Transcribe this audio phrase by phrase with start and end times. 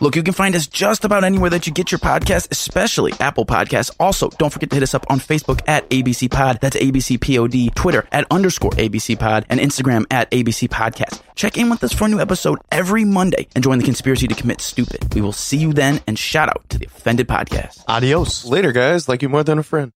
[0.00, 3.46] Look, you can find us just about anywhere that you get your podcast, especially Apple
[3.46, 3.94] Podcasts.
[3.98, 6.58] Also, don't forget to hit us up on Facebook at ABC Pod.
[6.60, 7.74] That's ABC Pod.
[7.74, 9.46] Twitter at underscore ABC Pod.
[9.48, 11.22] And Instagram at ABC Podcast.
[11.34, 14.34] Check in with us for a new episode every Monday and join the conspiracy to
[14.34, 15.14] commit stupid.
[15.14, 17.84] We will see you then and shout out to the Offended Podcast.
[17.88, 18.44] Adios.
[18.44, 19.08] Later, guys.
[19.08, 19.92] Like you more than a friend.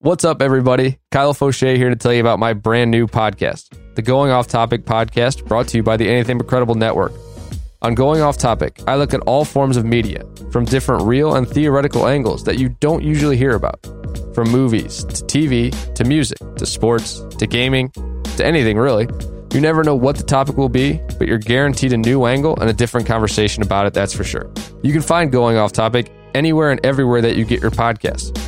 [0.00, 1.00] What's up, everybody?
[1.10, 4.84] Kyle Fauché here to tell you about my brand new podcast, the Going Off Topic
[4.84, 7.12] podcast, brought to you by the Anything But Credible Network.
[7.80, 11.48] On Going Off Topic, I look at all forms of media from different real and
[11.48, 13.80] theoretical angles that you don't usually hear about.
[14.34, 17.92] From movies to TV to music to sports to gaming
[18.36, 19.06] to anything really.
[19.52, 22.68] You never know what the topic will be, but you're guaranteed a new angle and
[22.68, 24.50] a different conversation about it, that's for sure.
[24.82, 28.47] You can find Going Off Topic anywhere and everywhere that you get your podcasts.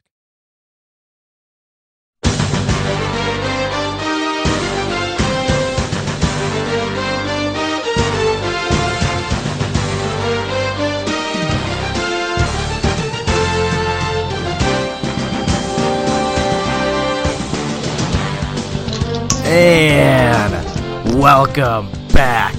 [19.53, 22.53] And welcome back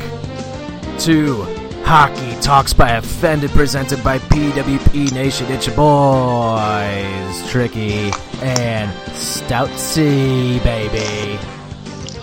[0.98, 1.42] to
[1.84, 5.46] Hockey Talks by Offended, presented by PWP Nation.
[5.50, 8.11] It's your boys, Tricky
[8.42, 11.39] and Stoutsy, baby.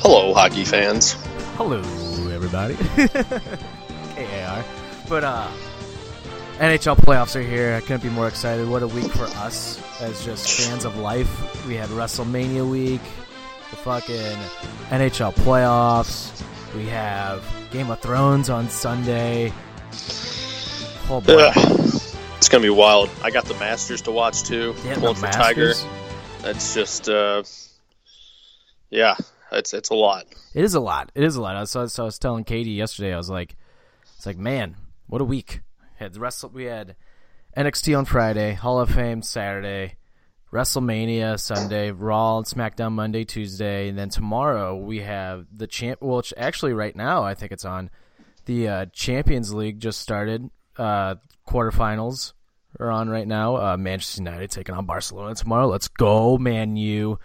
[0.02, 1.14] Hello, hockey fans.
[1.56, 1.80] Hello,
[2.32, 2.76] everybody.
[4.16, 4.64] KAR.
[5.10, 5.48] But, uh,
[6.60, 7.74] NHL playoffs are here.
[7.74, 8.70] I couldn't be more excited.
[8.70, 11.66] What a week for us as just fans of life.
[11.66, 13.02] We had WrestleMania week,
[13.70, 14.38] the fucking
[14.90, 16.44] NHL playoffs.
[16.76, 19.52] We have Game of Thrones on Sunday.
[21.10, 21.52] Oh boy.
[22.38, 23.10] It's gonna be wild.
[23.22, 24.74] I got the Masters to watch too.
[24.86, 25.68] Yeah, the Pulling for Tiger.
[25.68, 25.86] Masters.
[26.42, 27.44] That's just, uh,
[28.90, 29.16] yeah,
[29.52, 30.26] it's it's a lot.
[30.54, 31.12] It is a lot.
[31.16, 31.56] It is a lot.
[31.56, 33.14] I was, so I was telling Katie yesterday.
[33.14, 33.56] I was like,
[34.16, 35.62] "It's like, man, what a week."
[35.98, 36.50] Had the wrestle.
[36.50, 36.96] We had
[37.58, 39.96] NXT on Friday, Hall of Fame Saturday,
[40.52, 46.00] WrestleMania Sunday, Raw and SmackDown Monday, Tuesday, and then tomorrow we have the champ.
[46.02, 47.90] Well, actually right now I think it's on.
[48.46, 50.50] The uh, Champions League just started.
[50.76, 51.16] Uh,
[51.48, 52.34] quarterfinals
[52.80, 53.58] are on right now.
[53.58, 55.68] Uh, Manchester United taking on Barcelona tomorrow.
[55.68, 57.20] Let's go, Man U.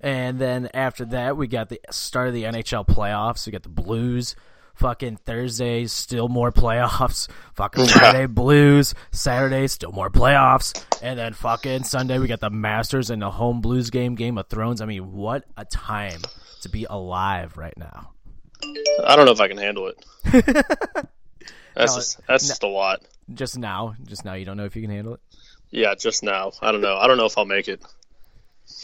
[0.00, 3.46] And then after that, we got the start of the NHL playoffs.
[3.46, 4.34] We got the Blues.
[4.80, 7.28] Fucking Thursday, still more playoffs.
[7.54, 8.94] Fucking Friday, Blues.
[9.10, 10.82] Saturday, still more playoffs.
[11.02, 14.48] And then fucking Sunday, we got the Masters and the home Blues game, Game of
[14.48, 14.80] Thrones.
[14.80, 16.22] I mean, what a time
[16.62, 18.12] to be alive right now.
[19.06, 20.02] I don't know if I can handle it.
[21.74, 23.02] That's No, just that's just a lot.
[23.34, 25.20] Just now, just now, you don't know if you can handle it.
[25.70, 26.52] Yeah, just now.
[26.62, 26.96] I don't know.
[26.96, 27.82] I don't know if I'll make it.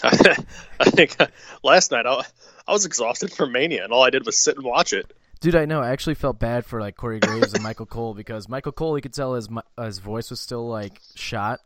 [0.05, 1.17] I think
[1.63, 2.23] last night I,
[2.69, 5.11] I was exhausted from Mania, and all I did was sit and watch it.
[5.41, 5.81] Dude, I know.
[5.81, 9.03] I actually felt bad for like Corey Graves and Michael Cole because Michael Cole, you
[9.03, 11.61] could tell his uh, his voice was still like shot,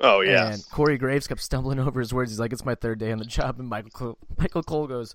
[0.00, 2.30] Oh yeah, And Corey Graves kept stumbling over his words.
[2.30, 5.14] He's like, "It's my third day on the job," and Michael Cole, Michael Cole goes,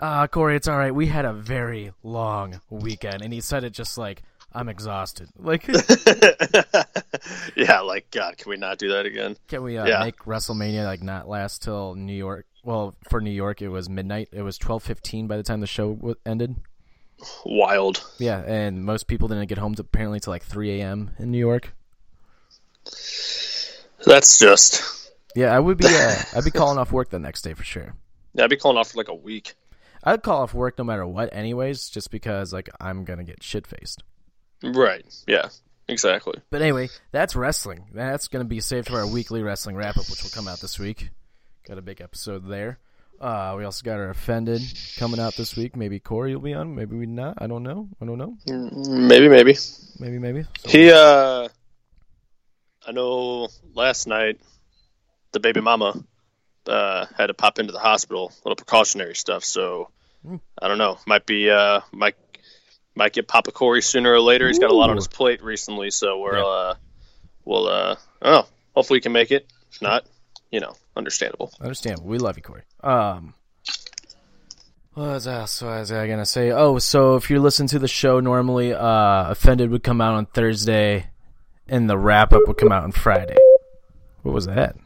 [0.00, 0.94] "Ah, Corey, it's all right.
[0.94, 4.22] We had a very long weekend," and he said it just like,
[4.54, 5.68] "I'm exhausted." Like,
[7.56, 7.80] yeah.
[7.80, 9.36] Like God, can we not do that again?
[9.48, 10.00] can we uh, Yeah.
[10.04, 12.46] make WrestleMania like not last till New York?
[12.64, 14.28] Well, for New York, it was midnight.
[14.32, 16.56] It was twelve fifteen by the time the show w- ended.
[17.44, 18.04] Wild.
[18.18, 21.10] Yeah, and most people didn't get home to, apparently to like three a.m.
[21.18, 21.74] in New York.
[24.04, 25.12] That's just.
[25.34, 25.86] Yeah, I would be.
[25.86, 27.94] Uh, I'd be calling off work the next day for sure.
[28.34, 29.54] Yeah, I'd be calling off for like a week.
[30.04, 33.66] I'd call off work no matter what, anyways, just because like I'm gonna get shit
[33.66, 34.02] faced.
[34.62, 35.04] Right.
[35.26, 35.48] Yeah.
[35.88, 36.40] Exactly.
[36.50, 37.86] But anyway, that's wrestling.
[37.92, 40.78] That's gonna be saved for our weekly wrestling wrap up, which will come out this
[40.78, 41.10] week.
[41.66, 42.78] Got a big episode there.
[43.20, 44.60] Uh, we also got our offended
[44.98, 45.74] coming out this week.
[45.76, 46.74] Maybe Corey will be on.
[46.74, 47.34] Maybe we not.
[47.38, 47.88] I don't know.
[48.00, 48.36] I don't know.
[48.46, 49.28] Maybe.
[49.28, 49.56] Maybe.
[49.98, 50.42] Maybe maybe.
[50.58, 50.90] So- He.
[50.92, 51.48] uh
[52.86, 53.48] I know.
[53.74, 54.40] Last night,
[55.32, 55.94] the baby mama
[56.66, 59.44] uh, had to pop into the hospital, little precautionary stuff.
[59.44, 59.90] So
[60.60, 60.98] I don't know.
[61.06, 62.14] Might be uh, might
[62.94, 64.46] might get Papa Corey sooner or later.
[64.48, 66.44] He's got a lot on his plate recently, so we're Yeah.
[66.44, 66.74] uh,
[67.44, 68.48] we'll uh, I don't know.
[68.74, 69.46] Hopefully, he can make it.
[69.72, 70.06] If not,
[70.50, 71.52] you know, understandable.
[71.60, 72.08] Understandable.
[72.08, 72.62] We love you, Corey.
[72.82, 73.34] Um,
[74.94, 76.50] what was else was I gonna say?
[76.50, 80.26] Oh, so if you're listening to the show normally, uh, Offended would come out on
[80.26, 81.08] Thursday,
[81.68, 83.36] and the wrap up would come out on Friday.
[84.22, 84.76] What was that?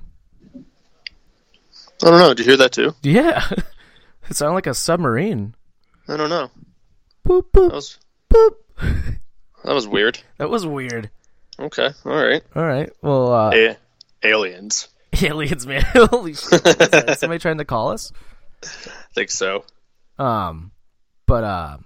[2.02, 2.28] I don't know.
[2.34, 2.94] Did you hear that too?
[3.02, 3.42] Yeah,
[4.28, 5.54] it sounded like a submarine.
[6.08, 6.50] I don't know.
[7.26, 7.98] Boop That was
[8.28, 8.56] boop.
[9.64, 10.18] that was weird.
[10.38, 11.10] That was weird.
[11.58, 12.42] Okay, all right.
[12.56, 12.90] All right.
[13.02, 13.76] Well, uh, A-
[14.24, 14.88] aliens.
[15.26, 15.82] aliens, man.
[15.94, 16.64] Holy shit!
[16.64, 17.18] What is that?
[17.18, 18.12] Somebody trying to call us?
[18.62, 18.68] I
[19.14, 19.64] think so.
[20.18, 20.72] Um,
[21.26, 21.78] but uh,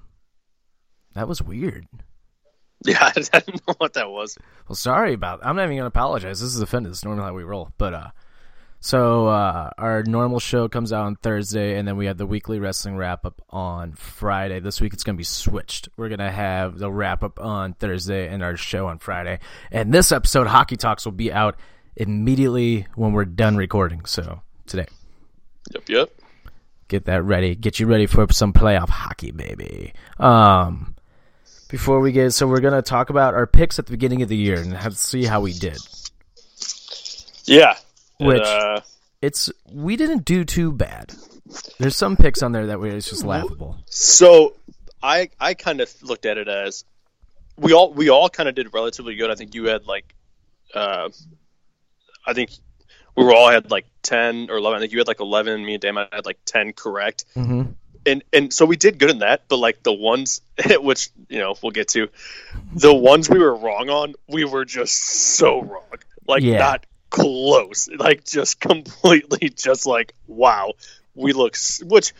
[1.14, 1.86] that was weird.
[2.84, 4.36] Yeah, I didn't know what that was.
[4.68, 5.40] Well, sorry about.
[5.42, 6.40] I'm not even gonna apologize.
[6.40, 6.92] This is offended.
[6.92, 7.70] This is normally how we roll.
[7.78, 8.10] But uh,
[8.80, 12.58] so uh, our normal show comes out on Thursday, and then we have the weekly
[12.58, 14.60] wrestling wrap up on Friday.
[14.60, 15.88] This week it's gonna be switched.
[15.96, 19.38] We're gonna have the wrap up on Thursday and our show on Friday.
[19.70, 21.56] And this episode, Hockey Talks, will be out
[21.96, 24.04] immediately when we're done recording.
[24.04, 24.86] So today,
[25.72, 26.10] Yep, yep.
[26.88, 27.54] get that ready.
[27.54, 29.92] Get you ready for some playoff hockey, baby.
[30.18, 30.90] Um.
[31.70, 34.36] Before we get, so we're gonna talk about our picks at the beginning of the
[34.36, 35.78] year and have, see how we did.
[37.46, 37.74] Yeah.
[38.20, 38.80] Which- uh,
[39.22, 41.12] it's we didn't do too bad.
[41.78, 43.78] There's some picks on there that were it's just laughable.
[43.86, 44.54] So
[45.02, 46.84] I I kind of looked at it as
[47.56, 49.30] we all we all kind of did relatively good.
[49.30, 50.14] I think you had like
[50.74, 51.08] uh,
[52.26, 52.50] I think
[53.16, 54.76] we were all had like ten or eleven.
[54.76, 55.64] I think you had like eleven.
[55.64, 57.24] Me and Damon had like ten correct.
[57.36, 57.72] Mm-hmm.
[58.06, 59.44] And and so we did good in that.
[59.48, 60.40] But like the ones
[60.78, 62.08] which you know we'll get to,
[62.74, 64.94] the ones we were wrong on, we were just
[65.36, 65.82] so wrong.
[66.26, 66.58] Like Yeah.
[66.58, 67.88] not close.
[67.88, 70.72] Like just completely just like wow.
[71.14, 72.12] We look which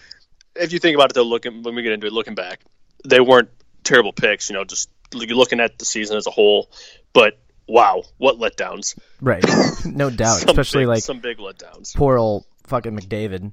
[0.56, 2.60] if you think about it though, looking when we get into it, looking back,
[3.04, 3.48] they weren't
[3.82, 4.48] terrible picks.
[4.48, 6.70] You know, just looking at the season as a whole.
[7.12, 8.98] But wow, what letdowns!
[9.20, 9.44] Right,
[9.84, 10.44] no doubt.
[10.44, 11.94] Especially big- like some big letdowns.
[11.94, 13.52] poor old fucking McDavid.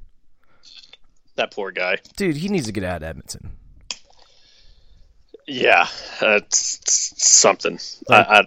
[1.36, 1.98] That poor guy.
[2.18, 3.52] Dude, he needs to get out of Edmonton.
[5.48, 5.88] Yeah,
[6.20, 6.80] that's
[7.24, 7.80] something.
[8.10, 8.42] I, I,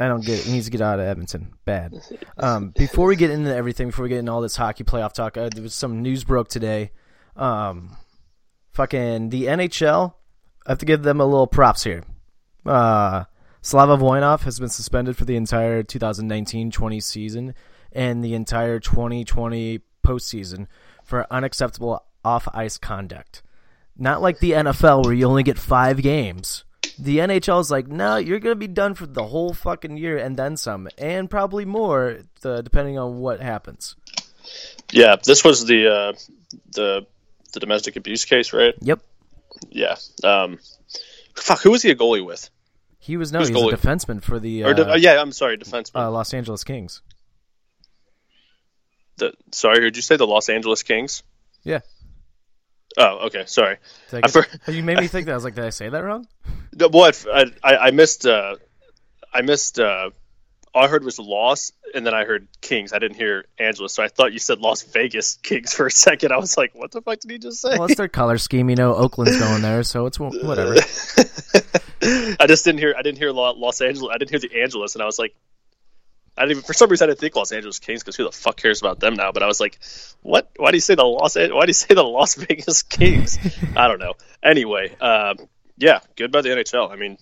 [0.00, 0.44] I don't get it.
[0.46, 1.52] He needs to get out of Edmonton.
[1.64, 1.94] Bad.
[2.36, 5.36] Um, before we get into everything, before we get into all this hockey playoff talk,
[5.36, 6.90] uh, there was some news broke today.
[7.36, 7.96] Um,
[8.72, 10.14] fucking the NHL.
[10.66, 12.04] I have to give them a little props here.
[12.66, 13.24] Uh,
[13.60, 17.54] Slava Voinov has been suspended for the entire 2019-20 season
[17.92, 20.66] and the entire 2020 postseason
[21.04, 23.42] for unacceptable off-ice conduct.
[23.96, 26.64] Not like the NFL where you only get five games.
[26.98, 30.36] The NHL is like, no, you're gonna be done for the whole fucking year and
[30.36, 33.96] then some, and probably more, uh, depending on what happens.
[34.92, 36.12] yeah, this was the uh,
[36.72, 37.06] the
[37.52, 38.74] the domestic abuse case, right?
[38.80, 39.00] Yep,
[39.70, 39.96] Yeah.
[40.24, 40.58] Um,
[41.34, 42.50] fuck, who was he a goalie with?
[42.98, 45.56] He was no, Who's he's a defenseman for the de- uh, uh, yeah, I'm sorry,
[45.58, 45.96] defenseman.
[46.00, 47.02] uh, Los Angeles Kings.
[49.16, 51.22] the, sorry, did you say the Los Angeles Kings?
[51.64, 51.80] Yeah,
[52.96, 53.76] Oh, okay, sorry.
[54.10, 54.30] Did I I get-
[54.64, 55.32] for- you made me think that.
[55.32, 56.26] I was like, did I say that wrong?
[56.78, 58.24] What I, I, I missed.
[58.26, 58.56] Uh,
[59.32, 59.78] I missed.
[60.74, 62.92] All I heard was Los, and then I heard Kings.
[62.92, 66.32] I didn't hear Angeles, so I thought you said Las Vegas Kings for a second.
[66.32, 68.70] I was like, "What the fuck did he just say?" Well, it's their color scheme,
[68.70, 68.94] you know.
[68.94, 70.74] Oakland's going there, so it's whatever.
[72.40, 72.94] I just didn't hear.
[72.96, 74.10] I didn't hear Los Angeles.
[74.12, 75.34] I didn't hear the Angeles, and I was like,
[76.38, 76.62] I didn't even.
[76.62, 79.00] For some reason, I didn't think Los Angeles Kings because who the fuck cares about
[79.00, 79.32] them now?
[79.32, 79.78] But I was like,
[80.22, 80.50] what?
[80.56, 81.36] Why do you say the Los?
[81.36, 83.38] Why do you say the Las Vegas Kings?
[83.76, 84.14] I don't know.
[84.42, 85.36] Anyway, um,
[85.76, 86.90] yeah, good by the NHL.
[86.90, 87.18] I mean,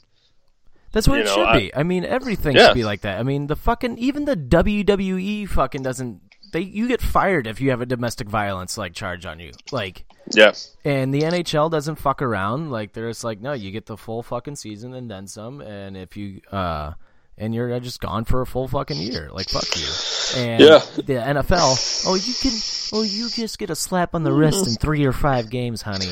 [0.96, 1.74] That's what You it know, should I- be.
[1.74, 2.68] I mean, everything Yeah.
[2.68, 3.20] should be like that.
[3.20, 6.22] I mean, the fucking even the WWE fucking doesn't.
[6.52, 9.52] They you get fired if you have a domestic violence like charge on you.
[9.72, 10.52] Like, yeah,
[10.84, 12.70] and the NHL doesn't fuck around.
[12.70, 15.60] Like, they're just like, no, you get the full fucking season and then some.
[15.60, 16.92] And if you uh,
[17.36, 19.28] and you're just gone for a full fucking year.
[19.32, 20.40] Like, fuck you.
[20.40, 20.78] And Yeah.
[20.96, 22.52] the NFL, oh, you can,
[22.94, 26.10] oh, you just get a slap on the wrist in three or five games, honey.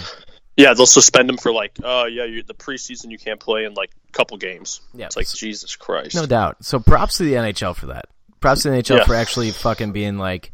[0.57, 0.75] Yeah.
[0.75, 3.91] They'll suspend him for like, oh yeah, you, the preseason you can't play in like
[4.09, 4.81] a couple games.
[4.95, 5.07] Yeah.
[5.07, 6.15] It's like Jesus Christ.
[6.15, 6.65] No doubt.
[6.65, 8.07] So props to the NHL for that.
[8.41, 9.05] Props to the NHL Yeah.
[9.05, 10.53] for actually fucking being like,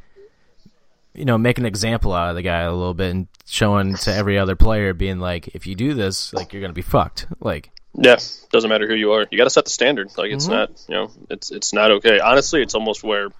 [1.14, 4.14] you know, making an example out of the guy a little bit and showing to
[4.14, 7.26] every other player, being like, if you do this, like you're gonna be fucked.
[7.40, 8.16] Like, Yeah,
[8.52, 9.26] doesn't matter who you are.
[9.30, 10.11] You got to set the standard.
[10.16, 10.52] Like it's Mm-hmm.
[10.54, 12.21] not, you know, it's it's not okay.
[12.21, 13.30] Honestly, it's almost where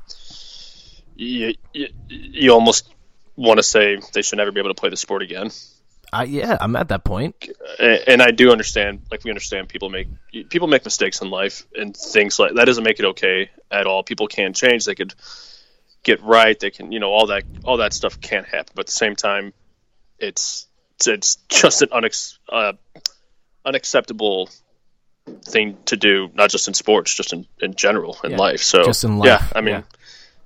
[1.15, 2.93] you you, you almost
[3.37, 5.51] want to say they should never be able to play the sport again.
[6.13, 7.49] I, yeah, I'm at that point.
[7.79, 10.09] And, and I do understand, like we understand, people make
[10.49, 14.03] people make mistakes in life and things like that doesn't make it okay at all.
[14.03, 14.85] People can change.
[14.85, 15.15] They could
[16.03, 16.59] get right.
[16.59, 18.73] They can, you know, all that all that stuff can't happen.
[18.75, 19.53] But at the same time,
[20.19, 20.67] it's
[20.99, 22.73] it's, it's just an unex, uh,
[23.65, 24.51] unacceptable
[25.45, 28.63] thing to do, not just in sports, just in, in general in Yeah, life.
[28.63, 29.27] So just in life.
[29.27, 29.75] yeah, I mean.
[29.75, 29.83] yeah.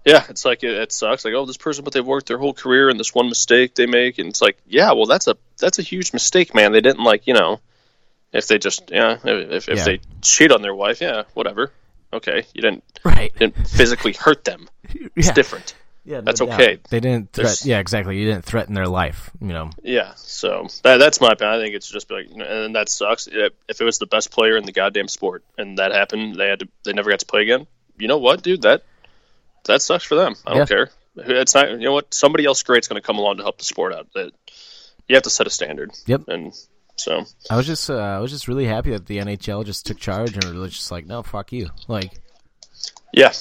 [0.04, 1.25] Yeah, it's like it, it sucks.
[1.25, 3.87] Like, oh, this person, but they've worked their whole career, and this one mistake they
[3.87, 6.73] make, and it's like, yeah, well, that's a that's a huge mistake, man.
[6.73, 7.61] They didn't like, you know,
[8.32, 9.84] if they just, yeah, if if Yeah.
[9.84, 11.73] they cheat on their wife, yeah, whatever,
[12.12, 13.32] okay, you didn't Right.
[13.38, 14.68] didn't physically hurt them.
[15.16, 15.32] It's Yeah.
[15.32, 15.75] different.
[16.06, 16.80] Yeah, That's okay.
[16.90, 17.32] They didn't.
[17.32, 18.18] Threat, yeah, exactly.
[18.18, 19.30] You didn't threaten their life.
[19.40, 19.70] You know.
[19.82, 21.58] Yeah, so that, that's my opinion.
[21.58, 23.26] I think it's just like, and that sucks.
[23.26, 26.61] If it was the best player in the goddamn sport and that happened, they had
[26.61, 27.66] to, they never got to play again.
[27.96, 28.61] You know what, dude?
[28.62, 28.82] That
[29.66, 30.35] that sucks for them.
[30.47, 30.90] I don't care.
[31.16, 31.71] It's not.
[31.71, 32.12] You know what?
[32.12, 34.09] Somebody else great's going to come along to help the sport out.
[34.14, 34.33] That
[35.09, 35.92] you have to set a standard.
[36.06, 36.23] Yep.
[36.28, 36.52] And
[36.97, 39.99] so I was just, uh, I was just really happy that the NHL just took
[39.99, 41.71] charge and was just like, no, fuck you.
[41.88, 42.11] Like,
[43.12, 43.33] yeah,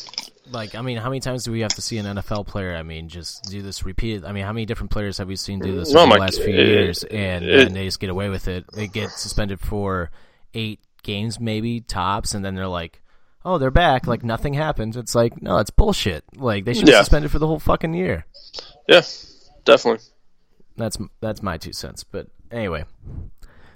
[0.51, 2.75] like I mean, how many times do we have to see an NFL player?
[2.75, 4.23] I mean, just do this repeated.
[4.25, 6.41] I mean, how many different players have we seen do this Oh over the last
[6.41, 8.65] few it- years, and, it- and they just get away with it?
[8.73, 10.11] They get suspended for
[10.53, 13.01] eight games, maybe tops, and then they're like,
[13.45, 14.95] "Oh, they're back." Like nothing happens.
[14.97, 16.23] It's like, no, it's bullshit.
[16.35, 17.01] Like they should have Yeah.
[17.01, 18.25] suspended for the whole fucking year.
[18.87, 19.01] yeah,
[19.65, 20.03] definitely.
[20.77, 22.03] That's that's my two cents.
[22.03, 22.85] But anyway,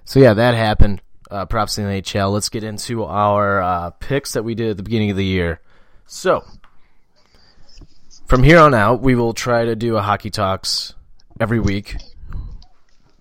[0.06, 1.02] so yeah, that happened.
[1.30, 2.32] Uh, props to the NHL.
[2.32, 5.60] Let's get into our uh, picks that we did at the beginning of the year.
[6.06, 6.46] So,
[8.28, 10.94] from here on out, we will try to do a hockey talks
[11.40, 11.98] every week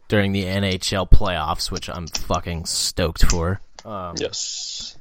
[0.09, 3.61] during the NHL playoffs, which I'm fucking stoked for.
[3.85, 4.97] Um, Yes.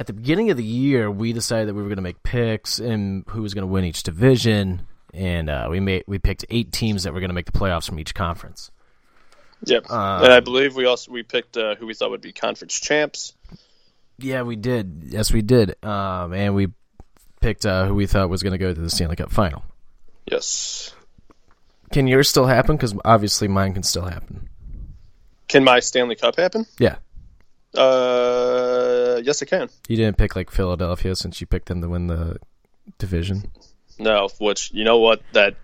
[0.00, 2.78] At the beginning of the year, we decided that we were going to make picks
[2.78, 6.72] and who was going to win each division, and uh, we made we picked eight
[6.72, 8.70] teams that were going to make the playoffs from each conference.
[9.66, 9.90] Yep.
[9.90, 12.80] Um, and I believe we also we picked uh, who we thought would be conference
[12.80, 13.34] champs.
[14.18, 15.02] Yeah, we did.
[15.04, 15.76] Yes, we did.
[15.84, 16.68] Um, and we
[17.42, 19.62] picked uh, who we thought was going to go to the Stanley Cup final.
[20.24, 20.94] Yes.
[21.92, 22.76] Can yours still happen?
[22.76, 24.48] Because obviously mine can still happen.
[25.48, 26.64] Can my Stanley Cup happen?
[26.78, 26.96] Yeah.
[27.74, 28.69] Uh,
[29.24, 29.68] yes, it can.
[29.88, 32.38] You didn't pick like Philadelphia since you picked them to win the
[32.98, 33.50] division.
[33.98, 35.22] No, which you know what?
[35.32, 35.56] That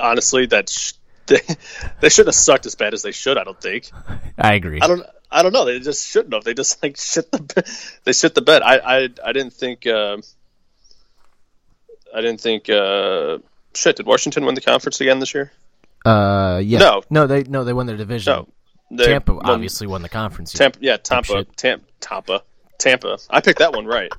[0.00, 0.92] honestly, that sh-
[1.26, 1.40] they,
[2.00, 3.38] they shouldn't have sucked as bad as they should.
[3.38, 3.90] I don't think.
[4.38, 4.80] I agree.
[4.80, 5.02] I don't.
[5.30, 5.64] I don't know.
[5.66, 6.44] They just shouldn't have.
[6.44, 7.76] They just like shit the.
[8.04, 8.62] They shit the bed.
[8.62, 8.78] I.
[8.78, 9.08] I.
[9.24, 9.86] I didn't think.
[9.86, 10.18] Uh,
[12.14, 12.68] I didn't think.
[12.68, 13.38] Uh,
[13.74, 13.96] shit.
[13.96, 15.52] Did Washington win the conference again this year?
[16.04, 16.78] Uh, yeah.
[16.78, 17.02] No.
[17.10, 18.46] no, they no they won their division.
[18.90, 19.04] No.
[19.04, 20.52] Tampa won- obviously won the conference.
[20.52, 20.78] Tampa.
[20.80, 21.44] Yeah, Tampa.
[21.56, 21.84] Tampa.
[22.00, 22.42] Tampa.
[22.78, 23.18] Tampa.
[23.28, 24.12] I picked that one right.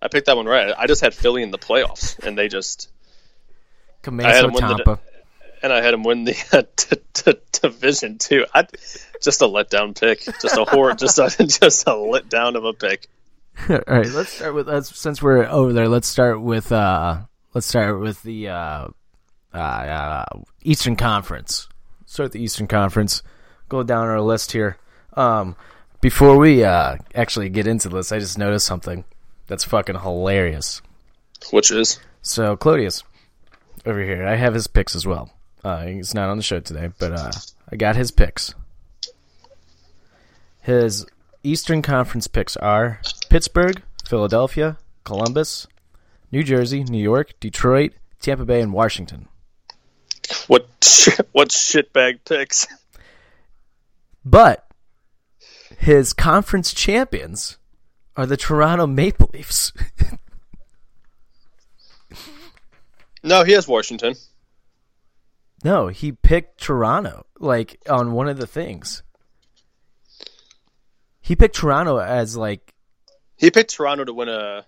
[0.00, 0.74] I picked that one right.
[0.76, 2.90] I just had Philly in the playoffs, and they just.
[4.06, 4.98] I had them win the-
[5.64, 8.44] and I had him win the uh, t- t- division too.
[8.54, 8.66] I
[9.22, 13.08] just a letdown pick, just a horror, just a just a letdown of a pick.
[13.70, 15.88] All right, let's start with let's since we're over there.
[15.88, 17.22] Let's start with uh
[17.54, 18.88] let's start with the uh,
[19.54, 20.24] uh, uh
[20.62, 21.68] Eastern Conference.
[22.04, 23.22] Start the Eastern Conference.
[23.70, 24.76] Go down our list here.
[25.14, 25.56] Um,
[26.04, 29.06] before we uh actually get into this, I just noticed something
[29.46, 30.82] that's fucking hilarious.
[31.50, 33.04] Which is So Clodius
[33.86, 35.32] over here, I have his picks as well.
[35.64, 37.32] Uh, he's not on the show today, but uh,
[37.72, 38.54] I got his picks.
[40.60, 41.06] His
[41.42, 45.66] Eastern Conference picks are Pittsburgh, Philadelphia, Columbus,
[46.30, 49.26] New Jersey, New York, Detroit, Tampa Bay, and Washington.
[50.48, 50.68] what
[51.32, 52.66] what shitbag picks.
[54.22, 54.64] But
[55.78, 57.58] his conference champions
[58.16, 59.72] are the Toronto Maple Leafs.
[63.22, 64.14] No, he has Washington.
[65.64, 69.02] no, he picked Toronto like on one of the things.
[71.22, 72.74] He picked Toronto as like
[73.36, 74.66] He picked Toronto to win a.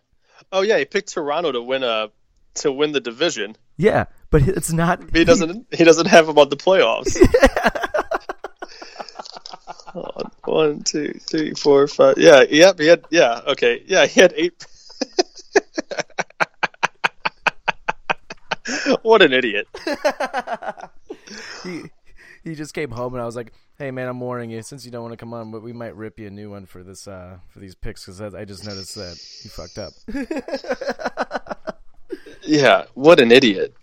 [0.50, 2.08] Oh yeah, he picked Toronto to win a
[2.54, 3.56] to win the division.
[3.76, 5.02] yeah, but it's not.
[5.14, 5.66] He doesn't.
[5.74, 7.14] He doesn't have him on the playoffs.
[9.96, 10.30] Hold on.
[10.44, 12.18] One, two, three, four, five.
[12.18, 12.78] Yeah, yep.
[12.78, 13.04] He had.
[13.10, 13.82] Yeah, okay.
[13.86, 14.66] Yeah, he had eight.
[19.02, 19.66] what an idiot!
[21.62, 21.84] he,
[22.44, 24.60] he just came home and I was like, "Hey man, I'm warning you.
[24.62, 26.66] Since you don't want to come on, but we might rip you a new one
[26.66, 29.92] for this uh for these picks because I just noticed that he fucked up."
[32.42, 33.74] Yeah, what an idiot!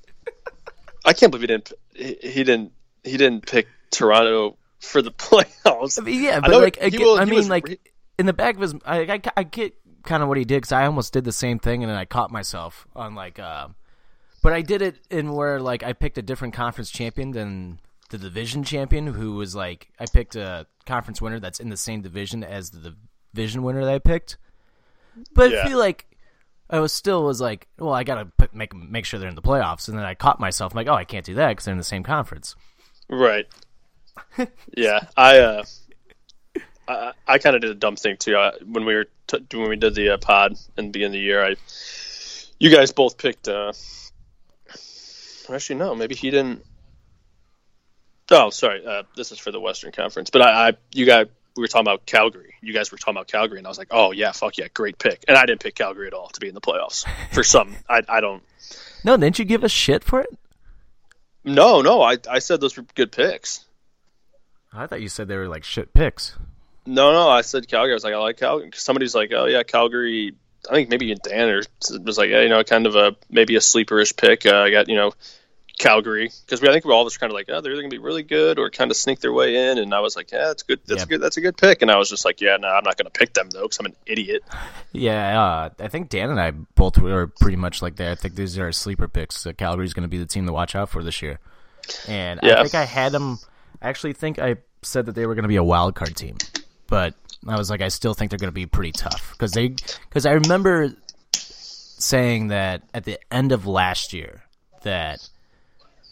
[1.06, 1.74] I can't believe he didn't.
[1.94, 2.72] He, he didn't.
[3.04, 6.00] He didn't pick Toronto for the playoffs.
[6.00, 7.80] I mean, yeah, but know like he I, will- I mean, was- like
[8.20, 9.74] in the back of his, I I, I get
[10.04, 12.06] kind of what he did because I almost did the same thing and then I
[12.06, 13.70] caught myself on like, uh,
[14.42, 18.18] but I did it in where like I picked a different conference champion than the
[18.18, 22.44] division champion, who was like I picked a conference winner that's in the same division
[22.44, 22.96] as the
[23.34, 24.38] division winner that I picked.
[25.34, 26.06] But I feel like
[26.70, 29.42] I was still was like, well, I gotta put, make make sure they're in the
[29.42, 31.72] playoffs, and then I caught myself I'm like, oh, I can't do that because they're
[31.72, 32.56] in the same conference.
[33.10, 33.46] Right.
[34.76, 35.64] Yeah, I uh,
[36.88, 38.36] I, I kind of did a dumb thing too.
[38.36, 41.20] I, when we were t- when we did the uh, pod in the beginning of
[41.20, 41.56] the year, I
[42.60, 43.48] you guys both picked.
[43.48, 43.74] Uh,
[45.52, 46.64] actually, no, maybe he didn't.
[48.32, 48.86] Oh, sorry.
[48.86, 51.86] Uh, this is for the Western Conference, but I, I you guys we were talking
[51.86, 52.56] about Calgary.
[52.62, 54.98] You guys were talking about Calgary, and I was like, oh yeah, fuck yeah, great
[54.98, 55.24] pick.
[55.28, 57.06] And I didn't pick Calgary at all to be in the playoffs.
[57.32, 58.44] For some, I I don't.
[59.04, 60.30] No, didn't you give us shit for it?
[61.44, 63.66] No, no, I I said those were good picks.
[64.76, 66.36] I thought you said they were like shit picks.
[66.86, 67.94] No, no, I said Calgary.
[67.94, 68.68] I was like, I like Calgary.
[68.68, 70.34] because Somebody's like, oh yeah, Calgary.
[70.70, 71.62] I think maybe Dan or
[72.04, 74.46] was like, yeah, you know, kind of a maybe a sleeperish pick.
[74.46, 75.12] Uh, I got you know
[75.80, 77.90] Calgary because we I think we all us kind of like, oh, they're either gonna
[77.90, 79.78] be really good or kind of sneak their way in.
[79.78, 80.80] And I was like, yeah, that's good.
[80.86, 81.06] That's Yeah.
[81.08, 81.22] good.
[81.22, 81.82] That's a good pick.
[81.82, 83.88] And I was just like, yeah, no, I'm not gonna pick them though because I'm
[83.88, 84.44] an idiot.
[84.92, 88.12] Yeah, uh, I think Dan and I both were pretty much like that.
[88.12, 89.44] I think these are our sleeper picks.
[89.44, 91.40] That Calgary's going to be the team to watch out for this year.
[92.08, 93.40] And I think I had them.
[93.84, 96.38] I actually think I said that they were going to be a wild card team,
[96.88, 97.14] but
[97.48, 99.70] I was like, I still think they're going to be pretty tough because they
[100.10, 100.96] because I remember
[101.34, 104.44] saying that at the end of last year
[104.84, 105.20] that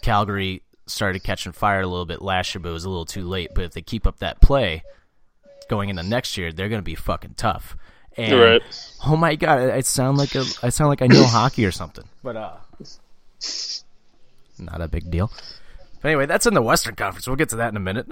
[0.01, 3.23] Calgary started catching fire a little bit last year, but it was a little too
[3.23, 3.51] late.
[3.55, 4.83] But if they keep up that play
[5.69, 7.77] going into next year, they're going to be fucking tough.
[8.17, 8.97] And Right.
[9.05, 11.71] oh my god, I, I sound like a I sound like I know hockey or
[11.71, 12.03] something.
[12.21, 12.57] But uh,
[14.59, 15.31] not a big deal.
[16.01, 17.27] But anyway, that's in the Western Conference.
[17.27, 18.07] We'll get to that in a minute.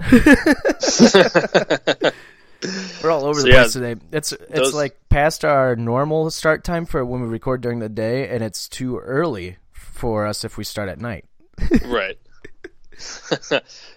[3.02, 3.96] We're all over So, the yeah, place today.
[4.12, 7.88] It's it's those- like past our normal start time for when we record during the
[7.88, 11.24] day, and it's too early for us if we start at night.
[11.86, 12.18] right.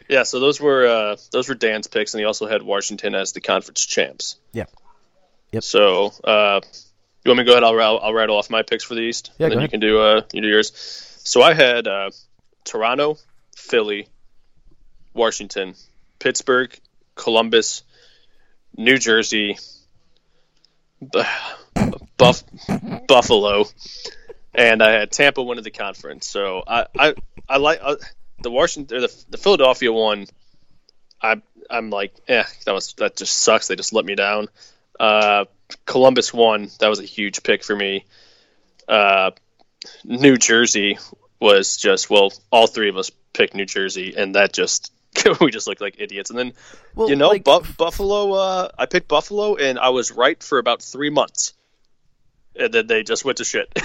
[0.07, 0.23] yeah.
[0.23, 3.41] So those were uh, those were Dan's picks, and he also had Washington as the
[3.41, 4.37] conference champs.
[4.53, 4.65] Yeah.
[5.51, 5.63] Yep.
[5.63, 6.61] So uh,
[7.25, 7.63] you want me to go ahead?
[7.63, 9.31] I'll, I'll, I'll rattle off my picks for the East.
[9.37, 10.71] Yeah, and go then you can do uh, you do yours.
[11.25, 12.11] So I had uh,
[12.63, 13.17] Toronto,
[13.55, 14.07] Philly,
[15.13, 15.75] Washington,
[16.19, 16.77] Pittsburgh,
[17.15, 17.83] Columbus,
[18.75, 19.57] New Jersey,
[21.01, 21.23] Bu-
[22.17, 22.43] Buff-
[23.07, 23.65] Buffalo,
[24.53, 26.27] and I had Tampa winning the conference.
[26.27, 27.15] So I I,
[27.47, 27.95] I like uh,
[28.41, 30.27] the Washington or the the Philadelphia one.
[31.21, 33.67] I I'm like, eh, that was that just sucks.
[33.67, 34.47] They just let me down.
[34.99, 35.45] Uh,
[35.85, 36.69] Columbus won.
[36.79, 38.05] That was a huge pick for me.
[38.87, 39.31] Uh,
[40.03, 40.97] New Jersey
[41.43, 44.91] was just well, all three of us picked New Jersey, and that just
[45.41, 46.29] we just looked like idiots.
[46.29, 46.53] And then
[46.95, 48.31] Well, you know, like- Bu- Buffalo.
[48.33, 51.53] Uh, I picked Buffalo, and I was right for about three months,
[52.55, 53.67] and then they just went to shit.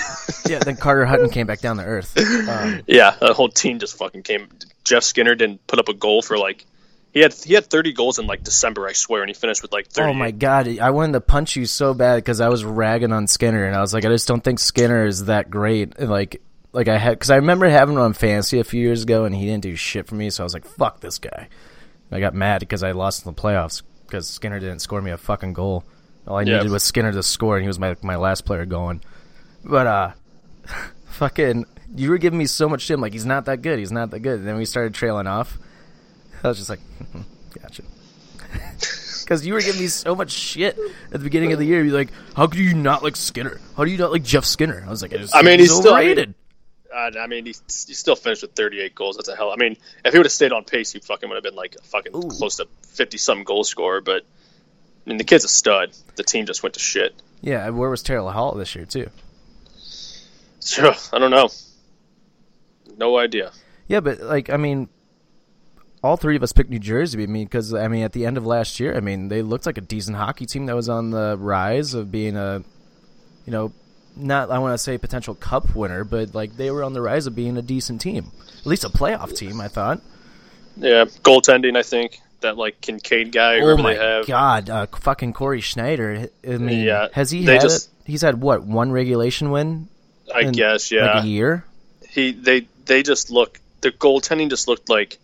[0.49, 2.17] Yeah, then Carter Hutton came back down to earth.
[2.17, 4.49] Um, yeah, the whole team just fucking came.
[4.83, 6.65] Jeff Skinner didn't put up a goal for like
[7.13, 9.73] he had he had 30 goals in like December, I swear, and he finished with
[9.75, 10.09] like 30.
[10.09, 13.27] oh my god, I wanted to punch you so bad because I was ragging on
[13.27, 16.01] Skinner, and I was like, I just don't think Skinner is that great.
[16.01, 16.41] Like,
[16.73, 19.35] like I had because I remember having him on fantasy a few years ago, and
[19.35, 20.31] he didn't do shit for me.
[20.31, 21.49] So I was like, fuck this guy.
[22.11, 25.11] And I got mad because I lost in the playoffs because Skinner didn't score me
[25.11, 25.85] a fucking goal.
[26.27, 26.59] All I Yeah.
[26.59, 29.03] needed was Skinner to score, and he was my my last player going.
[29.65, 30.11] But uh,
[31.07, 31.65] fucking,
[31.97, 32.95] you were giving me so much shit.
[32.97, 33.79] I'm like, he's not that good.
[33.79, 34.41] He's not that good.
[34.41, 35.59] And then we started trailing off.
[36.45, 36.81] I was just like,
[37.61, 37.83] gotcha.
[39.25, 41.85] Because you were giving me so much shit at the beginning of the year.
[41.85, 43.61] You're like, how could you not like Skinner?
[43.77, 44.83] How do you not like Jeff Skinner?
[44.87, 46.35] I was like, I, I mean, he's still- I mean- overrated.
[46.95, 49.17] I, I mean, he, he still finished with 38 goals.
[49.17, 49.51] That's a hell.
[49.51, 51.77] I mean, if he would have stayed on pace, he fucking would have been like
[51.85, 52.29] fucking Ooh.
[52.29, 54.01] close to 50 some goal scorer.
[54.01, 55.93] But I mean, the kid's a stud.
[56.17, 57.15] The team just went to shit.
[57.41, 59.11] yeah, where was Taylor Hall this year too?
[60.61, 61.49] So I don't know.
[62.97, 63.53] No idea.
[63.87, 64.89] Yeah, but like, I mean,
[66.03, 67.23] all three of us picked New Jersey.
[67.23, 69.67] I mean, because I mean, at the end of last year, I mean, they looked
[69.67, 72.63] like a decent hockey team that was on the rise of being a,
[73.47, 73.73] you know,
[74.19, 77.27] not I want to say potential cup winner, but like they were on the rise
[77.27, 79.61] of being a decent team, at least a playoff team.
[79.61, 80.01] I thought.
[80.77, 81.77] Yeah, goaltending.
[81.77, 83.61] I think that like Kinkaid guy.
[83.61, 86.29] Oh my god, uh, fucking Cory Schneider.
[86.47, 89.89] I mean, Yeah, has he had just- He's had what one regulation win
[90.35, 90.91] I in, guess.
[90.91, 91.15] Yeah.
[91.17, 91.65] like a year.
[92.09, 95.19] he they they just look the goaltending just looked like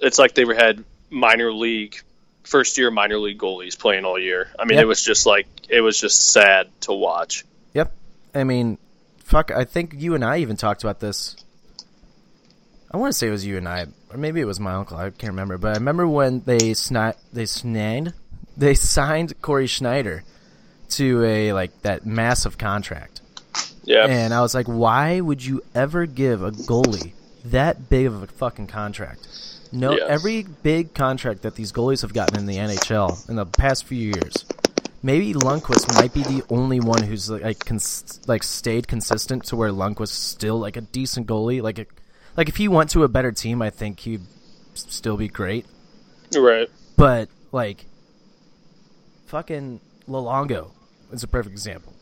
[0.00, 1.96] it's like they were had minor league
[2.44, 4.48] first year minor league goalies playing all year.
[4.58, 4.82] I mean, Yep.
[4.82, 7.44] it was just like it was just sad to watch.
[8.34, 8.78] I mean,
[9.18, 9.50] fuck.
[9.50, 11.36] I think you and I even talked about this.
[12.90, 14.96] I want to say it was you and I, or maybe it was my uncle.
[14.98, 15.56] I can't remember.
[15.58, 18.12] But I remember when they sni- they snagged,
[18.56, 20.24] they signed Cory Schneider
[20.90, 23.22] to a like that massive contract,
[23.84, 27.12] Yeah, and I was like, why would you ever give a goalie
[27.46, 29.26] that big of a fucking contract?
[29.72, 30.04] No, Yeah.
[30.08, 33.98] every big contract that these goalies have gotten in the NHL in the past few
[34.12, 34.44] years,
[35.02, 39.70] maybe Lundqvist might be the only one who's like cons- like stayed consistent to where
[39.70, 41.62] Lundqvist still like a decent goalie.
[41.62, 41.86] Like a,
[42.36, 44.22] like if he went to a better team, I think he'd
[44.74, 45.66] still be great.
[46.34, 46.70] Right.
[46.96, 47.86] But like,
[49.26, 50.70] fucking Luongo
[51.12, 51.92] is a perfect example.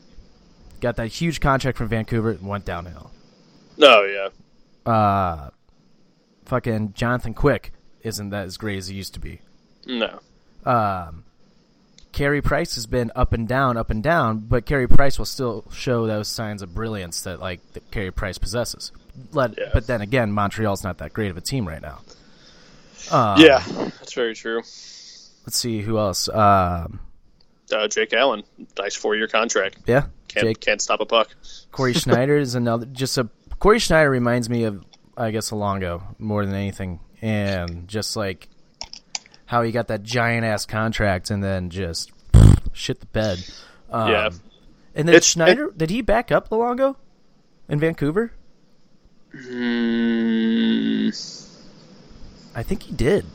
[0.80, 3.10] Got that huge contract from Vancouver and went downhill.
[3.76, 4.28] No, yeah.
[4.90, 5.50] Uh,
[6.46, 9.40] fucking Jonathan Quick isn't that as great as he used to be.
[9.86, 10.20] No.
[10.64, 11.24] Um,
[12.12, 15.64] Carey Price has been up and down, up and down, but Carey Price will still
[15.72, 18.92] show those signs of brilliance that like that Carey Price possesses.
[19.32, 19.70] Let, Yeah.
[19.72, 22.00] But then again, Montreal's not that great of a team right now.
[23.10, 24.58] Um, yeah, that's very true.
[24.58, 26.28] Let's see who else.
[26.28, 27.00] Um,
[27.72, 28.42] Uh, Jake Allen,
[28.78, 29.78] nice four-year contract.
[29.86, 31.28] yeah, Can't Jake can't stop a puck.
[31.70, 32.86] Cory Schneider is another.
[32.86, 33.28] Just a
[33.60, 34.84] Cory Schneider reminds me of,
[35.16, 38.48] I guess, Luongo more than anything, and just like
[39.50, 42.12] how he got that giant ass contract and then just
[42.72, 43.44] shit the bed.
[43.90, 44.26] Um, Yeah.
[44.94, 46.94] and then It's- Schneider did he back up Luongo
[47.68, 48.30] in Vancouver?
[49.34, 51.08] Mm,
[52.54, 53.26] I think he did.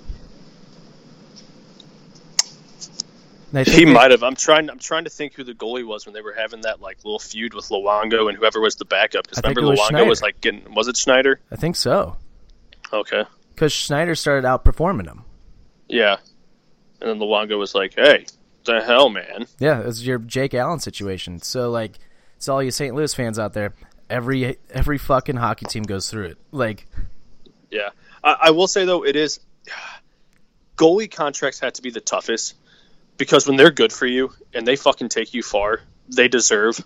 [3.66, 4.22] He might have.
[4.24, 4.70] I'm trying.
[4.70, 7.20] I'm trying to think who the goalie was when they were having that like little
[7.20, 9.24] feud with Luongo and whoever was the backup.
[9.28, 10.06] Because remember it was Luongo Schneider.
[10.10, 10.74] was like getting.
[10.74, 11.40] Was it Schneider?
[11.52, 12.18] I think so
[12.92, 13.24] Okay.
[13.54, 15.24] because Schneider started outperforming him.
[15.88, 16.18] Yeah.
[17.02, 18.26] And then Luongo was like, "Hey,
[18.66, 21.40] the hell, man." Yeah, it's your Jake Allen situation.
[21.42, 22.00] So like,
[22.38, 22.96] it's all you St.
[22.96, 23.74] Louis fans out there.
[24.10, 26.38] Every every fucking hockey team goes through it.
[26.52, 26.88] Like,
[27.72, 27.90] Yeah,
[28.24, 29.40] I, I will say though, it is
[30.78, 32.56] goalie contracts had to be the toughest
[33.18, 36.84] because when they're good for you and they fucking take you far, they deserve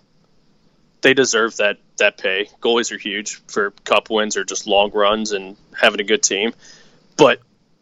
[1.02, 2.50] they deserve that that pay.
[2.62, 6.54] Goalies are huge for cup wins or just long runs and having a good team,
[7.18, 7.40] but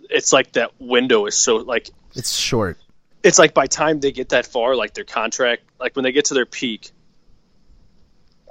[0.10, 2.78] it's like that window is so like it's short.
[3.24, 6.26] it's like by time they get that far, like their contract, like when they get
[6.26, 6.92] to their peak,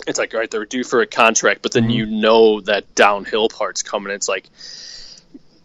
[0.06, 1.90] it's like all right, they're due for a contract, but then mm-hmm.
[1.92, 4.12] you know that downhill part's coming.
[4.12, 4.48] It's like,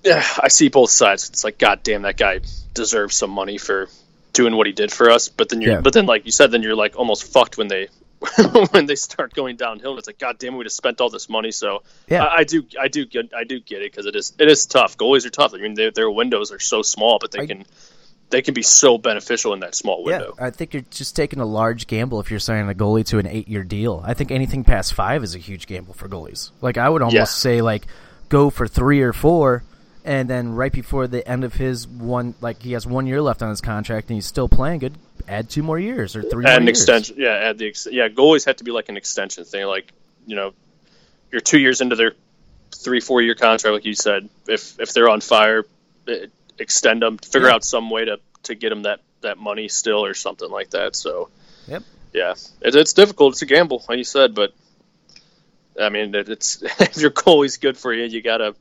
[0.04, 1.30] yeah, I see both sides.
[1.30, 2.39] It's like, god damn, that guy
[2.73, 3.89] deserves some money for
[4.34, 5.30] doing what he did for us.
[5.30, 5.82] But then you're, Yeah.
[5.82, 7.89] but then like you said, then you're like almost fucked when they.
[8.71, 11.51] when they start going downhill, it's like, God damn, we just spent all this money.
[11.51, 12.23] So Yeah.
[12.23, 14.65] I, I do, I do get, I do get it because it is, it is
[14.65, 14.97] tough.
[14.97, 15.53] Goalies are tough.
[15.53, 17.65] I mean, their their windows are so small, but they I- can,
[18.29, 20.36] they can be so beneficial in that small window.
[20.39, 23.17] Yeah, I think you're just taking a large gamble if you're signing a goalie to
[23.19, 24.01] an eight-year deal.
[24.05, 26.51] I think anything past five is a huge gamble for goalies.
[26.62, 27.23] Like I would almost Yeah.
[27.25, 27.88] say, like
[28.29, 29.63] go for three or four,
[30.05, 33.41] and then right before the end of his one, like he has one year left
[33.41, 34.93] on his contract and he's still playing good.
[35.27, 36.45] Add two more years or three.
[36.45, 36.79] add more an years.
[36.79, 37.15] extension.
[37.19, 38.09] Yeah, add the ex- yeah.
[38.09, 39.65] Goalies have to be like an extension thing.
[39.65, 39.91] Like
[40.25, 40.53] you know,
[41.31, 42.13] you're two years into their
[42.75, 44.27] three four year contract, like you said.
[44.47, 45.65] If if they're on fire,
[46.07, 46.25] eh,
[46.59, 47.17] extend them.
[47.17, 47.55] Figure Yeah.
[47.55, 50.95] out some way to to get them that that money still or something like that.
[50.95, 51.29] So
[51.67, 51.83] Yep.
[52.13, 53.33] yeah, it, it's difficult.
[53.33, 54.53] It's a gamble, like you said, but
[55.79, 58.55] I mean, it's if your goalie's good for you, you gotta.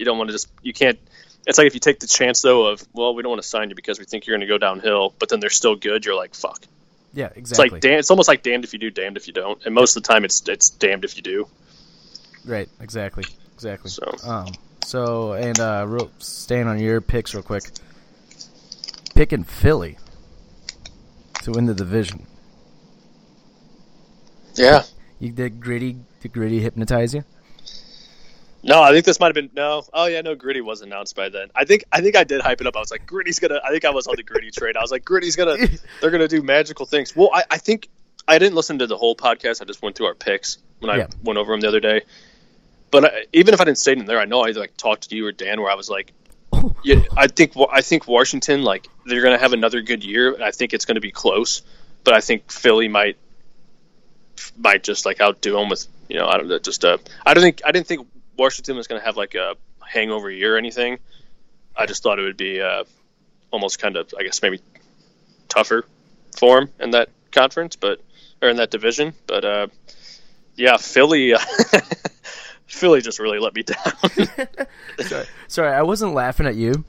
[0.00, 0.48] You don't want to just.
[0.62, 0.98] You can't.
[1.46, 3.68] It's like if you take the chance though of well, we don't want to sign
[3.68, 6.06] you because we think you're going to go downhill, but then they're still good.
[6.06, 6.64] You're like, fuck.
[7.12, 7.66] Yeah, exactly.
[7.66, 9.62] It's like damn, it's almost like damned if you do, damned if you don't.
[9.66, 11.48] And most of the time, it's it's damned if you do.
[12.46, 13.90] Right, exactly, exactly.
[13.90, 14.10] So.
[14.24, 17.64] um, so and uh, real, staying on your picks real quick,
[19.14, 19.98] picking Philly
[21.42, 22.26] to win the division.
[24.54, 24.84] Yeah.
[25.18, 27.24] You did gritty, did gritty hypnotize you?
[28.62, 29.82] No, I think this might have been no.
[29.94, 30.34] Oh yeah, no.
[30.34, 31.48] Gritty was announced by then.
[31.54, 32.76] I think I think I did hype it up.
[32.76, 33.60] I was like, Gritty's gonna.
[33.64, 34.76] I think I was on the Gritty trade.
[34.76, 35.56] I was like, Gritty's gonna.
[36.00, 37.16] They're gonna do magical things.
[37.16, 37.88] Well, I, I think
[38.28, 39.62] I didn't listen to the whole podcast.
[39.62, 41.06] I just went through our picks when I Yeah.
[41.24, 42.02] went over them the other day.
[42.90, 45.16] But I, even if I didn't stay in there, I know I like talked to
[45.16, 46.12] you or Dan where I was like,
[46.84, 50.34] yeah, I think I think Washington like they're gonna have another good year.
[50.34, 51.62] and I think it's gonna be close,
[52.04, 53.16] but I think Philly might
[54.58, 57.42] might just like outdo them with you know I don't know just uh I don't
[57.42, 58.06] think I didn't think
[58.40, 59.54] Washington was gonna have like a
[59.86, 60.98] hangover year or anything.
[61.76, 62.84] I just thought it would be uh,
[63.50, 64.60] almost kind of I guess maybe
[65.48, 65.84] tougher
[66.38, 68.00] for 'em in that conference, but
[68.40, 69.12] or in that division.
[69.26, 69.66] But uh,
[70.56, 71.34] yeah, Philly.
[72.66, 74.28] Philly just really let me down.
[75.00, 76.84] Sorry, sorry, I wasn't laughing at you.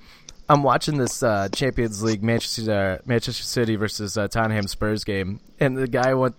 [0.47, 5.39] I'm watching this uh, Champions League Manchester uh, Manchester City versus uh, Tottenham Spurs game,
[5.59, 6.35] and the guy went.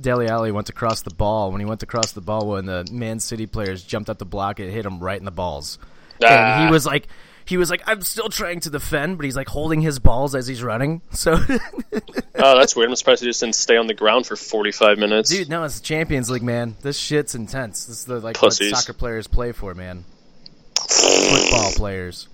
[0.00, 1.50] Dele Alli went to cross the ball.
[1.52, 4.24] When he went to cross the ball, when the Man City players jumped up the
[4.26, 5.78] block, it hit him right in the balls.
[6.20, 6.64] And Ah.
[6.66, 7.08] he was like,
[7.44, 10.46] he was like, I'm still trying to defend, but he's like holding his balls as
[10.46, 11.00] he's running.
[11.12, 12.88] So, oh, that's weird.
[12.90, 15.30] I'm surprised he just didn't stay on the ground for 45 minutes.
[15.30, 16.76] dude, no, it's the Champions League, man.
[16.82, 17.86] This shit's intense.
[17.86, 18.72] This is the like Pussies.
[18.72, 20.04] what soccer players play for, man.
[20.78, 22.28] Football players.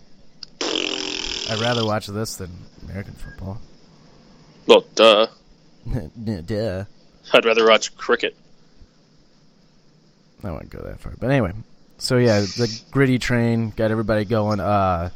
[1.51, 2.51] I'd rather watch this than
[2.83, 3.61] American football.
[4.67, 5.27] Well, duh.
[6.47, 6.85] Duh.
[7.33, 8.37] I'd rather watch cricket.
[10.45, 11.15] I won't go that far.
[11.19, 11.53] But anyway,
[11.99, 14.61] so yeah, the gritty train got everybody going.
[14.61, 15.11] Uh,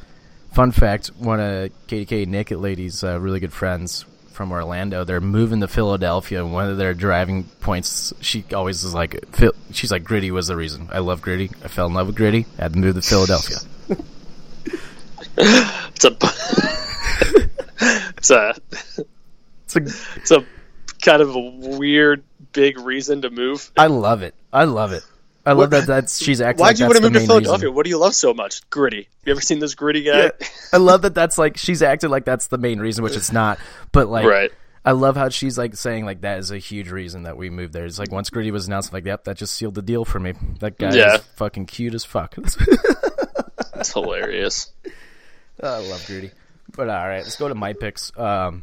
[0.53, 4.05] fun fact: one of KDK Naked Ladies' uh, really good friends
[4.37, 6.45] from Orlando, they're moving to Philadelphia.
[6.45, 9.25] And one of their driving points, she always is like,
[9.73, 10.90] she's like, gritty was the reason.
[10.92, 11.51] I love gritty.
[11.64, 12.45] I fell in love with gritty.
[12.59, 13.57] I had to move to Philadelphia.
[15.97, 16.16] It's a.
[18.16, 18.55] it's a.
[19.64, 19.81] It's a,
[20.16, 20.45] It's a
[21.07, 21.38] kind of a
[21.79, 23.71] weird, big reason to move.
[23.79, 24.35] I love it.
[24.53, 25.03] I love it.
[25.47, 25.87] I love that.
[25.87, 26.61] That's she's acting.
[26.61, 27.66] Why'd like you that's want to move to Philadelphia?
[27.69, 27.75] reason.
[27.77, 28.69] What do you love so much?
[28.69, 29.09] Gritty.
[29.25, 30.25] You ever seen this gritty guy?
[30.25, 30.31] Yeah.
[30.73, 31.14] I love that.
[31.14, 33.59] That's like she's acting like that's the main reason, which it's not.
[33.92, 34.51] But like, Right.
[34.85, 37.73] I love how she's like saying like that is a huge reason that we moved
[37.73, 37.85] there.
[37.87, 40.35] It's like once Gritty was announced, like yep, that just sealed the deal for me.
[40.61, 41.14] That guy Yeah.
[41.16, 42.35] is fucking cute as fuck.
[43.77, 44.73] It's hilarious.
[45.62, 46.31] I love Gritty.
[46.75, 48.11] But all right, let's go to my picks.
[48.19, 48.62] Um,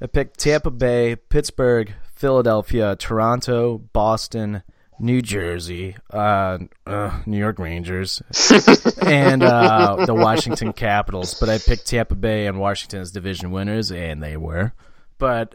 [0.00, 4.62] I picked Tampa Bay, Pittsburgh, Philadelphia, Toronto, Boston,
[4.98, 8.22] New Jersey, uh, uh, New York Rangers,
[9.02, 11.38] and uh, the Washington Capitals.
[11.38, 14.72] But I picked Tampa Bay and Washington as division winners, and they were.
[15.18, 15.54] But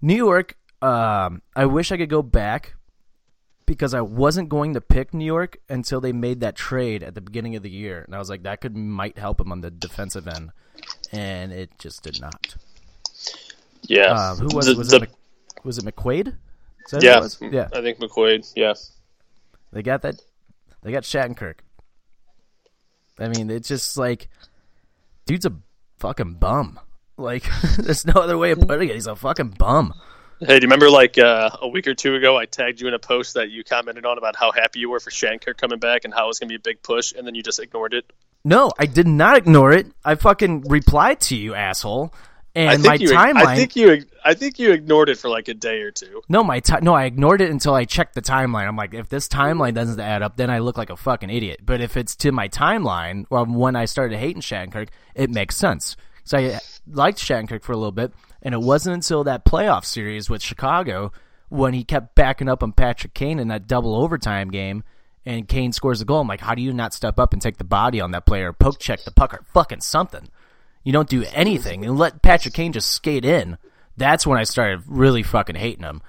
[0.00, 2.74] New York, um, I wish I could go back
[3.66, 7.20] because I wasn't going to pick New York until they made that trade at the
[7.20, 9.70] beginning of the year, and I was like, that could might help them on the
[9.70, 10.50] defensive end,
[11.12, 12.56] and it just did not.
[13.90, 14.12] Yeah.
[14.12, 14.78] Uh, who was The- it?
[14.78, 15.10] Was the- it Mc,
[15.64, 16.36] was it McQuaid?
[17.02, 17.16] Yeah.
[17.18, 17.38] it was?
[17.40, 17.68] yeah.
[17.74, 18.52] I think McQuaid.
[18.56, 18.74] Yeah.
[19.72, 20.14] They got that.
[20.82, 21.56] They got Shattenkirk.
[23.18, 24.28] I mean, it's just like,
[25.26, 25.52] dude's a
[25.98, 26.78] fucking bum.
[27.16, 27.44] Like,
[27.78, 28.94] there's no other way of putting it.
[28.94, 29.92] He's a fucking bum.
[30.40, 32.94] Hey, do you remember like uh, a week or two ago, I tagged you in
[32.94, 36.04] a post that you commented on about how happy you were for Shankar coming back
[36.06, 37.92] and how it was going to be a big push, and then you just ignored
[37.92, 38.10] it?
[38.42, 39.88] No, I did not ignore it.
[40.02, 42.14] I fucking replied to you, asshole.
[42.54, 43.46] And my you, timeline.
[43.46, 44.04] I think you.
[44.24, 46.20] I think you ignored it for like a day or two.
[46.28, 48.66] No, my ti- no, I ignored it until I checked the timeline.
[48.66, 51.60] I'm like, if this timeline doesn't add up, then I look like a fucking idiot.
[51.64, 55.96] But if it's to my timeline, or when I started hating Shattenkirk, it makes sense.
[56.24, 56.58] So I uh,
[56.90, 61.12] liked Shattenkirk for a little bit, and it wasn't until that playoff series with Chicago
[61.50, 64.82] when he kept backing up on Patrick Kane in that double overtime game,
[65.24, 66.20] and Kane scores a goal.
[66.20, 68.52] I'm like, how do you not step up and take the body on that player,
[68.52, 70.28] poke check the puck, or fucking something?
[70.82, 73.58] You don't do anything and let Patrick Kane just skate in.
[73.96, 76.02] That's when I started really fucking hating him.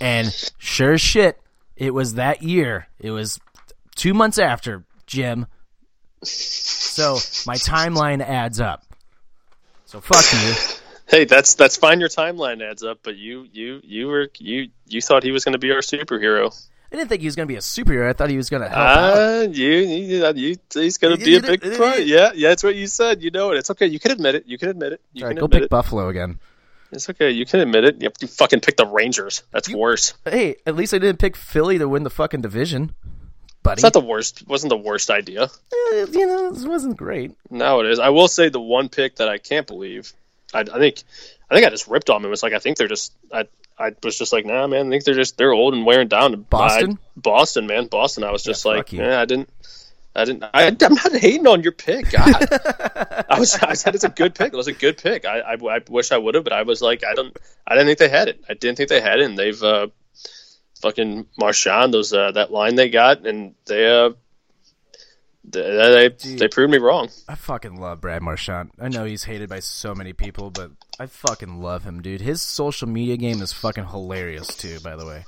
[0.00, 1.38] And sure as shit,
[1.76, 2.88] it was that year.
[2.98, 3.38] It was
[3.94, 5.46] two months after Jim.
[6.22, 7.14] So
[7.46, 8.84] my timeline adds up.
[9.84, 10.54] So fuck you.
[11.06, 12.00] Hey, that's that's fine.
[12.00, 15.52] Your timeline adds up, but you you you were you you thought he was going
[15.52, 16.52] to be our superhero.
[16.94, 18.08] I didn't think he was gonna be a superhero.
[18.08, 19.18] I thought he was gonna help out.
[19.18, 22.04] Ah, you, you, you, he's going to be a big part.
[22.04, 23.20] Yeah, yeah, that's what you said.
[23.20, 23.56] You know it.
[23.56, 23.86] It's okay.
[23.86, 24.46] You can admit it.
[24.46, 25.00] You can admit it.
[25.12, 25.70] You All right, can go pick it.
[25.70, 26.38] Buffalo again.
[26.92, 27.32] It's okay.
[27.32, 28.00] You can admit it.
[28.00, 29.42] You, have to fucking pick the Rangers.
[29.50, 30.14] That's worse.
[30.24, 32.94] Hey, at least I didn't pick Philly to win the fucking division,
[33.64, 33.80] buddy.
[33.80, 34.42] It's not the worst.
[34.42, 35.50] It wasn't the worst idea.
[35.72, 37.32] Eh, you know, this wasn't great.
[37.50, 37.98] Now it is.
[37.98, 40.12] I will say the one pick that I can't believe.
[40.54, 41.02] I, I think,
[41.50, 42.28] I think I just ripped on them.
[42.28, 43.12] It was like I think they're just.
[43.32, 44.86] I I was just like, nah, man.
[44.86, 46.42] I think they're just they're old and wearing down.
[46.42, 46.92] Boston?
[46.92, 48.24] I- Boston, man, Boston.
[48.24, 49.48] I was just Yeah, like, yeah, I didn't.
[50.16, 50.44] I didn't.
[50.54, 52.10] I, I'm not hating on your pick.
[52.10, 52.46] God.
[53.28, 53.56] I was.
[53.56, 54.52] I said it's a good pick.
[54.52, 55.24] It was a good pick.
[55.24, 55.40] I.
[55.40, 57.36] I, I wish I would have, but I was like, I don't.
[57.66, 58.44] I didn't think they had it.
[58.48, 59.60] I didn't think they had it, and they've.
[59.62, 59.88] uh
[60.82, 64.10] Fucking Marchand, those uh, that line they got, and they uh,
[65.44, 67.08] they they, they proved me wrong.
[67.28, 68.70] I fucking love Brad Marchand.
[68.80, 72.20] I know he's hated by so many people, but I fucking love him, dude.
[72.20, 74.80] His social media game is fucking hilarious too.
[74.80, 75.24] By the way,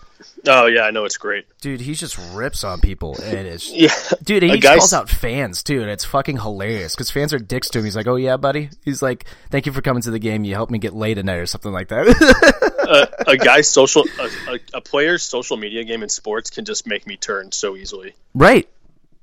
[0.49, 1.45] Oh yeah, I know it's great.
[1.61, 3.91] dude, he just rips on people, and it's Yeah,
[4.23, 4.43] dude.
[4.43, 7.79] And he calls out fans too, and it's fucking hilarious because fans are dicks to
[7.79, 7.85] him.
[7.85, 10.45] He's like, "Oh yeah, buddy." He's like, "Thank you for coming to the game.
[10.45, 12.07] You helped me get laid tonight, or something like that."
[13.27, 16.87] a, a guy's social, a, a, a player's social media game in sports can just
[16.87, 18.15] make me turn so easily.
[18.35, 18.67] right?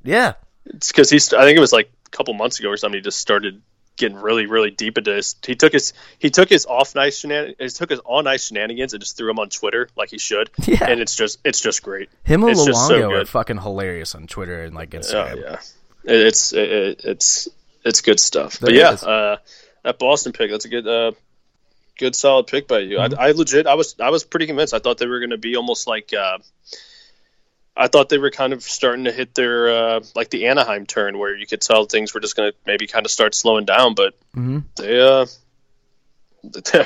[0.04, 0.34] Yeah.
[0.66, 1.34] It's because he's.
[1.34, 2.98] I think it was like a couple months ago or something.
[2.98, 3.62] He just started
[3.96, 5.36] getting really, really deep into this.
[5.46, 8.94] He took his he took his off nice shenan he took his on nice shenanigans
[8.94, 10.50] and just threw them on Twitter like he should.
[10.66, 10.86] Yeah.
[10.90, 12.10] and it's just it's just great.
[12.24, 15.42] Him and It's just so are fucking hilarious on Twitter and like Oh Instagram.
[15.42, 15.60] yeah,
[16.12, 17.50] It- it's it, it's
[17.86, 18.60] it's good stuff.
[18.62, 19.38] but yeah, uh,
[19.84, 21.12] that Boston pick that's a good uh,
[22.00, 22.98] good solid pick by you.
[22.98, 23.20] Mm-hmm.
[23.20, 24.74] I, I legit I was I was pretty convinced.
[24.74, 26.14] I thought they were going to be almost like.
[26.18, 26.38] Uh,
[27.76, 31.18] I thought they were kind of starting to hit their uh, like the Anaheim turn,
[31.18, 33.94] where you could tell things were just going to maybe kind of start slowing down,
[33.96, 34.60] but Mm-hmm.
[34.76, 35.26] they uh,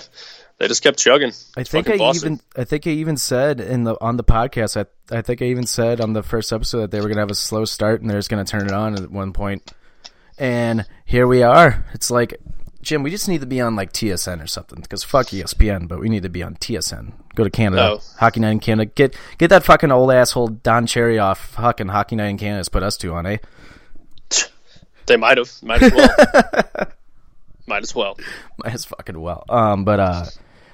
[0.59, 1.31] they just kept chugging.
[1.55, 2.33] I think I Boston.
[2.33, 5.45] even I think I even said in the on the podcast I I think I
[5.45, 8.09] even said on the first episode that they were gonna have a slow start and
[8.09, 9.71] they're just gonna turn it on at one point.
[10.37, 11.85] And here we are.
[11.93, 12.39] It's like
[12.87, 15.99] Jim, we just need to be on like TSN or something because fuck ESPN, but
[15.99, 17.11] we need to be on TSN.
[17.35, 18.01] Go to Canada, Oh.
[18.17, 18.89] Hockey Night in Canada.
[18.95, 22.59] Get get that fucking old asshole Don Cherry off fucking Hockey Night in Canada.
[22.59, 23.37] Has Put us two on, eh?
[25.05, 25.51] They might have.
[25.61, 26.09] Might as well.
[27.67, 28.17] might as well.
[28.63, 29.43] Might as fucking well.
[29.49, 30.25] Um, but uh,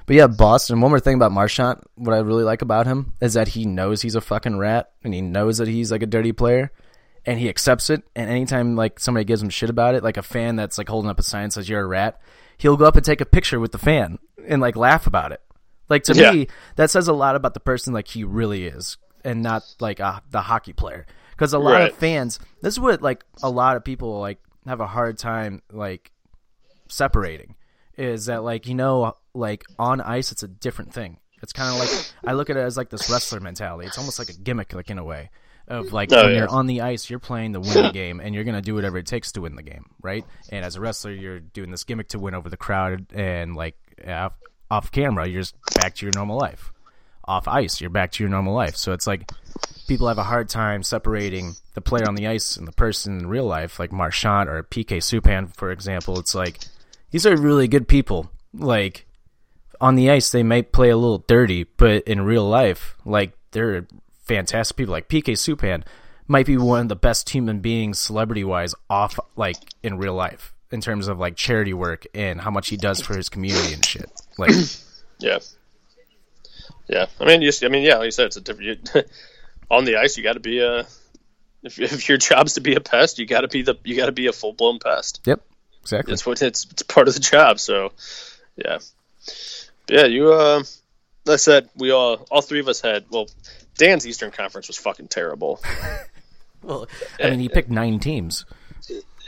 [0.06, 0.82] but yeah, Boston.
[0.82, 1.80] One more thing about Marchand.
[1.96, 5.16] What I really like about him is that he knows he's a fucking rat, and
[5.16, 6.72] he knows that he's like a dirty player,
[7.26, 8.04] and he accepts it.
[8.16, 11.10] And anytime like somebody gives him shit about it, like a fan that's like holding
[11.10, 12.20] up a sign says you're a rat,
[12.58, 15.42] he'll go up and take a picture with the fan and like laugh about it.
[15.90, 16.32] Like to Yeah.
[16.32, 20.00] me, that says a lot about the person like he really is, and not like
[20.00, 21.06] uh, the hockey player.
[21.32, 21.92] Because a lot Right.
[21.92, 25.62] of fans, this is what like a lot of people like have a hard time
[25.72, 26.12] like
[26.88, 27.56] separating
[27.98, 31.80] is that like you know like on ice it's a different thing it's kind of
[31.80, 31.90] like
[32.26, 34.90] i look at it as like this wrestler mentality it's almost like a gimmick like
[34.90, 35.30] in a way
[35.68, 38.36] of like Oh, when you're on the ice you're playing to win the game and
[38.36, 41.12] you're gonna do whatever it takes to win the game right and as a wrestler
[41.12, 43.76] you're doing this gimmick to win over the crowd and like
[44.08, 44.34] off,
[44.70, 46.72] off camera you're just back to your normal life
[47.26, 49.32] off ice you're back to your normal life so it's like
[49.88, 53.28] people have a hard time separating the player on the ice and the person in
[53.28, 56.20] real life, like Marchand or PK Subban, for example.
[56.20, 56.60] It's like
[57.12, 58.32] these are really good people.
[58.54, 59.06] Like
[59.82, 63.88] on the ice, they might play a little dirty, but in real life, like they're
[64.24, 64.92] fantastic people.
[64.92, 65.84] Like PK Subban
[66.28, 70.54] might be one of the best human beings, celebrity wise, off like in real life
[70.72, 73.86] in terms of like charity work and how much he does for his community and
[73.86, 74.10] shit.
[74.38, 74.52] Like
[75.24, 75.40] Yeah.
[76.88, 77.06] Yeah.
[77.20, 77.96] I mean, you, I mean, yeah.
[77.96, 78.90] Like you said, it's a different.
[78.94, 79.04] You,
[79.72, 80.86] on the ice, you got to be a.
[81.64, 83.76] If, if your job's to be a pest, you got to be the.
[83.86, 85.22] You got to be a full blown pest.
[85.26, 85.42] Yep,
[85.82, 86.14] exactly.
[86.14, 86.66] It's what it's.
[86.70, 87.60] It's part of the job.
[87.60, 87.94] So,
[88.58, 88.80] yeah.
[89.88, 90.34] Yeah, you.
[90.34, 90.64] Uh,
[91.26, 92.28] like I said we all.
[92.30, 93.06] All three of us had.
[93.10, 93.28] Well,
[93.78, 95.62] Dan's Eastern Conference was fucking terrible.
[96.64, 96.88] Well,
[97.22, 98.46] I mean, he picked nine teams.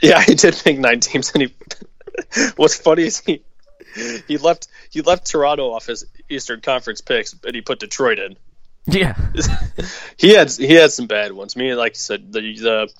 [0.01, 1.53] Yeah, he did pick nine teams, and he.
[2.55, 3.43] what's funny is he.
[4.27, 4.67] He left.
[4.89, 8.37] He left Toronto off his Eastern Conference picks, and he put Detroit in.
[8.87, 9.15] Yeah,
[10.17, 11.55] he had he had some bad ones.
[11.55, 12.93] Me, like you said, the the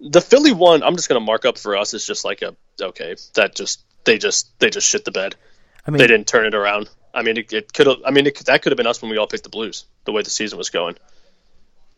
[0.00, 0.82] the Philly one.
[0.82, 1.92] I'm just gonna mark up for us.
[1.92, 3.16] It's just like a okay.
[3.34, 5.34] That just they just they just shit the bed.
[5.86, 6.88] I mean, They didn't turn it around.
[7.14, 7.96] I mean, it, it could have.
[8.04, 9.84] I mean, it, that could have been us when we all picked the Blues.
[10.04, 10.96] The way the season was going,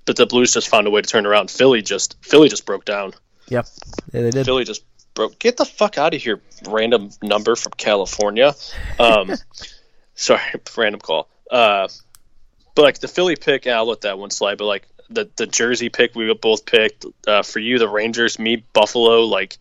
[0.04, 1.50] but the Blues just found a way to turn around.
[1.50, 3.12] Philly just Philly just broke down.
[3.48, 3.66] Yep,
[4.12, 4.44] yeah, they did.
[4.44, 5.38] Philly just broke.
[5.38, 8.54] Get the fuck out of here, random number from California.
[8.98, 9.32] Um,
[10.14, 10.40] sorry,
[10.76, 11.28] random call.
[11.50, 11.88] Uh,
[12.74, 14.58] but like the Philly pick, I'll let that one slide.
[14.58, 17.04] But like the the Jersey pick, we both picked.
[17.26, 18.38] Uh, for you, the Rangers.
[18.38, 19.24] Me, Buffalo.
[19.24, 19.58] Like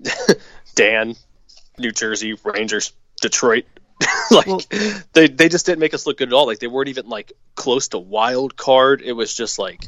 [0.74, 1.16] Dan,
[1.78, 3.64] New Jersey Rangers, Detroit.
[4.30, 4.60] like Well-
[5.12, 6.46] they they just didn't make us look good at all.
[6.46, 9.02] Like they weren't even like close to wild card.
[9.02, 9.84] It was just like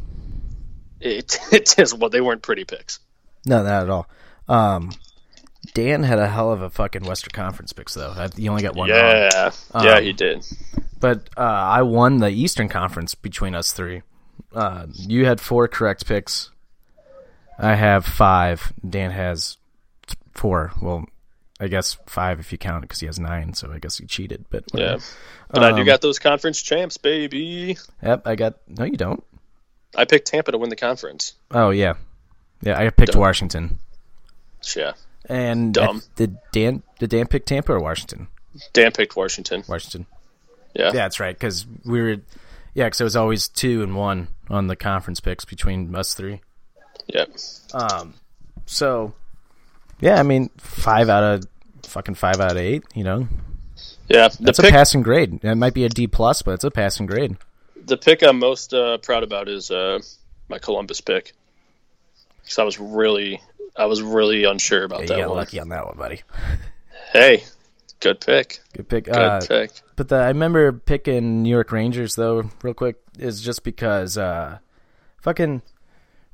[1.00, 1.38] it.
[1.52, 3.00] It just well, they weren't pretty picks.
[3.46, 4.08] No, not at all.
[4.48, 4.90] Um,
[5.74, 8.28] Dan had a hell of a fucking Western Conference picks though.
[8.36, 8.88] He only got one.
[8.88, 10.44] Yeah, yeah, Um, he did.
[10.98, 14.02] But uh, I won the Eastern Conference between us three.
[14.54, 16.50] Uh, you had four correct picks.
[17.58, 18.72] I have five.
[18.88, 19.56] Dan has
[20.34, 20.72] four.
[20.82, 21.06] Well,
[21.60, 23.52] I guess five if you count it because he has nine.
[23.54, 24.46] So I guess he cheated.
[24.50, 25.02] But Yeah, whatever.
[25.50, 27.76] but I do Um, got those conference champs, baby.
[28.02, 28.54] Yep, I got.
[28.66, 29.22] No, you don't.
[29.94, 31.34] I picked Tampa to win the conference.
[31.50, 31.94] Oh yeah,
[32.62, 32.78] yeah.
[32.78, 33.20] I picked Dumb.
[33.20, 33.78] Washington.
[34.76, 34.92] Yeah,
[35.26, 36.02] And I- Dumb.
[36.16, 36.82] did Dan?
[36.98, 38.28] Did Dan pick Tampa or Washington?
[38.72, 39.64] Dan picked Washington.
[39.68, 40.06] Washington.
[40.74, 41.34] Yeah, Yeah, that's right.
[41.36, 42.16] Because we were,
[42.74, 46.40] yeah, because it was always two and one on the conference picks between us three.
[47.06, 47.24] yeah.
[47.72, 48.14] Um,
[48.66, 49.14] so
[50.00, 51.44] yeah, I mean, five out of
[51.84, 52.84] fucking five out of eight.
[52.94, 53.28] You know,
[54.08, 54.28] yeah.
[54.40, 55.40] That's a passing grade.
[55.42, 57.36] It might be a D plus, but it's a passing grade.
[57.86, 60.00] the pick I'm most uh, proud about is uh,
[60.48, 61.32] my Columbus pick.
[62.42, 63.40] Because I was really,
[63.76, 65.38] I was really unsure about Yeah, you that got one.
[65.38, 66.22] lucky on that one, buddy.
[67.12, 67.44] Hey,
[68.00, 68.60] good pick.
[68.74, 69.04] Good pick.
[69.04, 69.70] Good Uh, pick.
[69.96, 74.58] But the, I remember picking New York Rangers though, real quick, is just because uh,
[75.22, 75.62] fucking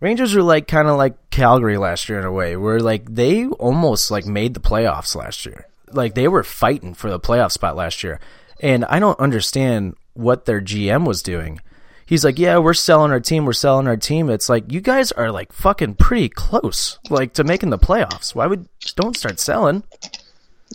[0.00, 3.46] Rangers were like kind of like Calgary last year in a way, where like they
[3.46, 5.66] almost like made the playoffs last year.
[5.90, 8.20] Like they were fighting for the playoff spot last year,
[8.60, 11.60] and I don't understand what their GM was doing.
[12.04, 14.30] He's like, yeah, we're selling our team, we're selling our team.
[14.30, 18.34] It's like you guys are like fucking pretty close, like to making the playoffs.
[18.34, 19.82] Why would don't start selling?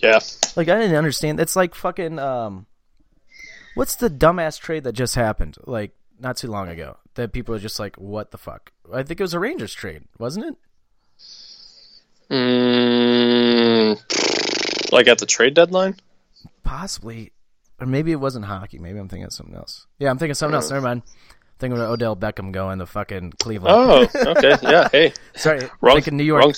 [0.01, 0.19] Yeah,
[0.55, 1.39] Like I didn't understand.
[1.39, 2.65] It's like fucking um
[3.75, 5.91] what's the dumbass trade that just happened like
[6.21, 8.71] not too long ago that people are just like what the fuck?
[8.93, 10.55] I think it was a Rangers trade, wasn't it?
[12.31, 15.95] mm, like at the trade deadline.
[16.63, 17.31] Possibly.
[17.79, 18.77] Or maybe it wasn't hockey.
[18.77, 19.87] Maybe I'm thinking of something else.
[19.99, 20.69] Yeah, I'm thinking of something else.
[20.69, 21.01] Never mind.
[21.59, 23.75] thinking of Odell Beckham going to fucking Cleveland.
[23.75, 24.07] Oh,
[24.37, 24.55] okay.
[24.61, 24.87] Yeah.
[24.91, 25.67] Hey, Sorry.
[25.81, 25.95] wrong.
[25.95, 26.43] thinking New York.
[26.43, 26.53] Wrong,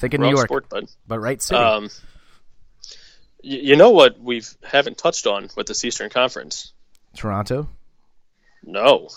[0.00, 0.48] thinking wrong New York.
[0.48, 0.86] sport, bud.
[1.06, 1.58] But right city.
[1.60, 1.88] Um,
[3.42, 6.72] you know what we haven't touched on with this Eastern Conference?
[7.14, 7.68] Toronto.
[8.66, 9.08] No.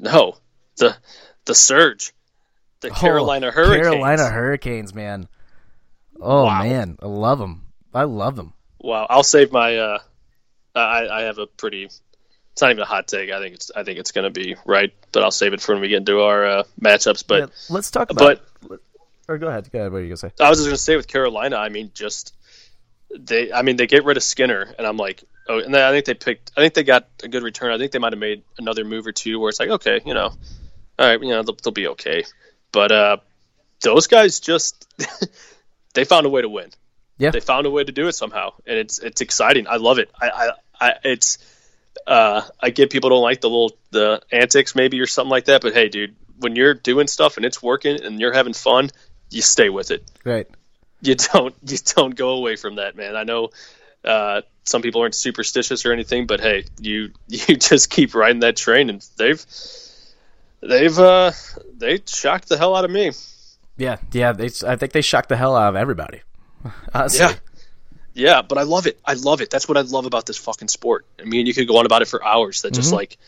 [0.00, 0.36] No.
[0.78, 0.96] The
[1.44, 2.12] the surge.
[2.80, 3.86] The Carolina Oh, Hurricanes.
[3.88, 5.28] Carolina Hurricanes, man.
[6.20, 6.62] Oh Wow.
[6.62, 7.66] man, I love them.
[7.94, 8.52] I love them.
[8.80, 9.76] Wow, I'll save my.
[9.78, 9.98] Uh,
[10.74, 11.84] I I have a pretty.
[11.84, 13.30] It's not even a hot take.
[13.30, 15.72] I think it's I think it's going to be right, but I'll save it for
[15.74, 17.24] when we get into our uh, matchups.
[17.26, 18.40] But Yeah, let's talk about.
[18.68, 18.80] but
[19.28, 19.70] or go ahead.
[19.72, 19.92] Go ahead.
[19.92, 20.30] What are you gonna say?
[20.40, 22.34] I was just going to say with Carolina, I mean, just
[23.18, 23.52] they.
[23.52, 26.04] I mean, they get rid of Skinner, and I'm like, oh, and then I think
[26.06, 26.52] they picked.
[26.56, 27.72] I think they got a good return.
[27.72, 30.14] I think they might have made another move or two where it's like, okay, you
[30.14, 30.32] know,
[30.98, 32.24] all right, you know, they'll, they'll be okay.
[32.72, 33.16] But uh,
[33.80, 34.86] those guys just
[35.94, 36.70] they found a way to win.
[37.18, 37.30] Yeah.
[37.30, 39.66] they found a way to do it somehow, and it's it's exciting.
[39.68, 40.10] I love it.
[40.20, 41.38] I, I, I it's
[42.06, 45.62] uh, I get people don't like the little the antics maybe or something like that,
[45.62, 48.90] but hey, dude, when you're doing stuff and it's working and you're having fun,
[49.30, 50.04] you stay with it.
[50.24, 50.46] Right.
[51.00, 53.16] You don't you don't go away from that, man.
[53.16, 53.50] I know
[54.06, 58.56] uh, some people aren't superstitious or anything, but hey, you you just keep riding that
[58.56, 59.44] train, and they've
[60.60, 61.32] they've uh,
[61.76, 63.12] they shocked the hell out of me.
[63.76, 63.98] Yeah.
[64.12, 64.32] Yeah.
[64.32, 64.50] They.
[64.66, 66.22] I think they shocked the hell out of everybody.
[66.94, 67.20] Honestly.
[67.20, 67.34] Yeah.
[68.18, 68.98] Yeah, but I love it.
[69.04, 69.50] I love it.
[69.50, 71.04] That's what I love about this fucking sport.
[71.20, 72.62] I mean, you could go on about it for hours.
[72.62, 73.18] That just like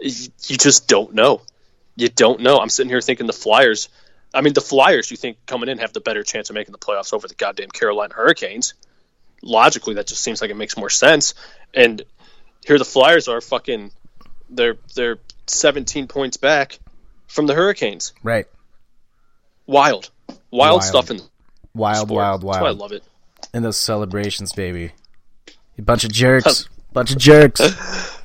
[0.00, 1.42] you just don't know.
[1.94, 2.58] You don't know.
[2.58, 3.88] I'm sitting here thinking the Flyers.
[4.34, 5.12] I mean, the Flyers.
[5.12, 7.68] You think coming in have the better chance of making the playoffs over the goddamn
[7.68, 8.74] Carolina Hurricanes?
[9.42, 11.34] Logically, that just seems like it makes more sense.
[11.74, 12.02] And
[12.66, 13.90] here the Flyers are fucking.
[14.48, 16.78] They're they're 17 points back
[17.26, 18.12] from the Hurricanes.
[18.22, 18.46] Right.
[19.66, 20.82] Wild, wild, Wild.
[20.84, 21.20] stuff in
[21.74, 22.08] Wild.
[22.08, 22.18] sport.
[22.18, 22.42] Wild.
[22.42, 23.02] That's why I love it.
[23.54, 24.92] And those celebrations, baby.
[25.76, 26.68] You bunch of jerks.
[26.92, 27.60] bunch of jerks.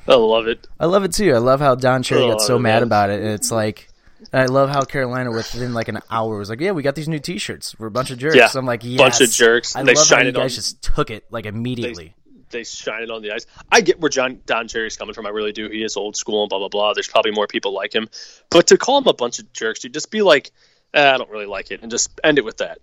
[0.06, 0.66] I love it.
[0.78, 1.32] I love it too.
[1.34, 3.87] I love how Don Cherry Oh, got so mad about it, and it's like,
[4.32, 7.18] I love how Carolina within like an hour was like, "Yeah, we got these new
[7.18, 7.78] T-shirts.
[7.78, 9.76] We're a bunch of jerks." Yeah, I'm like, "Yes, bunch of jerks.
[9.76, 12.14] I They love how you guys on- just took it like immediately.
[12.50, 13.46] they shine it on the ice.
[13.70, 15.26] I get where John Don Cherry's coming from.
[15.26, 15.68] I really do.
[15.68, 16.94] He is old school and blah blah blah.
[16.94, 18.08] There's probably more people like him,
[18.50, 20.50] but to call him a bunch of jerks, dude, just be like,
[20.94, 22.78] eh, I don't really like it, and just end it with that.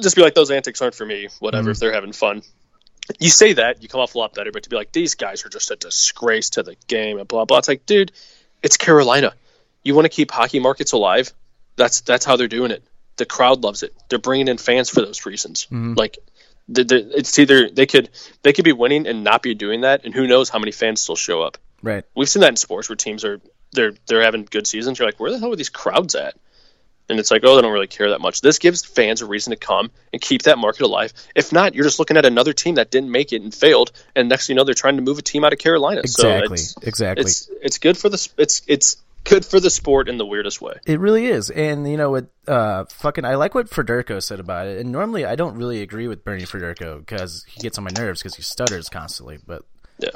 [0.00, 1.28] Just be like, those antics aren't for me.
[1.40, 1.70] Whatever.
[1.70, 2.42] If they're having fun,
[3.18, 4.52] you say that, you come off a lot better.
[4.52, 7.44] But to be like, these guys are just a disgrace to the game and blah
[7.44, 7.58] blah.
[7.58, 8.12] It's like, dude,
[8.62, 9.34] it's Carolina.
[9.84, 11.32] You want to keep hockey markets alive?
[11.76, 12.84] That's that's how they're doing it.
[13.16, 13.94] The crowd loves it.
[14.08, 15.66] They're bringing in fans for those reasons.
[15.66, 15.94] Mm-hmm.
[15.94, 16.18] Like,
[16.68, 18.10] the, the, it's either they could
[18.42, 21.00] they could be winning and not be doing that, and who knows how many fans
[21.00, 21.58] still show up.
[21.82, 22.04] Right.
[22.14, 23.40] We've seen that in sports where teams are
[23.72, 24.98] they're they're having good seasons.
[24.98, 26.36] You're like, where the hell are these crowds at?
[27.08, 28.40] And it's like, oh, they don't really care that much.
[28.40, 31.12] This gives fans a reason to come and keep that market alive.
[31.34, 34.28] If not, you're just looking at another team that didn't make it and failed, and
[34.28, 36.00] next thing you know, they're trying to move a team out of Carolina.
[36.00, 36.56] Exactly.
[36.58, 37.22] So it's, exactly.
[37.22, 40.74] it's it's good for the it's it's good for the sport in the weirdest way.
[40.86, 42.26] It really is, and you know what?
[42.46, 44.80] Uh, fucking, I like what Federko said about it.
[44.80, 48.20] And normally, I don't really agree with Bernie Federko because he gets on my nerves
[48.22, 49.38] because he stutters constantly.
[49.46, 49.64] But
[49.98, 50.10] Yeah,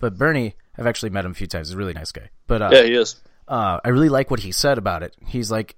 [0.00, 1.68] but Bernie, I've actually met him a few times.
[1.68, 2.30] He's a really nice guy.
[2.46, 3.20] But uh, yeah, he is.
[3.48, 5.14] uh, I really like what he said about it.
[5.26, 5.76] He's like,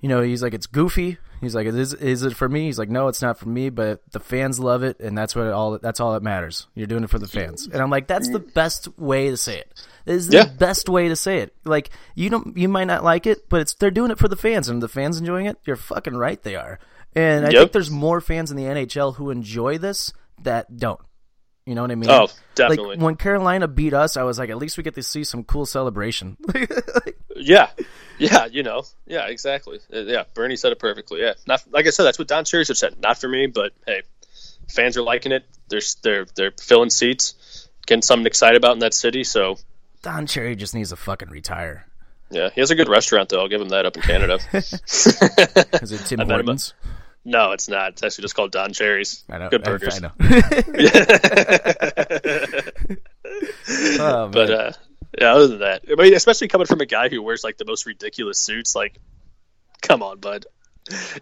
[0.00, 1.18] you know, he's like, it's goofy.
[1.40, 2.64] He's like, is is it for me?
[2.66, 5.46] He's like, no, it's not for me, but the fans love it, and that's what
[5.46, 5.78] it all.
[5.78, 6.66] That's all that matters.
[6.74, 9.58] You're doing it for the fans, and I'm like, that's the best way to say
[9.58, 9.84] it.
[10.04, 10.44] This is the Yeah.
[10.46, 11.54] best way to say it.
[11.64, 14.36] Like, you don't, you might not like it, but it's they're doing it for the
[14.36, 15.58] fans, and the fans enjoying it.
[15.64, 16.78] You're fucking right, they are.
[17.14, 17.60] And I Yep.
[17.60, 20.12] think there's more fans in the NHL who enjoy this
[20.42, 21.00] that don't.
[21.66, 22.10] You know what I mean?
[22.10, 22.96] Oh, definitely.
[22.96, 25.44] Like when Carolina beat us, I was like, at least we get to see some
[25.44, 26.36] cool celebration.
[27.38, 27.70] Yeah,
[28.18, 29.80] yeah, you know, yeah, exactly.
[29.92, 31.20] Uh, Yeah, Bernie said it perfectly.
[31.20, 33.00] Yeah, not like I said, that's what Don Cherry have said.
[33.00, 34.02] Not for me, but hey,
[34.68, 35.44] fans are liking it.
[35.68, 39.24] They're they're they're filling seats, getting something excited about in that city.
[39.24, 39.58] So
[40.02, 41.86] Don Cherry just needs to fucking retire.
[42.30, 43.40] yeah, he has a good restaurant though.
[43.40, 44.38] I'll give him that up in Canada.
[44.52, 46.20] Is it Tim.
[46.20, 46.74] Hortons?
[47.24, 47.92] no, it's not.
[47.92, 49.24] It's actually just called Don Cherry's.
[49.28, 49.48] I know.
[49.50, 49.96] Good burgers.
[49.96, 50.12] I, know.
[54.00, 54.72] oh, But uh,
[55.20, 57.64] yeah, other than that, I mean, especially coming from a guy who wears like the
[57.64, 58.98] most ridiculous suits, like,
[59.82, 60.46] come on, bud.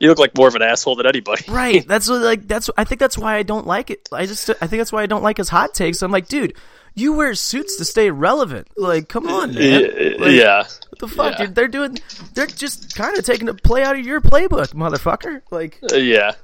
[0.00, 1.44] You look like more of an asshole than anybody.
[1.48, 1.86] right.
[1.86, 2.70] That's what, like that's.
[2.76, 4.08] I think that's why I don't like it.
[4.12, 4.48] I just.
[4.48, 6.02] I think that's why I don't like his hot takes.
[6.02, 6.54] I'm like, dude,
[6.94, 8.68] you wear suits to stay relevant.
[8.76, 9.82] Like, come on, man.
[10.20, 10.58] Like, yeah.
[10.90, 11.32] What the fuck?
[11.38, 11.46] yeah.
[11.46, 11.54] Dude?
[11.56, 11.98] They're doing.
[12.34, 15.42] They're just kind of taking a play out of your playbook, motherfucker.
[15.50, 16.36] Like, Uh, yeah,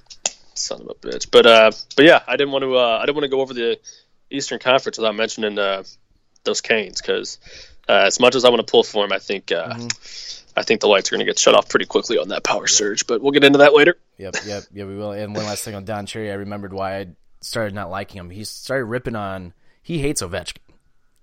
[0.54, 1.30] son of a bitch.
[1.30, 2.76] But uh, but yeah, I didn't want to.
[2.76, 3.78] Uh, I didn't want to go over the
[4.32, 5.84] Eastern Conference without mentioning uh,
[6.44, 7.38] those Canes because
[7.88, 9.74] uh, as much as I want to pull for them, I think uh,
[10.56, 12.66] I think the lights are going to get shut off pretty quickly on that power
[12.66, 13.06] surge.
[13.06, 13.96] But we'll get into that later.
[14.18, 15.12] Yep, yep, yeah, we will.
[15.12, 17.06] And one last thing on Don Cherry, I remembered why I
[17.40, 18.30] started not liking him.
[18.30, 19.52] He started ripping on.
[19.82, 20.58] He hates Ovechkin,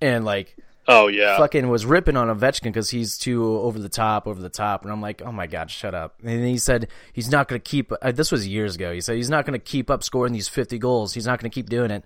[0.01, 0.55] and like
[0.91, 1.37] Oh yeah.
[1.37, 4.91] fucking was ripping on Ovechkin because he's too over the top, over the top, and
[4.91, 6.15] I'm like, oh my god, shut up.
[6.23, 7.91] And he said he's not going to keep.
[8.01, 8.91] Uh, this was years ago.
[8.91, 11.13] He said he's not going to keep up scoring these 50 goals.
[11.13, 12.03] He's not going to keep doing it.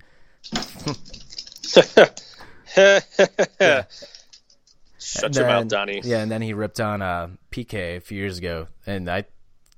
[2.76, 3.06] Shut
[5.26, 6.02] And your then- mouth, Donnie.
[6.04, 9.26] Yeah, and then he ripped on uh, PK a few years ago, and I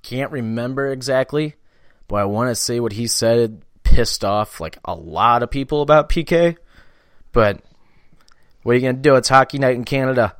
[0.04, 1.56] can't remember exactly,
[2.08, 5.82] but I want to say what he said pissed off like a lot of people
[5.82, 6.58] about PK.
[7.32, 7.62] But
[8.64, 9.16] what are you gonna do?
[9.16, 10.36] It's hockey night in Canada,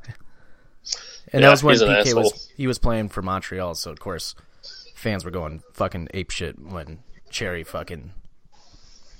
[1.32, 2.22] and Yeah, that was when PK asshole.
[2.22, 4.34] was he was playing for Montreal, so of course
[4.94, 8.12] fans were going fucking ape shit when Cherry fucking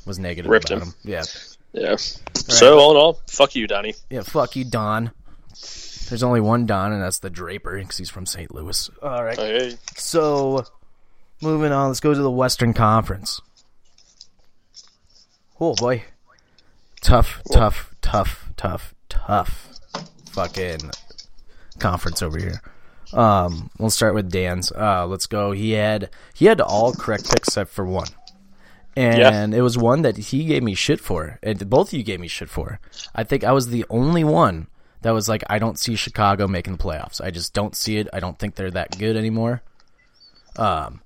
[0.07, 0.89] was negative Ripped about him.
[0.89, 0.95] him.
[1.05, 1.25] Yeah,
[1.77, 1.97] Yeah.
[1.97, 3.95] So all in all, fuck you, Donnie.
[4.11, 5.11] yeah, fuck you, Don.
[6.09, 8.55] There's only one Don, and that's the Draper because he's from St.
[8.55, 8.89] Louis.
[9.03, 9.37] All right.
[9.37, 9.77] Hey.
[9.97, 10.65] So,
[11.43, 13.41] moving on, let's go to the Western Conference.
[15.61, 16.05] Oh boy,
[17.01, 19.71] tough, tough, tough, tough, tough,
[20.33, 20.91] fucking
[21.79, 22.61] conference over here.
[23.13, 24.71] Um, we'll start with Dan's.
[24.73, 25.53] Uh, let's go.
[25.53, 28.09] He had he had all correct picks except for one,
[28.97, 32.21] and it was one that he gave me shit for, and both of you gave
[32.21, 32.81] me shit for.
[33.15, 34.69] I think I was the only one
[35.03, 37.21] that was like, I don't see Chicago making the playoffs.
[37.21, 38.09] I just don't see it.
[38.13, 39.63] I don't think they're that good anymore.
[40.57, 41.01] Um,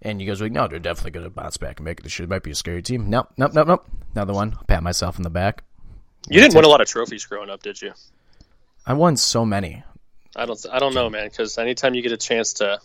[0.00, 2.02] and you guys were like, no, they're definitely going to bounce back and make it.
[2.04, 3.10] This shit might be a scary team.
[3.10, 3.86] Nope, nope, nope, nope.
[4.14, 4.54] Another one.
[4.56, 5.64] I'll pat myself in the back.
[6.28, 7.92] You didn't win a lot of trophies growing up, did you?
[8.86, 9.82] I won so many.
[10.34, 10.64] I don't.
[10.72, 11.28] I don't know, man.
[11.28, 12.80] Because anytime you get a chance to,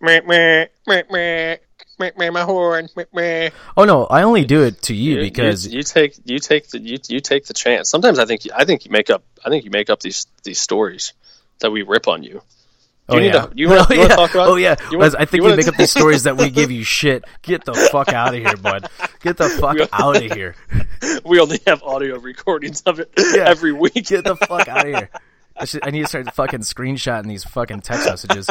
[0.00, 1.56] meh, meh, meh,
[1.98, 3.50] meh, meh, meh, my horn, meh, meh.
[3.76, 6.68] Oh no, I only do it to you You- because you, you take you take
[6.68, 7.90] the you, you take the chance.
[7.90, 10.58] Sometimes I think I think you make up I think you make up these these
[10.60, 11.12] stories
[11.60, 12.42] that we rip on you.
[13.08, 14.16] oh you need yeah, to- you wanna- oh, you yeah.
[14.34, 14.76] oh yeah.
[14.90, 16.84] you wanna- oh, I think you you, make up these stories that we give you
[16.84, 17.24] shit.
[17.42, 18.88] Get the fuck out of here, bud.
[19.20, 20.54] Get the fuck out of here.
[21.24, 23.44] We only have audio recordings of it Yeah.
[23.46, 23.94] every week.
[23.94, 25.10] Get the fuck out of here.
[25.58, 28.48] I, should, I need to start fucking screenshotting these fucking text messages,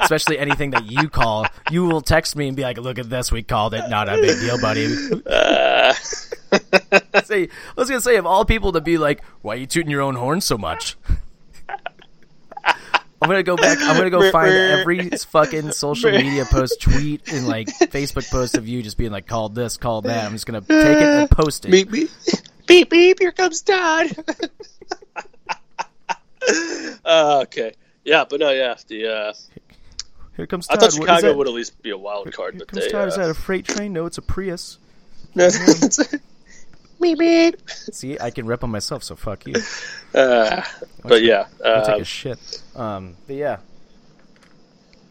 [0.00, 1.46] especially anything that you call.
[1.70, 3.88] You will text me and be like, "Look at this, we called it.
[3.88, 4.86] Not a big deal, buddy."
[5.26, 5.92] Uh,
[7.24, 9.90] say, I was gonna say of all people to be like, "Why are you tooting
[9.90, 10.96] your own horn so much?"
[13.22, 13.78] I'm gonna go back.
[13.80, 18.66] I'm gonna go find every fucking social media post, tweet, and like Facebook post of
[18.66, 21.64] you just being like, "Called this, called that." I'm just gonna take it and post
[21.64, 21.70] it.
[21.70, 22.10] beep beep
[22.66, 23.20] beep beep.
[23.20, 24.08] Here comes Todd.
[27.04, 27.74] uh, okay.
[28.04, 28.74] Yeah, but no, yeah.
[28.88, 29.32] The uh,
[30.36, 30.80] Here comes I Todd.
[30.82, 31.36] thought Chicago that?
[31.36, 32.90] would at least be a wild card, Here but comes they.
[32.90, 33.08] Todd.
[33.08, 33.92] Is that Uh, a freight train?
[33.92, 34.78] No, it's a Prius.
[37.00, 37.70] beep beep.
[37.70, 39.54] See, I can rep on myself, so fuck you.
[40.14, 40.62] Uh,
[41.02, 42.62] but yeah, I'll take uh, a shit.
[42.76, 43.60] Um, but yeah,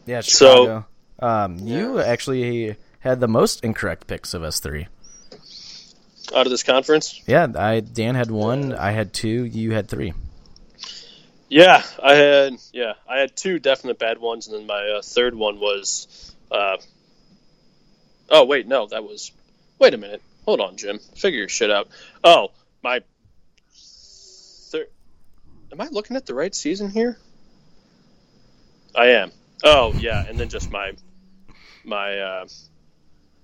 [0.06, 0.20] yeah.
[0.20, 0.86] So- Chicago.
[1.18, 4.86] um, you actually had the most incorrect picks of us three.
[6.32, 7.20] out of this conference.
[7.26, 10.12] Yeah, I Dan had one, I had two, you had three.
[11.52, 15.34] Yeah, I had yeah, I had two definite bad ones, and then my uh, third
[15.34, 16.34] one was.
[16.50, 16.78] Uh,
[18.30, 19.32] oh wait, no, that was.
[19.78, 20.98] Wait a minute, hold on, Jim.
[21.14, 21.88] Figure your shit out.
[22.24, 23.02] Oh, my.
[23.70, 24.86] Third.
[25.70, 27.18] Am I looking at the right season here?
[28.94, 29.30] I am.
[29.62, 30.92] Oh yeah, and then just my,
[31.84, 32.18] my.
[32.18, 32.46] Uh,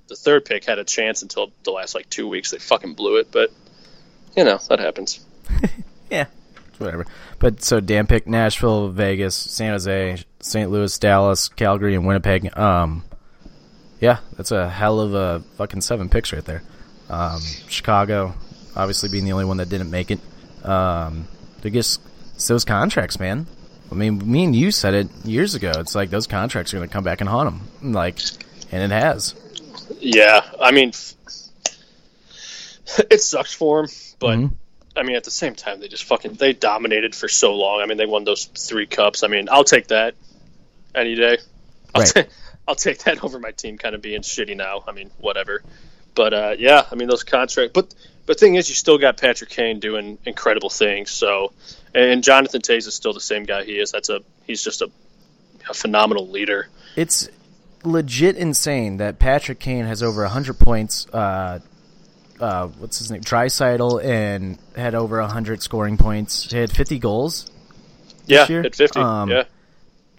[0.06, 2.52] the third pick had a chance until the last like two weeks.
[2.52, 3.52] They fucking blew it, but
[4.34, 5.20] you know that happens.
[6.10, 6.24] Yeah,
[6.78, 7.06] whatever.
[7.38, 10.70] But so Dan picked Nashville, Vegas, San Jose, St.
[10.70, 12.56] Louis, Dallas, Calgary, and Winnipeg.
[12.56, 13.04] Um,
[14.00, 16.62] yeah, that's a hell of a fucking seven picks right there.
[17.10, 18.34] Um, Chicago,
[18.76, 20.20] obviously being the only one that didn't make it.
[20.64, 21.26] Um,
[21.62, 22.00] they just
[22.34, 23.46] it's those contracts, man.
[23.90, 25.72] I mean, me and you said it years ago.
[25.76, 27.50] It's like those contracts are going to come back and haunt
[27.80, 27.92] them.
[27.92, 28.18] Like,
[28.70, 29.34] and it has.
[29.98, 30.88] Yeah, I mean,
[33.10, 34.50] it sucks for them, but Mhm.
[34.98, 37.80] I mean, at the same time, they just fucking they dominated for so long.
[37.80, 39.22] I mean, they won those three cups.
[39.22, 40.14] I mean, I'll take that
[40.94, 41.38] any day.
[41.94, 42.12] I'll, Right.
[42.14, 42.24] ta-
[42.68, 44.84] I'll take that over my team kind of being shitty now.
[44.86, 45.62] I mean, whatever.
[46.14, 47.72] But uh, yeah, I mean those contract.
[47.72, 47.94] But
[48.26, 51.10] but thing is, you still got Patrick Kane doing incredible things.
[51.10, 51.52] So,
[51.94, 53.92] and Jonathan Toews is still the same guy he is.
[53.92, 54.90] That's a he's just a,
[55.70, 56.68] a phenomenal leader.
[56.96, 57.28] it's
[57.84, 61.06] legit insane that Patrick Kane has over 100 points.
[61.12, 61.60] Uh,
[62.40, 63.22] uh, what's his name?
[63.22, 66.50] Draisaitl and had over 100 scoring points.
[66.50, 67.50] He had 50 goals.
[68.28, 68.60] Yeah, year?
[68.60, 69.00] at fifty.
[69.00, 69.44] Um, yeah.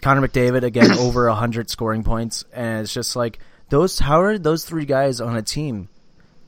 [0.01, 3.39] Connor McDavid again over 100 scoring points, and it's just like
[3.69, 3.99] those.
[3.99, 5.89] How are those three guys on a team?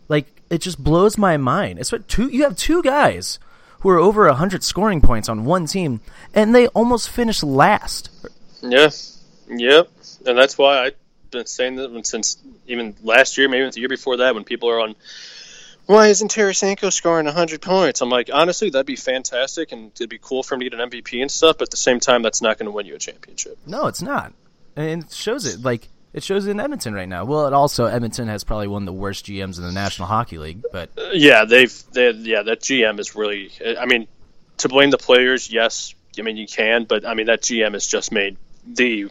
[0.07, 1.79] Like it just blows my mind.
[1.79, 2.29] It's what two.
[2.29, 3.39] You have two guys
[3.81, 6.01] who are over 100 scoring points on one team,
[6.33, 8.09] and they almost finished last.
[8.61, 8.89] Yeah,
[9.47, 9.89] yep,
[10.25, 10.95] and that's why I've
[11.31, 14.79] been saying that since even last year, maybe the year before that, when people are
[14.79, 14.95] on
[15.85, 18.01] why isn't Tarasenko scoring 100 points?
[18.01, 20.89] I'm like, honestly, that'd be fantastic, and it'd be cool for him to get an
[20.89, 21.57] MVP and stuff.
[21.57, 23.57] But at the same time, that's not going to win you a championship.
[23.65, 24.33] No, it's not,
[24.75, 25.61] and it shows it.
[25.61, 27.25] Like it shows in Edmonton right now.
[27.25, 30.37] Well, it also Edmonton has probably one of the worst GMs in the National Hockey
[30.37, 33.51] League, but uh, Yeah, they've, they, yeah, that GM is really.
[33.79, 34.07] I mean,
[34.57, 35.95] to blame the players, yes.
[36.17, 39.09] I mean, you can, but I mean, that GM has just made the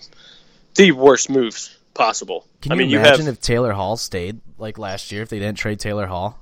[0.74, 2.46] the worst moves possible.
[2.60, 5.28] can I you mean, you imagine have, if Taylor Hall stayed like last year if
[5.28, 6.38] they didn't trade Taylor Hall?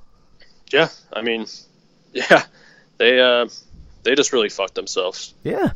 [0.71, 0.89] Yeah.
[1.11, 1.45] I mean,
[2.13, 2.43] yeah,
[2.97, 3.47] they uh,
[4.03, 5.33] they just really fucked themselves.
[5.43, 5.71] Yeah,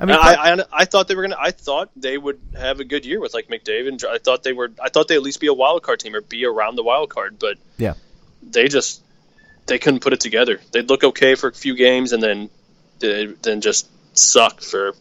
[0.00, 1.36] I mean, I, I, I thought they were gonna.
[1.38, 3.88] I thought they would have a good year with like McDavid.
[3.88, 4.72] and I thought they were.
[4.82, 7.10] I thought they'd at least be a wild card team or be around the wild
[7.10, 7.38] card.
[7.38, 7.94] But Yeah.
[8.42, 9.02] they just
[9.66, 10.60] they couldn't put it together.
[10.72, 12.50] They'd look okay for a few games and then
[12.98, 14.94] they, then just suck for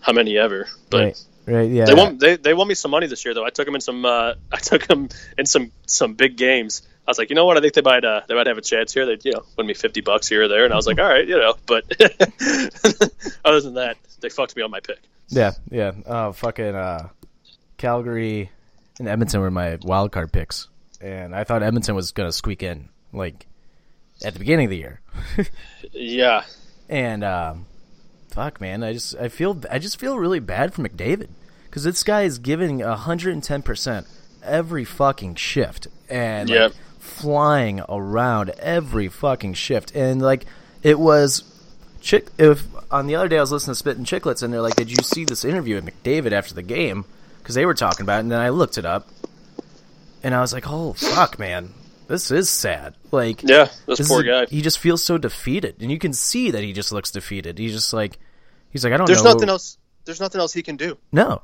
[0.00, 0.68] how many ever.
[0.90, 1.84] But right, right, yeah.
[1.84, 2.18] they won.
[2.18, 3.44] They, they won me some money this year though.
[3.44, 4.04] I took them in some.
[4.04, 6.82] Uh, I took them in some some big games.
[7.08, 7.56] I was like, you know what?
[7.56, 9.06] I think they might uh, they might have a chance here.
[9.06, 11.08] They'd you know win me fifty bucks here or there, and I was like, all
[11.08, 11.54] right, you know.
[11.64, 11.84] But
[13.46, 14.98] other than that, they fucked me on my pick.
[15.28, 15.92] Yeah, yeah.
[16.04, 17.08] Uh, fucking uh,
[17.78, 18.50] Calgary
[18.98, 20.68] and Edmonton were my wild card picks,
[21.00, 23.46] and I thought Edmonton was gonna squeak in like
[24.22, 25.00] at the beginning of the year.
[25.92, 26.44] Yeah,
[26.90, 27.64] and um,
[28.30, 31.28] fuck, man, I just I feel I just feel really bad for McDavid
[31.64, 34.06] because this guy is giving hundred and ten percent
[34.44, 36.72] every fucking shift and like, Yep.
[37.08, 40.44] Flying around every fucking shift, and like
[40.82, 41.42] it was
[42.00, 42.28] chick.
[42.38, 44.90] If on the other day I was listening to Spittin' Chiclets, and they're like, "Did
[44.90, 47.04] you see this interview with McDavid after the game?"
[47.38, 49.08] Because they were talking about it, and then I looked it up,
[50.22, 51.70] and I was like, "Oh fuck, man."
[52.06, 52.94] This is sad.
[53.10, 53.68] Like, yeah.
[53.86, 54.46] This, this poor a- guy.
[54.46, 57.58] He just feels so defeated, and you can see that he just looks defeated.
[57.58, 58.18] He's just like,
[58.70, 59.32] he's like, I don't There's know.
[59.34, 59.76] nothing else.
[60.06, 60.96] There's nothing else he can do.
[61.12, 61.42] No,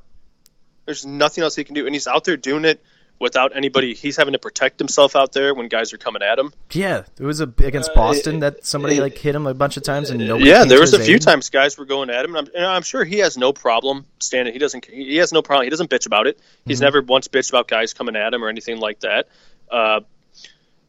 [0.87, 2.83] There's nothing else he can do, and he's out there doing it
[3.21, 3.95] without anybody.
[3.95, 6.53] He's having to protect himself out there when guys are coming at him.
[6.73, 10.11] yeah, it was a, against Boston that somebody like hit him a bunch of times,
[10.11, 10.51] and nobody.
[10.51, 12.83] yeah, there was a few times guys were going at him, and I'm, and I'm
[12.83, 14.53] sure he has no problem standing.
[14.53, 14.85] He doesn't.
[14.87, 15.65] He has no problem.
[15.67, 16.39] He doesn't bitch about it.
[16.67, 16.85] He's Mm-hmm.
[16.85, 19.29] never once bitched about guys coming at him or anything like that.
[19.71, 20.01] Uh,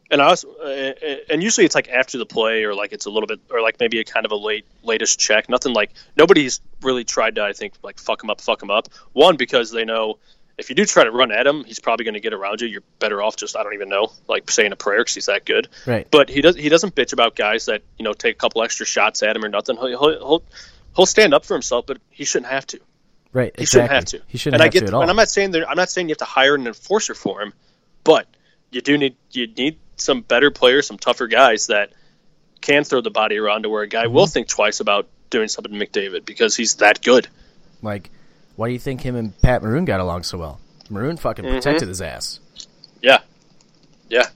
[0.08, 0.92] and I uh,
[1.30, 3.80] and usually it's like after the play, or like it's a little bit, or like
[3.80, 5.48] maybe a kind of a late, latest check.
[5.48, 8.88] Nothing like nobody's really tried to, I think, like fuck him up, fuck him up.
[9.14, 10.18] One because they know
[10.58, 12.68] if you do try to run at him, he's probably going to get around you.
[12.68, 15.44] You're better off just I don't even know, like saying a prayer because he's that
[15.44, 15.68] good.
[15.86, 16.06] Right.
[16.10, 18.86] But he does he doesn't bitch about guys that you know take a couple extra
[18.86, 19.76] shots at him or nothing.
[19.76, 20.42] He'll he'll he'll,
[20.96, 22.80] he'll stand up for himself, but he shouldn't have to.
[23.32, 23.66] Right, He exactly.
[23.66, 24.22] shouldn't have to.
[24.28, 25.02] He shouldn't and have I get, to at all.
[25.02, 27.42] And I'm not saying that I'm not saying you have to hire an enforcer for
[27.42, 27.52] him,
[28.02, 28.26] but
[28.70, 31.90] you do need you need some better players, some tougher guys that
[32.62, 34.14] can throw the body around to where a guy Mm-hmm.
[34.14, 37.28] will think twice about doing something to McDavid because he's that good.
[37.82, 38.10] like,
[38.56, 40.60] why do you think him and Pat Maroon got along so well?
[40.90, 41.54] Maroon fucking Mm-hmm.
[41.56, 42.40] protected his ass.
[43.02, 43.18] Yeah,
[44.08, 44.26] yeah,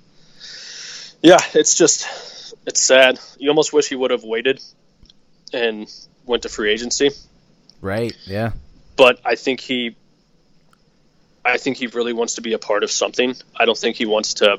[1.22, 1.38] yeah.
[1.54, 3.18] It's just it's sad.
[3.38, 4.60] You almost wish he would have waited
[5.52, 5.90] and
[6.26, 7.10] went to free agency.
[7.80, 8.14] Right?
[8.26, 8.52] Yeah.
[8.96, 9.96] but I think he
[11.44, 13.34] I think he really wants to be a part of something.
[13.56, 14.58] I don't think he wants to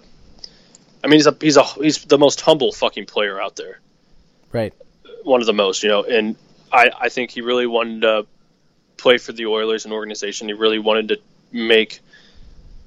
[1.04, 3.80] I mean he's a he's a he's the most humble fucking player out there.
[4.52, 4.74] Right.
[5.24, 6.36] One of the most, you know, and
[6.74, 8.26] I I think he really wanted to
[9.02, 10.48] play for the Oilers and organization.
[10.48, 11.20] He really wanted to
[11.52, 12.00] make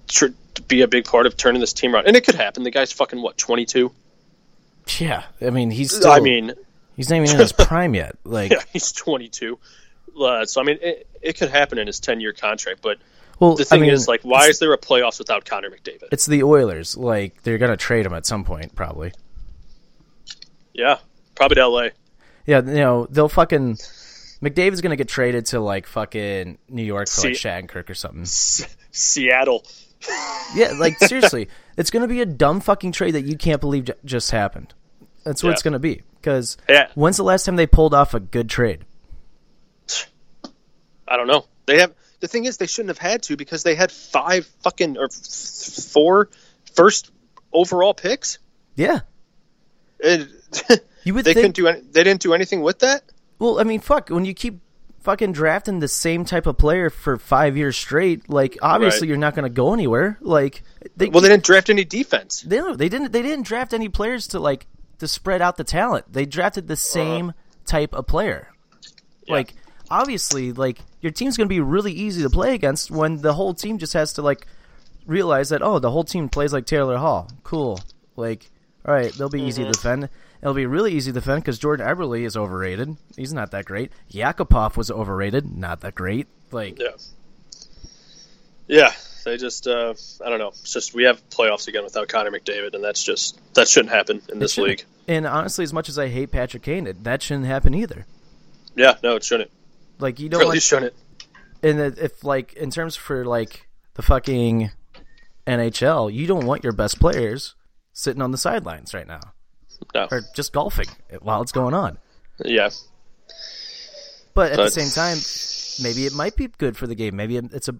[0.08, 0.26] tr-
[0.68, 2.06] be a big part of turning this team around.
[2.06, 2.62] And it could happen.
[2.62, 3.92] The guy's fucking what, 22?
[4.98, 5.24] Yeah.
[5.40, 6.10] I mean, he's still.
[6.10, 6.52] I mean,
[6.96, 8.16] he's not even in his prime yet.
[8.24, 9.58] Like, yeah, he's 22.
[10.18, 12.98] Uh, so I mean, it, it could happen in his 10-year contract, but
[13.40, 16.04] well, the thing I mean, is like why is there a playoffs without Connor McDavid?
[16.12, 16.96] it's the Oilers.
[16.96, 19.12] Like, they're gonna trade him at some point, probably.
[20.72, 20.98] Yeah,
[21.34, 21.88] probably to LA.
[22.46, 23.78] Yeah, you know, they'll fucking.
[24.44, 28.24] McDavid's gonna get traded to like fucking New York for like Shattenkirk or something.
[28.26, 29.64] Seattle.
[30.54, 33.94] Yeah, like seriously, it's gonna be a dumb fucking trade that you can't believe j-
[34.04, 34.74] just happened.
[35.24, 35.52] That's what Yeah.
[35.54, 36.02] it's gonna be.
[36.20, 36.88] Because Yeah.
[36.94, 38.84] when's the last time they pulled off a good trade?
[41.08, 41.46] I don't know.
[41.66, 44.96] They have the thing is they shouldn't have had to because they had five fucking
[44.98, 46.28] or four
[46.74, 47.10] first
[47.52, 48.38] overall picks.
[48.76, 49.00] Yeah,
[50.02, 50.28] And
[51.04, 51.54] you would they think.
[51.54, 53.04] couldn't do any, they didn't do anything with that.
[53.44, 54.08] Well, I mean, fuck.
[54.08, 54.60] When you keep
[55.00, 59.08] fucking drafting the same type of player for five years straight, like obviously Right.
[59.10, 60.16] you're not gonna go anywhere.
[60.22, 60.62] Like
[60.96, 62.40] they, Well, they didn't draft any defense.
[62.40, 62.60] they.
[62.60, 63.12] They didn't.
[63.12, 64.66] They didn't draft any players to like
[64.98, 66.10] to spread out the talent.
[66.10, 66.78] They drafted the uh-huh.
[66.78, 67.32] same
[67.66, 68.48] type of player.
[69.28, 69.52] Like
[69.90, 73.52] obviously, like your team's going to be really easy to play against when the whole
[73.52, 74.46] team just has to like
[75.06, 77.30] realize that oh, the whole team plays like Taylor Hall.
[77.42, 77.78] Cool.
[78.16, 78.50] Like
[78.86, 79.72] all right, they'll be easy to mm-hmm.
[79.72, 80.08] defend.
[80.44, 82.98] It'll be really easy to defend because Jordan Eberle is overrated.
[83.16, 83.90] He's not that great.
[84.12, 85.56] Yakupov was overrated.
[85.56, 86.26] Not that great.
[86.52, 86.90] Like Yeah.
[88.68, 88.92] Yeah.
[89.24, 90.48] they just uh, I don't know.
[90.48, 94.20] It's just we have playoffs again without Connor McDavid, and that's just that shouldn't happen
[94.28, 94.84] in this league.
[95.08, 98.04] And honestly, as much as I hate Patrick Kane, it, that shouldn't happen either.
[98.76, 99.50] Yeah, no, it shouldn't.
[99.98, 100.94] Like you don't Really want, shouldn't.
[101.62, 104.72] and if like in terms for like the fucking
[105.46, 107.54] NHL, you don't want your best players
[107.94, 109.20] sitting on the sidelines right now
[109.94, 110.08] No.
[110.10, 110.88] or just golfing
[111.20, 111.98] while it's going on.
[112.44, 112.70] Yeah.
[114.34, 115.18] But at the same time,
[115.82, 117.16] maybe it might be good for the game.
[117.16, 117.76] Maybe it's a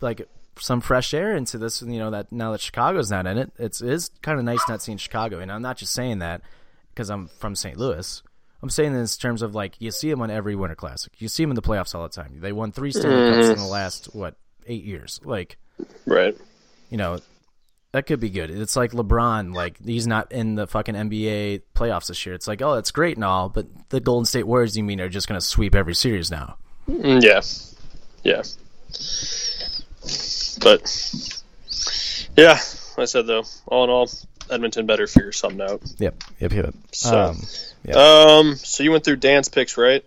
[0.00, 1.82] like some fresh air into this.
[1.82, 4.60] You know that now that Chicago's not in it, it's it is kind of nice
[4.68, 5.40] not seeing Chicago.
[5.40, 6.42] And I'm not just saying that
[6.90, 7.76] because I'm from St.
[7.76, 8.22] Louis.
[8.62, 11.12] I'm saying this in terms of like you see them on every Winter Classic.
[11.18, 12.40] You see them in the playoffs all the time.
[12.40, 13.70] They won three Stanley Cups in the mm.
[13.70, 14.36] last what
[14.66, 15.20] eight years.
[15.24, 15.58] Like
[16.06, 16.36] Right.
[16.88, 17.18] you know
[17.94, 18.50] that could be good.
[18.50, 22.34] It's like LeBron, like he's not in the fucking NBA playoffs this year.
[22.34, 25.08] It's like, oh, that's great and all, but the Golden State Warriors, you mean, are
[25.08, 26.56] just going to sweep every series now?
[26.90, 27.40] Mm, Yeah.
[28.24, 28.42] Yeah.
[30.60, 30.82] But
[32.36, 32.58] yeah,
[32.98, 34.10] I said though, all in all,
[34.50, 35.80] Edmonton better figure something out.
[35.98, 36.74] Yep, yep, yep.
[36.92, 37.42] So, Um,
[37.84, 37.94] yeah.
[38.38, 40.04] um, so you went through dance picks, right?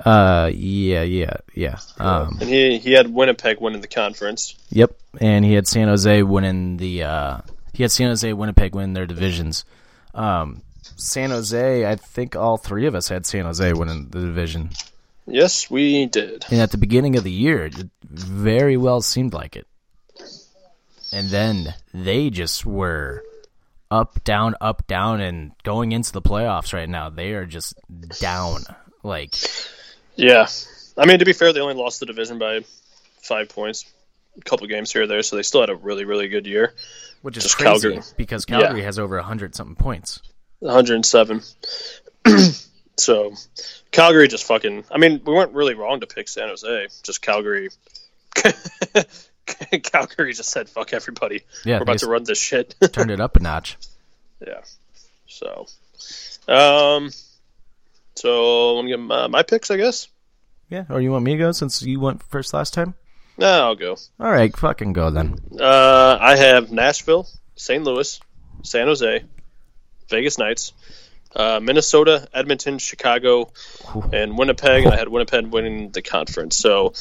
[0.00, 1.78] Uh, yeah, yeah, yeah.
[1.98, 4.54] Um, And he he had Winnipeg winning the conference.
[4.70, 4.96] yep.
[5.20, 7.04] And he had San Jose winning the.
[7.04, 7.38] Uh,
[7.72, 9.64] he had San Jose, Winnipeg win their divisions.
[10.14, 10.62] Um,
[10.96, 14.70] San Jose, I think all three of us had San Jose winning the division.
[15.26, 16.44] Yes, we did.
[16.50, 19.66] And at the beginning of the year, it very well seemed like it.
[21.12, 23.22] And then they just were
[23.90, 27.74] up, down, up, down, and going into the playoffs right now, they are just
[28.20, 28.62] down.
[29.02, 29.34] Like,
[30.16, 30.46] Yeah,
[30.96, 32.60] I mean to be fair, they only lost the division by
[33.22, 33.84] five points,
[34.38, 36.72] a couple games here or there, so they still had a really really good year.
[37.22, 38.00] which is Just crazy Calgary.
[38.16, 40.20] because Calgary has over 100 something points.
[40.60, 41.42] 107.
[42.96, 43.32] so
[43.90, 44.84] Calgary just fucking.
[44.90, 46.88] I mean, we weren't really wrong to pick San Jose.
[47.02, 47.68] Just Calgary.
[49.82, 51.42] Calgary just said fuck everybody.
[51.64, 52.74] Yeah, We're about to run this shit.
[52.92, 53.76] turned it up a notch.
[54.46, 54.60] yeah.
[55.26, 55.66] So,
[56.48, 57.10] um,
[58.16, 60.08] so I'm gonna give my, my picks, I guess.
[60.68, 62.94] Yeah, or you want me to go since you went first last time?
[63.36, 63.96] No, I'll go.
[64.20, 65.36] All right, fucking go then.
[65.58, 67.82] Uh, I have Nashville, St.
[67.82, 68.20] Louis,
[68.62, 69.24] San Jose,
[70.08, 70.72] Vegas Knights,
[71.34, 73.50] uh, Minnesota, Edmonton, Chicago,
[74.12, 74.84] and Winnipeg.
[74.84, 76.56] And I had Winnipeg winning the conference.
[76.56, 76.94] So,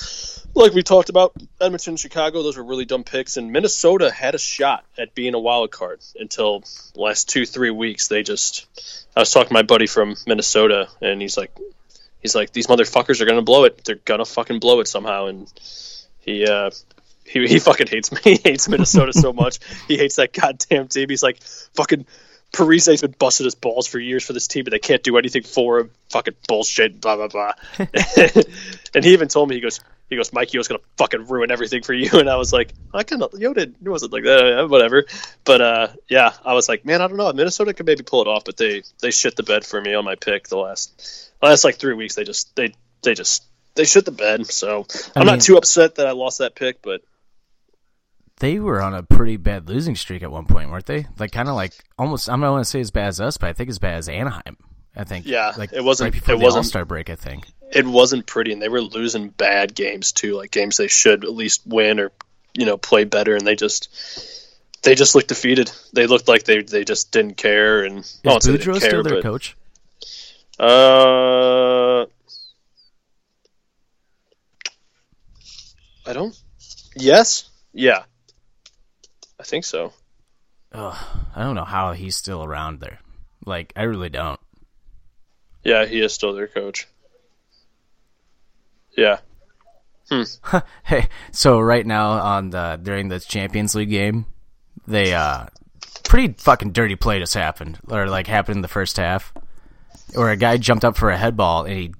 [0.53, 3.37] like we talked about, Edmonton, Chicago, those were really dumb picks.
[3.37, 6.61] And Minnesota had a shot at being a wild card until
[6.93, 8.07] the last two, three weeks.
[8.07, 8.67] They just.
[9.15, 11.51] I was talking to my buddy from Minnesota, and he's like,
[12.21, 13.83] he's like, these motherfuckers are gonna blow it.
[13.85, 15.27] They're gonna fucking blow it somehow.
[15.27, 15.51] And
[16.21, 16.71] he uh
[17.25, 18.19] he, he fucking hates me.
[18.23, 19.59] He hates Minnesota so much.
[19.87, 21.09] He hates that goddamn team.
[21.09, 21.41] He's like
[21.75, 22.05] fucking
[22.53, 25.41] Parise's been busting his balls for years for this team, and they can't do anything
[25.41, 25.91] for him.
[26.11, 27.01] Fucking bullshit.
[27.01, 27.53] Blah blah blah.
[28.95, 31.81] and he even told me he goes he goes Mike Yeo's gonna fucking ruin everything
[31.81, 32.09] for you.
[32.13, 35.05] And I was like I kind of Yeo did it wasn't like that whatever.
[35.43, 38.27] But uh yeah I was like man I don't know Minnesota could maybe pull it
[38.27, 41.63] off, but they they shit the bed for me on my pick the last last
[41.63, 42.13] like three weeks.
[42.13, 43.43] They just they they just
[43.73, 44.45] they shit the bed.
[44.45, 44.85] So
[45.15, 47.01] I'm mean- not too upset that I lost that pick, but
[48.43, 51.05] They were on a pretty bad losing streak at one point, weren't they?
[51.17, 52.29] Like, kind of like almost.
[52.29, 54.09] I'm not going to say as bad as us, but I think as bad as
[54.09, 54.57] Anaheim.
[54.97, 55.25] I think.
[55.25, 57.09] Yeah, like it wasn't- right before it the All Star break.
[57.09, 57.45] I think.
[57.71, 61.31] it wasn't pretty, and they were losing bad games too, like games they should at
[61.31, 62.11] least win or
[62.53, 63.87] you know play better, and they just
[64.81, 65.71] they just looked defeated.
[65.93, 68.79] They looked like they they just didn't care, and Is I won't say they Boudreau
[68.81, 69.55] care, still their but coach?
[70.59, 72.01] uh,
[76.05, 76.37] I don't.
[76.97, 78.03] Yes, yeah,
[79.43, 79.91] I think so.
[80.71, 80.97] Ugh,
[81.35, 82.99] I don't know how he's still around there.
[83.45, 84.39] Like, I really don't.
[85.63, 86.87] Yeah, he is still their coach.
[88.95, 89.17] Yeah,
[90.83, 94.25] Hey, so right now on the during the Champions League game,
[94.87, 95.47] they uh
[96.03, 99.33] pretty fucking dirty play just happened, or like happened in the first half,
[100.13, 101.93] where a guy jumped up for a head ball and he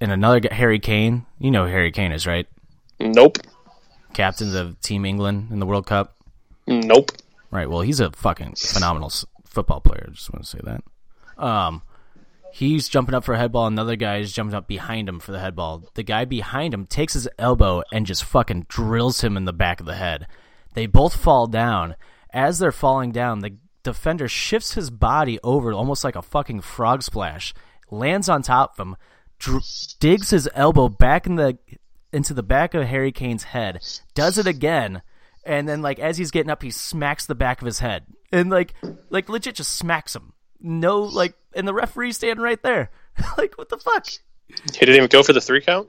[0.00, 2.46] and another guy, Harry Kane, you know who Harry Kane is right,
[3.00, 3.38] nope,
[4.12, 6.13] captain of Team England in the World Cup,
[6.66, 7.10] nope.
[7.50, 7.68] right?
[7.68, 9.12] Well, he's a fucking phenomenal
[9.44, 10.08] football player.
[10.12, 11.42] Just want to say that.
[11.42, 11.82] Um,
[12.52, 13.66] he's jumping up for a head ball.
[13.66, 15.84] Another guy is jumping up behind him for the head ball.
[15.94, 19.80] The guy behind him takes his elbow and just fucking drills him in the back
[19.80, 20.26] of the head.
[20.74, 21.96] They both fall down.
[22.30, 27.02] As they're falling down, the defender shifts his body over almost like a fucking frog
[27.02, 27.54] splash,
[27.90, 28.96] lands on top of him,
[29.38, 29.62] dr-
[30.00, 31.58] digs his elbow back in the
[32.12, 33.80] into the back of Harry Kane's head,
[34.14, 35.02] does it again,
[35.46, 38.50] and then like as he's getting up, he smacks the back of his head, and
[38.50, 38.74] like
[39.10, 40.32] like legit just smacks him.
[40.60, 42.90] No, like, and the referee standing right there.
[43.38, 44.06] like, what the fuck?
[44.48, 45.88] He didn't even go for the three count.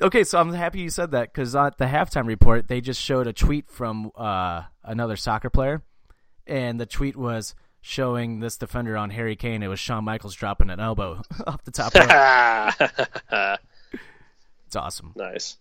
[0.00, 3.26] Okay, so I'm happy you said that because at the halftime report they just showed
[3.26, 5.82] a tweet from uh, another soccer player,
[6.46, 9.62] and the tweet was showing this defender on Harry Kane.
[9.62, 11.92] It was Shawn Michaels dropping an elbow off the top.
[14.66, 15.12] It's awesome.
[15.16, 15.56] nice.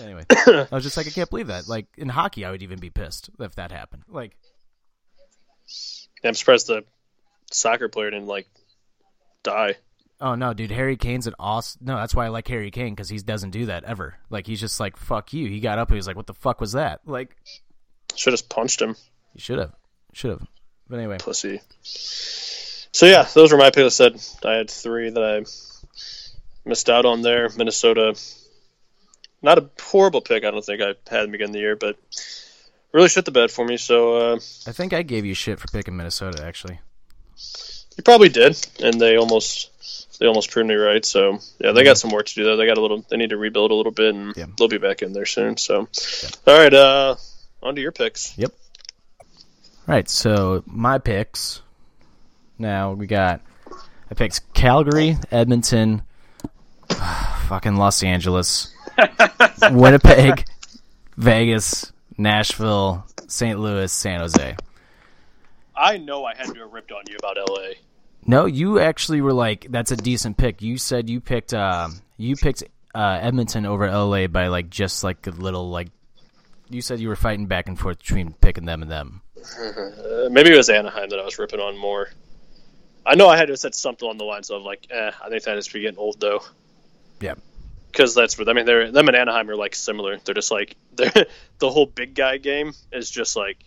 [0.00, 1.68] Anyway, I was just like, I can't believe that.
[1.68, 4.02] Like in hockey, I would even be pissed if that happened.
[4.08, 4.36] Like,
[6.24, 6.84] I'm surprised the
[7.50, 8.46] soccer player didn't like
[9.42, 9.76] die.
[10.20, 11.80] oh no, dude, Harry Kane's an awesome.
[11.84, 14.16] No, that's why I like Harry Kane because he doesn't do that ever.
[14.30, 15.48] Like he's just like, fuck you.
[15.48, 17.00] He got up and he was like, what the fuck was that?
[17.06, 17.34] Like,
[18.14, 18.96] Should have punched him,
[19.34, 19.72] you should have,
[20.12, 20.46] should have.
[20.88, 21.60] But anyway, pussy.
[21.82, 24.00] So yeah, those were my picks.
[24.00, 27.48] I said I had three that I missed out on there.
[27.56, 28.14] Minnesota,
[29.42, 30.44] not a horrible pick.
[30.44, 31.96] I don't think I had them again the year, but
[32.92, 33.76] really shit the bed for me.
[33.76, 34.36] So uh,
[34.66, 36.44] I think I gave you shit for picking Minnesota.
[36.44, 36.80] Actually,
[37.96, 39.70] you probably did, and they almost
[40.18, 41.04] they almost proved me right.
[41.04, 42.56] So yeah, they got some work to do though.
[42.56, 43.04] They got a little.
[43.08, 44.46] They need to rebuild a little bit, and Yeah.
[44.56, 45.56] they'll be back in there soon.
[45.56, 45.88] So
[46.46, 47.16] all right, uh,
[47.62, 48.36] on to your picks.
[48.38, 48.52] Yep.
[49.88, 51.60] All right, so my picks.
[52.58, 53.40] Now we got.
[54.10, 56.02] I picked Calgary, Edmonton,
[57.48, 58.71] fucking Los Angeles,
[59.72, 60.44] Winnipeg,
[61.16, 63.58] Vegas, Nashville, St.
[63.58, 64.56] Louis, San Jose.
[65.74, 67.72] I know I had to have ripped on you about LA.
[68.24, 72.36] No, you actually were like, "That's a decent pick." You said you picked, um, you
[72.36, 72.62] picked
[72.94, 75.88] uh, Edmonton over LA by like just like a little like.
[76.70, 79.22] You said you were fighting back and forth between picking them and them.
[79.36, 82.08] Uh, maybe it was Anaheim that I was ripping on more.
[83.04, 85.28] I know I had to have said something on the lines of like, eh, I
[85.28, 86.40] think that is for getting old though.
[87.20, 87.34] Yeah.
[87.92, 88.64] Because that's what I mean.
[88.64, 90.18] They're them and Anaheim are like similar.
[90.24, 91.26] They're just like they're
[91.58, 93.58] the whole big guy game is just like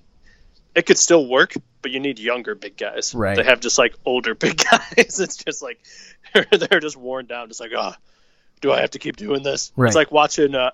[0.75, 3.13] it could still work, but you need younger big guys.
[3.15, 3.37] Right.
[3.37, 5.19] They have just like older big guys.
[5.19, 5.79] It's just like
[6.33, 7.47] they're, they're just worn down.
[7.47, 7.93] Just like, oh,
[8.61, 9.71] do I have to keep doing this?
[9.75, 9.87] Right.
[9.87, 10.55] It's like watching.
[10.55, 10.71] Uh,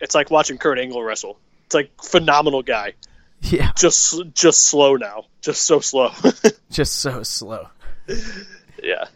[0.00, 1.38] it's like watching Kurt Angle wrestle.
[1.64, 2.92] It's like phenomenal guy
[3.40, 6.12] Yeah, just just slow now, just so slow.
[6.70, 7.68] just so slow.
[8.82, 9.06] yeah,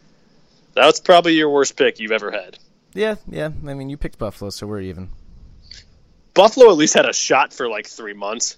[0.75, 2.57] that's probably your worst pick you've ever had.
[2.93, 3.49] Yeah, yeah.
[3.67, 5.09] I mean, you picked Buffalo, so we're even.
[6.33, 8.57] Buffalo at least had a shot for like three months.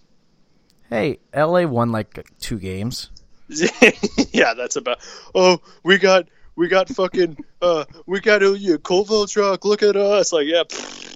[0.90, 3.10] Hey, LA won like two games.
[3.48, 5.00] yeah, that's about.
[5.34, 9.64] Oh, we got we got fucking uh we got Ilya Kovalchuk.
[9.66, 10.64] Look at us, like yeah,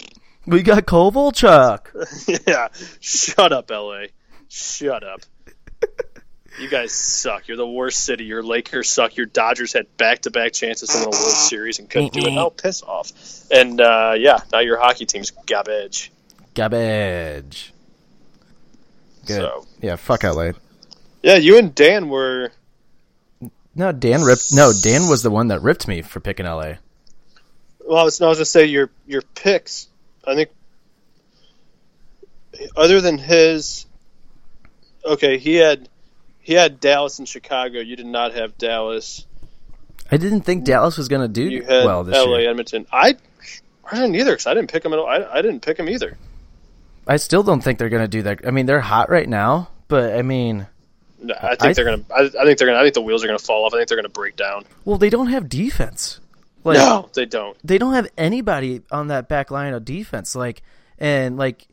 [0.47, 2.41] We got Kovalchuk.
[2.47, 2.69] yeah.
[3.01, 4.07] Shut up, L.A.
[4.47, 5.19] Shut up.
[6.59, 7.47] You guys suck.
[7.47, 8.23] You're the worst city.
[8.25, 9.15] Your Lakers suck.
[9.15, 12.35] Your Dodgers had back-to-back chances to win a World Series and couldn't do it.
[12.35, 13.11] Oh, piss off.
[13.51, 16.11] And uh, yeah, now your hockey team's garbage.
[16.55, 17.73] Garbage.
[19.27, 19.35] Good.
[19.41, 20.51] So Yeah, fuck LA.
[21.21, 22.51] yeah, you and Dan were
[23.75, 24.53] No, Dan ripped.
[24.53, 26.73] No, Dan was the one that ripped me for picking LA.
[27.85, 29.87] Well, I was, no, I was just say your your picks.
[30.25, 30.49] I think
[32.75, 33.85] other than his,
[35.05, 35.87] okay, he had
[36.47, 37.81] he had Dallas and Chicago.
[37.81, 39.25] You did not have Dallas.
[40.09, 42.23] I didn't think Dallas was gonna do You had well this year.
[42.25, 42.39] L.A.
[42.39, 42.49] year.
[42.51, 42.85] Edmonton.
[42.89, 43.17] I
[43.83, 45.07] I didn't either because I didn't pick them at all.
[45.07, 46.17] I, I didn't pick them either.
[47.05, 48.47] I still don't think they're gonna do that.
[48.47, 50.67] I mean, they're hot right now, but I mean,
[51.21, 52.03] No, I think I- they're gonna.
[52.15, 52.79] I, I think they're gonna.
[52.79, 53.73] I think the wheels are gonna fall off.
[53.73, 54.63] I think they're gonna break down.
[54.85, 56.21] well, they don't have defense.
[56.63, 57.57] Like, no, they don't.
[57.61, 60.33] they don't have anybody on that back line of defense.
[60.33, 60.61] Like,
[60.97, 61.67] and like,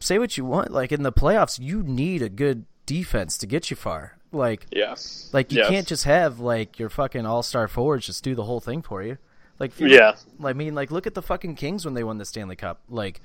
[0.00, 0.70] say what you want.
[0.72, 4.16] Like in the playoffs, you need a good defense to get you far.
[4.32, 4.94] Like, Yeah,
[5.32, 5.68] like you Yeah.
[5.68, 9.02] can't just have like your fucking all star forwards just do the whole thing for
[9.02, 9.18] you.
[9.60, 12.56] Like, yeah, I mean, like, look at the fucking Kings when they won the Stanley
[12.56, 12.80] Cup.
[12.88, 13.20] Like,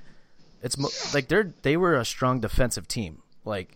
[0.62, 3.24] it's mo- like they're they were a strong defensive team.
[3.46, 3.76] Like,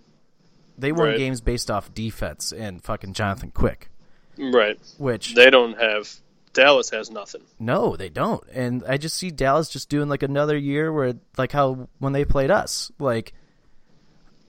[0.77, 1.17] they won Right.
[1.17, 3.89] games based off defense and fucking Jonathan Quick.
[4.38, 4.79] right.
[4.99, 6.07] Which They don't have.
[6.53, 7.41] Dallas has nothing.
[7.59, 8.43] no, they don't.
[8.53, 12.25] And I just see Dallas just doing like another year where like how when they
[12.25, 13.34] played us, like,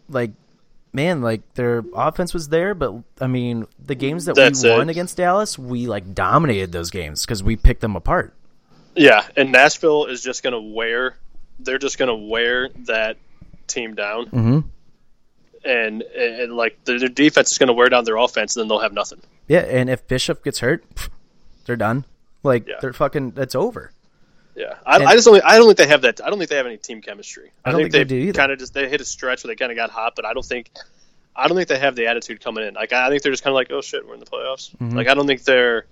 [0.09, 0.32] like.
[0.95, 4.76] Man, like their offense was there, but I mean, the games that That's we it.
[4.78, 8.32] won against Dallas, we like dominated those games because we picked them apart.
[8.95, 11.16] Yeah, and Nashville is just gonna wear.
[11.59, 13.16] They're just gonna wear that
[13.66, 14.26] team down.
[14.26, 14.59] Mm-hmm.
[15.68, 18.68] and, and like their, their defense is going to wear down their offense, and then
[18.68, 19.20] they'll have nothing.
[19.49, 20.84] Yeah, and if Bishop gets hurt,
[21.64, 22.05] they're done.
[22.42, 22.74] Like Yeah.
[22.80, 23.32] they're fucking.
[23.32, 23.90] That's over.
[24.87, 25.43] I, And- I just don't.
[25.45, 26.20] I don't think they have that.
[26.24, 27.51] I don't think they have any team chemistry.
[27.64, 28.32] I don't think, think they do either.
[28.39, 30.32] Kind of just they hit a stretch where they kind of got hot, but I
[30.35, 30.70] don't think.
[31.37, 32.74] I don't think they have the attitude coming in.
[32.74, 34.70] Like I think they're just kind of like, oh shit, we're in the playoffs.
[34.76, 34.97] Mm-hmm.
[34.97, 35.87] Like I don't think they're.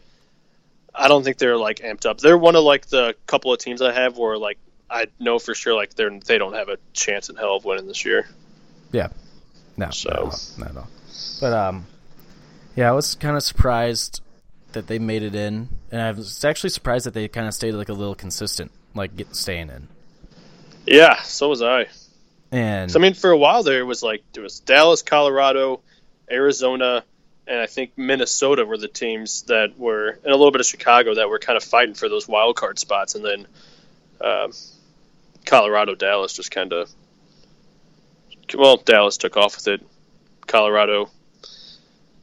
[0.95, 2.19] I don't think they're like amped up.
[2.19, 4.59] They're one of like the couple of teams I have where like
[4.91, 7.87] I know for sure like they're they don't have a chance in hell of winning
[7.87, 8.29] this year.
[8.93, 9.09] Yeah.
[9.77, 9.91] No.
[9.91, 10.89] So- not at all.
[11.41, 11.87] But um,
[12.77, 14.21] yeah, I was kind of surprised
[14.73, 17.73] that they made it in, and I was actually surprised that they kind of stayed
[17.73, 19.89] like a little consistent, like get, staying in.
[20.87, 21.87] Yeah, so was I.
[22.51, 25.81] And So I mean, for a while there it was like there was Dallas, Colorado,
[26.31, 27.05] Arizona,
[27.47, 31.15] and I think Minnesota were the teams that were, and a little bit of Chicago
[31.15, 33.47] that were kind of fighting for those wild card spots, and then
[34.21, 34.53] um,
[35.45, 36.91] Colorado, Dallas just kind of,
[38.55, 39.87] well, Dallas took off with it.
[40.47, 41.09] Colorado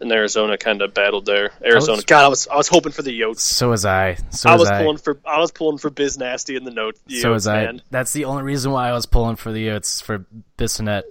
[0.01, 1.51] and Arizona kind of battled there.
[1.63, 3.39] Arizona, was- God, I was I was hoping for the Yotes.
[3.39, 4.17] so was I.
[4.31, 4.81] So I was was I.
[4.81, 6.97] pulling for I was pulling for Biz Nasty in the note.
[7.09, 7.65] so was I.
[7.65, 7.81] man.
[7.91, 10.25] That's the only reason why I was pulling for the Yotes for
[10.57, 11.03] Bissonette.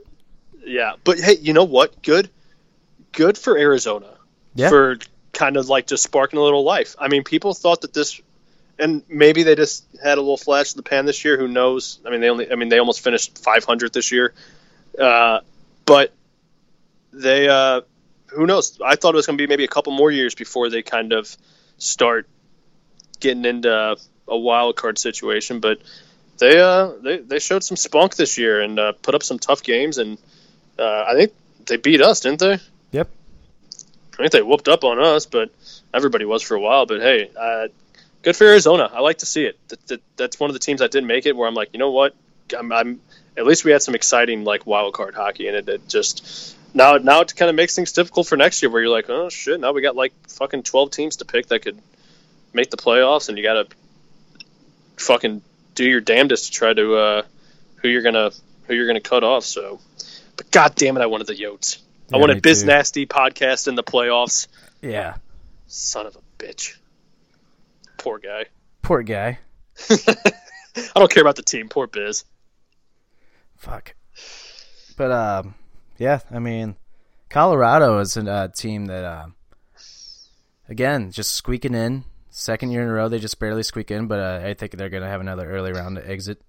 [0.65, 2.03] Yeah, but hey, you know what?
[2.03, 2.31] Good,
[3.13, 4.15] good for Arizona.
[4.55, 4.69] Yeah.
[4.71, 4.99] For
[5.33, 6.97] kind of like just sparking a little life.
[6.99, 8.21] I mean, people thought that this,
[8.79, 11.39] and maybe they just had a little flash in the pan this year.
[11.39, 12.01] Who knows?
[12.05, 12.51] I mean, they only.
[12.51, 14.35] I mean, they almost finished 500 this year.
[14.99, 15.41] Uh,
[15.87, 16.13] but
[17.13, 17.83] they, uh,
[18.29, 18.81] who knows?
[18.85, 21.13] I thought it was going to be maybe a couple more years before they kind
[21.13, 21.35] of
[21.79, 22.29] start
[23.21, 23.97] getting into
[24.29, 25.61] a wild card situation.
[25.61, 25.79] But
[26.39, 29.63] they, uh, they, they showed some spunk this year and uh, put up some tough
[29.63, 30.19] games and
[30.79, 31.33] uh, I think
[31.67, 32.59] they beat us, didn't they?
[32.93, 33.09] Yep.
[34.15, 35.51] I think they whooped up on us, but
[35.93, 36.87] everybody was for a while.
[36.87, 37.69] But hey, uh,
[38.23, 38.91] good for Arizona.
[38.93, 39.59] I like to see it.
[39.69, 41.37] That, that, that's one of the teams that didn't make it.
[41.37, 42.15] Where I'm like, you know what?
[42.57, 43.01] I'm, I'm
[43.37, 46.97] at least we had some exciting like wild card hockey, and it, it just now
[46.99, 48.71] now it kind of makes things difficult for next year.
[48.71, 51.63] Where you're like, oh shit, now we got like fucking 12 teams to pick that
[51.63, 51.79] could
[52.53, 53.77] make the playoffs, and you got to
[54.97, 55.43] fucking
[55.75, 57.23] do your damnedest to try to uh,
[57.77, 58.31] who you're gonna
[58.67, 59.45] who you're gonna cut off.
[59.45, 59.81] So,
[60.37, 61.79] but god damn it, I wanted the Yotes.
[62.13, 62.67] I Yeah, me wanted Biz too.
[62.67, 64.49] Nasty podcast in the playoffs.
[64.81, 65.17] Yeah.
[65.67, 66.77] Son of a bitch.
[67.99, 68.47] Poor guy.
[68.83, 69.39] Poor guy.
[69.91, 71.69] I don't care about the team.
[71.69, 72.25] Poor Biz.
[73.57, 73.95] Fuck.
[74.97, 75.55] But um,
[75.99, 76.77] yeah, I mean,
[77.29, 79.27] Colorado is a uh, team that, uh,
[80.69, 82.05] again, just squeaking in.
[82.31, 84.89] Second year in a row, they just barely squeak in, but uh, I think they're
[84.89, 86.41] gonna have another early round to exit.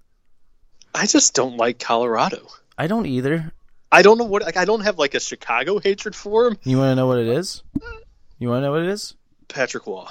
[0.93, 2.47] I just don't like Colorado.
[2.77, 3.51] I don't either.
[3.91, 4.43] I don't know what.
[4.43, 6.57] Like, I don't have like a Chicago hatred for him.
[6.63, 7.63] You want to know what it is?
[8.37, 9.15] You want to know what it is?
[9.47, 10.09] Patrick Wall.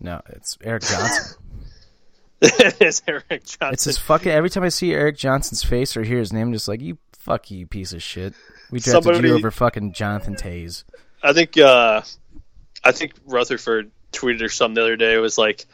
[0.00, 1.36] No, it's Erik Johnson.
[2.42, 3.72] it is Erik Johnson.
[3.72, 4.32] it's just fucking.
[4.32, 6.98] Every time I see Erik Johnson's face or hear his name, I'm just like you,
[7.22, 8.34] fuck you, piece of shit.
[8.70, 10.84] We drafted Somebody- you over fucking Jonathan Toews.
[11.22, 11.56] I think.
[11.58, 12.02] uh
[12.84, 15.14] I think Rutherford tweeted or something the other day.
[15.14, 15.66] It was like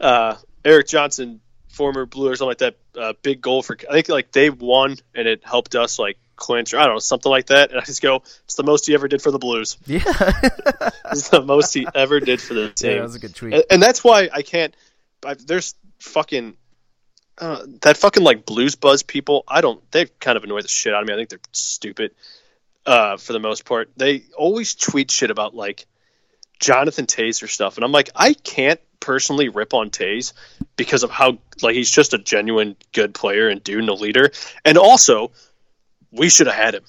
[0.00, 2.76] uh Erik Johnson, former Blue or something like that.
[2.96, 3.76] Uh, big goal for.
[3.90, 6.98] I think like they won and it helped us like clinch or I don't know
[7.00, 7.70] something like that.
[7.70, 9.76] And I just go, it's the most he ever did for the Blues.
[9.86, 10.00] Yeah,
[11.10, 12.92] It's the most he ever did for the yeah, team.
[12.98, 13.54] that was a good tweet.
[13.54, 14.74] and, and that's why I can't.
[15.26, 16.56] I, there's fucking
[17.38, 19.44] uh, that fucking like blues buzz people.
[19.48, 19.80] I don't.
[19.90, 21.14] They kind of annoy the shit out of me.
[21.14, 22.12] I think they're stupid.
[22.86, 25.86] Uh, for the most part, they always tweet shit about like
[26.60, 30.32] Jonathan Toews stuff, and I'm like, I can't personally rip on Toews
[30.76, 34.30] because of how like he's just a genuine good player and dude and a leader,
[34.64, 35.32] and also
[36.12, 36.84] we should have had him.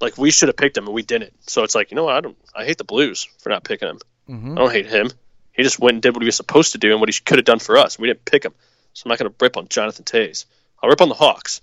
[0.00, 1.32] Like we should have picked him and we didn't.
[1.48, 2.16] So it's like you know what?
[2.16, 2.36] I don't.
[2.54, 3.98] I hate the Blues for not picking him.
[4.28, 4.52] Mhm.
[4.52, 5.10] I don't hate him.
[5.52, 7.38] He just went and did what he was supposed to do and what he could
[7.38, 7.98] have done for us.
[7.98, 8.54] We didn't pick him,
[8.92, 10.46] so I'm not going to rip on Jonathan Toews.
[10.82, 11.60] I'll rip on the Hawks,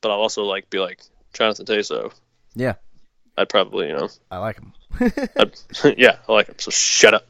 [0.00, 1.00] but I'll also like be like
[1.32, 1.88] Jonathan Toews.
[1.88, 2.12] Though
[2.54, 2.74] Yeah,
[3.36, 4.72] I'd probably you know, I like him.
[5.96, 6.56] Yeah, I like him.
[6.58, 7.26] So shut up.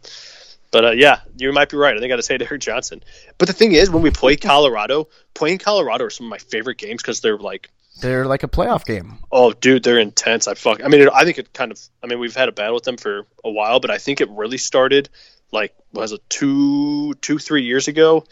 [0.70, 1.96] But uh, yeah, you might be right.
[1.96, 3.02] I think I just hate Erik Johnson.
[3.38, 6.76] But the thing is, when we play Colorado, playing Colorado are some of my favorite
[6.76, 7.70] games because they're like
[8.02, 9.18] They're like a playoff game.
[9.32, 10.46] Oh, dude, they're intense.
[10.46, 10.84] I fuck.
[10.84, 11.80] I mean, it, I think it kind of.
[12.02, 14.28] I mean, we've had a battle with them for a while, but I think it
[14.30, 15.08] really started
[15.52, 18.24] like was it two, two, three years ago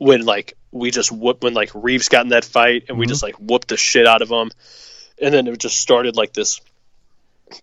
[0.00, 3.22] when like we just whooped when like Reaves got in that fight and we just
[3.22, 4.50] like whooped the shit out of him,
[5.20, 6.60] and then it just started like this.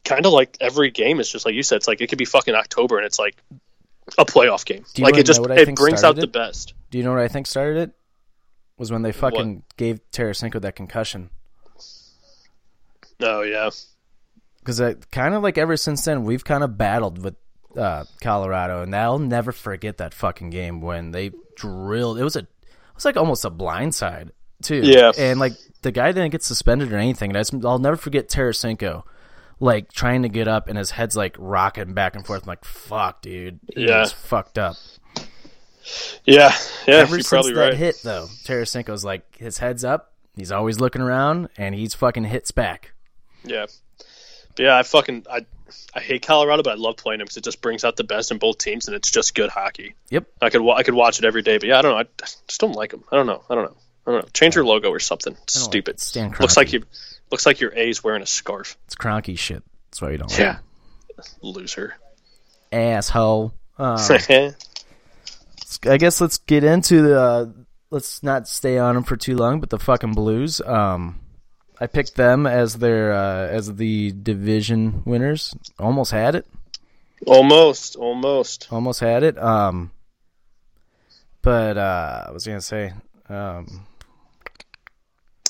[0.06, 1.78] Kind of like every game is just like you said.
[1.78, 3.36] It's like it could be fucking October and it's like
[4.18, 4.86] a playoff game.
[4.94, 6.34] Do you Like it just know what I it think brings out started the it?
[6.34, 6.74] best.
[6.92, 7.92] Do you know what I think started it?
[8.78, 11.32] Was when they fucking gave Tarasenko that concussion.
[13.20, 13.70] Oh yeah,
[14.60, 17.36] Because I kind of like ever since then, we've kind of battled with
[17.76, 22.18] uh, Colorado, and I'll never forget that fucking game when they drilled.
[22.20, 22.48] It was a, it
[22.96, 24.30] was like almost a blindside
[24.64, 24.82] too.
[24.84, 25.12] Yeah.
[25.18, 27.32] and like the guy didn't get suspended or anything.
[27.32, 29.04] And I just, I'll never forget Tarasenko,
[29.60, 32.44] like trying to get up, and his head's like rocking back and forth.
[32.44, 34.00] I'm like, fuck, dude, he Yeah.
[34.02, 34.76] was fucked up.
[36.26, 36.54] yeah,
[36.88, 36.96] yeah.
[36.96, 37.74] Ever since probably that right.
[37.74, 40.14] hit though, Tarasenko's like his head's up.
[40.36, 42.94] He's always looking around, and he's fucking hits back.
[43.44, 43.66] Yeah,
[44.58, 44.78] yeah.
[44.78, 45.46] I fucking I
[45.94, 48.32] I hate Colorado, but I love playing them because it just brings out the best
[48.32, 49.96] in both teams, and it's just good hockey.
[50.10, 50.26] Yep.
[50.42, 51.98] I could I could watch it every day, but yeah, I don't know.
[52.00, 52.06] I
[52.48, 53.04] just don't like them.
[53.12, 53.44] I don't know.
[53.50, 53.78] I don't know.
[54.06, 54.30] I don't know.
[54.34, 55.34] Change your logo or something.
[55.34, 55.96] Like stupid.
[55.96, 56.00] it.
[56.00, 56.84] Stan looks like you
[57.32, 58.78] looks like your A's wearing a scarf.
[58.86, 59.64] It's Cronky shit.
[59.90, 60.38] That's why you don't.
[60.38, 60.60] Yeah,
[61.18, 61.26] it.
[61.42, 61.96] loser.
[62.72, 63.54] asshole.
[63.78, 63.98] Um,
[65.84, 67.20] I guess let's get into the.
[67.20, 67.46] Uh,
[67.90, 70.62] let's not stay on them for too long, but the fucking Blues.
[70.62, 71.20] Um,
[71.80, 75.56] I picked them as their uh, as the division winners.
[75.80, 76.46] Almost had it.
[77.26, 78.68] almost, almost.
[78.72, 79.38] Almost had it.
[79.38, 79.92] Um,
[81.42, 82.94] but uh, I was gonna say,
[83.30, 83.86] um,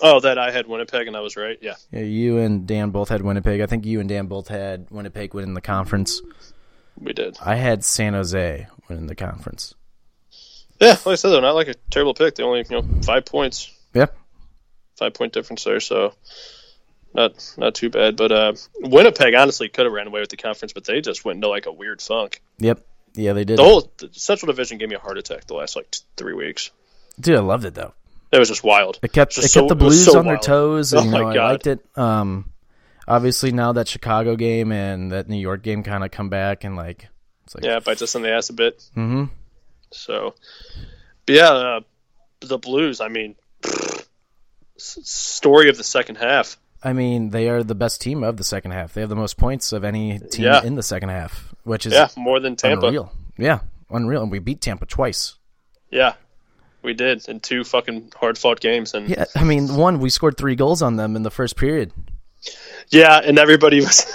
[0.01, 1.57] Oh, that I had Winnipeg and I was right.
[1.61, 3.61] Yeah, yeah, you and Dan both had Winnipeg.
[3.61, 6.21] I think you and Dan both had Winnipeg winning the conference.
[6.99, 7.37] we did.
[7.43, 9.73] I had San Jose winning the conference.
[10.79, 12.35] Yeah, like I said, though, not like a terrible pick.
[12.35, 14.15] They only, you know, five points, Yep.
[14.97, 16.13] Five point difference there, so
[17.13, 18.15] not not too bad.
[18.15, 21.37] But uh, Winnipeg honestly could have ran away with the conference, but they just went
[21.37, 22.41] into like a weird funk.
[22.59, 22.85] Yep.
[23.15, 23.57] Yeah, they did.
[23.57, 26.33] The whole the Central Division gave me a heart attack the last like t- three
[26.33, 26.69] weeks.
[27.19, 27.93] Dude, I loved it though.
[28.31, 28.99] It was just wild.
[29.01, 31.33] It kept it so- kept the Blues so on their toes, and Oh you my
[31.33, 31.79] know I liked it.
[31.95, 32.51] Um,
[33.07, 36.75] obviously now that Chicago game and that New York game kind of come back and
[36.75, 37.07] like
[37.45, 38.79] it's like Yeah, bites us in the ass a bit.
[38.95, 39.25] Mm-hmm.
[39.91, 40.35] So,
[41.27, 41.79] yeah, uh,
[42.41, 42.99] the Blues.
[42.99, 43.35] I mean,
[44.77, 46.57] story of the second half.
[46.83, 48.93] I mean they are the best team of the second half.
[48.93, 50.63] They have the most points of any team Yeah.
[50.63, 52.87] in the second half, which is Yeah, more than Tampa.
[52.87, 53.11] unreal.
[53.37, 53.59] Yeah,
[53.89, 54.21] unreal.
[54.23, 55.35] And we beat Tampa twice.
[55.89, 56.13] Yeah,
[56.83, 60.37] we did in two fucking hard fought games, and Yeah, I mean one we scored
[60.37, 61.91] three goals on them in the first period.
[62.89, 64.05] Yeah, and everybody was.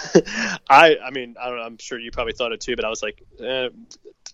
[0.70, 1.64] I I mean I don't know.
[1.64, 3.68] I'm sure you probably thought it too, but I was like, eh,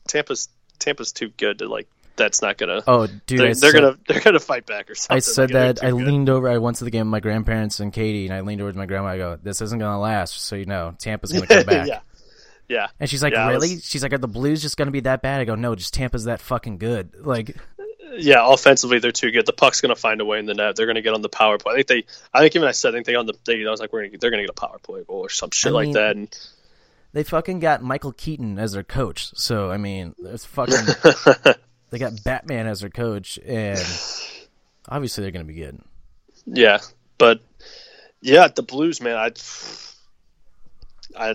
[0.06, 0.48] Tampa's
[0.78, 1.88] Tampa's too good to like.
[2.18, 2.82] That's not gonna.
[2.86, 5.16] Oh, dude, they're, they're said- gonna they're gonna fight back or something.
[5.16, 5.84] I said Like, that.
[5.86, 6.02] I good.
[6.06, 6.48] leaned over.
[6.48, 8.76] I went to the game with my grandparents and Katie, and I leaned over to
[8.76, 9.08] my grandma.
[9.08, 12.00] I go, "This isn't gonna last, so you know, Tampa's gonna come back." yeah,
[12.68, 12.88] yeah.
[13.00, 15.22] And she's like, Yeah, "Really?" was- She's like, "Are the Blues just gonna be that
[15.22, 17.56] bad?" I go, "No, just Tampa's that fucking good." Like,
[18.16, 19.46] Yeah, offensively they're too good.
[19.46, 20.74] The puck's gonna find a way in the net.
[20.76, 21.74] They're gonna get on the power play.
[21.74, 22.04] I think they.
[22.34, 23.34] I think even I said I think they on the.
[23.44, 25.50] They, I was like, we're gonna, they're gonna get a power play goal or some
[25.52, 26.16] shit I like mean- that.
[26.16, 26.38] And
[27.14, 29.30] they fucking got Michael Keaton as their coach.
[29.34, 30.74] So I mean, it's fucking.
[31.90, 33.78] they got Batman as their coach, and
[34.88, 35.80] obviously they're gonna be good.
[36.46, 36.80] yeah,
[37.16, 37.40] but
[38.20, 39.16] yeah, the Blues, man.
[39.16, 39.32] I.
[41.16, 41.34] I.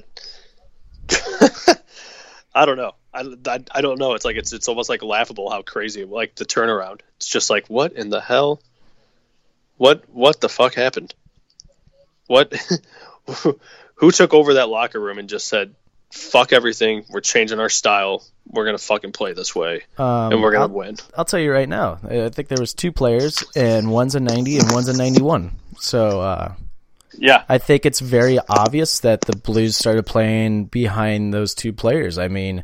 [2.56, 2.94] I don't know.
[3.14, 4.14] I, I, I don't know.
[4.14, 7.02] It's like it's it's almost like laughable how crazy like the turnaround.
[7.18, 8.62] It's just like what in the hell?
[9.78, 11.14] What what the fuck happened?
[12.28, 12.54] What
[13.96, 15.74] who took over that locker room and just said
[16.14, 18.24] fuck everything, we're changing our style.
[18.48, 20.98] We're going to fucking play this way Um, and we're going I'll, to win.
[21.18, 22.00] I'll tell you right now.
[22.08, 25.52] I think there was two players, and one's a ninety and one's a ninety-one.
[25.80, 26.54] So uh,
[27.18, 27.44] Yeah.
[27.50, 32.18] I think it's very obvious that the Blues started playing behind those two players.
[32.20, 32.64] I mean,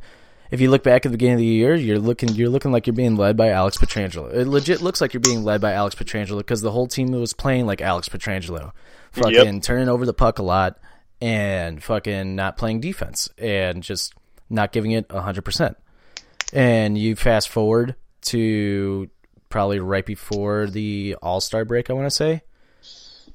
[0.52, 2.86] if you look back at the beginning of the year, you're looking you're looking like
[2.86, 4.32] you're being led by Alex Pietrangelo.
[4.34, 7.34] It legit looks like you're being led by Alex Pietrangelo because the whole team was
[7.34, 8.74] playing like Alex Pietrangelo,
[9.14, 9.64] fucking Yep.
[9.64, 10.78] turning over the puck a lot
[11.22, 14.14] and fucking not playing defense and just
[14.50, 15.78] not giving it hundred percent.
[16.54, 19.10] And you fast forward to
[19.50, 22.42] probably right before the All Star break, I want to say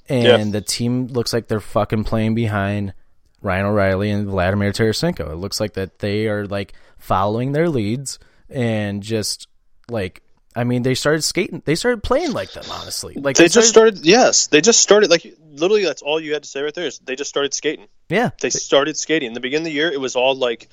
[0.08, 0.44] and Yeah.
[0.50, 2.92] the team looks like they're fucking playing behind
[3.40, 5.30] Ryan O'Reilly and Vladimir Tarasenko.
[5.32, 8.18] It looks like that they are like following their leads
[8.50, 9.48] and just
[9.88, 10.22] like
[10.56, 13.14] I mean they started skating they started playing like them honestly.
[13.14, 16.48] Like They just started yes, they just started like literally that's all you had to
[16.48, 17.86] say right there is they just started skating.
[18.08, 18.30] yeah.
[18.40, 19.28] They started skating.
[19.28, 20.68] In the beginning of the year it was all like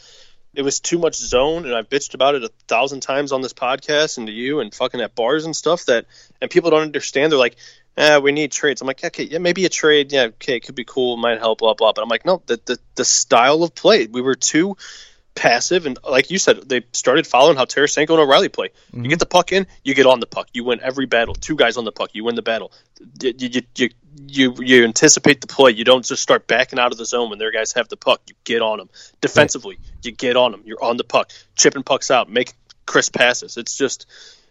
[0.53, 3.53] it was too much zone and I've bitched about it a thousand times on this
[3.53, 6.05] podcast and to you and fucking at bars and stuff that
[6.41, 7.31] and people don't understand.
[7.31, 7.55] They're like,
[7.97, 8.81] eh, we need trades.
[8.81, 11.59] I'm like, okay, yeah, maybe a trade, yeah, okay, it could be cool, might help,
[11.59, 11.93] blah blah.
[11.93, 14.07] But I'm like, no, the the, the style of play.
[14.07, 14.77] We were too
[15.41, 18.69] passive and like you said, they started following how Tarasenko and O'Reilly play.
[18.93, 19.09] You mm-hmm.
[19.09, 20.47] get the puck in, you get on the puck.
[20.53, 21.33] You win every battle.
[21.33, 22.71] Two guys on the puck, you win the battle.
[23.19, 23.89] You you you
[24.27, 25.71] you, you anticipate the play.
[25.71, 28.21] You don't just start backing out of the zone when their guys have the puck.
[28.29, 28.89] You get on them
[29.19, 29.79] defensively.
[30.03, 30.61] You get on them.
[30.63, 32.53] You're on the puck, chipping pucks out, make
[32.85, 33.57] crisp passes.
[33.57, 34.05] It's just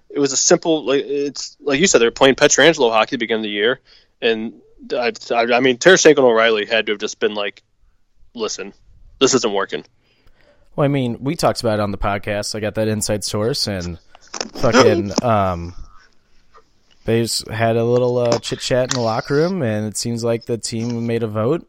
[0.09, 0.85] it was a simple.
[0.85, 3.81] Like it's like you said, they're playing Pietrangelo hockey at the beginning of the year,
[4.21, 4.55] and
[4.93, 7.63] I, I, I mean Tarasenko and O'Reilly had to have just been like,
[8.35, 8.73] listen,
[9.21, 9.85] this isn't working.
[10.77, 12.55] Well, I mean, we talked about it on the podcast.
[12.55, 13.99] I got that inside source and
[14.55, 15.75] fucking um
[17.05, 20.23] they just had a little uh, chit chat in the locker room and it seems
[20.23, 21.67] like the team made a vote.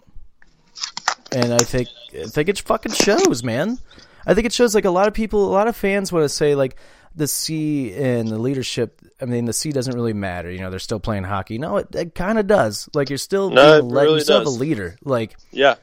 [1.31, 3.79] And I think I think it fucking shows, man.
[4.25, 6.29] I think it shows like a lot of people, a lot of fans want to
[6.29, 6.75] say like
[7.15, 9.01] the C and the leadership.
[9.21, 10.51] I mean, the C doesn't really matter.
[10.51, 11.57] You know, they're still playing hockey.
[11.57, 12.89] No, it, it kind of does.
[12.93, 14.97] Like you're still No, being led- really you still have a leader.
[15.03, 15.75] Like Yeah,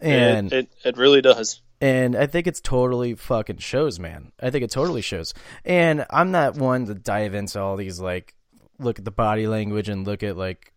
[0.00, 1.60] and it, it it really does.
[1.80, 4.32] And I think it's totally fucking shows, man.
[4.40, 5.34] I think it totally shows.
[5.64, 8.34] And I'm not one to dive into all these like
[8.78, 10.72] look at the body language and look at like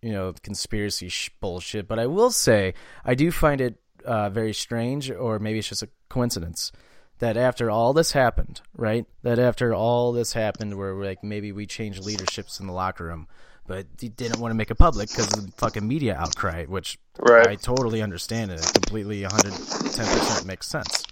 [0.00, 1.88] you know conspiracy sh- bullshit.
[1.88, 2.74] But I will say
[3.04, 6.72] I do find it uh, very strange, or maybe it's just a coincidence
[7.18, 9.06] that after all this happened, right?
[9.22, 13.28] That after all this happened, where like maybe we changed leaderships in the locker room,
[13.66, 16.98] but he didn't want to make it public because of the fucking media outcry, which
[17.18, 17.46] Right.
[17.46, 21.04] I totally understand and it completely 110% makes sense.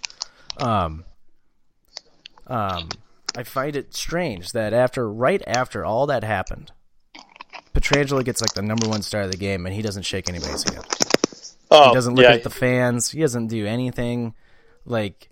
[0.57, 1.05] Um,
[2.47, 2.89] um,
[3.35, 6.71] I find it strange that after, right after all that happened,
[7.73, 10.69] Pietrangelo gets like the number one star of the game and he doesn't shake anybody's
[10.69, 10.85] hand.
[11.69, 12.33] Oh, He doesn't look yeah.
[12.33, 13.09] at the fans.
[13.11, 14.33] He doesn't do anything.
[14.85, 15.29] Like,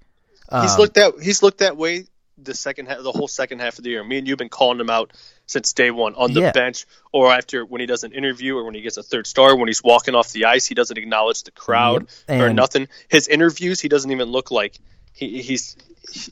[0.62, 2.06] He's um, looked that he's looked that way
[2.42, 4.04] the second half, the whole second half of the year.
[4.04, 5.12] Me and you've been calling him out
[5.50, 6.52] since day one on the Yeah.
[6.52, 9.56] bench, or after when he does an interview, or when he gets a third star.
[9.56, 12.88] When he's walking off the ice, he doesn't acknowledge the crowd or nothing.
[13.08, 14.78] His interviews, he doesn't even look like
[15.12, 15.76] he, he's.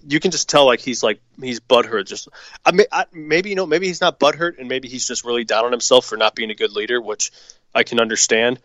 [0.08, 2.06] You can just tell like he's like he's butthurt.
[2.06, 2.30] Just
[2.64, 5.44] I, may, I maybe you know maybe he's not butthurt, and maybe he's just really
[5.46, 7.32] down on himself for not being a good leader, which
[7.74, 8.60] I can understand.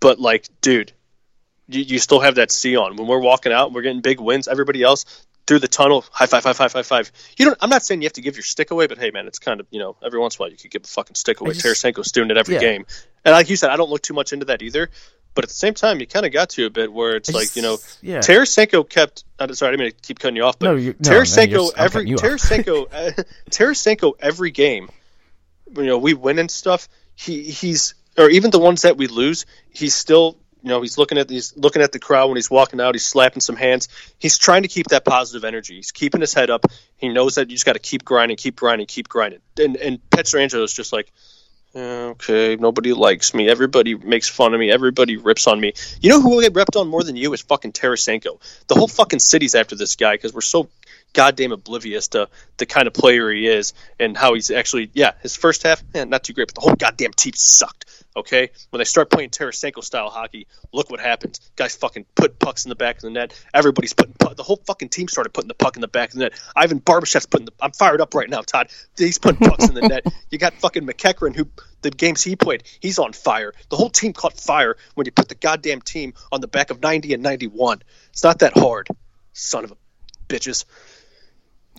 [0.00, 0.92] But like, dude,
[1.68, 2.96] you, you still have that C on.
[2.96, 4.48] When we're walking out, we're getting big wins.
[4.48, 5.04] Everybody else
[5.50, 7.10] through the tunnel, high five, high five, high five.
[7.36, 7.58] You don't.
[7.60, 9.58] I'm not saying you have to give your stick away, but hey, man, it's kind
[9.58, 11.54] of you know every once in a while you could give a fucking stick away.
[11.54, 12.60] just- Tarasenko's doing it every Yeah.
[12.60, 12.86] game,
[13.24, 14.90] and like you said, I don't look too much into that either.
[15.34, 17.32] But at the same time, you kind of got to a bit where it's I
[17.38, 18.20] like you know, yeah.
[18.20, 19.24] Tarasenko kept.
[19.40, 21.16] I'm sorry, I didn't mean to keep cutting you off, but No, you- no, no,
[21.18, 22.04] Tarasenko I'm every.
[22.06, 22.86] Tarasenko
[23.18, 24.88] uh, Tarasenko every game
[25.76, 29.46] you know we win and stuff he he's or even the ones that we lose
[29.72, 32.80] he's still you know he's looking at he's looking at the crowd when he's walking
[32.80, 32.94] out.
[32.94, 33.88] He's slapping some hands.
[34.18, 35.76] He's trying to keep that positive energy.
[35.76, 36.66] He's keeping his head up.
[36.96, 39.40] He knows that you just got to keep grinding keep grinding keep grinding.
[39.58, 41.10] And and is just like
[41.74, 43.48] okay nobody likes me.
[43.48, 44.70] Everybody makes fun of me.
[44.70, 45.72] Everybody rips on me.
[46.00, 48.40] You know who will get ripped on more than you is fucking Tarasenko.
[48.66, 50.68] The whole fucking city's after this guy because we're so
[51.12, 55.36] goddamn oblivious to the kind of player he is and how he's actually yeah his
[55.36, 58.50] first half eh, not too great but the whole goddamn team sucked okay?
[58.70, 61.40] When they start playing Tarasenko style hockey look what happens.
[61.56, 63.32] Guys fucking put pucks in the back of the net.
[63.52, 66.14] Everybody's putting pu- the whole fucking team started putting the puck in the back of
[66.14, 66.32] the net.
[66.54, 68.68] Ivan Barbashev's putting the I'm fired up right now Todd.
[68.96, 70.04] He's putting pucks in the net.
[70.30, 71.48] You got fucking MacEachern who
[71.82, 73.52] the games he played he's on fire.
[73.68, 76.80] The whole team caught fire when you put the goddamn team on the back of
[76.80, 77.82] 90 and 91
[78.12, 78.88] it's not that hard
[79.32, 79.76] son of a
[80.28, 80.64] bitches.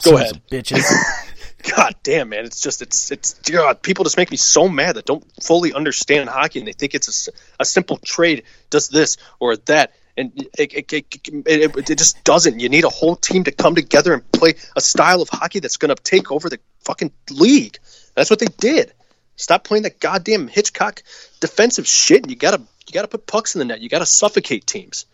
[0.03, 0.41] Go Sons ahead.
[0.49, 0.83] bitches.
[1.61, 2.45] God damn, man!
[2.45, 3.81] It's just it's it's God.
[3.81, 7.29] People just make me so mad that don't fully understand hockey and they think it's
[7.59, 12.59] a simple trade does this or that, and it it, it, it, it just doesn't.
[12.59, 15.77] You need a whole team to come together and play a style of hockey that's
[15.77, 17.77] going to take over the fucking league.
[18.15, 18.93] That's what they did.
[19.35, 21.01] Stop playing that goddamn Hitchcock
[21.39, 22.23] defensive shit.
[22.23, 23.81] And you gotta you gotta put pucks in the net.
[23.81, 25.05] You gotta suffocate teams.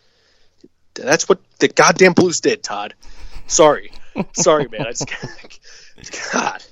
[0.94, 2.94] That's what the goddamn Blues did, Todd.
[3.46, 3.92] Sorry,
[4.32, 4.82] sorry, man.
[4.82, 5.08] I just
[6.32, 6.64] God.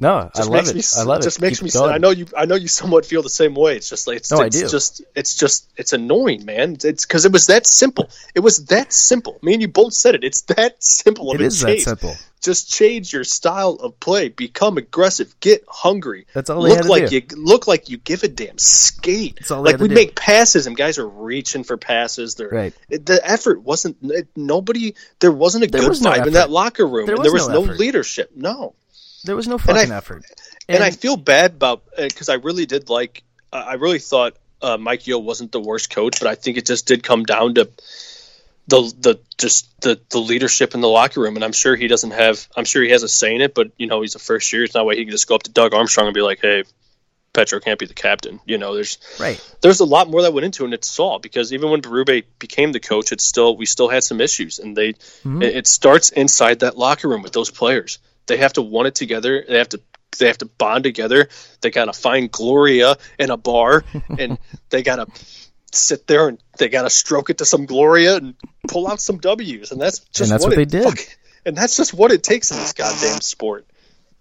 [0.00, 0.76] No, I Just love makes it.
[0.76, 1.22] Me, I love it.
[1.24, 1.70] Just makes Keep me.
[1.72, 1.92] going.
[1.92, 2.26] I know you.
[2.36, 3.76] I know you somewhat feel the same way.
[3.76, 4.30] It's just like it's.
[4.30, 4.68] No, I do.
[4.68, 6.76] Just it's just it's annoying, man.
[6.84, 8.08] It's because it was that simple.
[8.32, 9.38] It was that simple.
[9.42, 10.22] Me and you both said it.
[10.22, 11.32] It's that simple.
[11.32, 12.14] It of a that simple.
[12.40, 14.28] Just change your style of play.
[14.28, 15.34] Become aggressive.
[15.40, 16.28] Get hungry.
[16.32, 18.56] That's all they look had to like you look like you give a damn.
[18.56, 19.34] Skate.
[19.40, 19.94] That's all like we do.
[19.94, 22.36] make passes and guys are reaching for passes.
[22.36, 22.74] They're Right.
[22.88, 24.94] it- the effort wasn't it, nobody.
[25.18, 27.06] There wasn't a There good was no vibe in that locker room.
[27.06, 28.30] There was there was no no, leadership.
[28.36, 28.74] No
[29.24, 30.24] There was no I- fucking effort.
[30.68, 33.22] and, I feel bad about because I really did like.
[33.52, 36.66] I I really thought uh, Mike Yeo wasn't the worst coach, but I think it
[36.66, 37.68] just did come down to
[38.68, 41.36] the the just the the leadership in the locker room.
[41.36, 42.46] And I'm sure he doesn't have.
[42.56, 44.64] I'm sure he has a say in it, but you know he's a first year.
[44.64, 46.64] It's not way he can just go up to Doug Armstrong and be like, "Hey,
[47.32, 49.40] Petro can't be the captain." You know, there's right.
[49.62, 52.24] there's a lot more that went into it and it saw because even when Berube
[52.38, 55.42] became the coach it's still we still had some issues and they Mm-hmm.
[55.42, 58.94] it, it starts inside that locker room with those players they have to want it
[58.94, 59.80] together they have to
[60.18, 61.28] they have to bond together
[61.60, 63.84] they got to find Gloria in a bar
[64.18, 64.38] and
[64.70, 65.06] they got to
[65.72, 68.34] sit there and they got to stroke it to some Gloria and
[68.68, 70.84] pull out some W's and that's just that's what, what it they did.
[70.84, 73.66] fuck- and that's just what it takes in this goddamn sport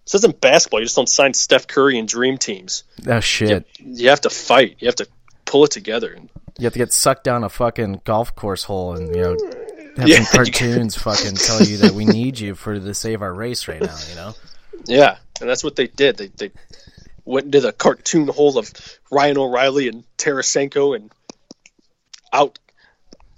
[0.05, 3.65] this isn't basketball you just don't sign Steph Curry and dream teams Oh shit.
[3.79, 5.07] you have to fight you have to
[5.45, 6.17] pull it together
[6.59, 9.38] You have to get sucked down a fucking golf course hole and you know
[9.98, 13.34] have Yeah, some cartoons fucking tell you that we need you for to save our
[13.34, 13.98] race right now.
[14.10, 14.34] You know.
[14.86, 16.18] Yeah, and that's what they did.
[16.18, 16.52] They they
[17.26, 18.72] went into the cartoon hole of
[19.11, 21.11] Ryan O'Reilly and Tarasenko and
[22.32, 22.60] out.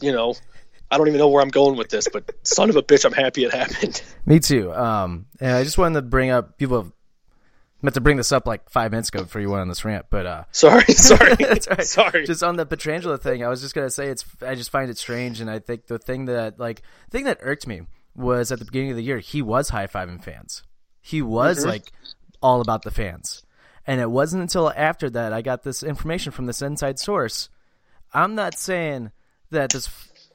[0.02, 0.36] You know,
[0.92, 3.14] I don't even know where I'm going with this, but son of a bitch, I'm
[3.14, 4.02] happy it happened.
[4.26, 4.74] Me too.
[4.74, 6.92] Um, and I just wanted to bring up people have
[7.82, 10.06] meant to bring this up like five minutes ago before you went on this rant,
[10.10, 11.36] but uh, Sorry, sorry,
[11.70, 11.84] right.
[11.84, 12.26] sorry.
[12.26, 14.26] Just on the Pietrangelo thing, I was just gonna say it's.
[14.42, 17.68] I just find it strange, and I think the thing that like thing that irked
[17.68, 17.82] me
[18.16, 20.64] was at the beginning of the year he was high fiving fans.
[21.02, 21.70] He was Mm-hmm.
[21.70, 21.92] like
[22.42, 23.44] all about the fans,
[23.88, 27.50] and it wasn't until after that I got this information from this inside source.
[28.14, 29.12] I'm not saying
[29.52, 29.88] that this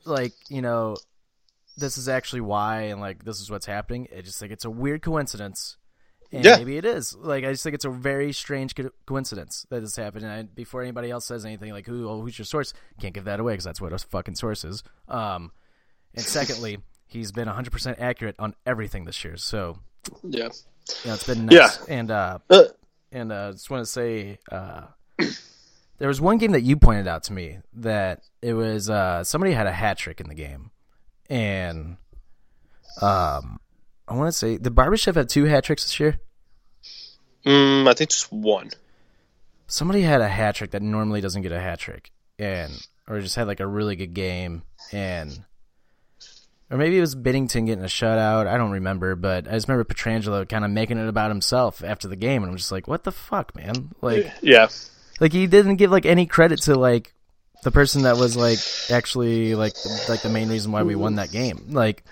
[0.04, 0.96] like you know
[1.76, 4.06] this is actually why and like this is what's happening.
[4.16, 5.76] I just think it's a weird coincidence.
[6.34, 6.56] And Yeah.
[6.56, 7.14] maybe it is.
[7.16, 10.24] Like I just think it's a very strange co- coincidence that this happened.
[10.24, 12.72] And I, before anybody else says anything, like who, oh, who's your source?
[13.00, 14.82] Can't give that away because that's what a fucking source is.
[15.08, 15.52] Um,
[16.14, 19.36] and secondly, he's been 100 percent accurate on everything this year.
[19.36, 19.78] So
[20.22, 20.48] Yeah.
[21.04, 21.54] you know, it's been nice.
[21.54, 21.94] Yeah.
[21.94, 22.64] And uh, Uh,
[23.12, 24.82] and uh, just want to say uh,
[25.98, 29.52] there was one game that you pointed out to me that it was uh, somebody
[29.52, 30.72] had a hat trick in the game,
[31.30, 31.96] and
[33.00, 33.58] um,
[34.06, 36.18] I want to say the Barbashev had two hat tricks this year.
[37.44, 38.70] mm, I think just one.
[39.66, 43.36] Somebody had a hat trick that normally doesn't get a hat trick, and or just
[43.36, 44.62] had like a really good game,
[44.92, 45.44] and
[46.70, 48.46] or maybe it was Binnington getting a shutout.
[48.46, 52.08] I don't remember, but I just remember Pietrangelo kind of making it about himself after
[52.08, 53.90] the game, and I'm just like, what the fuck, man?
[54.02, 54.30] Like.
[54.42, 54.68] Yeah.
[55.20, 57.14] like he didn't give like any credit to like
[57.64, 58.58] the person that was like
[58.90, 59.74] actually like
[60.08, 62.04] like the main reason why we won that game like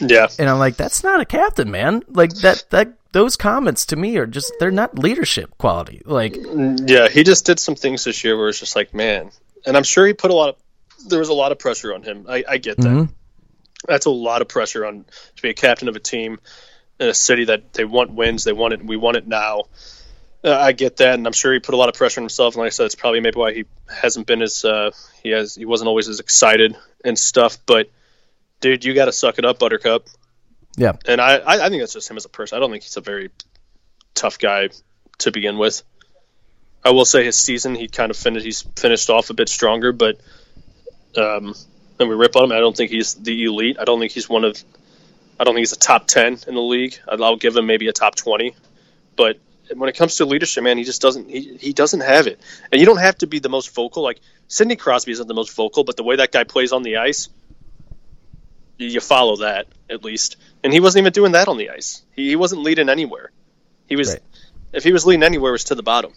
[0.00, 0.28] Yeah.
[0.38, 4.16] and i'm like that's not a captain man like that that those comments to me
[4.16, 8.36] are just they're not leadership quality like Yeah, he just did some things this year
[8.38, 9.30] where it's just like, man.
[9.66, 10.56] And I'm sure he put a lot of,
[11.08, 12.24] there was a lot of pressure on him.
[12.26, 12.88] I, I get that.
[12.88, 13.10] Mhm.
[13.86, 15.04] That's a lot of pressure on
[15.36, 16.40] to be a captain of a team
[16.98, 18.44] in a city that they want wins.
[18.44, 18.82] They want it.
[18.82, 19.64] We want it now.
[20.44, 22.54] Uh, I get that, and I'm sure he put a lot of pressure on himself.
[22.54, 24.90] And like I said, it's probably maybe why he hasn't been as uh,
[25.22, 25.54] he has.
[25.54, 27.58] He wasn't always as excited and stuff.
[27.64, 27.90] But
[28.60, 30.06] dude, you got to suck it up, Buttercup.
[30.76, 32.56] yeah And I, I, I think that's just him as a person.
[32.56, 33.30] I don't think he's a very
[34.14, 34.70] tough guy
[35.18, 35.82] to begin with.
[36.84, 38.44] I will say his season, he kind of finished.
[38.44, 40.20] He's finished off a bit stronger, but
[41.16, 41.54] um,
[42.00, 42.52] and we rip on him.
[42.52, 43.76] I don't think he's the elite.
[43.78, 44.60] I don't think he's one of.
[45.38, 46.98] I don't think he's a top ten in the league.
[47.06, 48.54] I'll I'll give him maybe a top twenty,
[49.16, 49.38] but
[49.76, 51.28] when it comes to leadership, man, he just doesn't.
[51.28, 52.40] He, he doesn't have it.
[52.70, 54.02] And you don't have to be the most vocal.
[54.02, 56.98] Like Sidney Crosby isn't the most vocal, but the way that guy plays on the
[56.98, 57.28] ice,
[58.78, 60.36] you, you follow that at least.
[60.62, 62.02] And he wasn't even doing that on the ice.
[62.14, 63.30] He, he wasn't leading anywhere.
[63.88, 64.20] He was, Right.
[64.72, 66.12] if he was leading anywhere, it was to the bottom.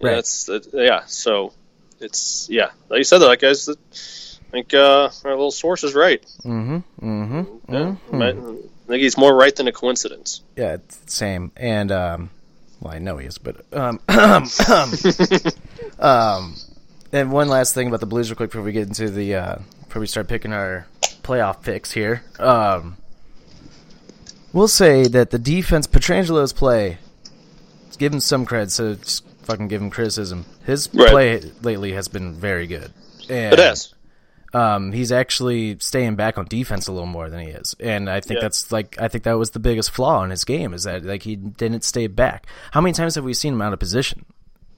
[0.00, 0.14] Yeah, Right.
[0.16, 1.02] That's that, yeah.
[1.06, 1.52] So
[2.00, 2.70] it's yeah.
[2.88, 3.74] Like you said, that, like guys, I
[4.50, 6.24] think uh, our little source is right.
[6.44, 7.96] mm-hmm mm-hmm Yeah,
[8.84, 10.42] I think he's more right than a coincidence.
[10.56, 10.76] yeah
[11.06, 12.30] same and um
[12.80, 14.00] well i know he is but um
[15.98, 16.54] um
[17.12, 19.56] and one last thing about the blues real quick before we get into the uh
[19.86, 20.86] before we start picking our
[21.22, 22.96] playoff picks here um
[24.52, 26.98] we'll say that the defense pietrangelo's play
[27.98, 31.10] give him some credit so just fucking give him criticism his Right.
[31.10, 32.92] play lately has been very good
[33.28, 33.94] and It has.
[34.54, 38.20] Um, he's actually staying back on defense a little more than he is, and I
[38.20, 38.42] think Yeah.
[38.42, 41.22] that's like I think that was the biggest flaw in his game is that like
[41.22, 42.46] he didn't stay back.
[42.72, 44.26] How many times have we seen him out of position?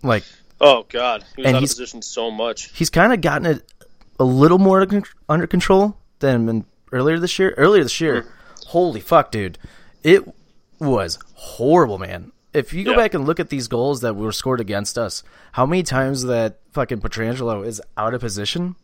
[0.02, 0.22] Like
[0.60, 2.70] Oh God, he was And out of position so much.
[2.72, 3.72] he's kind of gotten it
[4.20, 4.86] a little more
[5.28, 7.52] under control than earlier this year.
[7.56, 8.28] Earlier this year, Hmm.
[8.68, 9.58] holy fuck, dude,
[10.04, 10.22] it
[10.78, 12.30] was horrible, man.
[12.52, 12.98] If you go Yeah.
[12.98, 16.60] back and look at these goals that were scored against us, how many times that
[16.72, 18.76] fucking Pietrangelo is out of position?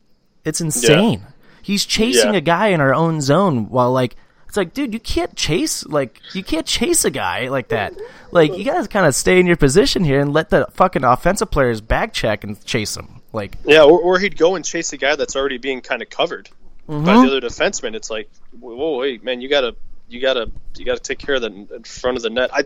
[0.44, 1.22] It's insane.
[1.62, 2.38] He's chasing Yeah.
[2.38, 4.16] a guy in our own zone while like
[4.48, 7.94] it's like, dude, you can't chase like you can't chase a guy like that.
[8.32, 11.50] Like you gotta kind of stay in your position here and let the fucking offensive
[11.50, 13.20] players back check and chase him.
[13.32, 16.10] Like Yeah, or, or he'd go and chase a guy that's already being kind of
[16.10, 16.48] covered
[16.88, 17.04] by Mm-hmm.
[17.04, 17.94] the other defenseman.
[17.94, 19.76] It's like, whoa, wait, man, you gotta,
[20.08, 21.46] you gotta, you gotta take care of the
[21.76, 22.50] in front of the net.
[22.52, 22.64] I,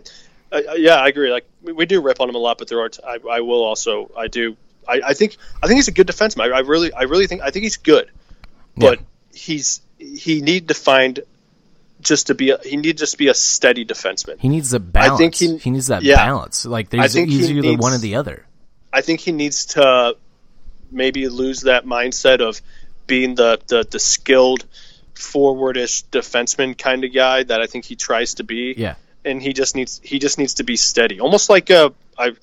[0.51, 1.31] I I- yeah, I agree.
[1.31, 2.89] Like we, we do rip on him a lot, but there are.
[2.89, 4.09] T- I, I will also.
[4.17, 4.55] I do.
[4.87, 5.37] I, I think.
[5.61, 6.51] I think he's a good defenseman.
[6.51, 6.93] I, I really.
[6.93, 7.41] I really think.
[7.41, 8.09] I think he's good,
[8.75, 8.99] but
[9.33, 11.19] he's he need to find
[12.01, 12.51] just to be.
[12.51, 14.39] A, he need just be a steady defenseman.
[14.39, 15.13] He needs the balance.
[15.13, 16.15] I think he, he- needs that yeah.
[16.15, 16.65] balance.
[16.65, 18.45] Like there's think he he's either needs- one or the other.
[18.93, 20.15] I think he needs to
[20.91, 22.61] maybe lose that mindset of
[23.07, 24.65] being the the, the skilled
[25.15, 28.73] forwardish defenseman kind of guy that I think he tries to be.
[28.77, 28.95] Yeah.
[29.23, 32.33] And he just needs he just needs to be steady, almost like uh, I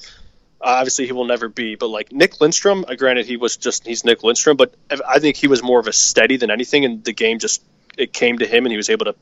[0.63, 2.89] obviously he will never be, but like Nick Lidstrom.
[2.89, 4.75] Uh, granted, he was just he's Nick Lidstrom, but
[5.07, 7.63] I- think he was more of a steady than anything, and the game just
[7.99, 9.15] it came to him, and he was able to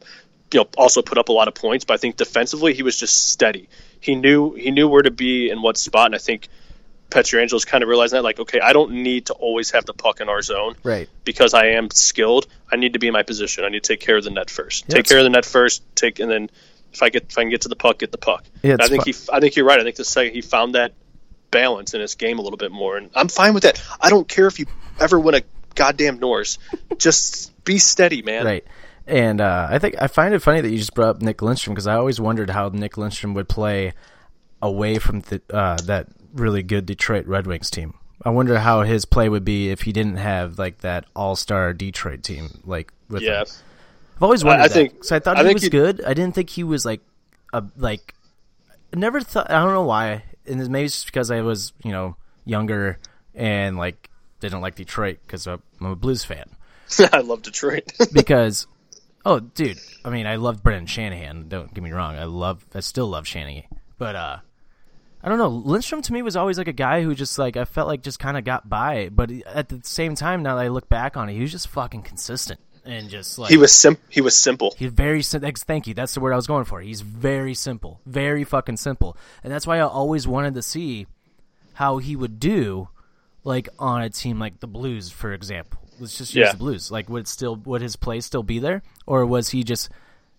[0.52, 1.84] you know also put up a lot of points.
[1.84, 3.68] But I think defensively he was just steady.
[4.00, 6.48] He knew he knew where to be in what spot, and I think
[7.10, 10.20] Pietrangelo's kind of realizing that like okay, I don't need to always have the puck
[10.20, 11.08] in our zone Right.
[11.24, 12.46] because I am skilled.
[12.70, 13.64] I need to be in my position.
[13.64, 14.88] I need to take care of the net first.
[14.88, 15.82] Take care of the net first.
[15.96, 16.50] Take and then
[16.92, 18.44] if I get if I can get to the puck, get the puck.
[18.62, 19.80] Yeah, I think he I think you're right.
[19.80, 20.92] I think the second he found that
[21.50, 23.82] balance in his game a little bit more, and I'm fine with that.
[24.00, 24.66] I don't care if you
[24.98, 25.42] ever win a
[25.74, 26.58] goddamn Norris.
[26.98, 28.44] Just be steady, man.
[28.44, 28.64] Right.
[29.06, 31.70] And uh, I think I find it funny that you just brought up Nick Lidstrom
[31.70, 33.92] because I always wondered how Nick Lidstrom would play
[34.62, 37.94] away from the, uh, that really good Detroit Red Wings team.
[38.24, 41.72] I wonder how his play would be if he didn't have like that all star
[41.72, 42.60] Detroit team.
[42.64, 43.40] Like with Yeah.
[43.40, 43.46] him.
[44.16, 44.74] I've always wondered I that.
[44.74, 45.16] think- so.
[45.16, 46.04] I thought I he was he- good.
[46.04, 47.00] I didn't think he was like
[47.52, 48.14] a like.
[48.94, 49.50] Never thought.
[49.50, 50.24] I don't know why.
[50.50, 52.98] And maybe it's just because I was you know younger
[53.34, 54.10] and like
[54.40, 56.50] didn't like Detroit because I'm a Blues fan.
[57.12, 57.92] I love Detroit.
[58.12, 58.66] because
[59.24, 62.80] oh dude i mean i love brendan shanahan don't get me wrong i love i
[62.80, 63.64] still love shanahan
[63.98, 64.38] but uh
[65.22, 67.64] i don't know lidstrom to me was always like a guy who just like i
[67.64, 70.68] felt like just kind of got by but at the same time now that i
[70.68, 72.60] look back on it he was just fucking consistent
[72.90, 74.74] and just like he was sim- he was simple.
[74.76, 75.94] He's very sim- ex- thank you.
[75.94, 76.80] That's the word I was going for.
[76.80, 81.06] He's very simple, very fucking simple, and that's why I always wanted to see
[81.74, 82.88] how he would do,
[83.44, 85.80] like on a team like the Blues, for example.
[85.98, 86.52] Let's just use Yeah.
[86.52, 86.90] the Blues.
[86.90, 89.88] Like, would it still would his play still be there, or was he just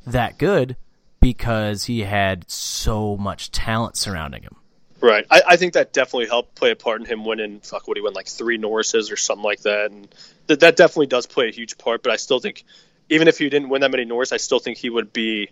[0.06, 0.76] that good
[1.20, 4.56] because he had so much talent surrounding him?
[5.00, 5.26] Right.
[5.32, 7.60] I, I think that definitely helped play a part in him winning.
[7.62, 10.08] Fuck, what he win like three Norrises or something like that, and
[10.52, 12.04] that that definitely does play a huge part.
[12.04, 12.64] But I still think,
[13.10, 15.50] even if he didn't win that many Norris, I still think he would be,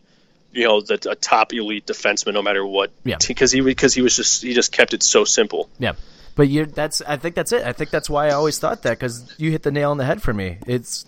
[0.51, 2.91] you know, the a top elite defenseman no matter what.
[3.03, 3.17] Yeah.
[3.27, 5.69] Because he because he was just he just kept it so simple.
[5.79, 5.93] Yeah.
[6.35, 7.65] But you that's I think that's it.
[7.65, 10.05] I think that's why I always thought that cuz you hit the nail on the
[10.05, 10.57] head for me.
[10.67, 11.05] It's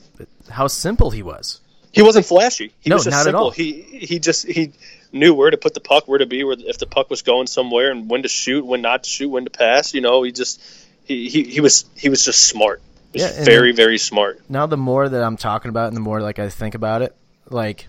[0.50, 1.62] how simple he was.
[1.94, 2.74] He wasn't flashy.
[2.80, 3.52] He No, was just not at all.
[3.52, 4.72] He he just he
[5.12, 7.48] knew where to put the puck, where to be, where if the puck was going
[7.48, 9.94] somewhere, and when to shoot, when not to shoot, when to pass.
[9.94, 10.62] You know, he just
[11.06, 12.82] he he, he was he was just smart.
[13.14, 14.40] Yeah, very very smart.
[14.50, 17.02] now the more that I'm talking about it and the more like I think about
[17.02, 17.16] it,
[17.50, 17.88] like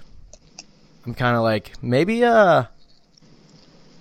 [1.07, 2.65] I'm kind of like maybe uh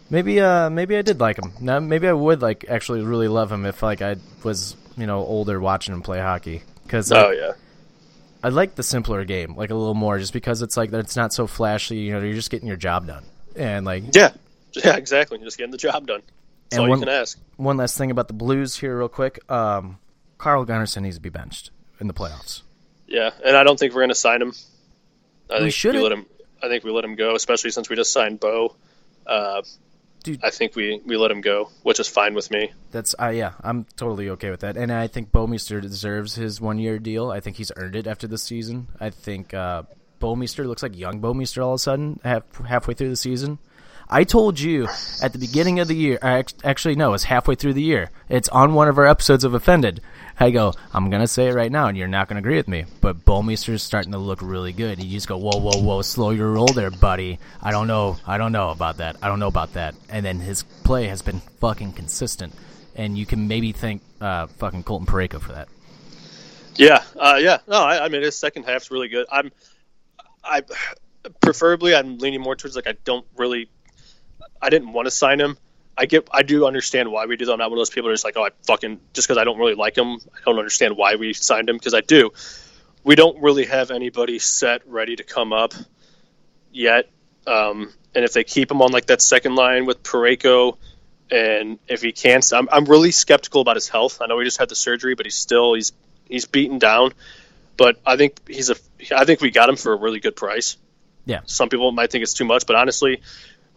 [0.09, 1.53] maybe uh maybe I did like him.
[1.59, 5.19] Now maybe I would like actually really love him if like I was, you know,
[5.19, 7.53] older watching him play hockey cuz Oh yeah.
[8.43, 11.33] I like the simpler game like a little more just because it's like it's not
[11.33, 13.23] so flashy, you know, you're just getting your job done.
[13.55, 14.31] And like Yeah,
[14.73, 15.37] yeah, exactly.
[15.39, 16.21] Just getting the job done.
[16.69, 17.37] That's And all one- you can ask.
[17.57, 19.39] one last thing about the Blues here real quick.
[19.51, 19.97] Um
[20.41, 21.69] Carl Gunnarsson needs to be benched
[21.99, 22.63] in the playoffs.
[23.07, 24.53] Yeah, and I don't think we're going to sign him.
[25.51, 26.03] I We think shouldn't.
[26.03, 26.25] let him.
[26.63, 28.75] I think we let him go, especially since we just signed Bo.
[29.27, 29.61] Uh,
[30.23, 30.43] Dude.
[30.43, 32.71] I think we, we let him go, which is fine with me.
[32.89, 36.79] That's uh, yeah, I'm totally okay with that, and I think Bouwmeester deserves his one
[36.79, 37.29] year deal.
[37.31, 38.87] I think he's earned it after this season.
[38.99, 39.83] I think uh,
[40.19, 43.59] Bouwmeester looks like young Bouwmeester all of a sudden half, halfway through the season.
[44.13, 44.89] I told you
[45.23, 46.19] at the beginning of the year.
[46.21, 48.11] Actually no, it's halfway through the year.
[48.27, 50.01] It's on one of our episodes of Offended.
[50.37, 52.85] I go, I'm gonna say it right now, and you're not gonna agree with me.
[52.99, 55.01] But Bouwmeester's starting to look really good.
[55.01, 57.39] You just go, whoa, whoa, whoa, slow your roll there, buddy.
[57.61, 59.17] I don't know, I don't know about that.
[59.21, 59.95] I don't know about that.
[60.09, 62.53] And then his play has been fucking consistent,
[62.95, 65.69] and you can maybe thank uh, fucking Colton Parayko for that.
[66.75, 67.59] Yeah, uh, yeah.
[67.67, 69.27] No, I, I mean his second half's really good.
[69.31, 69.51] I'm,
[70.43, 70.63] I,
[71.39, 73.69] preferably I'm leaning more towards like I don't really,
[74.61, 75.57] I didn't want to sign him.
[75.97, 77.53] I get, I do understand why we do that.
[77.53, 79.57] I'm not one of those people who's like, oh, I fucking just because I don't
[79.57, 82.31] really like him, I don't understand why we signed him because I do.
[83.03, 85.73] We don't really have anybody set ready to come up
[86.71, 87.09] yet,
[87.47, 90.77] um, and if they keep him on like that second line with Parayko,
[91.31, 94.21] and if he can't, I'm, I'm really skeptical about his health.
[94.21, 95.93] I know he just had the surgery, but he's still he's
[96.25, 97.13] he's beaten down.
[97.77, 98.75] But I think he's a
[99.15, 100.77] I think we got him for a really good price.
[101.25, 101.41] Yeah.
[101.45, 103.21] Some people might think it's too much, but honestly,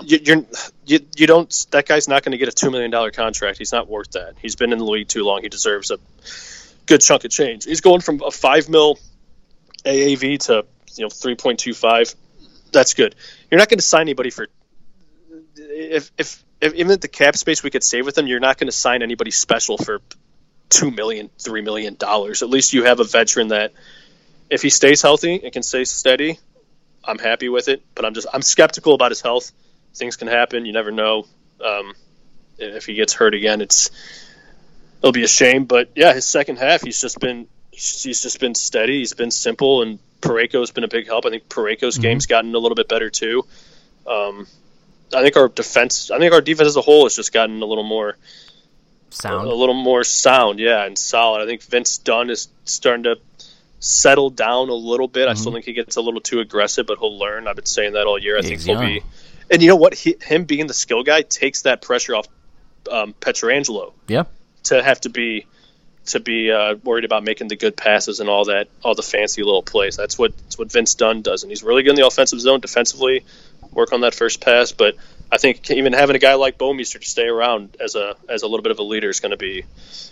[0.02, 0.44] you, you're
[0.86, 3.58] you, you don't that guy's not going to get a two million dollar contract.
[3.58, 4.34] He's not worth that.
[4.40, 5.42] He's been in the league too long.
[5.42, 5.98] He deserves a
[6.86, 7.64] good chunk of change.
[7.64, 8.98] He's going from a five mil
[9.84, 10.66] AAV to
[10.96, 12.14] you know three point two five.
[12.72, 13.14] That's good.
[13.50, 14.48] You're not going to sign anybody for
[15.56, 18.26] if if if even at the cap space we could save with him.
[18.26, 20.00] You're not going to sign anybody special for
[20.68, 22.42] two million, three million dollars.
[22.42, 23.72] At least you have a veteran that
[24.50, 26.38] if he stays healthy and can stay steady,
[27.04, 27.82] I'm happy with it.
[27.94, 29.52] But I'm just I'm skeptical about his health.
[29.94, 30.66] Things can happen.
[30.66, 31.26] You never know.
[31.64, 31.92] Um,
[32.58, 33.90] if he gets hurt again, it's
[35.00, 35.64] it'll be a shame.
[35.64, 38.98] But yeah, his second half, he's just been he's he's just been steady.
[38.98, 41.26] He's been simple, and Parayko's been a big help.
[41.26, 43.44] I think Parayko's game's gotten a little bit better too.
[44.06, 44.46] Um,
[45.14, 47.66] I think our defense, I think our defense as a whole has just gotten a
[47.66, 48.16] little more
[49.10, 49.46] Sound.
[49.46, 51.42] a little more sound, yeah, and solid.
[51.42, 53.18] I think Vince Dunn is starting to
[53.78, 55.28] settle down a little bit.
[55.28, 57.46] I still think he gets a little too aggressive, but he'll learn.
[57.46, 58.36] I've been saying that all year.
[58.38, 58.86] I think he'll young.
[58.86, 59.02] be,
[59.50, 59.94] and you know what?
[59.94, 62.26] He, him being the skill guy takes that pressure off
[62.90, 64.24] um, Pietrangelo Yeah.
[64.64, 65.46] to have to be
[66.06, 69.42] to be uh, worried about making the good passes and all that, all the fancy
[69.42, 69.96] little plays.
[69.96, 72.60] That's what that's what Vince Dunn does, and he's really good in the offensive zone
[72.60, 73.24] defensively.
[73.72, 74.94] Work on that first pass, but
[75.32, 78.46] I think even having a guy like Bouwmeester to stay around as a as a
[78.46, 79.64] little bit of a leader is going to be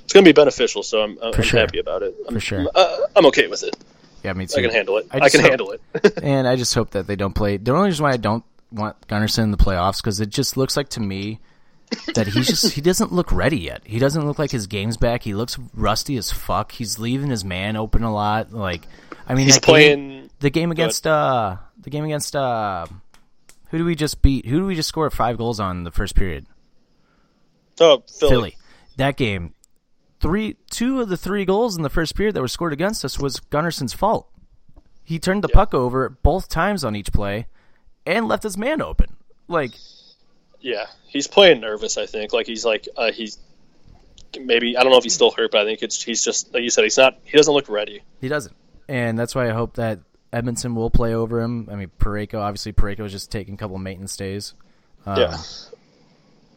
[0.05, 0.83] it's going to be beneficial.
[0.83, 1.61] So I'm, I'm sure.
[1.61, 2.15] happy about it.
[2.27, 2.67] I'm, For sure.
[2.75, 3.77] uh, I'm okay with it.
[4.25, 4.59] Yeah, me too.
[4.59, 5.07] I can handle it.
[5.11, 5.83] I I, can hope- handle it.
[6.23, 7.57] and I just hope that they don't play.
[7.59, 8.43] The only reason why I don't
[8.73, 11.41] want Gunnarsson in the playoffs because it just looks like to me
[12.15, 13.83] that he's just he doesn't look ready yet.
[13.85, 15.23] He doesn't look like his game's back.
[15.23, 16.73] He looks rusty as fuck.
[16.73, 18.53] He's leaving his man open a lot.
[18.53, 18.87] Like,
[19.29, 20.31] I mean, He's that game- playing.
[20.41, 22.87] the game against uh the game against uh
[23.71, 24.47] who do we just beat?
[24.47, 26.47] Who do we just score five goals on in the first period?
[27.81, 28.31] Oh, Philly.
[28.31, 28.57] Philly.
[28.97, 29.55] That game,
[30.21, 33.19] three, two of the three goals in the first period that were scored against us
[33.19, 34.29] was Gunnarsson's fault.
[35.03, 37.47] He turned the puck over both times on each play,
[38.07, 39.17] and left his man open.
[39.49, 39.73] Like,
[40.61, 41.97] Yeah, he's playing nervous.
[41.99, 42.33] I think.
[42.33, 43.39] Like he's like uh, he's
[44.39, 46.63] maybe I don't know if he's still hurt, but I think it's he's just like
[46.63, 46.85] you said.
[46.85, 47.19] He's not.
[47.25, 48.03] He doesn't look ready.
[48.21, 48.57] he doesn't,
[48.89, 50.01] and that's why I hope that
[50.33, 51.69] Edmundson will play over him.
[51.71, 54.55] I mean, Parayko obviously Parayko is just taking a couple maintenance days.
[55.05, 55.39] Um, yeah.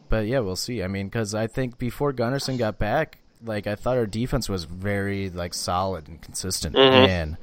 [0.08, 0.82] But yeah, we'll see.
[0.82, 4.64] I mean, because I think before Gunnarsson got back, like I thought our defense was
[4.64, 7.36] very like solid and consistent, and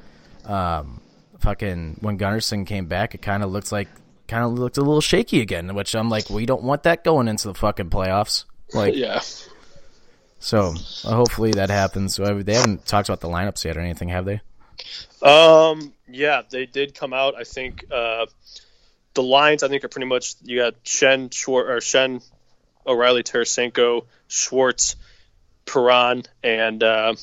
[0.46, 1.02] um,
[1.44, 3.88] fucking when Gunnarsson came back, it kind of looked like
[4.28, 5.76] kind of looked a little shaky again.
[5.76, 8.46] Which I'm like, we don't want that going into the fucking playoffs.
[8.74, 9.22] Like, Yeah.
[10.40, 10.74] so
[11.06, 12.16] uh, hopefully that happens.
[12.16, 14.42] So, They haven't talked about the lineups yet or anything, have they?
[15.22, 15.94] Um.
[16.10, 17.36] Yeah, they did come out.
[17.38, 18.26] I think uh,
[19.14, 19.64] the lines.
[19.64, 22.24] I think are pretty much you got Schenn Schwar- or Schenn
[22.86, 24.96] O'Reilly, Tarasenko, Schwartz,
[25.66, 27.16] Perron, and uh,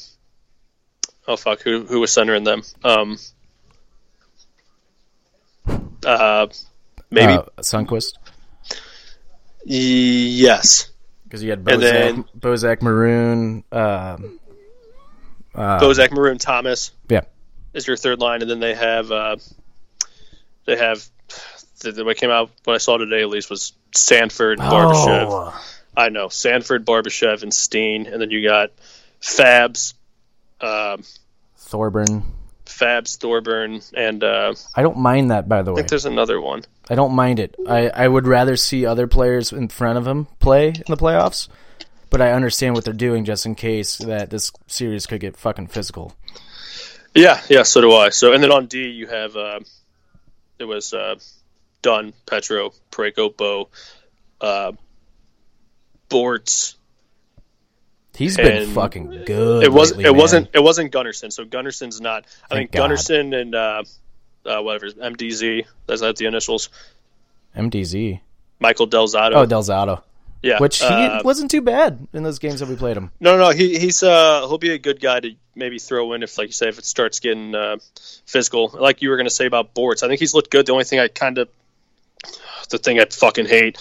[1.28, 2.62] oh fuck, who who was centering them?
[2.82, 3.18] Um.
[6.05, 6.47] Uh,
[7.10, 8.14] maybe uh, Sundqvist
[9.64, 10.90] yes.
[11.24, 13.64] because you had Bozak, then- Bozak Maroon.
[13.72, 14.40] Um,
[15.55, 16.93] uh, Bozak, Maroon, Thomas.
[17.09, 17.22] yeah,
[17.74, 19.36] is your third line, and then they have uh,
[20.64, 21.05] they have
[21.81, 25.27] the, what came out what I saw today at least was Sanford, Barbashev.
[25.28, 25.64] Oh.
[25.97, 28.70] I know Sanford, Barbashev, and Steen, and then you got
[29.20, 29.94] Fabs,
[30.60, 31.02] um,
[31.56, 32.22] Thorburn.
[32.70, 36.40] Fabs, Thorburn, and uh, I don't mind that, by the way, I think there's another
[36.40, 36.62] one.
[36.88, 37.55] I don't mind it.
[37.68, 41.48] I, I would rather see other players in front of him play in the playoffs,
[42.09, 45.68] but I understand what they're doing just in case that this series could get fucking
[45.68, 46.16] physical.
[47.14, 48.10] Yeah, yeah, so do I.
[48.10, 49.60] So and then on D you have uh,
[50.59, 51.16] it was uh,
[51.82, 53.68] Dunn, Petro, Parayko, Bo,
[54.40, 54.72] uh,
[56.09, 56.74] Bortz,
[58.20, 59.64] He's been And fucking good.
[59.64, 60.16] it was lately, it man.
[60.20, 61.32] wasn't it wasn't Gunnarsson.
[61.32, 62.24] So Gunnarsson's not.
[62.51, 62.90] I Thank think God.
[62.90, 63.82] Gunnarsson and uh,
[64.44, 65.64] uh, whatever MDZ.
[65.86, 66.68] That's not the initials.
[67.56, 68.20] MDZ.
[68.59, 69.34] Michael Del Zotto.
[69.36, 70.02] Oh, Delzato.
[70.42, 70.59] yeah.
[70.60, 73.10] Which he uh, wasn't too bad in those games that we played him.
[73.20, 76.36] no, no, he he's uh he'll be a good guy to maybe throw in if
[76.36, 77.76] like you say if it starts getting uh,
[78.26, 78.68] physical.
[78.78, 80.66] Like you were gonna say about Bortz, I think he's looked good.
[80.66, 81.48] The only thing I kind of
[82.70, 83.78] the thing I fucking hate,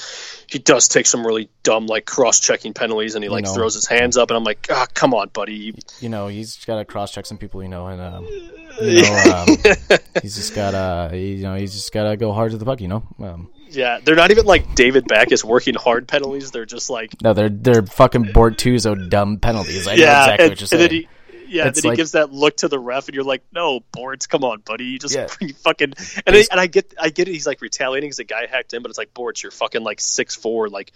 [0.47, 3.53] he does take some really dumb like cross checking penalties and he like know.
[3.53, 5.55] throws his hands up and I'm like, ah, come on, buddy.
[5.55, 8.25] You- You know, he's got to cross check some people, you know, and um,
[8.81, 12.51] you know, um, he's just got to, you know, he's just got to go hard
[12.51, 13.03] to the puck, you know.
[13.19, 16.49] Um, Yeah, they're not even like David Backes working hard penalties.
[16.51, 18.33] They're just like no, they're they're fucking
[18.79, 19.87] so dumb penalties.
[19.87, 21.07] I know yeah, exactly and, what you're saying.
[21.49, 24.27] Yeah, It's then he gives that look to the ref, and you're like, "No, Bortz,
[24.27, 25.27] come on, buddy, you just Yeah.
[25.41, 25.93] you fucking."
[26.26, 27.31] And, I, and I get, I get it.
[27.31, 29.43] He's like retaliating because the guy hacked in, but it's like Bortz.
[29.43, 30.91] You're fucking like six four, like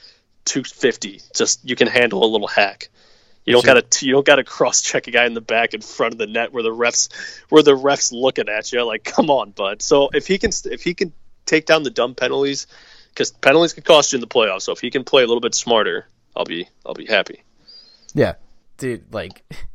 [0.46, 1.22] two fifty.
[1.36, 2.90] Just you can handle a little hack.
[3.46, 6.14] You don't gotta, you don't gotta cross check a guy in the back in front
[6.14, 7.10] of the net where the refs,
[7.50, 8.82] where the refs looking at you.
[8.86, 9.82] Like, come on, bud.
[9.82, 11.12] So if he can, if he can
[11.46, 12.68] take down the dumb penalties,
[13.10, 14.62] because penalties can cost you in the playoffs.
[14.62, 17.44] So if he can play a little bit smarter, I'll be, I'll be happy.
[18.14, 18.36] Yeah,
[18.78, 19.44] dude, like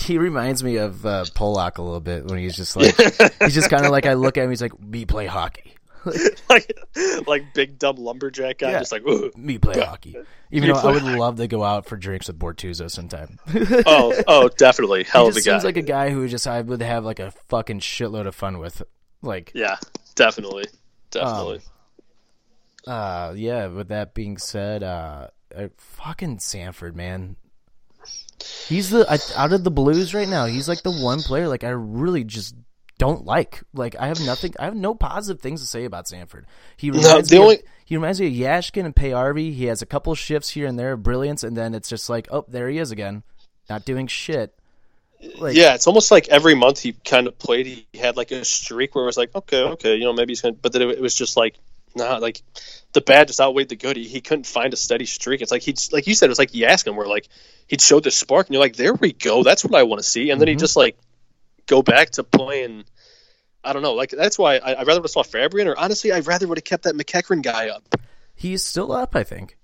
[0.00, 2.94] he reminds me of uh, Polak a little bit when he's just like
[3.40, 5.74] he's just kind of like I look at him, he's like me play hockey,
[6.50, 6.72] like
[7.26, 8.78] like big dumb lumberjack guy, Yeah.
[8.80, 10.16] just like "Ugh." me play hockey.
[10.50, 13.38] Even Me though I would love to go out for drinks with Bortuzzo sometime.
[13.86, 15.52] oh oh definitely hell he of a guy.
[15.52, 18.58] seems like a guy who just I would have like a fucking shitload of fun
[18.58, 18.82] with.
[19.24, 19.76] Like, yeah,
[20.16, 20.64] definitely,
[21.12, 21.60] definitely.
[22.86, 23.68] uh, yeah.
[23.68, 27.36] With that being said, uh, uh fucking Sanford, man.
[28.68, 30.46] He's the I, out of the Blues right now.
[30.46, 32.54] He's like the one player like I really just
[32.98, 33.62] don't like.
[33.72, 34.54] Like I have nothing.
[34.58, 36.46] I have no positive things to say about Sanford.
[36.76, 37.42] He reminds the me.
[37.42, 39.52] only- of, he reminds me of Jaskin and Paajarvi.
[39.54, 42.26] He has a couple shifts here and there of brilliance, and then it's just like,
[42.30, 43.22] oh, there he is again,
[43.68, 44.54] not doing shit.
[45.38, 47.66] Like, yeah, it's almost like every month he kind of played.
[47.66, 50.40] He had like a streak where it was like, okay, okay, you know, maybe he's
[50.40, 50.54] gonna.
[50.54, 51.56] But then it, it was just like,
[51.96, 52.42] nah, like
[52.92, 53.96] the bad just outweighed the good.
[53.96, 55.40] He, he couldn't find a steady streak.
[55.40, 57.28] It's like he, like you said, it was like you ask him where like
[57.66, 60.08] he'd show the spark, and you're like, there we go, that's what I want to
[60.08, 60.30] see.
[60.30, 60.60] And then he mm-hmm.
[60.60, 60.96] just like
[61.66, 62.84] go back to playing.
[63.64, 66.12] I don't know, like that's why I, I'd rather would have saw Fabrian, or honestly,
[66.12, 67.84] I'd rather would have kept that MacEachern guy up.
[68.34, 69.14] he's still up.
[69.14, 69.56] I think.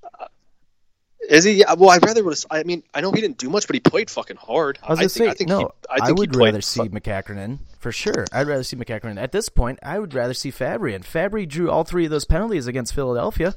[1.28, 1.52] Is he?
[1.52, 2.38] Yeah, well, I'd rather would.
[2.50, 4.78] I mean, I know he didn't do much, but he played fucking hard.
[4.82, 5.58] I was I think, say I think no.
[5.58, 8.24] He, I, I, think he would rather see fu- McCackern for sure.
[8.32, 9.20] I'd rather see McCackern.
[9.20, 12.24] At this point, I would rather see Fabbri and Fabbri drew all three of those
[12.24, 13.56] penalties against Philadelphia.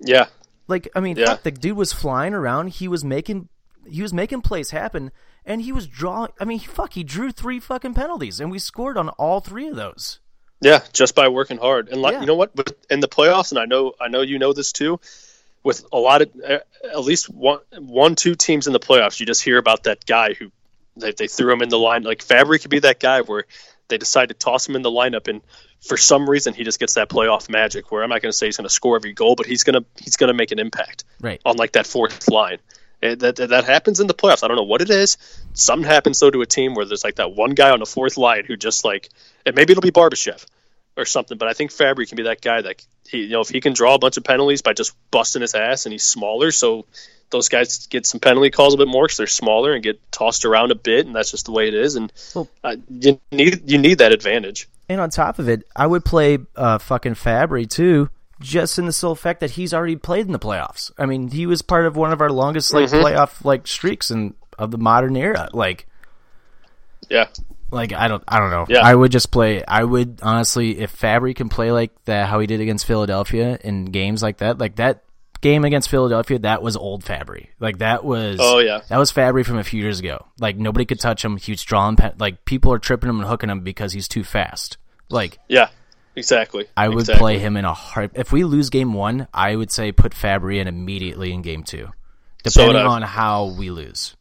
[0.00, 0.26] Yeah,
[0.66, 1.36] Like, I mean, Yeah.
[1.42, 2.68] the dude was flying around.
[2.70, 3.48] He was making,
[3.88, 5.12] he was making plays happen,
[5.44, 6.32] and he was drawing.
[6.40, 9.76] I mean, fuck, he drew three fucking penalties, and we scored on all three of
[9.76, 10.18] those.
[10.62, 11.88] Yeah, just by working hard.
[11.88, 12.20] And like, Yeah.
[12.20, 12.56] you know what?
[12.56, 15.00] But in the playoffs, and I know I know you know this too.
[15.62, 19.26] With a lot of uh, at least one one two teams in the playoffs, you
[19.26, 20.50] just hear about that guy who
[20.96, 22.02] they, they threw him in the line.
[22.02, 23.44] Like Fabbri could be that guy where
[23.88, 25.42] they decide to toss him in the lineup, and
[25.82, 27.92] for some reason he just gets that playoff magic.
[27.92, 29.84] Where I'm not going to say he's going to score every goal, but he's gonna
[29.98, 31.40] he's gonna make an impact Right.
[31.44, 32.58] on like that fourth line.
[33.02, 34.44] It, that, that that happens in the playoffs.
[34.44, 35.16] I don't know what it is.
[35.54, 38.16] Something happens though to a team where there's like that one guy on the fourth
[38.16, 39.08] line who just like,
[39.44, 40.44] and maybe it'll be Barbashev
[41.00, 41.38] or something.
[41.38, 43.72] But I think Fabbri can be that guy that he, you know, if he can
[43.72, 46.86] draw a bunch of penalties by just busting his ass, and he's smaller, so
[47.30, 50.44] those guys get some penalty calls a bit more because they're smaller and get tossed
[50.44, 51.96] around a bit, and that's just the way it is.
[51.96, 54.68] And Well- uh, you need you need that advantage.
[54.88, 58.10] And on top of it, I would play uh, fucking Fabbri too,
[58.40, 60.90] just in the sole fact that he's already played in the playoffs.
[60.98, 64.34] I mean, he was part of one of our longest like playoff like streaks in
[64.58, 65.48] of the modern era.
[65.52, 65.86] Like,
[67.08, 67.28] Yeah,
[67.70, 68.66] like I don't, I don't know.
[68.68, 68.80] Yeah.
[68.80, 69.64] I would just play.
[69.64, 73.86] I would honestly, if Fabbri can play like that, how he did against Philadelphia in
[73.86, 75.04] games like that, like that
[75.40, 77.48] game against Philadelphia, that was old Fabbri.
[77.58, 78.38] Like that was.
[78.40, 78.80] Oh, yeah.
[78.88, 80.26] that was Fabbri from a few years ago.
[80.38, 81.38] Like nobody could touch him.
[81.48, 81.96] Was drawing.
[82.18, 84.76] Like people are tripping him and hooking him because he's too fast.
[85.08, 85.68] Like yeah,
[86.14, 86.66] exactly.
[86.76, 87.18] I would Exactly.
[87.20, 88.12] play him in a heart.
[88.14, 91.88] If we lose game one, I would say put Fabbri in immediately in game two,
[92.44, 92.86] depending I.
[92.86, 94.14] on how we lose.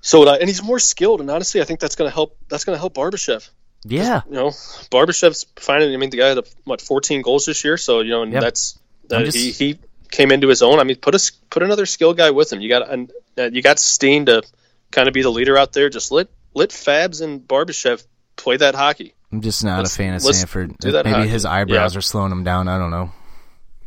[0.00, 2.36] So I, and he's more skilled, and honestly, I think that's going to help.
[2.48, 3.48] That's going to help Barbashev.
[3.84, 4.48] Yeah, you know,
[4.90, 5.92] Barbashev's finding.
[5.94, 8.42] I mean, the guy had what 14 goals this year, so you know, and Yep.
[8.42, 8.78] that's
[9.08, 9.78] that just- he, he
[10.10, 10.80] came into his own.
[10.80, 12.60] I mean, put a put another skill guy with him.
[12.60, 14.42] You got and uh, you got Steen to
[14.90, 15.88] kind of be the leader out there.
[15.90, 18.04] Just let let Fabs and Barbashev
[18.36, 19.14] play that hockey.
[19.30, 20.76] I'm just not Let's- a fan of Sanford.
[20.78, 21.28] do that Maybe hockey.
[21.28, 21.98] his eyebrows Yeah.
[21.98, 22.66] are slowing him down.
[22.68, 23.12] I don't know.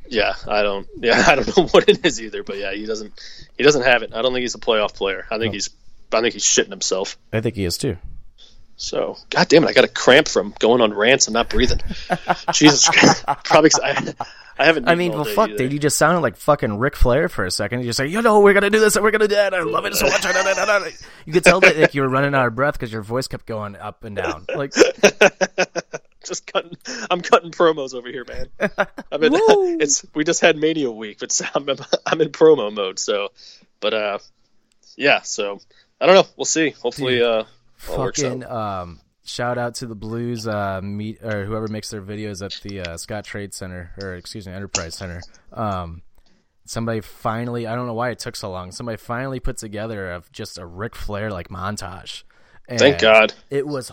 [0.07, 0.87] Yeah, I don't.
[1.01, 3.13] Yeah, I don't know what it is either, but yeah, he doesn't.
[3.57, 4.11] He doesn't have it.
[4.13, 5.25] I don't think he's a playoff player.
[5.31, 5.69] I think he's.
[6.13, 7.17] I think he's shitting himself.
[7.31, 7.97] I think he is too.
[8.75, 11.81] So, god damn it, I got a cramp from going on rants and not breathing.
[12.53, 13.23] Jesus, Christ.
[13.43, 14.15] probably I,
[14.57, 14.87] I haven't.
[14.87, 15.57] I mean, well, fuck, either.
[15.57, 15.73] dude.
[15.73, 17.79] You just sounded like fucking Ric Flair for a second.
[17.81, 19.53] You just say, you know, we're gonna do this and we're gonna do that.
[19.53, 20.25] I love it so much.
[21.25, 23.45] You could tell that like, you were running out of breath because your voice kept
[23.45, 24.45] going up and down.
[24.53, 24.73] Like,
[26.25, 26.77] just cutting.
[27.09, 28.47] I'm cutting promos over here, man.
[29.11, 29.31] I mean,
[29.79, 31.69] it's we just had Mania week, but I'm
[32.05, 32.99] I'm in promo mode.
[32.99, 33.29] So,
[33.79, 34.19] but uh,
[34.95, 35.21] yeah.
[35.21, 35.59] So
[36.01, 36.25] I don't know.
[36.35, 36.71] We'll see.
[36.71, 37.43] Hopefully, Dude, uh,
[37.77, 38.51] fucking out.
[38.51, 42.81] um, shout out to the Blues uh, meet or whoever makes their videos at the
[42.81, 45.21] uh, Scottrade Center or excuse me Enterprise Center.
[45.53, 46.01] Um,
[46.65, 48.71] somebody finally I don't know why it took so long.
[48.71, 52.23] Somebody finally put together of just a Ric Flair like montage.
[52.69, 53.33] Thank God.
[53.49, 53.91] It was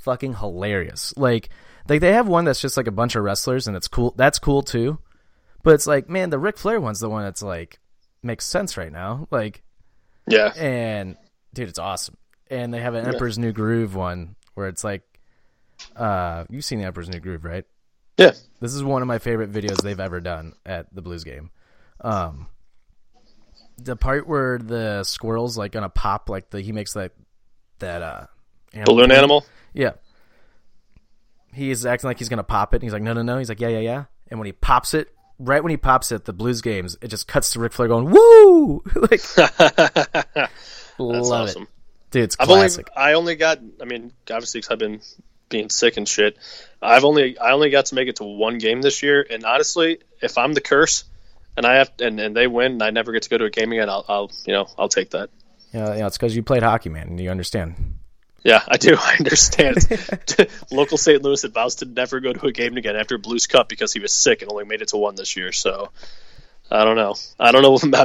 [0.00, 1.12] fucking hilarious.
[1.16, 1.48] Like
[1.88, 4.14] like they have one that's just like a bunch of wrestlers and it's cool.
[4.16, 4.98] That's cool too.
[5.64, 7.78] But it's like, man, the Ric Flair one's the one that's like
[8.22, 9.26] makes sense right now.
[9.30, 9.62] Like
[10.28, 10.52] Yeah.
[10.56, 11.16] and
[11.58, 12.16] dude, it's awesome.
[12.50, 15.02] And they have an Emperor's New Groove one where it's like,
[15.96, 17.64] uh, you've seen the Emperor's New Groove, right?
[18.16, 18.32] Yeah.
[18.60, 21.50] This is one of my favorite videos they've ever done at the Blues game.
[22.00, 22.46] Um,
[23.76, 27.12] the part where the squirrel's like gonna pop, like the he makes that
[27.80, 28.26] that uh
[28.72, 29.44] animal Balloon animal.
[29.72, 29.92] Yeah.
[31.52, 32.76] He's acting like he's gonna pop it.
[32.76, 33.38] And he's like, no, no, no.
[33.38, 34.04] He's like, yeah, yeah, yeah.
[34.28, 37.28] And when he pops it, right when he pops it, the Blues games, it just
[37.28, 39.20] cuts to Ric Flair going, "Woo!" like,
[40.98, 41.62] That's love awesome.
[41.62, 41.68] it,
[42.10, 42.24] dude.
[42.24, 42.90] It's I've only classic.
[42.96, 45.00] I only got I mean obviously because I've been
[45.48, 46.36] being sick and shit.
[46.82, 49.98] I've only I only got to make it to one game this year, and honestly,
[50.20, 51.04] if I'm the curse
[51.56, 53.50] and I have and, and they win, and I never get to go to a
[53.50, 55.30] game again, I'll, I'll you know I'll take that.
[55.72, 57.98] Yeah, yeah, it's because you played hockey, man, and you understand.
[58.42, 58.96] Yeah, I do.
[58.98, 59.76] I understand.
[60.70, 61.22] Local St.
[61.22, 64.00] Louis had vows to never go to a game again after Blues Cup because he
[64.00, 65.52] was sick and only made it to one this year.
[65.52, 65.90] So
[66.70, 67.14] I don't know.
[67.38, 67.78] I don't know.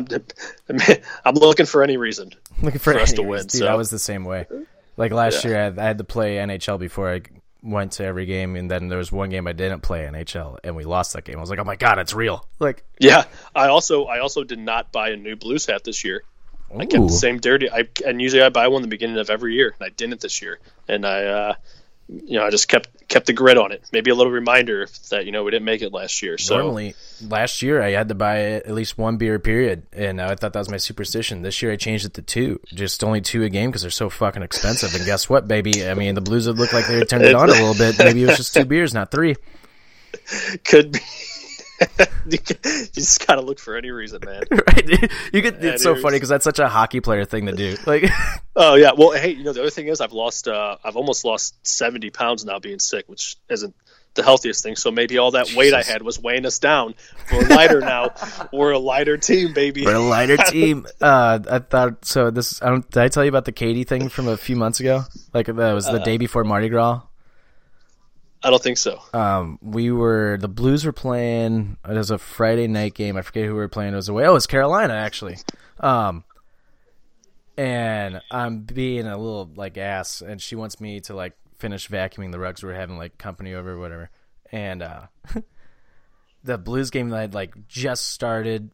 [0.69, 0.79] I'm,
[1.25, 2.31] I'm looking for any reason.
[2.61, 3.41] Looking for, For us to win.
[3.41, 4.47] Dude, so- I was the same way.
[4.95, 7.21] Like last year, I had, I had to play NHL before I
[7.63, 10.75] went to every game, and then there was one game I didn't play NHL, and
[10.75, 11.37] we lost that game.
[11.37, 12.47] I was like, oh my god, it's real.
[12.59, 13.23] Like, Yeah,
[13.55, 16.23] I also I also did not buy a new Blues hat this year.
[16.75, 17.69] I kept the same dirty.
[17.71, 20.41] I and usually I buy one the beginning of every year, and I didn't this
[20.41, 20.59] year.
[20.87, 21.53] And I, uh,
[22.07, 23.83] you know, I just kept kept the grid on it.
[23.91, 26.37] Maybe a little reminder that you know we didn't make it last year.
[26.37, 30.27] So Normally, last year I had to buy at least one beer period, and uh,
[30.27, 31.41] I thought that was my superstition.
[31.41, 34.09] This year I changed it to two, just only two a game because they're so
[34.09, 34.93] fucking expensive.
[34.95, 35.87] And guess what, baby?
[35.87, 37.97] I mean, the Blues would look like they turned it on a little bit.
[37.97, 39.35] Maybe it was just two beers, not three.
[40.63, 40.99] could be.
[42.29, 44.43] you just gotta look for any reason, man.
[44.51, 44.89] right?
[45.33, 45.61] You could.
[45.61, 47.77] Yeah, It's so funny because that's such a hockey player thing to do.
[47.85, 48.09] Like,
[48.55, 48.91] Oh yeah.
[48.97, 50.47] Well, hey, you know the other thing is I've lost.
[50.47, 53.75] Uh, I've almost lost seventy pounds now being sick, which isn't
[54.13, 54.75] the healthiest thing.
[54.75, 56.95] So maybe all that weight I had was weighing us down.
[57.31, 58.11] We're lighter now.
[58.53, 59.85] We're a lighter team, baby.
[59.85, 60.85] We're a lighter team.
[61.01, 62.31] Uh, I thought so.
[62.31, 62.89] This I don't.
[62.89, 65.03] Did I tell you about the Katie thing from a few months ago?
[65.33, 67.01] Like that was the day before Mardi Gras.
[68.43, 68.99] I don't think so.
[69.13, 71.77] Um, we were the Blues were playing.
[71.87, 73.15] It was a Friday night game.
[73.15, 73.93] I forget who we were playing.
[73.93, 74.25] It was away.
[74.25, 75.37] Oh, it was Carolina actually.
[75.79, 76.25] Um,
[77.57, 82.31] and I'm being a little like ass, and she wants me to like finish vacuuming
[82.31, 82.63] the rugs.
[82.63, 84.09] We are having like company over, or whatever.
[84.51, 85.03] And uh,
[86.43, 88.71] the Blues game that had like just started,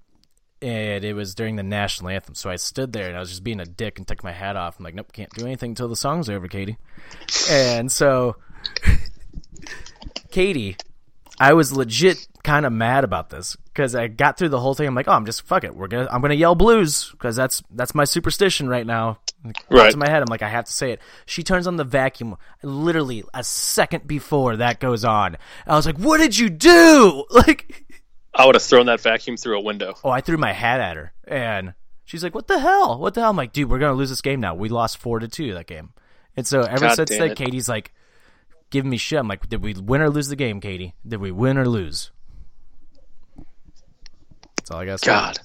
[0.62, 2.36] and it was during the national anthem.
[2.36, 4.56] So I stood there and I was just being a dick and took my hat
[4.56, 4.80] off.
[4.80, 6.78] I'm like, nope, can't do anything until the song's over, Katie.
[7.50, 8.38] And so,
[10.32, 10.78] Katie,
[11.40, 14.88] I was legit kind of mad about this because I got through the whole thing.
[14.88, 15.76] I'm like, oh, I'm just fuck it.
[15.76, 19.20] We're gonna I'm gonna yell blues because that's that's my superstition right now.
[19.70, 19.94] Right.
[19.94, 20.22] in my head.
[20.22, 21.00] I'm like, I have to say it.
[21.26, 25.38] She turns on the vacuum literally a second before that goes on.
[25.66, 27.26] I was like, what did you do?
[27.40, 27.86] Like,
[28.34, 29.96] I would have thrown that vacuum through a window.
[30.04, 31.74] oh, I threw my hat at her and
[32.04, 33.00] she's like, what the hell?
[33.00, 33.30] What the hell?
[33.30, 34.56] I'm like, dude, we're gonna lose this game now.
[34.56, 35.92] We lost four to two that game.
[36.36, 37.38] And so ever God since then, it.
[37.38, 37.94] Katie's like
[38.70, 39.20] giving me shit.
[39.20, 40.94] I'm like, did we win or lose the game, Katie?
[41.08, 42.12] Did we win or lose?
[44.58, 45.02] That's all I got.
[45.02, 45.40] God,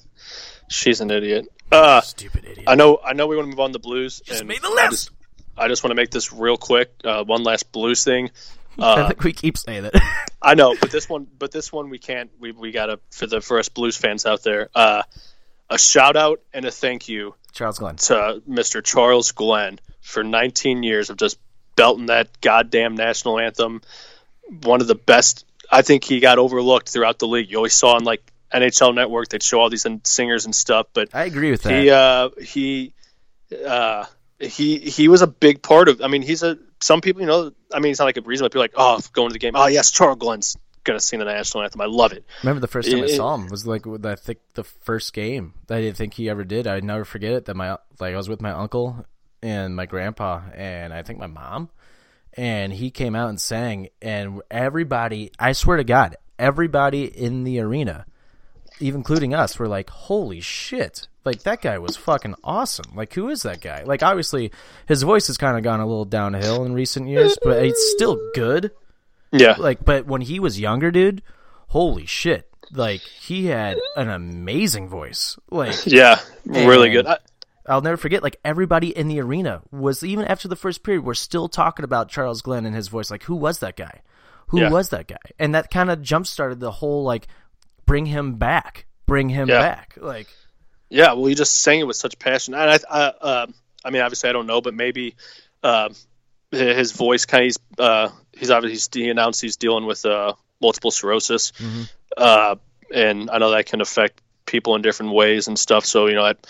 [0.69, 1.47] she's an idiot.
[1.71, 2.65] Uh, stupid idiot.
[2.67, 2.99] I know.
[3.03, 3.27] I know.
[3.27, 4.21] We want to move on to blues.
[4.25, 4.91] Just and made the I list.
[4.91, 5.11] just,
[5.57, 6.91] I just want to make this real quick.
[7.03, 8.29] Uh, one last blues thing.
[8.79, 9.95] I Uh, think we keep saying it.
[10.41, 12.29] I know, but this one, but this one, we can't.
[12.39, 14.69] We we gotta for the for us blues fans out there.
[14.75, 15.03] Uh,
[15.69, 17.95] a shout out and a thank you Charles Glenn.
[17.95, 18.83] to Mr.
[18.83, 21.39] Charles Glenn for 19 years of just
[21.75, 23.81] belting that goddamn national anthem.
[24.63, 25.45] One of the best.
[25.71, 27.49] I think he got overlooked throughout the league.
[27.49, 31.09] You always saw on like NHL Network they'd show all these singers and stuff, but
[31.13, 31.81] I agree with that.
[31.81, 32.93] he uh, he
[33.65, 34.05] uh,
[34.39, 36.01] he he was a big part of.
[36.01, 37.51] I mean, he's a some people, you know.
[37.73, 39.53] I mean, it's not like a reason why people like, oh, going to the game.
[39.55, 41.81] Oh yes, Charles Glenn's gonna sing the national anthem.
[41.81, 42.23] I love it.
[42.43, 45.77] Remember the first time I saw him was like I think the first game that
[45.77, 46.67] I didn't think he ever did.
[46.67, 47.45] I never forget it.
[47.45, 49.05] That my like I was with my uncle
[49.45, 51.69] and my grandpa and I think my mom,
[52.33, 55.31] and he came out and sang, and everybody.
[55.37, 58.05] I swear to God, everybody in the arena,
[58.79, 62.95] even including us, were like, "Holy shit!" Like that guy was fucking awesome.
[62.95, 63.83] Like who is that guy?
[63.83, 64.51] Like obviously
[64.87, 68.19] his voice has kind of gone a little downhill in recent years, but it's still
[68.33, 68.71] good
[69.31, 71.21] Yeah, like but when he was younger dude
[71.67, 77.07] holy shit like he had an amazing voice like yeah, really good.
[77.07, 77.17] I,
[77.67, 81.13] i'll never forget like everybody in the arena was even after the first period we're
[81.13, 84.01] still talking about charles glenn and his voice like who was that guy
[84.47, 84.69] who Yeah.
[84.69, 87.27] was that guy and that kind of jump started the whole like
[87.85, 89.59] bring him back bring him Yeah.
[89.59, 90.27] back like
[90.89, 92.53] Yeah, well, you just sang it with such passion.
[92.53, 93.47] And I, I, uh,
[93.83, 95.15] I mean, obviously, I don't know, but maybe
[95.63, 95.89] uh,
[96.51, 100.91] his voice kind of he's uh, he's obviously he announced he's dealing with uh, multiple
[100.91, 101.51] sclerosis,
[102.15, 102.55] uh,
[102.93, 105.85] and I know that can affect people in different ways and stuff.
[105.85, 106.47] So you know, that,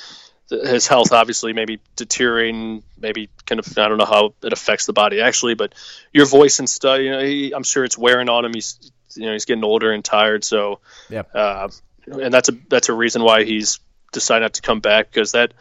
[0.50, 4.94] his health obviously maybe deteriorating, maybe kind of I don't know how it affects the
[4.94, 5.74] body actually, but
[6.14, 8.54] your voice and stuff, you know, he, I'm sure it's wearing on him.
[8.54, 11.70] He's you know he's getting older and tired, so yeah uh,
[12.08, 13.80] and that's a that's a reason why he's
[14.12, 15.54] decided not to come back because that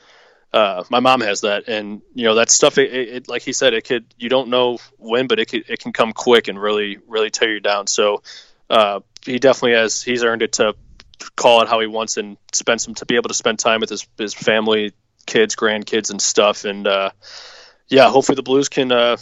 [0.52, 1.68] uh, my mom has that.
[1.68, 4.48] And you know that stuff it, it, it- like he said it could you don't
[4.48, 7.86] know when but it could, it can come quick and really really tear you down.
[7.86, 8.22] So
[8.70, 10.74] uh, he definitely has he's earned it to
[11.36, 13.90] call it how he wants and spend some to be able to spend time with
[13.90, 14.92] his his family
[15.26, 17.10] kids grandkids and stuff and uh,
[17.88, 19.16] yeah hopefully the blues can uh,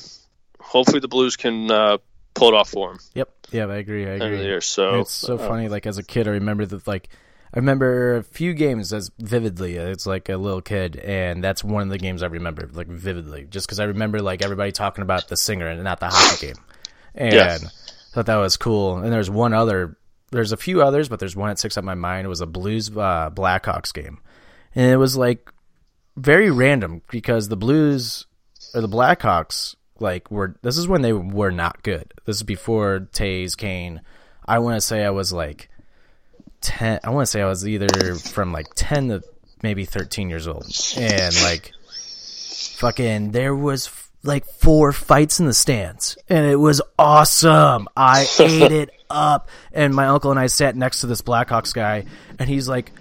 [0.61, 1.99] hopefully the blues can uh,
[2.35, 5.35] pull it off for him yep yeah i agree i agree year so it's so
[5.35, 5.69] uh, funny.
[5.69, 6.87] Like as a kid, I remember that.
[6.87, 7.09] Like
[7.55, 9.77] I remember a few games as vividly.
[9.77, 13.47] It's like a little kid, and that's one of the games I remember like vividly,
[13.49, 16.57] just because I remember like everybody talking about the singer and not the hockey game,
[17.15, 17.59] and Yeah.
[18.13, 18.99] thought that was cool.
[18.99, 19.97] And there's one other.
[20.33, 22.25] There's a few others, but there's one that sticks up my mind.
[22.25, 24.19] It was a Blues uh, Blackhawks game,
[24.75, 25.53] and it was like
[26.17, 28.27] very random because the Blues
[28.75, 32.13] or the Blackhawks like were this is when they were not good.
[32.25, 34.01] This is before Toews Kane.
[34.47, 35.69] I want to say I was like
[36.61, 37.01] ten.
[37.05, 39.23] I want to say I was either from like ten to
[39.63, 41.73] maybe thirteen years old, and like
[42.77, 47.87] fucking there was f- like four fights in the stands, and it was awesome.
[47.97, 52.05] I ate it up, and my uncle and I sat next to this Blackhawks guy,
[52.39, 52.93] and he's like,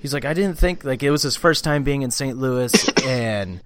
[0.00, 2.38] he's like, I didn't think like it was his first time being in St.
[2.38, 2.72] Louis,
[3.04, 3.60] and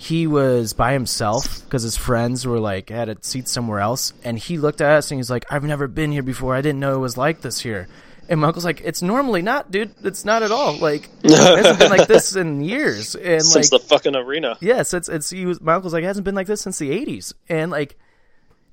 [0.00, 4.38] he was by himself because his friends were like had a seat somewhere else, and
[4.38, 6.54] he looked at us and he's like, "I've never been here before.
[6.54, 7.86] I didn't know it was like this here."
[8.26, 9.92] And my uncle's like, "It's normally not, dude.
[10.02, 10.78] It's not at all.
[10.78, 14.94] Like it hasn't been like this in years." And since like, the fucking arena yes,
[14.94, 17.34] it's it's he was, my uncle's like, "It hasn't been like this since the '80s."
[17.50, 17.98] And like,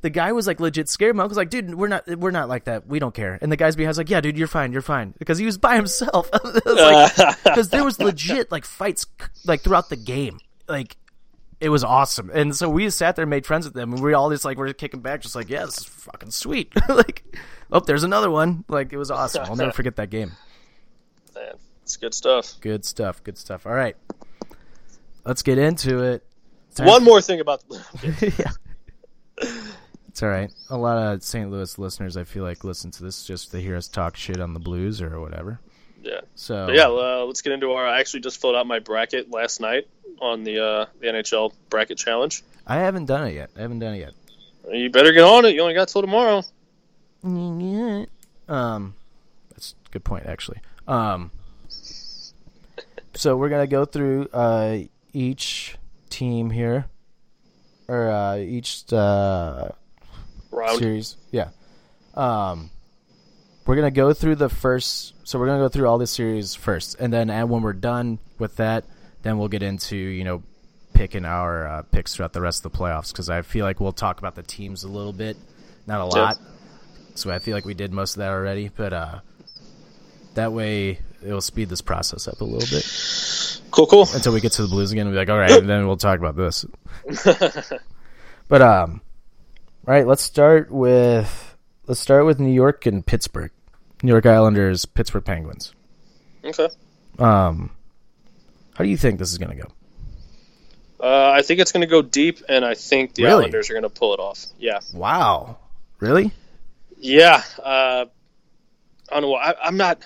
[0.02, 1.16] the guy was like legit scared.
[1.16, 2.88] My uncle's like, dude, we're not, we're not like that.
[2.88, 3.38] We don't care.
[3.42, 5.58] And the guy's behind was like, yeah, dude, you're fine, you're fine, because he was
[5.58, 6.30] by himself.
[6.64, 9.06] Because there was legit like fights
[9.46, 10.98] like throughout the game, like
[11.60, 12.30] it was awesome.
[12.34, 14.58] And so we sat there and made friends with them, and we all just like
[14.58, 16.72] were kicking back, just like, yeah, this is fucking sweet.
[16.90, 17.24] like,
[17.72, 18.64] oh, there's another one.
[18.68, 19.46] Like it was awesome.
[19.46, 20.34] I'll never forget that game.
[21.36, 22.56] Man, it's good stuff.
[22.62, 23.24] Good stuff.
[23.24, 23.66] Good stuff.
[23.66, 23.96] All right,
[25.26, 26.24] let's get into it.
[26.76, 28.52] Time- One more thing about the yeah.
[30.18, 30.52] It's all right.
[30.72, 31.52] A lot of St.
[31.52, 34.56] Louis listeners, I feel like, listen to this just to hear us talk shit on
[34.56, 35.60] the Blues or whatever.
[36.02, 36.22] yeah.
[36.34, 37.86] So But yeah, uh, let's get into our.
[37.86, 39.88] I actually just filled out my bracket last night
[40.20, 42.44] on the uh, the NHL bracket challenge.
[42.66, 43.52] I haven't done it yet.
[43.56, 44.14] I haven't done it yet.
[44.74, 45.54] You better get on it.
[45.54, 46.42] You only got till tomorrow.
[48.50, 48.96] Um,
[49.52, 50.62] that's a good point, actually.
[50.88, 51.30] Um,
[53.14, 54.80] so we're gonna go through uh
[55.14, 55.78] each
[56.10, 56.86] team here,
[57.88, 59.70] or uh, each uh
[60.58, 60.80] Round.
[60.80, 61.16] series.
[61.32, 61.50] Yeah.
[62.16, 62.70] Um,
[63.66, 65.14] we're gonna go through the first.
[65.24, 68.20] So we're gonna go through all the series first, and then and when we're done
[68.40, 68.86] with that,
[69.24, 70.44] then we'll get into you know
[70.94, 73.92] picking our uh, picks throughout the rest of the playoffs because I feel like we'll
[73.92, 75.38] talk about the teams a little bit,
[75.86, 76.38] not a lot.
[77.16, 79.20] So I feel like we did most of that already, but uh,
[80.36, 82.86] that way it'll speed this process up a little bit
[83.72, 84.08] Cool, cool.
[84.14, 85.08] until we get to the Blues again.
[85.08, 86.64] and be like, all right, and then we'll talk about this.
[88.48, 89.02] but um,
[89.88, 91.56] all right, let's start with
[91.86, 93.52] let's start with New York and Pittsburgh.
[94.04, 95.74] New York Islanders, Pittsburgh Penguins.
[96.44, 96.68] Okay.
[97.18, 97.72] Um,
[98.76, 99.72] how do you think this is going to go?
[101.00, 103.44] Uh, I think it's going to go deep, and I think the Really?
[103.44, 104.46] Islanders are going to pull it off.
[104.60, 104.80] Yeah.
[104.94, 105.58] Wow,
[106.00, 106.32] really?
[106.98, 107.42] Yeah.
[107.64, 108.06] Uh,
[109.10, 109.36] I don't know.
[109.36, 110.00] I, I'm not.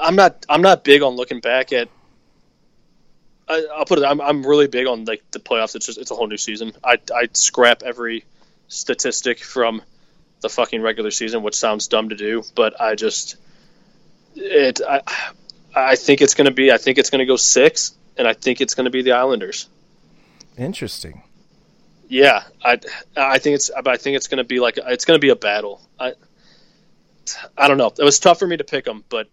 [0.00, 0.46] I'm not.
[0.48, 1.88] I'm not big on looking back at.
[3.48, 4.04] I, I'll put it.
[4.04, 4.20] I'm.
[4.20, 5.74] I'm really big on like the playoffs.
[5.74, 5.98] It's just.
[5.98, 6.72] It's a whole new season.
[6.84, 6.98] I.
[7.12, 8.24] I scrap every
[8.68, 9.82] statistic from
[10.40, 13.36] the fucking regular season, which sounds dumb to do, but I just.
[14.34, 14.80] It.
[14.86, 15.02] I.
[15.74, 16.70] I think it's going to be.
[16.70, 19.12] I think it's going to go six, and I think it's going to be the
[19.12, 19.68] Islanders.
[20.58, 21.22] Interesting.
[22.08, 22.78] Yeah, I
[23.16, 25.30] I think it's but I think it's going to be like it's going to be
[25.30, 25.80] a battle.
[25.98, 26.12] I
[27.56, 27.90] I don't know.
[27.98, 29.28] It was tough for me to pick them, but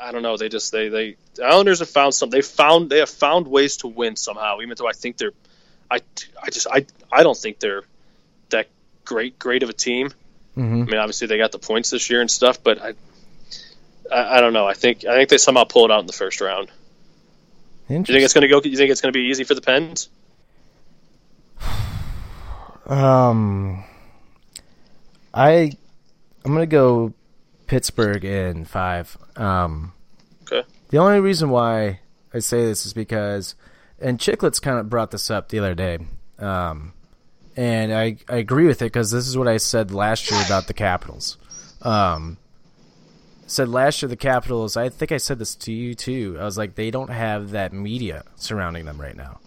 [0.00, 0.36] I don't know.
[0.36, 2.30] They just they they the Islanders have found some.
[2.30, 4.60] They found they have found ways to win somehow.
[4.60, 5.32] Even though I think they're,
[5.88, 6.00] I
[6.42, 7.84] I just I I don't think they're
[9.08, 10.10] great great of a team.
[10.54, 12.92] hmm I mean, obviously they got the points this year and stuff, but I
[14.12, 14.66] I, I don't know.
[14.66, 16.68] I think I think they somehow pull it out in the first round.
[17.88, 18.60] Do you think it's going to go?
[18.62, 20.08] You think it's going to be easy for the Pens?
[22.86, 23.84] Um,
[25.34, 25.72] I
[26.44, 27.12] I'm gonna go
[27.66, 29.16] Pittsburgh in five.
[29.36, 29.92] Um,
[30.50, 30.62] Okay.
[30.88, 32.00] the only reason why
[32.32, 33.54] I say this is because,
[34.00, 35.98] and Chiclets kind of brought this up the other day.
[36.38, 36.94] Um,
[37.58, 40.66] and I I agree with it because this is what I said last year about
[40.68, 41.36] the Capitals.
[41.82, 42.36] Um,
[43.46, 44.76] said last year the Capitals.
[44.76, 46.36] I think I said this to you too.
[46.40, 49.40] I was like, they don't have that media surrounding them right now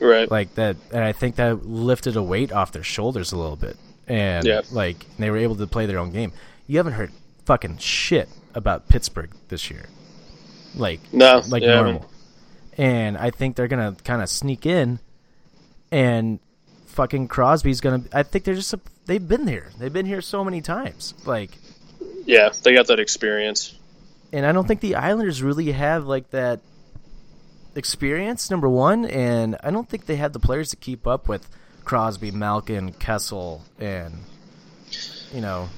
[0.00, 0.30] Right.
[0.30, 3.76] like that and i think that lifted a weight off their shoulders a little bit
[4.08, 4.62] and Yeah.
[4.72, 6.32] like they were able to play their own game
[6.66, 7.12] you haven't heard
[7.44, 9.84] fucking shit about pittsburgh this year
[10.74, 11.42] like no.
[11.48, 12.10] like yeah, I mean- normal
[12.78, 15.00] and i think they're gonna kind of sneak in
[15.92, 16.38] and
[17.00, 18.74] fucking crosby's gonna i think they're just
[19.06, 21.50] they've been here they've been here so many times like
[22.26, 23.74] Yeah, they got that experience.
[24.34, 26.60] and I don't think the Islanders really have like that
[27.74, 28.50] experience.
[28.50, 31.48] Number one, and I don't think they have the players to keep up with
[31.84, 34.12] Crosby, Malkin, Kessel, and
[35.34, 35.68] you know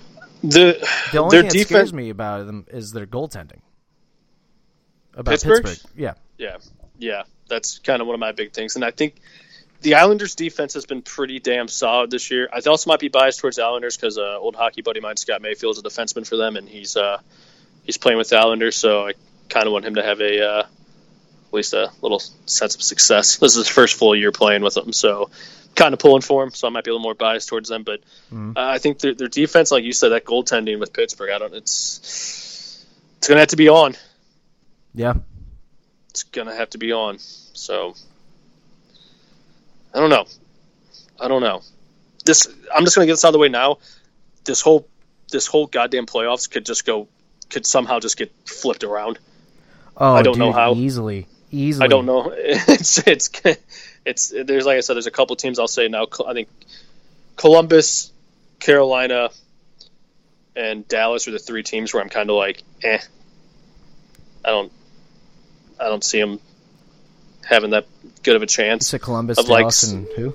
[0.42, 0.76] The
[1.12, 1.68] the only their thing that defense.
[1.68, 3.60] scares me about them is their goaltending.
[5.14, 5.62] About Pittsburgh's?
[5.62, 6.56] Pittsburgh, yeah, Yeah,
[6.98, 9.14] yeah, that's kind of one of my big things, and I think
[9.82, 12.48] the Islanders' defense has been pretty damn solid this year.
[12.52, 15.42] I also might be biased towards Islanders because uh, old hockey buddy of mine, Scott
[15.42, 17.20] Mayfield, is a defenseman for them, and he's uh,
[17.84, 19.12] he's playing with the Islanders, so I
[19.48, 23.36] kind of want him to have a uh, at least a little sense of success.
[23.40, 25.30] This is his first full year playing with them, so
[25.74, 26.50] kind of pulling for him.
[26.50, 28.00] So I might be a little more biased towards them, but
[28.32, 28.56] Mhm.
[28.56, 31.54] uh, I think their, their defense, like you said, that goaltending with Pittsburgh, I don't.
[31.54, 32.84] It's
[33.18, 33.96] it's gonna have to be on.
[34.94, 35.14] yeah.
[36.10, 37.18] It's gonna have to be on.
[37.18, 37.94] So
[39.94, 40.24] I don't know.
[41.20, 41.62] I don't know.
[42.24, 43.78] This I'm just gonna get this out of the way now.
[44.44, 44.88] This whole
[45.30, 47.08] this whole goddamn playoffs could just go
[47.50, 49.18] could somehow just get flipped around.
[49.96, 50.74] Oh, I don't know how.
[50.74, 51.84] easily, easily.
[51.84, 52.32] I don't know.
[52.36, 53.30] It's it's
[54.04, 56.06] it's there's like I said, there's a couple teams I'll say now.
[56.26, 56.48] I think
[57.36, 58.10] Columbus,
[58.58, 59.30] Carolina,
[60.56, 62.98] and Dallas are the three teams where I'm kind of like, eh.
[64.44, 64.72] I don't,
[65.78, 66.40] I don't see them
[67.44, 67.86] having that
[68.22, 68.88] good of a chance.
[68.88, 70.34] said Columbus, Of, like, Dallas, and who?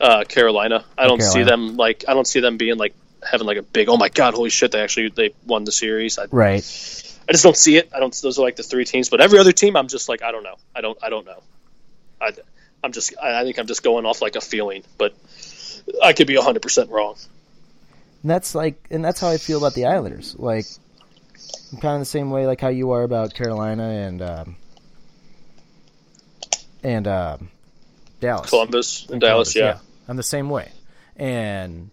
[0.00, 0.84] Uh, Carolina.
[0.98, 2.04] I don't see them like.
[2.08, 2.94] I don't see them being like
[3.28, 3.88] having like a big.
[3.88, 4.34] Oh my god!
[4.34, 4.72] Holy shit!
[4.72, 6.18] They actually they won the series.
[6.18, 6.64] I, Right.
[7.28, 7.90] I just don't see it.
[7.94, 8.12] I don't.
[8.20, 10.42] Those are like the three teams, but every other team, I'm just like I don't
[10.42, 10.56] know.
[10.74, 10.98] I don't.
[11.02, 11.40] I don't know.
[12.20, 12.32] I,
[12.82, 13.14] I'm just.
[13.22, 15.14] I, I think I'm just going off like a feeling, but
[16.02, 17.14] I could be 100 percent wrong.
[18.22, 20.34] And that's like, and that's how I feel about the Islanders.
[20.36, 20.66] Like,
[21.72, 24.56] I'm kind of the same way, like how you are about Carolina and um,
[26.82, 27.48] and um,
[28.20, 29.78] Dallas, Columbus and Dallas, yeah.
[30.08, 30.70] I'm the same way,
[31.16, 31.90] and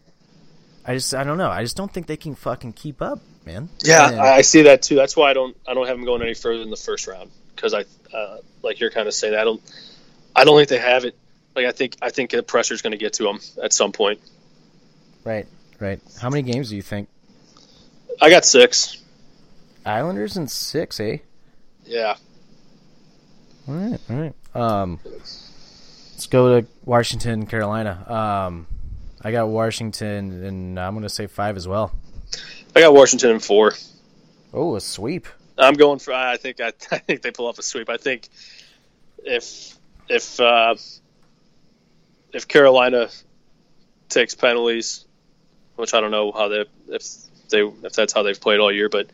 [0.85, 3.69] I just, I don't know, I just don't think they can fucking keep up, man.
[3.83, 4.95] Yeah, And- I see that too.
[4.95, 5.55] That's why I don't.
[5.67, 7.85] I don't have them going any further in the first round because I,
[8.15, 9.61] uh, like you're kind of saying, I don't.
[10.35, 11.15] I don't think they have it.
[11.55, 11.95] Like I think.
[12.01, 14.19] I think the pressure's going to get to them at some point.
[15.23, 15.47] right,
[15.79, 15.99] right.
[16.21, 17.09] How many games do you think?
[18.21, 19.01] I got six.
[19.85, 21.17] Islanders and six, eh?
[21.85, 22.15] Yeah.
[23.69, 24.33] All right, all right.
[24.55, 28.03] Um, let's go to Washington, Carolina.
[28.11, 28.65] Um,
[29.21, 31.91] I got Washington, and I'm going to say five as well.
[32.75, 33.73] I got Washington in four.
[34.55, 35.27] Oh, a sweep.
[35.55, 36.13] I'm going for.
[36.13, 36.59] I think.
[36.59, 37.89] I, I think they pull off a sweep.
[37.89, 38.27] I think
[39.19, 39.77] if
[40.07, 40.73] if uh,
[42.33, 43.09] if Carolina
[44.07, 45.05] takes penalties,
[45.75, 47.03] which I don't know how they if
[47.51, 49.11] they if that's how they've played all year, but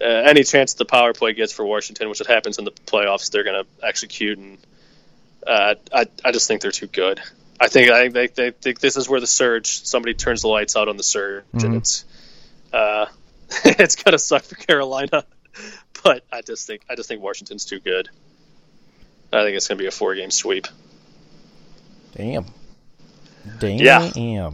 [0.00, 3.30] uh, any chance the power play gets for Washington, which it happens in the playoffs,
[3.30, 4.58] they're going to execute, and
[5.46, 7.20] uh, I I just think they're too good.
[7.58, 9.84] I think I think they, they think this is where the surge.
[9.84, 12.04] Somebody turns the lights out on the surge, and it's
[12.72, 13.06] uh,
[13.64, 15.24] it's gonna suck for Carolina.
[16.04, 18.10] But I just think I just think Washington's too good.
[19.32, 20.66] I think it's gonna be a four game sweep.
[22.14, 22.44] Damn.
[23.58, 23.78] Damn.
[23.78, 24.00] Yeah.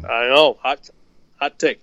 [0.09, 0.89] I know, hot
[1.39, 1.81] hot take,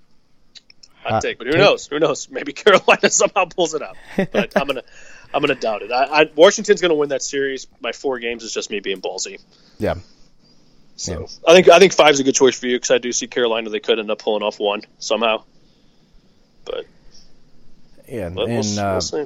[1.03, 1.37] hot Hot take.
[1.37, 1.61] But who take.
[1.61, 1.87] knows?
[1.87, 2.29] Who knows?
[2.31, 3.97] Maybe Carolina somehow pulls it out.
[4.15, 4.83] But I'm gonna
[5.33, 5.91] I'm gonna doubt it.
[5.91, 8.43] I, I, Washington's gonna win that series by four games.
[8.43, 9.39] Is just me being ballsy.
[9.77, 9.95] Yeah.
[10.95, 13.27] So I think I think five's a good choice for you because I do see
[13.27, 13.69] Carolina.
[13.69, 15.43] They could end up pulling off one somehow.
[16.65, 16.85] But,
[18.07, 18.29] Yeah.
[18.29, 19.17] but and, we'll, uh, we'll see.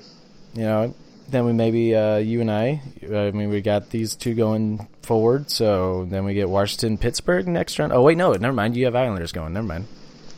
[0.53, 0.93] you know,
[1.29, 5.49] then we maybe, uh, you and I, I mean, we got these two going forward,
[5.49, 7.91] so then we get Washington, Pittsburgh next round.
[7.91, 8.77] Oh, wait, no, never mind.
[8.77, 9.51] You have Islanders going.
[9.53, 9.87] Never mind.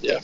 [0.02, 0.20] Yeah.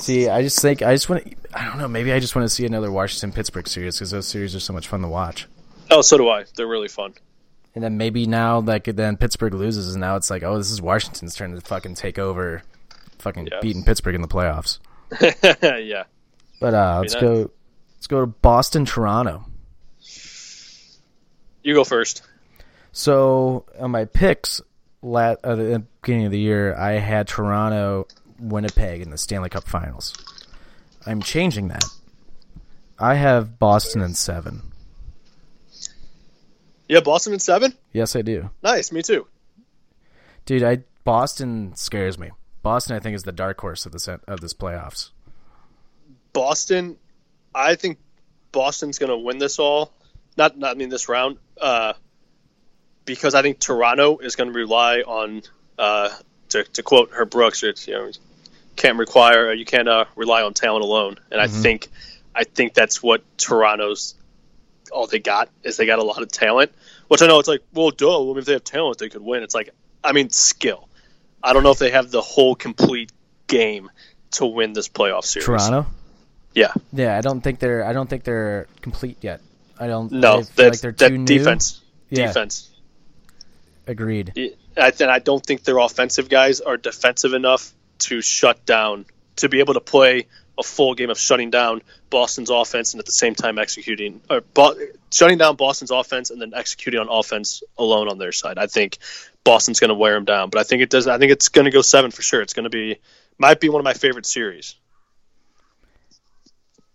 [0.00, 2.46] See, I just think, I just want to, I don't know, maybe I just want
[2.48, 5.46] to see another Washington Pittsburgh series because those series are so much fun to watch.
[5.90, 6.44] Oh, so do I.
[6.56, 7.14] They're really fun.
[7.74, 10.80] And then maybe now, like, then Pittsburgh loses, and now it's like, oh, this is
[10.80, 12.62] Washington's turn to fucking take over,
[13.18, 13.60] fucking Yeah.
[13.60, 14.78] beating Pittsburgh in the playoffs.
[15.62, 16.04] yeah.
[16.60, 17.50] But uh, let's go,
[17.96, 19.44] let's go to Boston, Toronto.
[21.62, 22.22] You go first.
[22.92, 24.60] So on my picks,
[25.02, 28.06] at the beginning of the year, I had Toronto,
[28.40, 30.14] Winnipeg in the Stanley Cup Finals.
[31.06, 31.84] I'm changing that.
[32.98, 34.62] I have Boston in seven.
[36.88, 37.74] Yeah, Boston in seven.
[37.92, 38.90] Yes, I do, Nice.
[38.92, 39.26] Me too.
[40.44, 40.62] dude.
[40.64, 42.30] I Boston scares me.
[42.62, 45.10] Boston, I think, is the dark horse of this of this playoffs.
[46.32, 46.96] Boston,
[47.54, 47.98] I think
[48.52, 49.92] Boston's going to win this all.
[50.36, 51.94] Not, not I mean this round, uh,
[53.04, 55.42] because I think Toronto is going to rely on,
[55.78, 56.10] uh,
[56.50, 58.10] to, to quote Herb Brooks, you know,
[58.80, 61.16] can't require you can't uh, rely on talent alone.
[61.30, 61.88] And I think,
[62.34, 64.14] I think that's what Toronto's
[64.90, 66.72] all they got is they got a lot of talent.
[67.08, 68.06] Which I know it's like, well, duh.
[68.06, 69.42] Well, if they have talent, they could win.
[69.42, 69.70] It's like,
[70.02, 70.88] I mean, skill.
[71.42, 73.12] I don't know if they have the whole complete
[73.46, 73.90] game
[74.32, 75.46] to win this playoff series.
[75.46, 75.86] Toronto.
[76.54, 76.72] Yeah.
[76.92, 77.84] Yeah, I don't think they're.
[77.84, 79.40] I don't think they're complete yet.
[79.78, 80.10] I don't.
[80.10, 81.24] No, I that, like they're too new.
[81.26, 81.80] defense.
[82.08, 82.28] Yeah.
[82.28, 82.70] Defense.
[83.86, 84.54] Agreed.
[84.76, 89.06] I, and I don't think their offensive guys are defensive enough to shut down,
[89.36, 90.26] to be able to play
[90.58, 94.42] a full game of shutting down Boston's offense and at the same time executing, or
[94.42, 94.76] Bo-
[95.10, 98.58] shutting down Boston's offense and then executing on offense alone on their side.
[98.58, 98.98] I think
[99.42, 101.06] Boston's going to wear them down, but I think it does.
[101.06, 102.42] I think it's going to go seven for sure.
[102.42, 102.98] It's going to be,
[103.38, 104.74] might be one of my favorite series.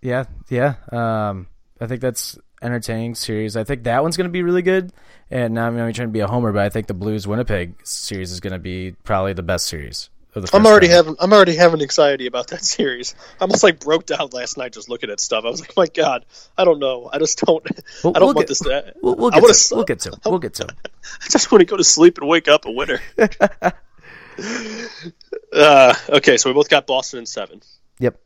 [0.01, 0.75] Yeah, yeah.
[0.91, 1.47] Um,
[1.81, 3.57] I think that's entertaining series.
[3.57, 4.93] I think that one's going to be really good.
[5.31, 7.75] And now I'm not trying to be a homer, but I think the Blues Winnipeg
[7.83, 10.09] series is going to be probably the best series.
[10.53, 10.95] I'm already round.
[11.07, 13.15] having I'm already having anxiety about that series.
[13.39, 15.45] I almost like broke down last night just looking at stuff.
[15.45, 16.25] I was like, my God,
[16.57, 17.09] I don't know.
[17.11, 17.63] I just don't.
[18.03, 18.93] We'll- I don't we'll want get- this to.
[19.01, 19.75] We'll, we'll I get wanna to it.
[19.75, 20.19] We'll get to.
[20.25, 20.67] We'll get to.
[21.21, 22.99] I just want to go to sleep and wake up a winner.
[25.53, 27.61] uh, okay, so we both got Boston in seven.
[27.99, 28.19] Yep.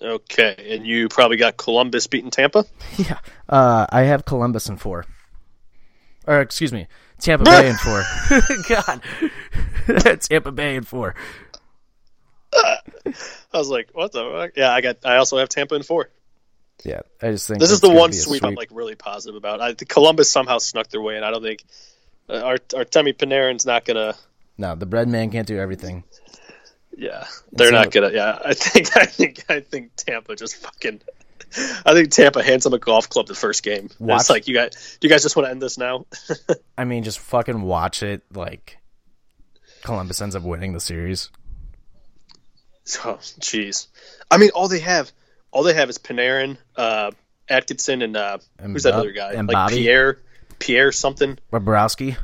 [0.00, 2.64] Okay, and you probably got Columbus beating Tampa.
[2.96, 3.18] Yeah.
[3.48, 5.04] Uh, I have Columbus in four.
[6.26, 6.86] Or excuse me,
[7.20, 8.04] Tampa Bay in four.
[8.68, 11.14] God, Tampa Bay in four.
[12.54, 14.22] I was like, what the?
[14.22, 14.52] Fuck?
[14.56, 14.98] Yeah, I got.
[15.04, 16.10] I also have Tampa in four.
[16.84, 19.36] Yeah, I just think This is the one be a sweep, I'm like really positive
[19.36, 19.60] about.
[19.60, 21.64] I, the Columbus somehow snuck their way, and I don't think
[22.28, 24.14] uh, our Artemi Panarin's not gonna
[24.58, 26.04] No, the bread man can't do everything.
[26.96, 28.10] Yeah, they're so- not gonna.
[28.12, 31.00] Yeah, I think, I think, I think Tampa just fucking.
[31.86, 33.88] I think Tampa hands them a golf club the first game.
[33.98, 36.04] Watch- It's like you guys, do you guys just want to end this now?
[36.78, 38.22] I mean, just fucking watch it.
[38.34, 38.78] Like
[39.82, 41.30] Columbus ends up winning the series.
[43.04, 43.86] Oh, jeez.
[44.30, 45.10] I mean, all they have,
[45.50, 47.10] all they have is Panarin, uh,
[47.48, 49.32] Atkinson, and uh, And who's that Bob- other guy?
[49.32, 49.76] and like Bobby?
[49.76, 50.18] Pierre,
[50.58, 51.38] Pierre something.
[51.52, 52.16] Bobrovsky.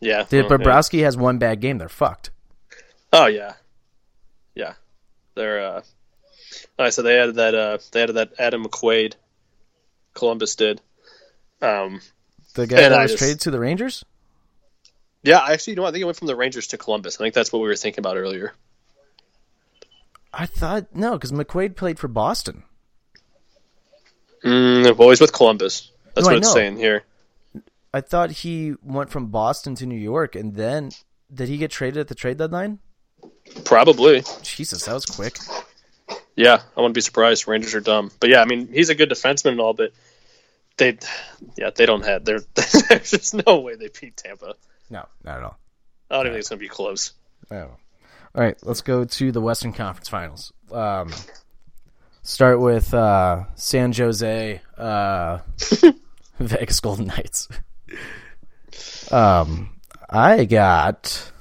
[0.00, 0.20] Yeah.
[0.22, 0.42] If oh, yeah.
[0.44, 2.30] Bobrovsky has one bad game, they're fucked.
[3.12, 3.54] Oh yeah,
[4.54, 4.74] yeah.
[5.34, 5.64] They're.
[5.64, 5.82] uh
[6.78, 7.54] I said they added that.
[7.54, 9.14] uh They added that Adam McQuaid.
[10.14, 10.80] Columbus did.
[11.62, 12.00] Um.
[12.54, 14.04] The guy that I was just- traded to the Rangers.
[15.22, 15.88] Yeah, actually, you know, what?
[15.88, 17.16] I think it went from the Rangers to Columbus.
[17.16, 18.54] I think that's what we were thinking about earlier.
[20.32, 22.62] I thought no, because McQuaid played for Boston.
[24.44, 25.90] Mm, well, he's with Columbus.
[26.14, 27.04] That's No, what it's saying here.
[27.92, 30.90] I thought he went from Boston to New York, and then
[31.32, 32.78] did he get traded at the trade deadline?
[33.64, 34.22] Probably.
[34.42, 35.38] Jesus, that was quick.
[36.38, 37.48] Yeah, I wouldn't be surprised.
[37.48, 39.90] Rangers are dumb, but yeah, I mean, he's a good defenseman and all, but
[40.76, 40.96] they,
[41.56, 42.24] yeah, they don't have.
[42.24, 44.54] There, there's just no way they beat Tampa.
[44.88, 45.58] No, not at all.
[46.08, 47.12] I don't even think it's gonna be close.
[47.50, 47.56] Oh.
[47.56, 47.76] All
[48.34, 50.52] right, let's go to the Western Conference Finals.
[50.70, 51.12] Um,
[52.22, 55.38] start with uh, San Jose, uh,
[56.38, 57.48] Vegas Golden Knights.
[59.10, 61.32] Um, I got,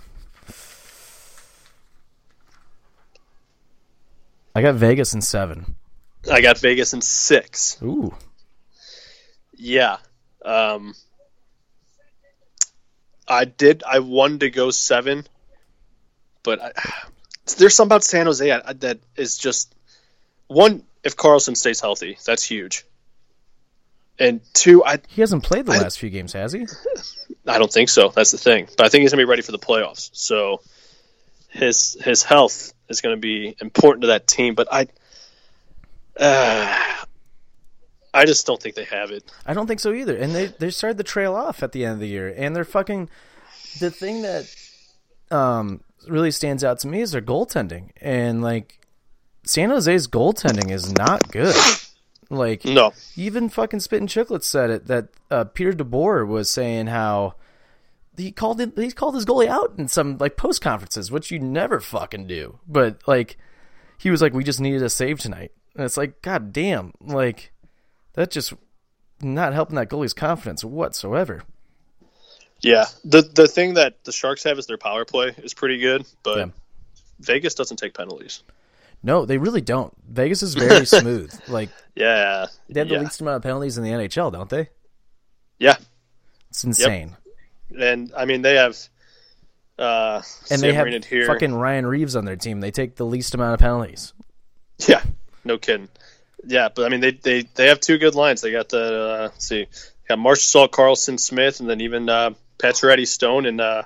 [4.57, 5.75] I got Vegas in seven.
[6.31, 7.77] I got Vegas in six.
[7.83, 8.13] Ooh,
[9.55, 9.97] Yeah.
[10.43, 10.95] Um,
[13.27, 13.83] I did.
[13.85, 15.27] I wanted to go seven,
[16.43, 16.71] but I,
[17.57, 18.47] there's something about San Jose
[18.79, 19.75] that is just
[20.47, 20.83] one.
[21.03, 22.85] If Karlsson stays healthy, that's huge.
[24.19, 26.65] And two, I he hasn't played the I- last few games, has he?
[27.47, 28.09] I don't think so.
[28.09, 28.67] That's the thing.
[28.77, 30.09] But I think he's gonna be ready for the playoffs.
[30.13, 30.61] So
[31.49, 34.55] his his health is gonna be important to that team.
[34.55, 34.87] But I,
[36.19, 37.05] uh,
[38.13, 39.23] I just don't think they have it.
[39.45, 40.15] I don't think so either.
[40.15, 42.65] And they they started to trail off at the end of the year, and they're
[42.65, 43.09] fucking.
[43.79, 44.45] The thing that
[45.29, 48.79] um really stands out to me is their goaltending, and like
[49.43, 51.55] San Jose's goaltending is not good.
[52.29, 52.91] Like No.
[53.15, 57.35] even fucking Spitting and Chiclets said it that uh, Peter DeBoer was saying how
[58.17, 61.39] he called it he called his goalie out in some like post conferences, which you
[61.39, 62.59] never fucking do.
[62.67, 63.37] But like
[63.97, 67.51] he was like, we just needed a save tonight, and it's like, god damn, like
[68.13, 68.53] that just
[69.21, 71.43] not helping that goalie's confidence whatsoever.
[72.61, 76.05] Yeah, the the thing that the Sharks have is their power play is pretty good,
[76.23, 76.45] but Yeah.
[77.19, 78.43] Vegas doesn't take penalties.
[79.03, 79.93] No, they really don't.
[80.09, 81.31] Vegas is very smooth.
[81.47, 83.01] Like Yeah, they have the yeah.
[83.01, 84.69] least amount of penalties in the NHL, don't they?
[85.59, 85.77] yeah,
[86.49, 87.15] It's insane.
[87.75, 88.77] And I mean they have.
[89.79, 91.27] Uh, And they have here.
[91.27, 92.61] fucking Ryan Reaves on their team.
[92.61, 94.13] They take the least amount of penalties.
[94.87, 95.03] Yeah,
[95.43, 95.89] no kidding.
[96.45, 98.41] Yeah, but I mean they they, they have two good lines.
[98.41, 99.67] They got the uh, let's see,
[100.07, 103.83] got Marchessault Karlsson Smith, and then even uh, Pacioretty Stone, and uh,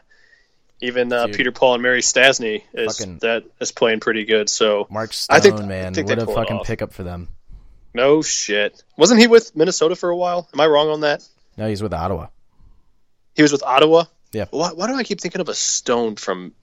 [0.82, 4.50] even uh, Peter Paul and Mary Stastny is Fucking- that is playing pretty good.
[4.50, 6.68] So Mark Stone, I think- man, I think what a fucking off.
[6.68, 7.28] pickup for them.
[7.94, 8.82] no shit.
[8.98, 10.48] Wasn't he with Minnesota for a while?
[10.54, 11.28] Am I wrong on that?
[11.58, 12.28] No, he's with Ottawa.
[13.36, 14.06] He was with Ottawa.
[14.34, 14.46] Yeah.
[14.52, 16.54] Why, why do I keep thinking of a Stone from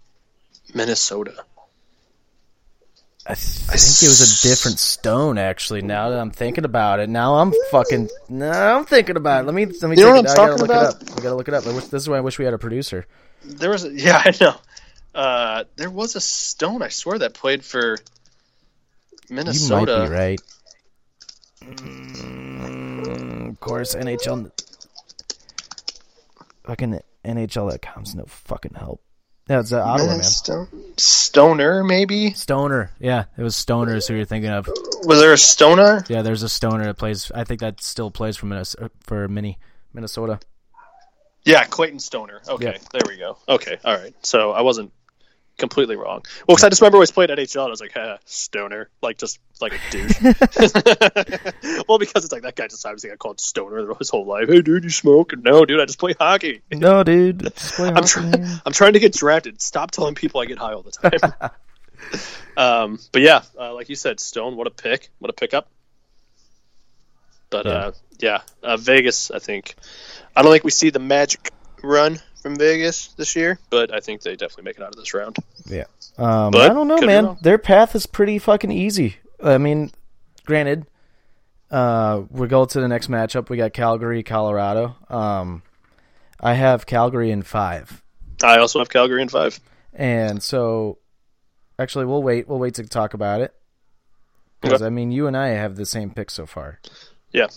[0.74, 1.35] Minnesota?
[3.27, 5.82] I think it was a different Stone, actually.
[5.82, 8.09] Now that I'm thinking about it, now I'm fucking.
[8.31, 9.47] Now I'm thinking about it.
[9.47, 9.97] Let me let me.
[9.99, 11.03] You know what it- I'm I talking look about?
[11.03, 11.19] it up.
[11.19, 11.66] I gotta look it up.
[11.66, 13.07] I wish, this is why I wish we had a producer.
[13.45, 14.55] There was, a, yeah, I know.
[15.15, 17.99] Uh, there was a Stone, I swear, that played for
[19.28, 19.93] Minnesota.
[19.93, 20.40] You might be right.
[22.19, 24.51] Mm, of course, NHL.
[26.69, 29.03] Fucking NHL.com's no fucking help.
[29.49, 30.23] Yeah, it's uh, Ottawa, man.
[30.23, 30.69] Stone,
[30.99, 32.32] Stoner, maybe.
[32.35, 32.90] Stoner.
[33.01, 34.69] Yeah, it was Stoners who you're thinking of.
[35.05, 36.05] Was there a Stoner?
[36.11, 37.32] Yeah, there's a Stoner that plays.
[37.35, 38.90] I think that still plays for Minnesota.
[39.01, 39.59] For Mini
[39.95, 40.40] Minnesota.
[41.47, 42.43] Yeah, Clayton Stoner.
[42.47, 42.78] Okay, Yeah.
[42.93, 43.39] there we go.
[43.49, 44.15] Okay, all right.
[44.23, 44.93] So I wasn't
[45.59, 46.23] completely wrong.
[46.47, 48.89] Well, because I just remember I always played NHL, and I was like, "Ha, Stoner,"
[49.03, 50.17] like just like a douche.
[51.89, 54.49] well, because it's like that guy just obviously got called Stoner his whole life.
[54.49, 55.35] Hey, dude, you smoke?
[55.37, 56.63] No, dude, I just play hockey.
[56.73, 57.53] No, dude.
[57.79, 58.47] I'm trying.
[58.65, 59.61] I'm trying to get drafted.
[59.61, 61.51] Stop telling people I get high all the time.
[62.57, 64.57] um, but yeah, uh, like you said, Stone.
[64.57, 65.11] What a pick.
[65.19, 65.69] What a pickup.
[67.51, 67.73] But Yeah.
[67.73, 69.31] uh, yeah, uh, Vegas.
[69.31, 69.75] I think.
[70.37, 71.51] I don't think we see the magic
[71.83, 75.12] run from Vegas this year, but I think they definitely make it out of this
[75.15, 75.36] round.
[75.66, 75.85] Yeah.
[76.16, 77.36] Um, But I don't know, man.
[77.43, 79.16] Their path is pretty fucking easy.
[79.43, 79.90] I mean,
[80.47, 80.86] granted,
[81.70, 83.48] uh, we go to the next matchup.
[83.51, 84.97] We got Calgary, Colorado.
[85.09, 85.62] Um,
[86.40, 88.02] I have Calgary in five.
[88.43, 89.60] I also have Calgary in five.
[89.93, 90.98] And so,
[91.78, 92.48] actually, we'll wait.
[92.48, 93.52] We'll wait to talk about it
[94.60, 94.86] because Okay.
[94.86, 96.81] I mean, you and I have the same pick so far.
[97.32, 97.48] Yeah.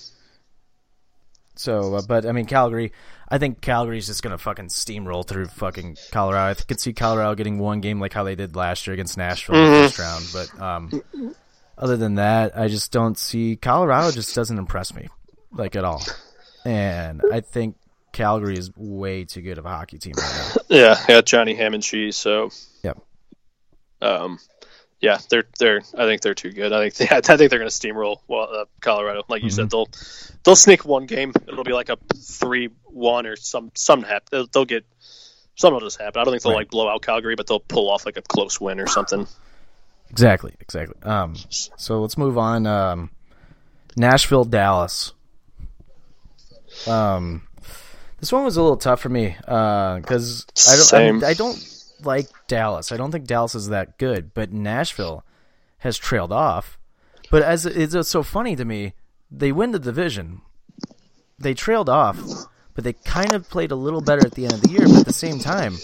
[1.55, 2.91] So, uh, but I mean, Calgary.
[3.31, 6.51] I think Calgary's just gonna fucking steamroll through fucking Colorado.
[6.59, 9.55] I could see Colorado getting one game like how they did last year against Nashville
[9.55, 10.25] in the first round.
[10.33, 11.33] But um,
[11.77, 14.11] other than that, I just don't see Colorado.
[14.11, 15.07] Just doesn't impress me
[15.53, 16.03] like at all.
[16.65, 17.77] And I think
[18.11, 20.61] Calgary is way too good of a hockey team right now.
[20.67, 22.17] Yeah, yeah, Johnny Ham and cheese.
[22.17, 22.51] So,
[22.83, 22.97] Yep.
[24.01, 24.39] um,
[25.01, 25.81] yeah, they're they're.
[25.97, 26.71] I think they're too good.
[26.71, 29.23] I think they, I think they're going to steamroll well, uh, Colorado.
[29.27, 29.89] Like you said, they'll
[30.43, 31.33] they'll sneak one game.
[31.47, 34.27] It'll be like a three one or some some happen.
[34.31, 34.85] They'll, they'll get
[35.55, 36.21] something will just happen.
[36.21, 36.59] I don't think they'll Right.
[36.59, 39.27] like blow out Calgary, but they'll pull off like a close win or something.
[40.09, 40.95] Exactly, exactly.
[41.03, 42.67] Um, so let's move on.
[42.67, 43.09] Um,
[43.95, 45.13] Nashville, Dallas.
[46.87, 47.47] Um,
[48.19, 50.45] this one was a little tough for me because
[50.93, 51.23] I don't.
[51.23, 51.29] I.
[51.29, 51.57] I don't
[52.05, 52.91] like Dallas.
[52.91, 55.23] I don't think Dallas is that good, but Nashville
[55.79, 56.77] has trailed off.
[57.29, 58.93] But as it's it's so funny to me,
[59.31, 60.41] they win the division.
[61.39, 62.19] They trailed off,
[62.73, 64.87] but they kind of played a little better at the end of the year.
[64.87, 65.77] But at the same time,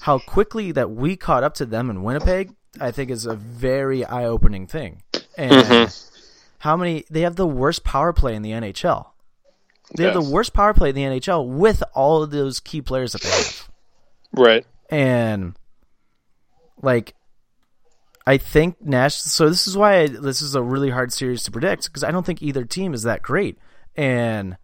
[0.00, 4.04] how quickly that we caught up to them in Winnipeg, I think is a very
[4.04, 5.02] eye-opening thing.
[5.38, 6.16] And mm-hmm.
[6.58, 9.06] how many they have the worst power play in the NHL.
[9.96, 13.12] They have the worst power play in the NHL with all of those key players
[13.12, 13.68] that they have.
[14.32, 14.66] Right.
[14.92, 15.54] And
[16.82, 17.14] like
[18.26, 21.50] I think Nash so this is why I, this is a really hard series to
[21.50, 23.58] predict because I don't think either team is that great.
[23.96, 24.58] And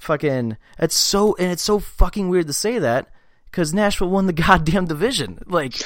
[0.00, 3.08] fucking it's so and it's so fucking weird to say that
[3.52, 5.42] cuz Nashville won the goddamn division.
[5.46, 5.78] Like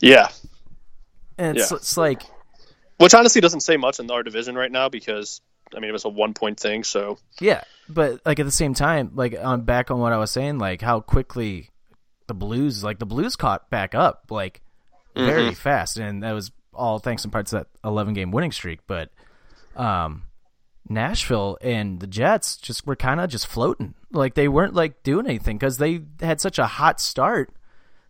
[0.00, 0.28] Yeah.
[1.38, 1.76] and it's, Yeah.
[1.78, 2.22] it's like
[2.98, 5.40] Which honestly doesn't say much in our division right now because
[5.74, 6.84] I mean it was a one point thing.
[6.84, 10.30] So Yeah, but like at the same time, like on back on what I was
[10.30, 11.70] saying, like how quickly
[12.30, 14.62] the Blues, like the Blues caught back up, like
[15.16, 18.78] very fast, and that was all thanks in part to that 11 game winning streak.
[18.86, 19.10] But
[19.74, 20.22] um,
[20.88, 25.26] Nashville and the Jets just were kind of just floating, like they weren't like doing
[25.26, 27.52] anything because they had such a hot start.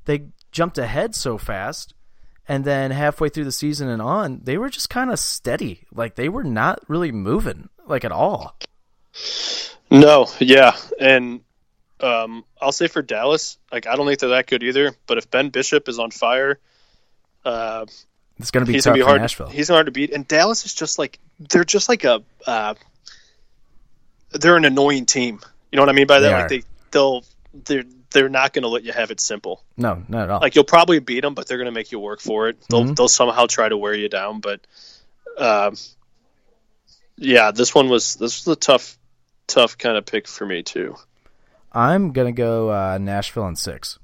[0.05, 1.95] They jumped ahead so fast.
[2.47, 5.87] And then halfway through the season and on, they were just kind of steady.
[5.95, 8.59] Like they were not really moving, like at all.
[9.91, 11.41] No, yeah, and
[12.01, 14.95] um, I'll say for Dallas, like I don't think they're that good either.
[15.07, 16.59] But if Ben Bishop is on fire,
[17.45, 17.87] uh,
[18.39, 19.21] It's going to be he's tough gonna be hard.
[19.21, 19.49] Nashville.
[19.49, 20.13] He's hard to beat.
[20.13, 22.75] And Dallas is just like they're just like a uh,
[24.31, 25.41] they're an annoying team.
[25.73, 26.49] You know what I mean by that?
[26.49, 27.25] They like they they'll
[27.65, 29.63] they're they're not gonna let you have it simple.
[29.77, 30.41] No, not at all.
[30.41, 32.57] Like you'll probably beat them, but they're gonna make you work for it.
[32.69, 32.97] They'll Mhm.
[32.97, 34.41] they'll somehow try to wear you down.
[34.41, 34.61] But
[35.39, 35.77] um,
[37.17, 38.99] yeah, this one was this was a tough
[39.47, 40.97] tough kind of pick for me too.
[41.73, 43.99] I'm gonna go uh, Nashville in six.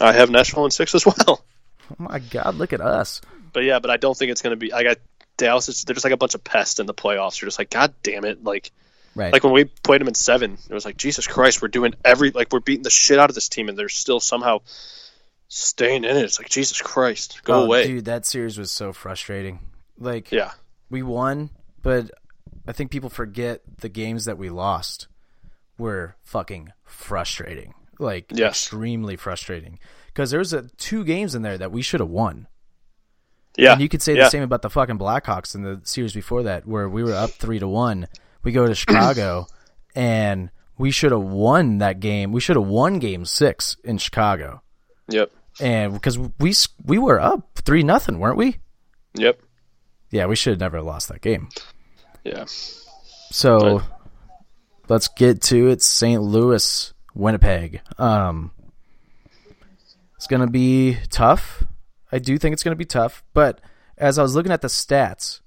[0.00, 1.44] I have Nashville in six as well.
[1.90, 3.22] Oh my God, look at us!
[3.54, 4.74] But yeah, but I don't think it's going to be.
[4.74, 4.98] I got
[5.38, 5.70] Dallas.
[5.70, 7.40] It's, they're just like a bunch of pests in the playoffs.
[7.40, 8.44] You're just like, God damn it!
[8.44, 8.72] Like,
[9.18, 11.94] Right, like when we played them in seven, it was like, Jesus Christ, we're doing
[12.04, 14.60] every like we're beating the shit out of this team, and they're still somehow
[15.48, 16.24] staying in it.
[16.24, 17.86] It's like Jesus Christ, go oh, away.
[17.86, 18.04] dude.
[18.04, 19.58] That series was so frustrating.
[19.98, 20.52] Like, Yeah,
[20.88, 21.50] we won,
[21.82, 22.12] but
[22.66, 25.08] I think people forget the games that we lost
[25.78, 27.74] were fucking frustrating.
[27.98, 28.64] Like, Yes.
[28.64, 29.78] extremely frustrating.
[30.08, 32.46] Because there was a, two games in there that we should have won.
[33.56, 33.72] yeah.
[33.72, 34.24] And you could say yeah.
[34.24, 37.30] the same about the fucking Blackhawks in the series before that, where we were up
[37.30, 38.06] three to one.
[38.42, 39.46] We go to Chicago,
[39.94, 42.30] and we should have won that game.
[42.32, 44.62] We should have won Game Six in Chicago,
[45.08, 45.30] Yep,
[45.60, 48.58] and because we we were up three nothing, weren't we?
[49.14, 49.40] yep,
[50.10, 51.48] Yeah, we should have never lost that game.
[52.24, 52.44] yeah.
[53.30, 53.82] So
[54.88, 55.82] let's get to it.
[55.82, 56.20] St.
[56.20, 57.80] Louis, Winnipeg.
[57.98, 58.52] Um,
[60.16, 61.64] it's gonna be tough.
[62.10, 63.22] I do think it's gonna be tough.
[63.34, 63.60] But
[63.96, 65.40] as I was looking at the stats,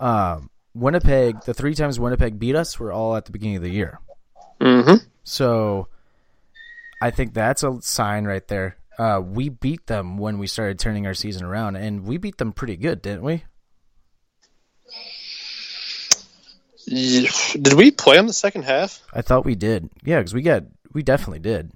[0.00, 3.70] um, Winnipeg, the three times Winnipeg beat us were all at the beginning of the
[3.70, 4.00] year.
[4.60, 5.04] Mm-hmm.
[5.24, 5.88] So
[7.00, 8.76] I think that's a sign right there.
[8.98, 12.52] Uh, we beat them when we started turning our season around, and we beat them
[12.52, 13.44] pretty good, didn't we?
[16.88, 19.02] Did we play them the second half?
[19.12, 19.90] I thought we did.
[20.04, 21.70] Yeah, because we got we definitely did.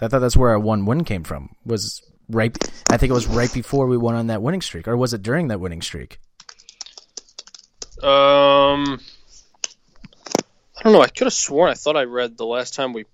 [0.00, 1.54] I thought that's where our one win came from.
[1.64, 2.56] Was right.
[2.90, 5.22] I think it was right before we went on that winning streak, or was it
[5.22, 6.18] during that winning streak?
[8.02, 9.00] Um,
[10.76, 11.02] I don't know.
[11.02, 13.04] I could have sworn I thought I read the last time we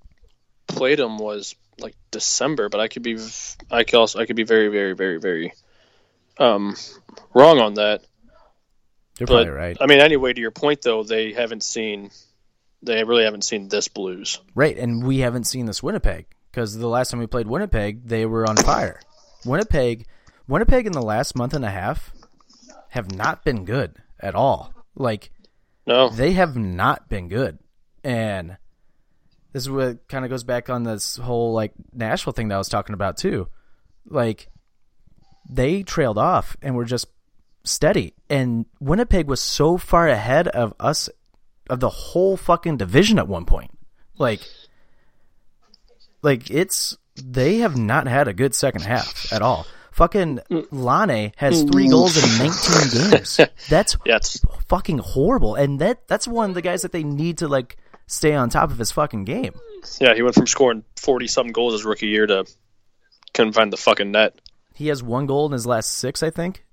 [0.66, 3.18] played them was like December, but I could be,
[3.70, 5.52] I could also, I could be very, very, very, very,
[6.38, 6.76] um,
[7.34, 8.02] wrong on that.
[9.20, 9.76] You're But probably right.
[9.78, 12.10] I mean, anyway, to your point though, they haven't seen,
[12.82, 14.40] they really haven't seen this Blues.
[14.54, 18.24] Right, and we haven't seen this Winnipeg because the last time we played Winnipeg, they
[18.24, 18.98] were on fire.
[19.44, 20.06] Winnipeg,
[20.48, 22.12] Winnipeg in the last month and a half
[22.88, 24.72] have not been good at all.
[24.94, 25.30] Like
[25.86, 27.58] No, they have not been good,
[28.02, 28.56] and
[29.52, 32.58] this is what kind of goes back on this whole like Nashville thing that I
[32.58, 33.48] was talking about too.
[34.06, 34.48] Like
[35.46, 37.06] they trailed off and were just
[37.64, 41.08] steady, and Winnipeg was so far ahead of us
[41.68, 43.70] of the whole fucking division at one point.
[44.18, 44.40] Like,
[46.22, 49.66] like it's they have not had a good second half at all.
[49.92, 53.40] Fucking Laine has three goals in 19 games.
[53.68, 55.54] That's yeah, it's fucking horrible.
[55.56, 57.76] And that that's one of the guys that they need to like
[58.06, 59.52] stay on top of his fucking game.
[60.00, 60.14] yeah.
[60.14, 62.46] He went from scoring forty something goals his rookie year to
[63.34, 64.40] couldn't find the fucking net.
[64.74, 66.64] He has one goal in his last six, I think.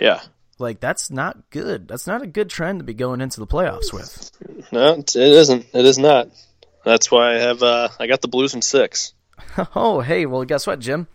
[0.00, 0.20] Yeah,
[0.58, 1.88] Like that's not good.
[1.88, 4.30] That's not a good trend to be going into the playoffs with.
[4.72, 5.66] no, it isn't.
[5.72, 6.28] It is not.
[6.84, 7.62] That's why I have.
[7.62, 9.12] Uh, I got the Blues in six.
[9.74, 11.08] oh, hey, well, guess what, Jim?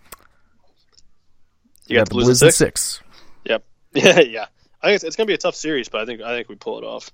[1.88, 3.02] You got the Blues, in in six.
[3.46, 3.64] Yep.
[3.94, 4.46] Yeah, yeah.
[4.82, 6.56] I think it's, it's gonna be a tough series, but I think I think we
[6.56, 7.12] pull it off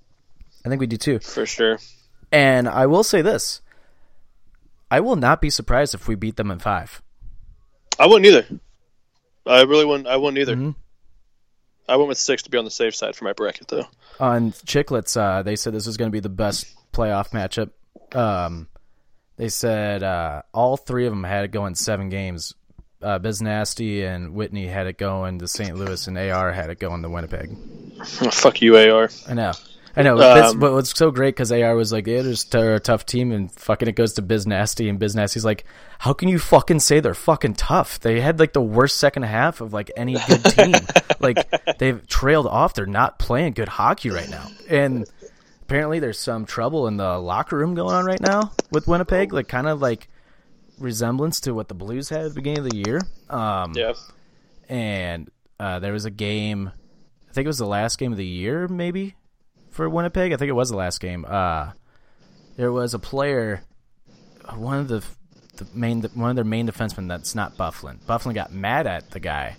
[0.66, 1.20] I think we do too.
[1.20, 1.78] for sure.
[2.32, 3.62] And I will say this:
[4.90, 7.02] I will not be surprised if we beat them in five.
[8.00, 8.60] I wouldn't either.
[9.46, 10.08] I really wouldn't.
[10.08, 10.56] I wouldn't either.
[10.56, 10.76] Mhm.
[11.90, 13.88] I went with six to be on the safe side for my bracket, though.
[14.20, 17.72] on Chiclets, uh, they said this was going to be the best playoff matchup.
[18.16, 18.68] Um,
[19.38, 22.53] they said uh, all three of them had it going seven games.
[23.02, 25.76] Uh, Biz Nasty and Whitney had it going to St.
[25.76, 27.56] Louis, and AR had it going to Winnipeg.
[28.22, 29.10] Oh, fuck you, AR.
[29.28, 29.53] I know.
[29.95, 30.20] I know.
[30.20, 33.32] Um, but what's so great because AR was like, yeah, just they're a tough team,
[33.32, 35.66] and fucking it goes to Biz Nasty, and Biz Nasty's like,
[35.98, 37.99] how can you fucking say they're fucking tough?
[37.99, 40.74] They had like the worst second half of like any good team.
[41.20, 42.74] like they've trailed off.
[42.76, 45.06] They're not playing good hockey right now, and
[45.64, 49.34] apparently there's some trouble in the locker room going on right now with Winnipeg.
[49.34, 50.07] Like kind of like
[50.78, 53.02] resemblance to what the Blues had at the beginning of the year.
[53.30, 53.94] Um, Yeah.
[54.70, 55.30] and
[55.60, 56.72] uh, there was a game.
[57.30, 59.16] I think it was the last game of the year, maybe
[59.80, 60.34] for Winnipeg.
[60.34, 61.26] I think it was the last game.
[61.26, 61.72] Uh,
[62.57, 63.64] there was a player,
[64.53, 65.01] one of the
[65.56, 67.99] the main one of their main defensemen that's not Byfuglien.
[68.06, 69.56] Byfuglien got mad at the guy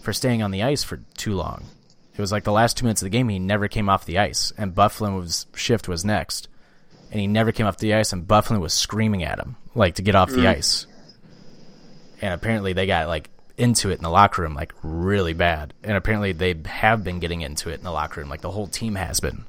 [0.00, 1.64] for staying on the ice for too long.
[2.14, 4.18] It was like the last two minutes of the game, he never came off the
[4.18, 6.48] ice, and Byfuglien was shift was next,
[7.10, 10.02] and he never came off the ice, and Byfuglien was screaming at him like to
[10.02, 10.86] get off the ice
[12.20, 15.96] and apparently they got like into it in the locker room like really bad and
[15.96, 18.94] apparently they have been getting into it in the locker room like the whole team
[18.94, 19.44] has been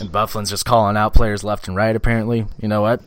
[0.00, 3.00] and Byfuglien's just calling out players left and right apparently you know what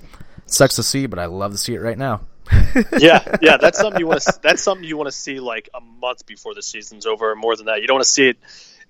[0.46, 2.22] sucks to see but i love to see it right now
[3.00, 4.40] yeah, yeah, that's something you want to.
[4.44, 7.56] That's something you want to see like a month before the season's over, or more
[7.56, 7.82] than that.
[7.82, 8.38] You don't want to see it.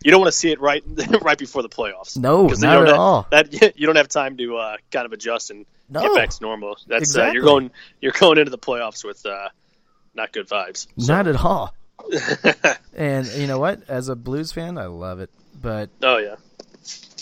[0.03, 0.83] You don't want to see it right
[1.21, 2.17] right before the playoffs.
[2.17, 3.27] No, you not don't at have- all.
[3.31, 6.01] That you don't have time to uh, kind of adjust and No.
[6.01, 6.77] get back to normal.
[6.85, 7.71] That's uh, you're going.
[8.01, 9.47] You're going into the playoffs with uh,
[10.13, 10.87] not good vibes.
[10.97, 11.73] not at all
[12.93, 15.29] and you know what as a blues fan i love it
[15.61, 16.35] but Oh yeah,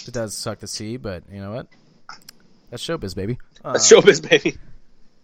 [0.08, 1.68] it does suck to see but you know what
[2.70, 4.58] that's showbiz baby uh, that's showbiz, baby.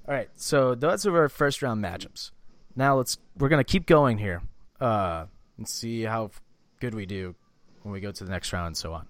[0.07, 2.32] All right, so those are our first round matchups.
[2.76, 4.41] Now let's we're gonna keep going here,
[4.80, 5.26] uh,
[5.57, 6.32] and see how
[6.80, 7.36] good we do
[7.84, 9.06] when we go to the next round and so on.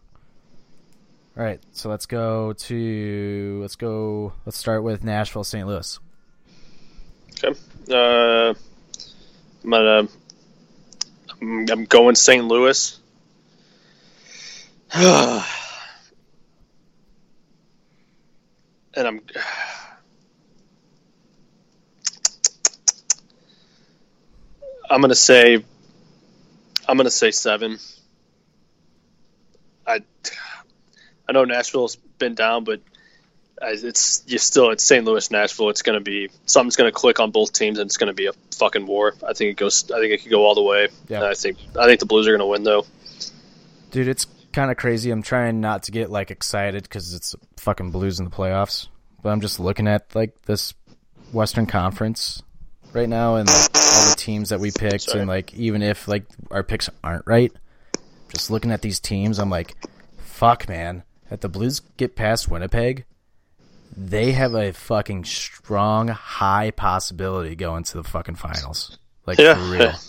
[1.37, 5.67] All right, so let's go to let's go let's start with Nashville, St.
[5.67, 5.99] Louis.
[7.43, 7.59] Okay.
[7.89, 8.53] Uh,
[9.63, 10.07] I'm gonna.
[11.41, 12.45] I'm, I'm going St.
[12.45, 12.98] Louis.
[14.95, 15.43] and
[18.95, 19.21] I'm.
[24.89, 25.63] I'm gonna say.
[26.87, 27.77] I'm gonna say seven.
[29.85, 30.01] I.
[31.27, 32.81] I know Nashville's been down, but
[33.61, 35.05] it's you still it's St.
[35.05, 35.69] Louis, Nashville.
[35.69, 38.25] It's to be something's going to click on both teams, and it's going to be
[38.25, 39.13] a fucking war.
[39.23, 39.91] I think it goes.
[39.91, 40.87] I think it could go all the way.
[41.07, 41.17] Yeah.
[41.17, 42.85] And I think I think the Blues are going to win though.
[43.91, 44.25] Dude, it's
[44.59, 45.09] kind of crazy.
[45.09, 48.87] I'm trying not to get like excited because it's fucking Blues in the playoffs,
[49.23, 50.73] but I'm just looking at like this
[51.31, 52.43] Western Conference
[52.91, 55.19] right now and like, all the teams that we picked, Sorry.
[55.21, 57.53] and like even if like our picks aren't right,
[58.33, 59.75] just looking at these teams, I'm like,
[60.17, 61.03] fuck, man.
[61.31, 63.05] If the Blues get past Winnipeg,
[63.95, 68.97] they have a fucking strong, high possibility going to the fucking finals.
[69.25, 69.53] Like Yeah.
[69.55, 69.93] for real.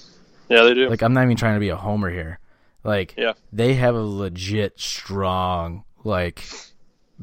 [0.49, 0.89] Yeah, they do.
[0.91, 2.41] Like I'm not even trying to be a homer here.
[2.85, 3.33] Like Yeah.
[3.53, 6.45] they have a legit strong, like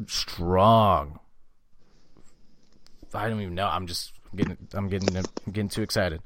[0.05, 1.19] strong.
[3.13, 3.67] I don't even know.
[3.67, 4.57] I'm just getting.
[4.73, 5.15] I'm getting.
[5.17, 6.21] I'm getting too excited.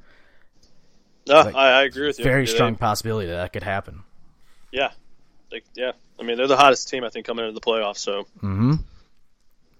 [1.28, 2.26] no, like, I, I agree with you.
[2.26, 4.04] Very Yeah, strong they- possibility that that could happen.
[4.72, 4.92] yeah,
[5.52, 5.92] Like, yeah.
[6.20, 7.98] I mean, they're the hottest team I think coming into the playoffs.
[8.00, 8.74] So Mm-hmm.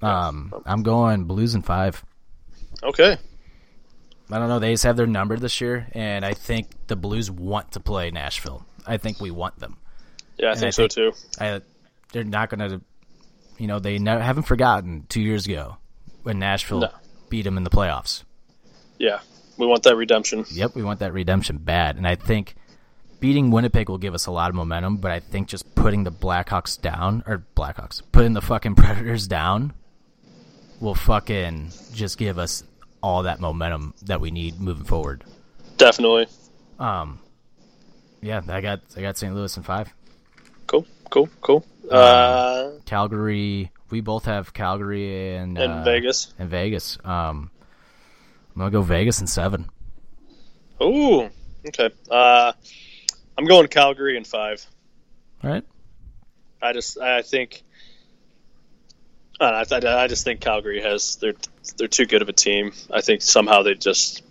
[0.06, 2.04] Um, I'm going Blues in five.
[2.82, 3.18] Okay.
[4.32, 4.60] I don't know.
[4.60, 8.10] They just have their number this year, and I think the Blues want to play
[8.12, 8.66] Nashville.
[8.88, 9.78] I think we want them.
[10.38, 11.12] Yeah, I And think I so think- too.
[11.40, 11.62] I,
[12.14, 12.82] they're not going to,
[13.58, 15.78] you know, they never, haven't forgotten two years ago
[16.24, 16.90] when Nashville No.
[17.30, 18.24] beat them in the playoffs.
[18.98, 19.20] Yeah,
[19.58, 20.46] we want that redemption.
[20.52, 22.56] Yep, we want that redemption bad, and I think
[23.20, 24.98] beating Winnipeg will give us a lot of momentum.
[24.98, 29.74] But I think just putting the Blackhawks down or Blackhawks putting the fucking Predators down
[30.80, 32.64] will fucking just give us
[33.04, 35.24] all that momentum that we need moving forward.
[35.78, 36.28] Definitely.
[36.80, 37.20] Um,
[38.22, 39.34] yeah, I got I got St.
[39.34, 39.94] Louis in five.
[40.68, 40.86] Cool.
[41.10, 41.30] Cool.
[41.42, 41.66] Cool.
[41.90, 43.72] Uh, Calgary.
[43.90, 46.34] We both have Calgary and and uh, Vegas.
[46.40, 46.98] and Vegas.
[47.04, 47.52] Um,
[48.56, 49.70] I'm gonna go Vegas in seven.
[50.82, 51.30] Ooh.
[51.68, 51.90] Okay.
[52.10, 52.54] Uh,
[53.38, 54.66] I'm going Calgary in five.
[55.44, 55.64] All right.
[56.62, 57.64] I just I think
[59.42, 61.34] I, know, I, I just think Calgary has they're
[61.78, 62.74] they're too good of a team.
[62.92, 64.22] I think somehow they just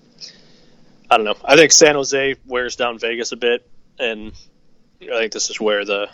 [1.11, 1.37] I don't know.
[1.45, 3.69] I think San Jose wears down Vegas a bit,
[4.01, 4.33] and
[5.03, 6.09] I think this is where the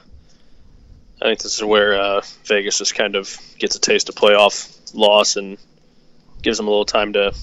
[1.23, 4.73] I think this is where uh, Vegas just kind of gets a taste of playoff
[4.95, 5.57] loss and
[6.43, 7.35] gives them a little time to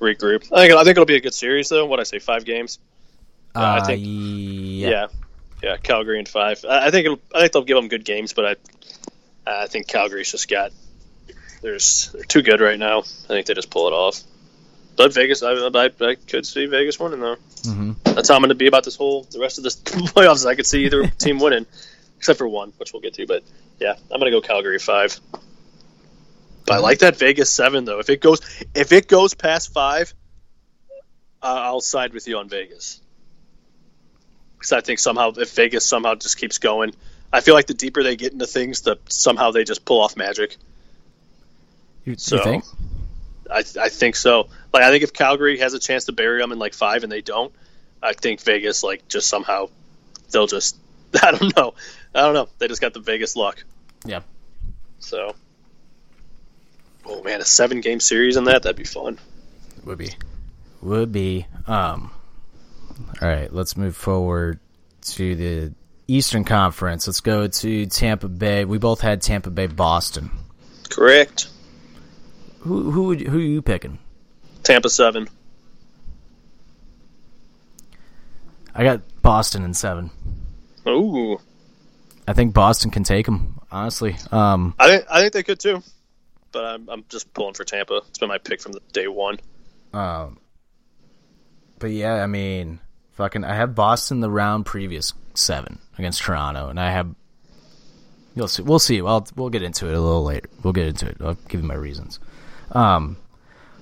[0.00, 0.44] regroup.
[0.52, 1.86] I think I think it'll be a good series though.
[1.86, 2.78] What I say, five games.
[3.54, 4.88] Uh, I think- yeah.
[4.90, 5.06] Yeah,
[5.62, 6.64] yeah, Calgary in five.
[6.68, 8.44] I, I think it'll, I think they'll give them good games, but
[9.46, 10.72] I I think Calgary's just got
[11.62, 13.00] there's they're too good right now.
[13.00, 14.20] I think they just pull it off.
[14.98, 17.36] But Vegas, I, I, I could see Vegas winning though.
[17.62, 17.94] Mhm.
[18.02, 20.44] That's how I'm going to be about this whole the rest of this playoffs.
[20.44, 21.66] I could see either team winning,
[22.18, 23.26] except for one, which we'll get to.
[23.26, 23.44] But
[23.80, 25.18] yeah, I'm going to go Calgary five.
[26.66, 28.00] But I like that Vegas seven though.
[28.00, 28.40] If it goes
[28.74, 30.12] if it goes past five,
[31.40, 33.00] I'll side with you on Vegas.
[34.58, 36.92] Because I think somehow if Vegas somehow just keeps going,
[37.32, 40.16] I feel like the deeper they get into things, the somehow they just pull off
[40.16, 40.56] magic.
[42.04, 42.64] You, you So- think?
[43.50, 44.48] I, I think so.
[44.72, 47.12] Like I think if Calgary has a chance to bury them in like five and
[47.12, 47.52] they don't,
[48.02, 49.68] I think Vegas like just somehow
[50.30, 50.76] they'll just
[51.22, 51.74] I don't know
[52.14, 53.64] I don't know they just got the Vegas luck.
[54.04, 54.20] Yeah.
[55.00, 55.34] So,
[57.06, 59.18] oh man, a seven game series in that that'd be fun.
[59.84, 60.10] Would be.
[60.82, 61.46] Would be.
[61.66, 62.10] Um.
[63.22, 64.58] All right, let's move forward
[65.02, 65.74] to the
[66.08, 67.06] Eastern Conference.
[67.06, 68.64] Let's go to Tampa Bay.
[68.64, 70.30] We both had Tampa Bay, Boston.
[70.88, 71.48] Correct.
[72.60, 73.98] Who who would, who are you picking?
[74.68, 75.26] Tampa seven.
[78.74, 80.10] I got Boston in seven.
[80.86, 81.40] Ooh,
[82.26, 83.58] I think Boston can take them.
[83.72, 85.82] Honestly, um, I think I think they could too,
[86.52, 88.02] but I'm I'm just pulling for Tampa.
[88.10, 89.38] It's been my pick from the day one.
[89.94, 90.38] um,
[91.78, 92.78] but yeah, I mean,
[93.12, 97.14] fucking, I have Boston the round previous seven against Toronto, and I have.
[98.34, 98.62] You'll see.
[98.62, 99.00] We'll see.
[99.00, 100.50] Well, we'll get into it a little later.
[100.62, 101.16] We'll get into it.
[101.22, 102.20] I'll give you my reasons.
[102.72, 103.16] Um,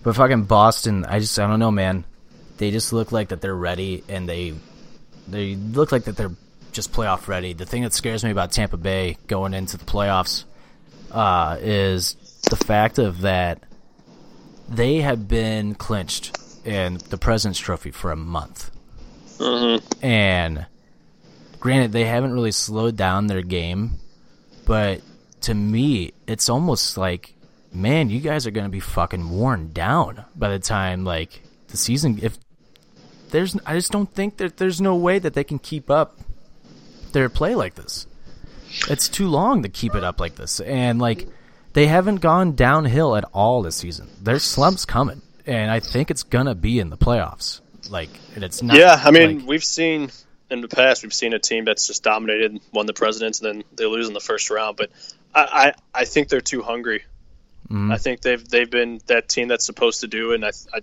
[0.07, 2.05] but fucking Boston, I just I don't know, man.
[2.59, 4.55] They just look like that they're ready, and they
[5.27, 6.31] they look like that they're
[6.70, 7.55] just playoff ready.
[7.55, 10.45] The thing that scares me about Tampa Bay going into the playoffs
[11.11, 12.15] uh, is
[12.49, 13.65] the fact of that
[14.69, 18.70] they have been clinched in the President's Trophy for a month,
[20.03, 20.66] and
[21.59, 23.99] granted they haven't really slowed down their game,
[24.66, 25.01] but
[25.41, 27.35] to me it's almost like,
[27.77, 31.77] man, you guys are going to be fucking worn down by the time like the
[31.77, 32.19] season.
[32.23, 32.39] If
[33.31, 36.19] there's, I just don't think that there's no way that they can keep up
[37.12, 38.07] their play like this.
[38.89, 41.28] It's too long to keep it up like this, and like
[41.73, 44.09] they haven't gone downhill at all this season.
[44.20, 47.61] Their slump's coming, and I think it's gonna be in the playoffs.
[47.89, 48.77] Like, and it's not.
[48.77, 50.11] Yeah, I mean, like- we've seen
[50.51, 53.65] in the past, we've seen a team that's just dominated, won the presidents, and then
[53.74, 54.77] they lose in the first round.
[54.77, 54.90] But
[55.35, 57.05] I, I, I think they're too hungry.
[57.70, 57.93] Mhm.
[57.93, 60.80] I think they've they've been that team that's supposed to do, and I, I,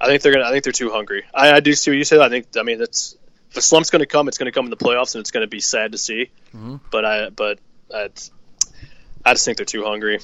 [0.00, 0.44] I think they're gonna.
[0.44, 1.24] I think they're too hungry.
[1.34, 2.20] I, I do see what you said.
[2.20, 2.46] I think.
[2.58, 3.16] I mean, that's
[3.50, 5.30] if a slump's going to come, it's going to come in the playoffs, and it's
[5.30, 6.30] going to be sad to see.
[6.54, 6.76] Mm-hmm.
[6.90, 7.58] But I, but
[7.94, 8.10] I,
[9.24, 10.18] I just think they're too hungry.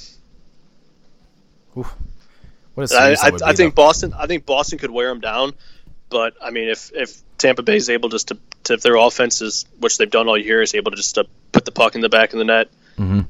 [1.72, 3.82] what a I, I, I be, think though.
[3.82, 4.14] Boston.
[4.16, 5.52] I think Boston could wear them down,
[6.10, 9.40] but I mean, if if Tampa Bay is able just to, to if their offense
[9.40, 12.00] is which they've done all year is able to just to put the puck in
[12.00, 12.68] the back of the net,
[12.98, 13.26] Mhm.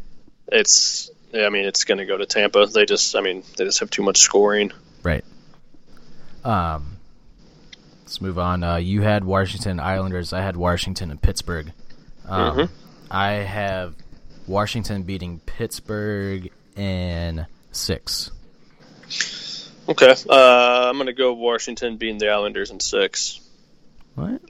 [0.48, 1.10] it's.
[1.34, 2.66] I mean, it's going to go to Tampa.
[2.66, 3.16] They just.
[3.16, 4.72] I mean, they just have too much scoring.
[5.02, 5.24] Right.
[6.44, 6.98] Um,
[8.02, 8.62] let's move on.
[8.62, 10.32] Uh, you had Washington Islanders.
[10.32, 11.72] I had Washington and Pittsburgh.
[12.28, 12.68] Um, Mhm.
[13.10, 13.94] I have
[14.46, 18.30] Washington beating Pittsburgh in six.
[19.88, 23.40] Okay, uh, I'm going to go Washington beating the Islanders in six.
[24.14, 24.40] What?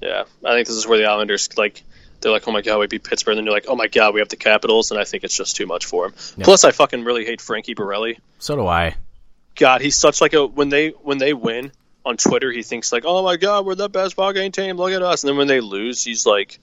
[0.00, 1.82] Yeah, I think this is where the Islanders like.
[2.20, 3.32] They're like, oh my god, we beat Pittsburgh.
[3.32, 5.36] And then you're like, oh my god, we have the Capitals, and I think it's
[5.36, 6.18] just too much for them.
[6.36, 6.44] Yeah.
[6.44, 8.18] Plus, I fucking really hate Frankie Borrelli.
[8.38, 8.96] So do I.
[9.56, 11.70] god, he's such like a when they when they win
[12.04, 14.76] on Twitter, he thinks like, "Oh my god, we're the best ball game team.
[14.76, 16.58] Look at us." And then when they lose, he's like,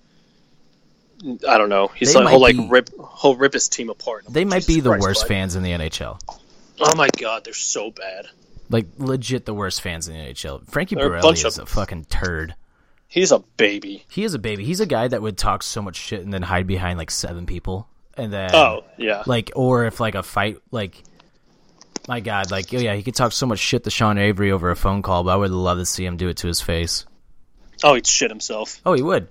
[1.47, 1.87] I don't know.
[1.95, 2.89] He's They like he'll like be- rip
[3.21, 4.25] he'll rip his team apart.
[4.29, 5.27] They like, might be the Christ, worst bud.
[5.29, 6.19] fans in the NHL.
[6.79, 8.27] Oh my god, they're so bad.
[8.69, 10.67] Like legit the worst fans in the NHL.
[10.69, 12.55] Frankie They're a bunch Borrelli is of- a fucking turd.
[13.15, 14.03] He's a baby.
[14.09, 14.65] He is a baby.
[14.65, 17.45] He's a guy that would talk so much shit and then hide behind like seven
[17.45, 17.87] people,
[18.17, 21.01] and then Oh yeah, like or if like a fight like
[22.09, 24.69] my god like oh yeah he could talk so much shit to Sean Avery over
[24.69, 27.05] a phone call, but I would love to see him do it to his face.
[27.85, 28.81] oh he'd shit himself.
[28.85, 29.29] Oh, he would.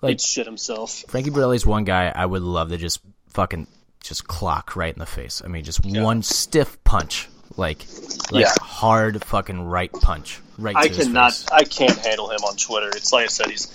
[0.00, 1.04] Like He'd shit himself.
[1.08, 3.00] Frankie Borrelli's one guy I would love to just
[3.30, 3.66] fucking
[4.00, 5.42] just clock right in the face.
[5.44, 7.28] I mean, just one stiff punch,
[7.58, 7.84] like
[8.30, 8.52] like Yeah.
[8.60, 10.76] hard fucking right punch, right.
[10.76, 11.44] I cannot.
[11.52, 12.88] I can't handle him on Twitter.
[12.88, 13.50] It's like I said.
[13.50, 13.70] He's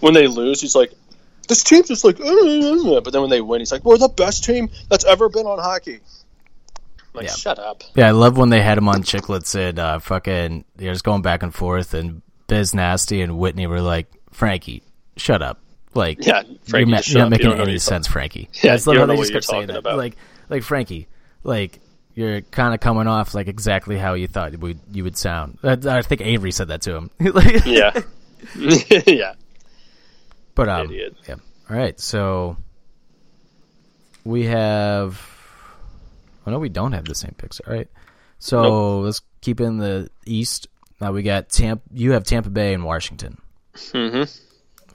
[0.00, 0.92] when they lose, he's like,
[1.48, 4.44] this team's just like, "Uh," but then when they win, he's like, we're the best
[4.44, 6.00] team that's ever been on hockey.
[7.14, 7.32] Like, Yeah.
[7.34, 7.82] shut up.
[7.94, 11.22] Yeah, I love when they had him on Chiclets and uh, fucking they're just going
[11.22, 14.82] back and forth, and Biz Nasty and Whitney were like, Frankie,
[15.16, 15.58] shut up.
[15.94, 17.30] Like, Yeah, you're, Frankie, ma- you're not up.
[17.30, 18.48] Making what any sense, Frankie.
[18.62, 19.78] Yeah, I you love how don't know they just you're kept saying that.
[19.78, 19.96] about.
[19.96, 20.16] Like,
[20.48, 21.08] like Frankie,
[21.42, 21.80] like
[22.18, 25.56] you're kind of coming off like exactly how you thought we, you would sound.
[25.62, 27.10] I, I think Avery said that to him.
[27.64, 27.92] Yeah,
[29.06, 29.34] yeah.
[30.56, 31.14] But um, Idiot.
[31.28, 31.36] yeah.
[31.70, 32.56] All right, so
[34.24, 35.20] we have.
[36.46, 37.60] Oh no, we don't have the same picks.
[37.60, 37.88] All right,
[38.40, 39.04] so Nope.
[39.04, 40.66] let's keep in the East.
[41.00, 41.82] Now we got Tampa.
[41.94, 43.38] You have Tampa Bay and Washington.
[43.92, 44.26] hmm Who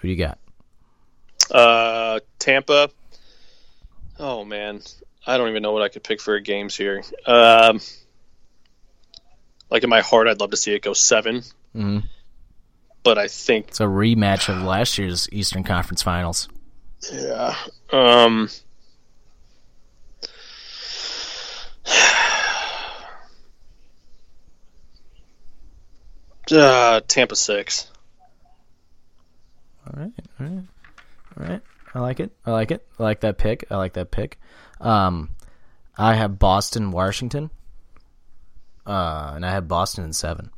[0.02, 0.40] do you got?
[1.52, 2.90] Uh, Tampa.
[4.20, 4.82] Oh man,
[5.26, 7.02] I don't even know what I could pick for games here.
[7.26, 7.80] Um,
[9.70, 11.44] like in my heart, I'd love to see it go 7
[11.76, 12.04] Mhm.
[13.04, 16.48] But I think It's a rematch of last year's Eastern Conference Finals.
[17.12, 17.56] Yeah.
[17.91, 18.50] Um.
[26.52, 27.90] Uh, Tampa six.
[29.88, 30.64] All right, all right,
[31.38, 31.62] all right.
[31.94, 32.32] I like it.
[32.45, 32.86] I like it.
[32.99, 33.65] I like that pick.
[33.70, 34.40] I like that pick.
[34.82, 35.30] Um,
[35.98, 37.49] I have Boston, Washington.
[38.86, 40.49] Uh, and I have Boston in seven.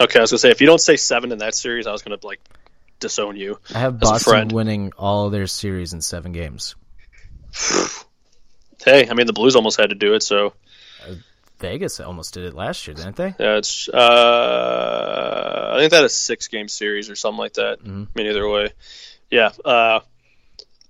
[0.00, 2.02] Okay, I was gonna say if you don't say seven in that series, I was
[2.02, 2.40] gonna like
[3.00, 3.58] disown you.
[3.74, 6.74] I have Boston winning all their series in seven games.
[8.84, 10.54] Hey, I mean the Blues almost had to do it, so
[11.58, 13.34] Vegas almost did it last year, didn't they?
[13.38, 13.88] yeah, it's.
[13.88, 17.80] Uh, I think that is six game series or something like that.
[17.82, 18.06] Mhm.
[18.06, 18.72] I mean, either way,
[19.30, 19.50] yeah.
[19.64, 20.00] Uh,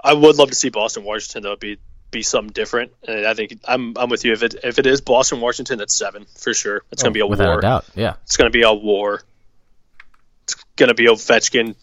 [0.02, 1.78] I would love to see Boston Washington though be
[2.10, 4.32] be something different, and I think I'm I'm with you.
[4.32, 6.82] If it if it is Boston Washington, that's seven for sure.
[6.90, 7.58] It's gonna oh, be a Oh, without war.
[7.58, 7.84] a doubt.
[7.94, 8.14] Yeah.
[8.24, 9.22] It's gonna be a war.
[10.44, 11.74] It's gonna be Ovechkin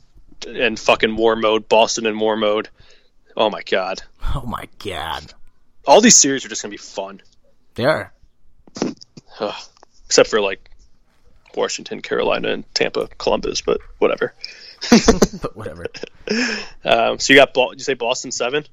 [0.47, 2.69] in fucking war mode, Boston in war mode.
[3.37, 4.01] Oh my god!
[4.33, 5.33] Oh my god,
[5.85, 7.21] All these series are just gonna be fun,
[7.75, 8.11] they are.
[10.07, 10.69] Except for like
[11.55, 13.61] Washington, Carolina, and Tampa, Columbus.
[13.61, 14.33] But whatever.
[15.41, 15.85] But whatever.
[16.84, 18.65] Um, so you got Bo- you say Boston seven,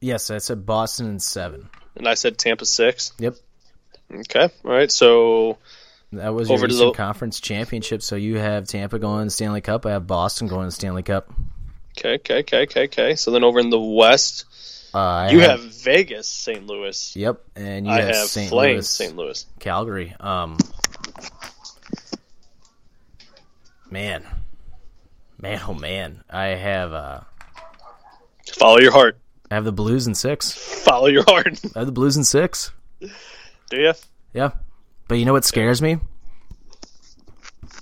[0.00, 1.68] yes, I said Boston in seven.
[1.96, 3.12] and I said Tampa six.
[3.18, 3.36] Yep.
[4.12, 4.90] Okay, all right.
[4.92, 5.58] So
[6.12, 8.02] That was your Over to Eastern the- Conference Championship.
[8.02, 9.84] So you have Tampa going to Stanley Cup.
[9.86, 11.32] I have Boston going to Stanley Cup.
[11.98, 13.14] okay, okay, okay, okay, okay.
[13.16, 14.44] So then over in the West,
[14.94, 16.64] Uh, you have Vegas, St.
[16.66, 17.16] Louis.
[17.16, 18.48] Yep, and you I have, have St.
[18.50, 19.16] Flames, Louis, St.
[19.16, 19.46] Louis.
[19.58, 20.14] Calgary.
[20.20, 20.56] Um,
[23.90, 24.24] man,
[25.40, 27.20] man, oh man, I have uh,
[28.58, 29.18] Follow your heart.
[29.50, 30.52] I have the Blues and six.
[30.52, 31.60] Follow your heart.
[31.74, 32.70] I have the Blues and six.
[33.00, 33.92] Do you?
[34.32, 34.50] Yeah,
[35.08, 35.98] but you know what scares me?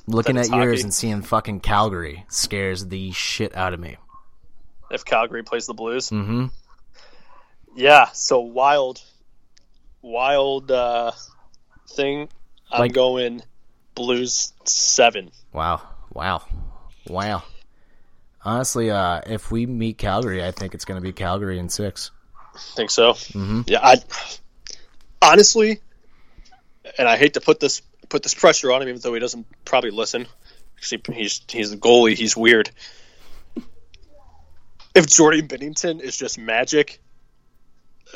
[0.07, 0.83] Looking at yours hockey.
[0.83, 3.97] and seeing fucking Calgary scares the shit out of me.
[4.91, 6.11] If Calgary plays the Blues.
[6.11, 6.47] Mm-hmm.
[7.75, 9.03] Yeah, so wild,
[10.03, 11.13] wild uh,
[11.91, 12.29] thing.
[12.71, 13.43] I'm Like- going
[13.95, 15.31] Blues seven.
[15.53, 15.81] Wow,
[16.13, 16.43] wow,
[17.09, 17.43] wow.
[18.45, 22.11] Honestly, uh, if we meet Calgary, I think it's going to be Calgary in six.
[22.77, 23.13] Think so?
[23.13, 23.63] Mm-hmm.
[23.67, 23.81] Yeah.
[23.83, 23.97] I
[25.23, 25.81] honestly,
[26.99, 29.47] and I hate to put this put this pressure on him, even though he doesn't
[29.65, 30.27] probably listen.
[30.89, 32.17] he- He's he's the goalie.
[32.17, 32.71] He's weird.
[34.95, 37.01] If Jordan Binnington is just magic,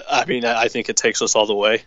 [0.08, 1.82] I mean, I, I think it takes us all the way.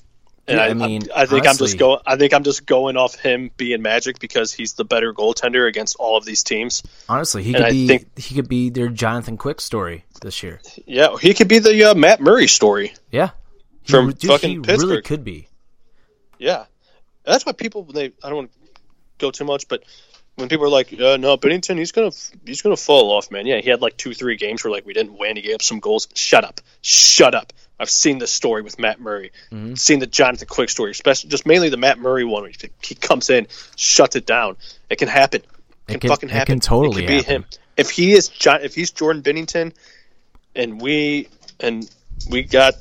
[0.48, 2.00] And Yeah, I, I mean, I, think I'm just going.
[2.06, 5.96] I think I'm just going off him being magic because he's the better goaltender against
[6.00, 6.82] all of these teams.
[7.08, 10.42] Honestly, he And could I be think- he could be their Jonathan Quick story this
[10.42, 10.60] year.
[10.86, 12.94] Yeah, he could be the uh, Matt Murray story.
[13.12, 13.30] Yeah,
[13.84, 15.48] He From dude, fucking he really could be.
[16.40, 16.66] Yeah,
[17.24, 18.06] that's why people they.
[18.24, 18.60] I don't want to
[19.20, 19.84] go too much, but
[20.36, 22.12] when people are like, uh, "No, Binnington, he's gonna
[22.46, 24.94] he's gonna fall off, man." Yeah, he had like two three games where like we
[24.94, 25.36] didn't win.
[25.36, 26.08] He gave up some goals.
[26.16, 27.54] Shut up, shut up.
[27.82, 29.32] I've seen this story with Matt Murray,
[29.76, 32.44] seen the Jonathan Quick story, especially just mainly the Matt Murray one.
[32.44, 32.52] Where
[32.84, 34.56] he, comes in, shuts it down.
[34.90, 35.42] It can happen.
[35.88, 37.36] It, It can, fucking it can totally it can be happen.
[37.44, 37.46] him.
[37.78, 39.74] If he is John, if he's Jordan Binnington,
[40.56, 41.28] and we
[41.60, 41.90] and
[42.30, 42.76] we got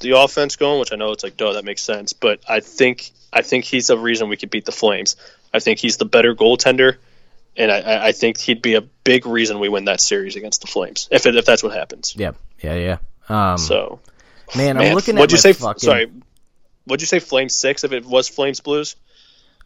[0.00, 2.12] the offense going, which I know it's like, duh, that makes sense.
[2.12, 5.16] But I think I think he's the reason we could beat the Flames.
[5.54, 6.96] I think he's the better goaltender,
[7.56, 10.60] and I- I, I think he'd be a big reason we win that series against
[10.60, 12.14] the Flames if it, if that's what happens.
[12.16, 12.32] Yeah,
[12.62, 12.96] yeah, yeah.
[13.28, 14.00] Um, So,
[14.56, 15.52] man, I'm man, looking what'd at you say?
[15.52, 15.80] fucking.
[15.80, 16.10] Sorry,
[16.84, 17.18] what'd you say?
[17.18, 18.96] Flames six if it was Flames Blues.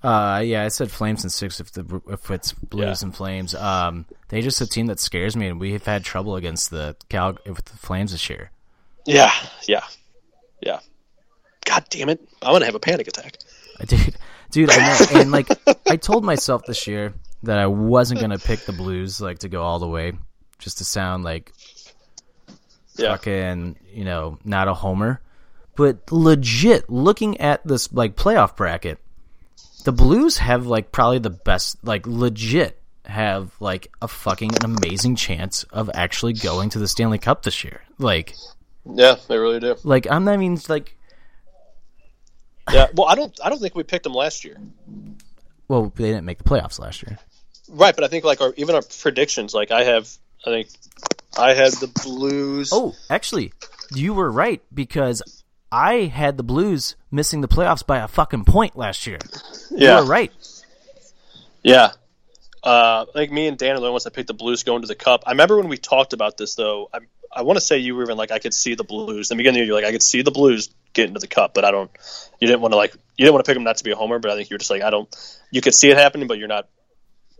[0.03, 3.07] Uh, yeah, I said Flames and six if the if it's Blues Yeah.
[3.07, 3.55] and Flames.
[3.55, 6.95] Um, they just a team that scares me, and we have had trouble against the
[7.09, 8.51] Cal with the Flames this year.
[9.07, 9.33] Yeah,
[9.67, 9.85] yeah,
[10.61, 10.81] yeah.
[11.65, 12.21] God damn it!
[12.43, 13.39] I want to have a panic attack.
[13.87, 14.15] Dude,
[14.51, 14.71] dude.
[14.71, 15.49] I know, and like
[15.89, 17.13] I told myself this year
[17.43, 20.13] that I wasn't gonna pick the Blues like to go all the way,
[20.59, 21.53] just to sound like
[22.97, 25.21] Yeah, fucking you know not a homer,
[25.77, 28.99] but legit looking at this like playoff bracket,
[29.85, 35.17] the Blues have like probably the best like legit have like a fucking an amazing
[35.17, 37.83] chance of actually going to the Stanley Cup this year.
[37.99, 38.35] Like
[38.87, 39.77] yeah, they really do.
[39.85, 40.97] like I'm not even like
[42.73, 44.57] Yeah, well, I don't, I don't think we picked them last year.
[45.69, 47.19] well they didn't make the playoffs last year.
[47.69, 50.09] Right, but I think like our even our predictions, like I have,
[50.47, 50.69] I think
[51.39, 52.71] I had the Blues.
[52.73, 53.53] Oh, actually,
[53.95, 55.23] you were right because
[55.73, 59.19] I had the Blues missing the playoffs by a fucking point last year.
[59.71, 60.33] yeah, You were right.
[61.63, 61.93] yeah.
[62.63, 64.81] Uh, I think me and Dan are the only ones that picked the Blues going
[64.81, 65.25] to the Cup.
[65.27, 66.89] I remember when we talked about this though.
[66.95, 67.01] I,
[67.37, 69.31] I want to say you were even like I could see the Blues.
[69.31, 71.21] In the beginning, of the year, you're like I could see the Blues getting to
[71.21, 71.91] the Cup, but I don't.
[72.41, 73.97] You didn't want to like you didn't want to pick them not to be a
[73.97, 75.15] homer, but I think you were just like I don't.
[75.51, 76.69] You could see it happening, but you're not.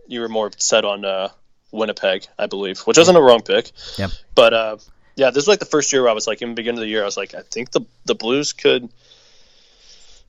[0.07, 1.29] You were more set on uh,
[1.75, 3.71] Winnipeg, I believe, which wasn't a wrong pick.
[3.97, 4.11] Yep.
[4.33, 4.77] But uh,
[5.15, 6.83] yeah, this was like the first year where I was like, in the beginning of
[6.83, 8.89] the year, I was like, I think the the Blues could,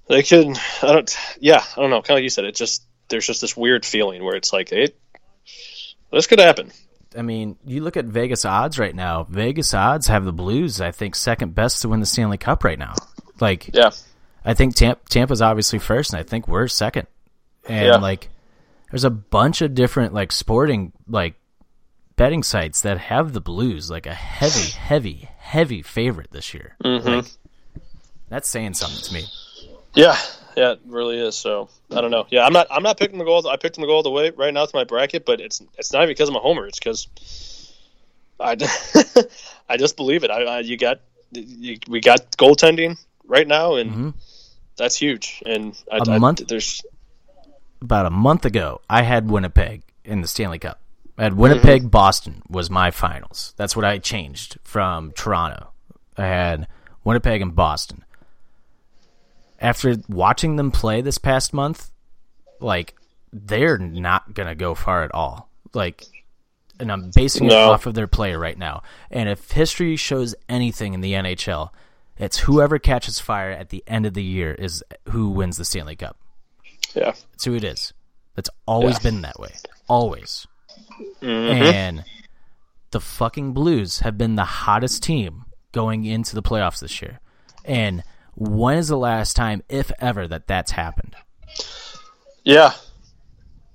[0.09, 0.49] they could.
[0.83, 1.19] I don't.
[1.41, 2.03] Yeah, I don't know.
[2.03, 4.73] Kind of like you said, it just there's just this weird feeling where it's like,
[4.73, 4.99] it,
[6.13, 6.73] this could happen.
[7.17, 9.25] I mean, you look at Vegas odds right now.
[9.25, 12.79] Vegas odds have the Blues, I think, second best to win the Stanley Cup right
[12.79, 12.95] now.
[13.41, 13.91] Like, Yeah,
[14.45, 17.07] I think Tamp- Tampa's obviously first, and I think we're second.
[17.69, 17.97] And Yeah.
[17.97, 18.29] like,
[18.91, 21.35] there's a bunch of different like sporting like
[22.17, 26.77] betting sites that have the Blues like a heavy, heavy, heavy favorite this year.
[26.85, 27.09] Mm-hmm.
[27.09, 27.25] Like,
[28.29, 29.25] that's saying something to me.
[29.95, 30.17] yeah,
[30.57, 30.73] yeah.
[30.73, 31.37] It really is.
[31.37, 32.27] So I don't know.
[32.31, 32.67] Yeah, I'm not.
[32.71, 33.47] I'm not picking the goal.
[33.47, 35.63] I picked them to go all the way right now to my bracket, but it's
[35.79, 36.67] it's not even because I'm a homer.
[36.67, 37.73] It's because
[38.41, 38.57] I,
[39.69, 40.31] I just believe it.
[40.31, 41.01] I, I you got
[41.31, 44.15] you, we got goaltending right now, and
[44.77, 45.43] that's huge.
[45.47, 46.83] And I, A I- month- there's
[47.81, 50.81] about a month ago, I had Winnipeg in the Stanley Cup.
[51.19, 51.89] I had Winnipeg, mm-hmm.
[51.89, 53.55] Boston was my finals.
[53.57, 55.69] That's what I changed from Toronto.
[56.17, 56.69] I had
[57.05, 58.05] Winnipeg and Boston.
[59.61, 61.91] After watching them play this past month,
[62.61, 62.95] like
[63.33, 65.49] they're not gonna go far at all.
[65.73, 66.05] Like,
[66.79, 68.83] and I'm basing it off of their play right now.
[69.11, 71.71] And if history shows anything in the NHL,
[72.19, 75.97] it's whoever catches fire at the end of the year is who wins the Stanley
[75.97, 76.19] Cup.
[76.97, 77.13] Yeah.
[77.33, 77.93] That's who it is.
[78.35, 79.11] That's always Yeah.
[79.11, 79.53] been that way.
[79.89, 80.47] Always.
[81.23, 81.63] Mm-hmm.
[81.63, 82.05] And
[82.91, 87.21] the fucking Blues have been the hottest team going into the playoffs this year.
[87.65, 88.03] And
[88.35, 91.15] when is the last time, if ever, that that's happened?
[92.45, 92.73] Yeah.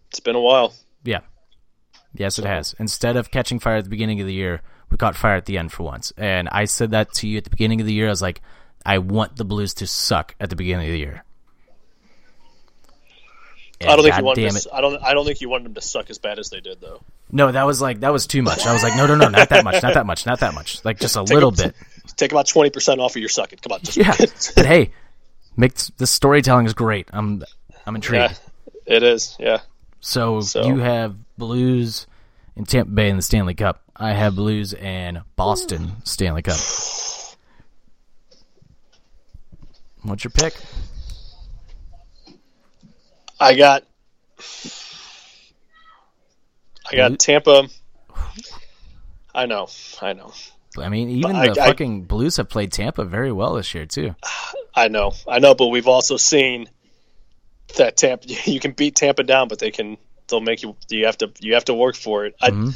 [0.10, 0.74] It's been a while.
[1.04, 1.22] Yeah.
[2.14, 2.76] Yes, it has.
[2.80, 5.58] Instead of catching fire at the beginning of the year, we caught fire at the
[5.58, 6.12] end for once.
[6.18, 8.08] And I said that to you at the beginning of the year.
[8.08, 8.42] I was like,
[8.86, 11.24] I want the Blues to suck at the beginning of the year.
[13.82, 14.42] And I don't think God you wanted.
[14.52, 14.74] damn To.
[14.74, 15.04] I don't.
[15.04, 17.02] I don't think you wanted them to suck as bad as they did, though.
[17.32, 18.66] No, that was like that was too much.
[18.66, 20.84] I was like, no, no, no, not that much, not that much, not that much.
[20.86, 21.76] Like just a little a- bit.
[22.18, 23.60] Take about twenty percent off of your sucking.
[23.62, 24.16] Come on, just Yeah.
[24.56, 24.92] But hey,
[25.56, 27.08] make the storytelling is great.
[27.14, 27.44] I'm
[27.86, 28.40] I'm intrigued.
[28.86, 29.36] yeah, it is.
[29.40, 29.60] Yeah,
[30.00, 32.06] So, So- you have Blues
[32.56, 33.82] in Tampa Bay in the Stanley Cup.
[33.96, 36.58] I have Blues and Boston Stanley Cup.
[40.04, 40.56] What's your pick?
[43.42, 43.84] I got.
[46.92, 47.16] I got mm-hmm.
[47.16, 47.68] Tampa.
[49.34, 49.68] I know.
[50.00, 50.32] I know.
[50.78, 53.88] I mean, even I- the I- fucking Blues have played Tampa very well this year
[53.88, 54.16] too.
[54.76, 55.14] I know.
[55.28, 55.56] I know.
[55.56, 56.70] But we've also seen
[57.78, 58.28] that Tampa.
[58.46, 59.98] You can beat Tampa down, but they can.
[60.28, 60.76] They'll make you.
[60.90, 61.32] You have to.
[61.40, 62.36] You have to work for it.
[62.40, 62.52] I.
[62.52, 62.70] Mm-hmm.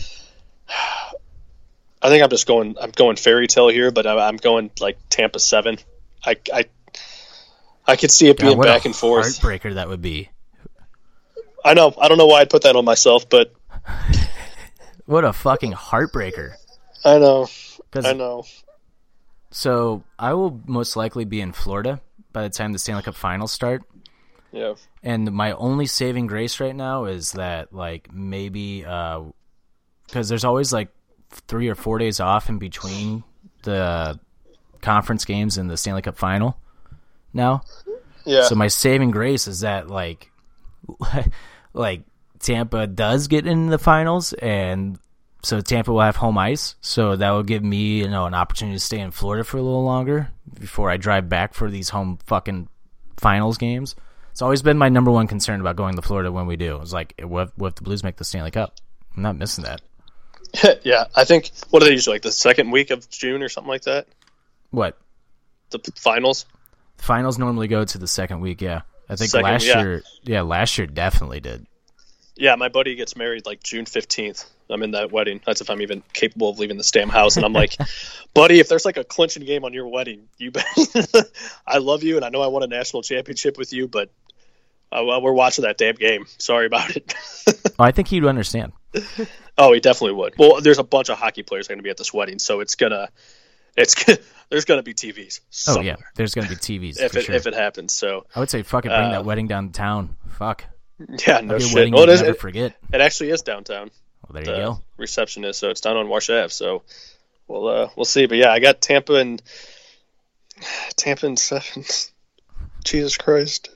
[2.01, 2.75] I think I'm just going.
[2.81, 5.77] I'm going fairy tale here, but I, I'm going like Tampa seven.
[6.25, 6.37] I.
[6.51, 6.65] I.
[7.87, 9.39] I could see it God, being back and forth.
[9.39, 10.29] heartbreaker that would be.
[11.65, 11.93] I know.
[11.99, 13.53] I don't know why I put that on myself, but
[15.05, 16.53] What a fucking heartbreaker.
[17.03, 17.47] I know.
[17.93, 18.43] I know.
[19.51, 22.01] So I will most likely be in Florida
[22.33, 23.83] by the time the Stanley Cup Finals start.
[24.51, 24.73] Yeah.
[25.03, 29.21] And my only saving grace right now is that like maybe uh,
[30.07, 30.89] because there's always like
[31.29, 33.23] three or four days off in between
[33.63, 34.19] the
[34.81, 36.57] conference games and the Stanley Cup Final.
[37.33, 37.61] Now,
[38.25, 38.43] Yeah.
[38.43, 40.31] so my saving grace is that like
[41.75, 42.03] like
[42.39, 44.97] Tampa does get in the finals and
[45.43, 48.77] so Tampa will have home ice, so that will give me, you know, an opportunity
[48.77, 50.29] to stay in Florida for a little longer
[50.59, 52.67] before I drive back for these home fucking
[53.17, 53.95] finals games.
[54.31, 56.81] It's always been my number one concern about going to Florida when we do.
[56.81, 58.73] It's like, what what if the Blues make the Stanley Cup?
[59.15, 59.81] I'm not missing that.
[60.83, 61.05] yeah.
[61.15, 63.83] I think what are they usually like the second week of June or something like
[63.83, 64.07] that?
[64.71, 64.97] What
[65.69, 66.47] The finals.
[66.97, 68.61] The finals normally go to the second week?
[68.61, 69.81] Yeah, I think Second, last yeah.
[69.81, 71.65] year, yeah, last year definitely did.
[72.35, 74.45] Yeah, my buddy gets married like June fifteenth.
[74.69, 75.41] I'm in that wedding.
[75.45, 77.37] That's if I'm even capable of leaving this damn house.
[77.37, 77.77] And I'm like,
[78.33, 80.65] buddy, if there's like a clinching game on your wedding, you bet.
[81.67, 84.09] I love you, and I know I won a national championship with you, but
[84.91, 86.25] uh, well, we're watching that damn game.
[86.37, 87.13] Sorry about it.
[87.77, 88.71] Oh, I think he'd understand.
[89.57, 90.35] oh, he definitely would.
[90.37, 92.75] Well, there's a bunch of hockey players going to be at this wedding, so it's
[92.75, 93.09] gonna,
[93.75, 93.95] it's
[94.49, 95.39] there's gonna be TVs.
[95.67, 97.35] Oh yeah, there's gonna be TVs if for it sure.
[97.35, 97.93] if it happens.
[97.93, 100.15] So I would say fucking bring Uh, that wedding downtown.
[100.29, 100.65] Fuck,
[101.27, 101.73] yeah, no shit.
[101.73, 102.75] wedding Well, it never It, forget.
[102.93, 103.91] it actually is downtown.
[104.27, 104.81] Well, there you go.
[104.97, 105.57] reception is.
[105.57, 106.49] So it's down on Wash Ave.
[106.49, 106.83] So
[107.47, 108.25] we'll uh, we'll see.
[108.25, 109.41] But yeah, I got Tampa and
[110.95, 111.83] Tampa and seven.
[112.83, 113.69] Jesus Christ.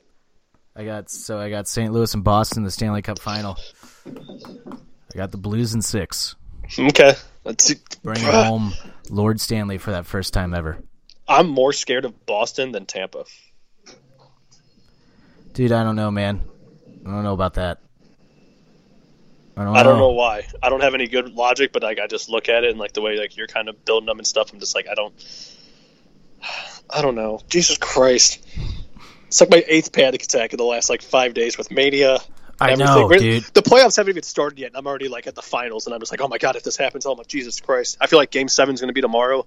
[0.75, 1.91] I got so I got St.
[1.91, 3.57] Louis and Boston the Stanley Cup final.
[4.06, 6.35] I got the Blues in six.
[6.77, 7.14] Okay.
[7.49, 7.73] Let's.
[8.03, 8.73] Bringing home
[9.09, 10.77] Lord Stanley for that first time ever.
[11.27, 13.25] I'm more scared of Boston than Tampa.
[15.53, 16.43] Dude, I don't know, man.
[17.03, 17.79] I don't know about that.
[19.57, 20.47] I don't, I don't know why.
[20.61, 22.93] I don't have any good logic, but like I just look at it and like
[22.93, 24.53] the way like you're kind of building them and stuff.
[24.53, 25.13] I'm just like I don't.
[26.91, 27.41] I don't know.
[27.49, 28.45] Jesus Christ.
[29.25, 32.19] It's like my eighth panic attack in the last like five days with mania.
[32.61, 33.43] I know, dude.
[33.53, 35.99] The playoffs haven't even started yet, and I'm already like at the finals, and I'm
[35.99, 37.97] just like, oh my god, if this happens, oh I'm like, Jesus Christ!
[38.01, 39.45] I feel like Game Seven's going to be tomorrow.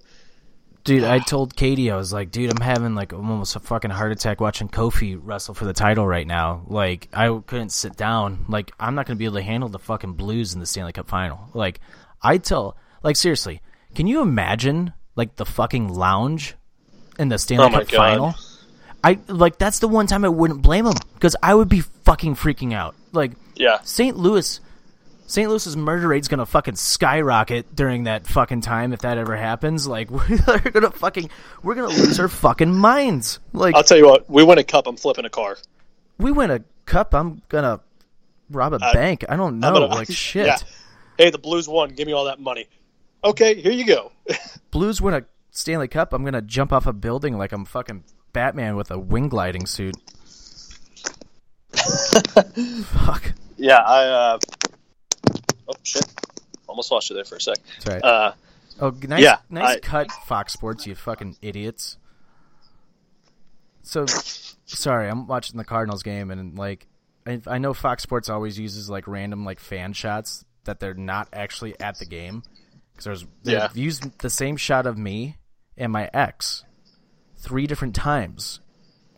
[0.83, 4.11] Dude, I told Katie, I was like, dude, I'm having like almost a fucking heart
[4.11, 6.63] attack watching Kofi wrestle for the title right now.
[6.67, 8.45] Like, I couldn't sit down.
[8.49, 10.91] Like, I'm not going to be able to handle the fucking Blues in the Stanley
[10.93, 11.49] Cup final.
[11.53, 11.79] Like,
[12.21, 13.61] I tell, like, seriously,
[13.95, 16.55] can you imagine, like, the fucking lounge
[17.19, 17.97] in the Stanley Oh Cup God.
[17.97, 18.35] final?
[19.03, 22.35] I, like, that's the one time I wouldn't blame him because I would be fucking
[22.35, 22.95] freaking out.
[23.11, 24.15] Like, Yeah, St.
[24.17, 24.59] Louis,
[25.27, 25.49] St.
[25.49, 29.87] Louis's murder rate's gonna fucking skyrocket during that fucking time if that ever happens.
[29.87, 31.29] Like we're gonna fucking
[31.63, 33.39] we're gonna lose our fucking minds.
[33.53, 34.29] Like I'll tell you what.
[34.29, 34.85] We win a cup.
[34.87, 35.57] I'm flipping a car.
[36.17, 37.79] we win a cup, I'm gonna
[38.49, 39.23] rob a bank.
[39.29, 39.73] I don't know.
[39.73, 40.45] Gonna- like shit.
[40.45, 40.57] Yeah.
[41.17, 41.89] Hey, the Blues won.
[41.89, 42.67] Give me all that money.
[43.23, 44.11] Okay, here you go.
[44.71, 46.13] Blues win a Stanley Cup.
[46.13, 48.03] I'm gonna jump off a building like I'm fucking
[48.33, 49.95] Batman with a wing gliding suit.
[51.73, 53.33] Fuck.
[53.57, 54.03] yeah, I.
[54.05, 54.39] Uh...
[55.67, 56.05] Oh shit!
[56.67, 57.57] Almost lost you there for a sec.
[57.79, 58.03] That's right.
[58.03, 58.33] Uh,
[58.81, 61.97] Oh, nice, Yeah, nice I- cut, Fox Sports, you fucking idiots.
[63.83, 64.07] So,
[64.65, 66.87] sorry, I'm watching the Cardinals game, and like,
[67.27, 71.27] I, I know Fox Sports always uses like random like fan shots that they're not
[71.33, 72.41] actually at the game
[72.93, 73.67] because there's they've Yeah.
[73.75, 75.37] used the same shot of me
[75.77, 76.63] and my ex
[77.43, 78.59] three different times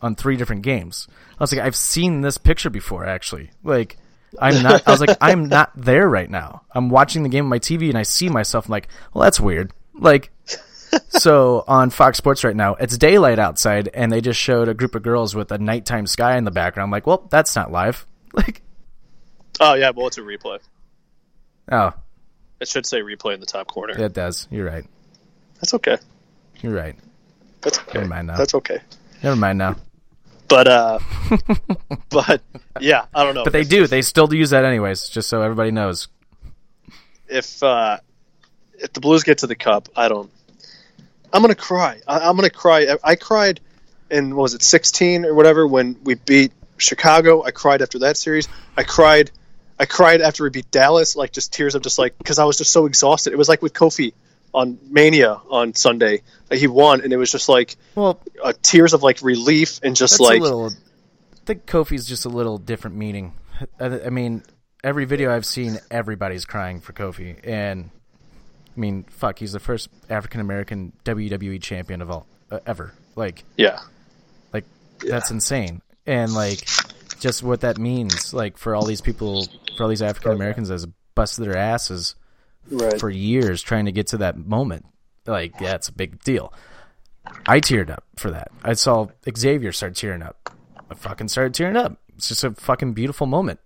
[0.02, 1.08] on three different games.
[1.38, 3.50] I was like, I've seen this picture before, actually.
[3.62, 3.96] Like,
[4.40, 4.86] I'm not.
[4.86, 6.62] I was like, I'm not there right now.
[6.74, 8.66] I'm watching the game on my TV, and I see myself.
[8.66, 9.72] I'm like, well, that's weird.
[9.94, 10.30] Like,
[11.08, 14.94] so on Fox Sports right now, it's daylight outside, and they just showed a group
[14.94, 16.88] of girls with a nighttime sky in the background.
[16.88, 18.06] I'm like, well, that's not live.
[18.34, 18.60] Like,
[19.60, 20.58] oh yeah, well it's a replay.
[21.72, 21.92] oh,
[22.60, 23.94] It should say replay in the top corner.
[23.98, 24.46] it does.
[24.50, 24.84] You're right.
[25.54, 25.96] That's okay.
[26.60, 26.96] You're right.
[27.60, 27.98] That's okay.
[27.98, 28.36] Never mind now.
[28.36, 28.80] That's okay.
[29.22, 29.76] Never mind now.
[30.48, 30.98] But uh,
[32.08, 32.40] but
[32.80, 33.44] yeah, I don't know.
[33.44, 33.86] But they do.
[33.86, 36.08] They still use that anyways, just so everybody knows.
[37.28, 37.98] if uh,
[38.78, 40.30] if the Blues get to the cup, I don't.
[41.32, 42.00] I'm gonna cry.
[42.06, 42.82] I, I'm gonna cry.
[42.82, 43.60] I, I cried
[44.10, 47.42] in what was it 16 or whatever when we beat Chicago.
[47.42, 48.48] I cried after that series.
[48.76, 49.30] I cried.
[49.78, 51.16] I cried after we beat Dallas.
[51.16, 53.32] Like just tears of just like because I was just so exhausted.
[53.32, 54.12] It was like with Kofi
[54.56, 56.22] on Mania on Sunday.
[56.50, 59.94] Like, he won, and it was just like Well, uh, tears of like relief and
[59.94, 60.70] just that's like a little.
[60.70, 63.34] I think Kofi's just a little different meaning.
[63.78, 64.42] I, I mean,
[64.82, 67.90] every video I've seen, everybody's crying for Kofi, and
[68.76, 72.94] I mean, fuck, he's the first African American WWE champion of all uh, ever.
[73.14, 73.80] Like, yeah.
[74.52, 74.64] like
[75.06, 76.66] that's insane, and like
[77.20, 80.86] just what that means, like for all these people, for all these African Americans, as
[81.14, 82.14] busted their asses
[82.70, 82.98] Right.
[82.98, 84.86] for years trying to get to that moment.
[85.26, 86.52] Like, yeah, a big deal.
[87.46, 88.48] I teared up for that.
[88.62, 90.50] I saw Xavier start tearing up.
[90.90, 91.98] I fucking started tearing up.
[92.16, 93.58] It's just a fucking beautiful moment.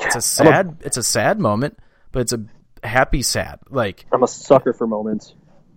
[0.00, 0.78] It's a sad.
[0.80, 1.78] it's a sad moment,
[2.10, 2.44] but it's a
[2.82, 3.60] happy sad.
[3.70, 5.34] Like I'm a sucker for moments.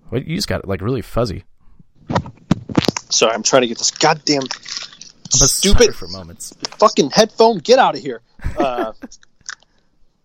[0.10, 1.44] what you just got like really fuzzy.
[3.10, 5.96] Sorry, I'm trying to get this goddamn I'm a Stupid.
[5.96, 6.54] for moments.
[6.80, 7.58] fucking headphone.
[7.60, 8.22] Get out of here.
[8.58, 8.94] Uh,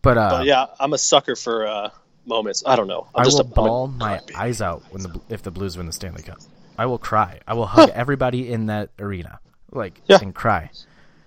[0.02, 1.90] But uh, but yeah, I'm a sucker for uh,
[2.26, 2.62] moments.
[2.66, 3.06] I don't know.
[3.14, 4.34] I'm I just will a, bawl my crybaby.
[4.36, 6.38] eyes out when the if the Blues win the Stanley Cup.
[6.78, 7.40] I will cry.
[7.46, 9.40] I will hug everybody in that arena,
[9.72, 10.18] like Yeah.
[10.22, 10.70] and cry.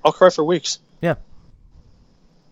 [0.04, 0.80] I'll cry for weeks.
[1.02, 1.16] Yeah,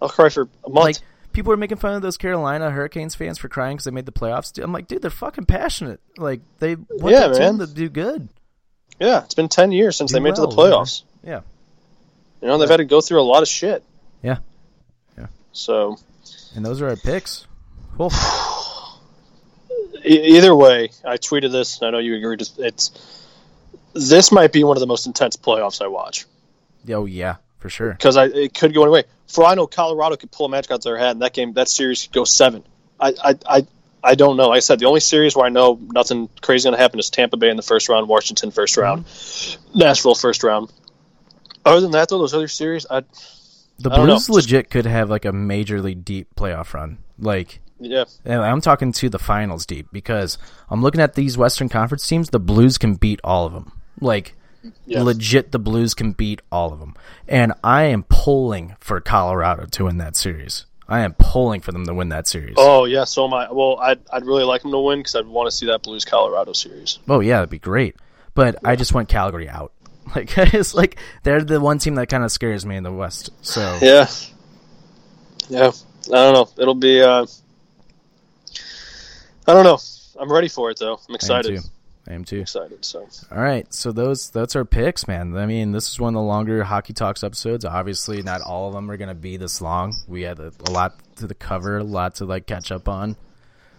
[0.02, 0.86] I'll cry for a month.
[0.86, 0.98] like
[1.34, 4.12] people are making fun of those Carolina Hurricanes fans for crying because they made the
[4.12, 4.62] playoffs.
[4.62, 6.00] I'm like, dude, they're fucking passionate.
[6.18, 7.68] Like they want Yeah, their team man.
[7.68, 8.30] to do good.
[9.00, 10.74] yeah, it's been ten years since Do they made it to the well, man.
[10.80, 11.04] playoffs.
[11.24, 11.42] Yeah,
[12.42, 13.84] You know, they've had to go through a lot of shit.
[14.24, 14.38] Yeah,
[15.18, 15.28] yeah.
[15.54, 15.98] So
[16.56, 17.46] And those are our picks.
[20.06, 21.80] E- either way, I tweeted this.
[21.80, 22.42] and I know you agreed.
[22.58, 22.92] It's
[23.94, 26.26] this might be one of the most intense playoffs I watch
[26.90, 27.92] Oh yeah, for sure.
[27.92, 29.04] because I it could go any way.
[29.28, 31.54] For I know, Colorado could pull a magic out of their hat, and that game,
[31.54, 32.64] that series could go seven.
[33.00, 33.68] I, I, I,
[34.04, 34.50] I don't know.
[34.50, 37.10] Like I said the only series where I know nothing crazy going to happen is
[37.10, 38.82] Tampa Bay in the first round, Washington first mm-hmm.
[38.82, 40.72] round, Nashville first round.
[41.64, 43.04] Other than that, though, those other series, I
[43.80, 44.04] The I.
[44.04, 46.98] Blues legit could have like a majorly deep playoff run.
[47.20, 50.38] Like yeah, And I'm talking to the finals deep because
[50.70, 52.30] I'm looking at these Western Conference teams.
[52.30, 53.72] The Blues can beat all of them.
[54.00, 54.36] Like,
[54.86, 55.02] Yeah.
[55.04, 56.96] legit, the Blues can beat all of them.
[57.28, 60.66] And I am pulling for Colorado to win that series.
[60.88, 62.56] I am pulling for them to win that series.
[62.58, 63.50] Oh yeah, so am I.
[63.52, 66.04] Well, I'd I'd really like them to win because I'd want to see that Blues
[66.04, 67.00] Colorado series.
[67.08, 67.96] Oh, yeah, that'd be great.
[68.36, 69.72] But I just want Calgary out.
[70.16, 73.30] Like, it's like they're the one team that kind of scares me in the West.
[73.42, 74.08] So Yeah,
[75.50, 75.72] yeah.
[76.08, 76.50] I don't know.
[76.62, 77.02] It'll be.
[77.02, 77.26] uh
[79.52, 79.80] I don't know.
[80.18, 80.94] I'm ready for it though.
[80.94, 81.58] I'm I am excited.
[81.58, 81.68] too.
[82.08, 82.40] I am too.
[82.40, 82.86] Excited.
[82.86, 85.36] So All right, so those that's our picks, man.
[85.36, 87.66] I mean, this is one of the longer hockey talks episodes.
[87.66, 89.94] Obviously, not all of them are going to be this long.
[90.08, 93.18] We had a, a lot to the cover, a lot to like catch up on.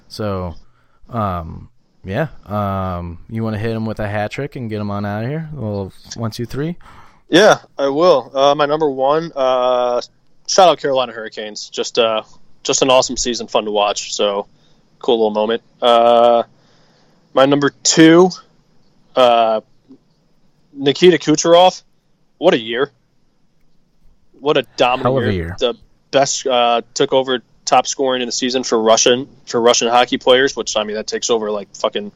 [0.08, 0.56] So,
[1.08, 1.70] um,
[2.04, 5.06] yeah, um, you want to hit them with a hat trick and get them on
[5.06, 5.48] out of here?
[5.54, 6.76] Well, one, two, three.
[7.30, 8.30] yeah, I will.
[8.36, 9.32] Uh, my number one.
[9.34, 10.02] Uh,
[10.46, 11.70] shout out Carolina Hurricanes.
[11.70, 12.24] Just uh,
[12.62, 14.12] just an awesome season, fun to watch.
[14.14, 14.48] So
[15.02, 15.62] cool little moment.
[15.80, 16.44] Uh,
[17.34, 18.30] my number two.
[19.14, 19.60] Uh,
[20.72, 21.82] Nikita Kucherov.
[22.38, 22.90] What a year!
[24.40, 25.30] What a dominant year.
[25.30, 25.56] year.
[25.58, 25.74] The
[26.10, 30.56] best uh, took over top scoring in the season for Russian for Russian hockey players.
[30.56, 32.12] Which I mean, that takes over like fucking.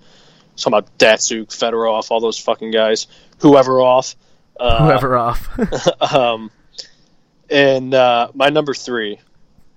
[0.56, 3.08] Talking about Datsyuk, Fedorov, all those fucking guys.
[3.40, 4.16] Whoever off.
[4.58, 5.50] Uh, Whoever off.
[6.14, 6.50] um,
[7.50, 9.20] and uh, my number three,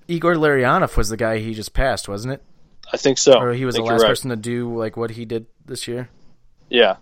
[0.07, 2.43] Igor Larionov was the guy he just passed, wasn't it?
[2.91, 3.39] I think so.
[3.39, 4.09] Or he was the last right.
[4.09, 6.09] person to do like what he did this year.
[6.69, 6.97] Yeah,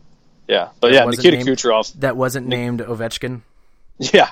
[0.48, 1.94] yeah, but That yeah, Nikita named- Kucherov.
[2.00, 3.42] That wasn't named Ovechkin.
[4.00, 4.30] Yeah,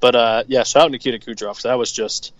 [0.00, 1.62] but uh, yeah, shout out Nikita Kucherov.
[1.62, 2.32] That was just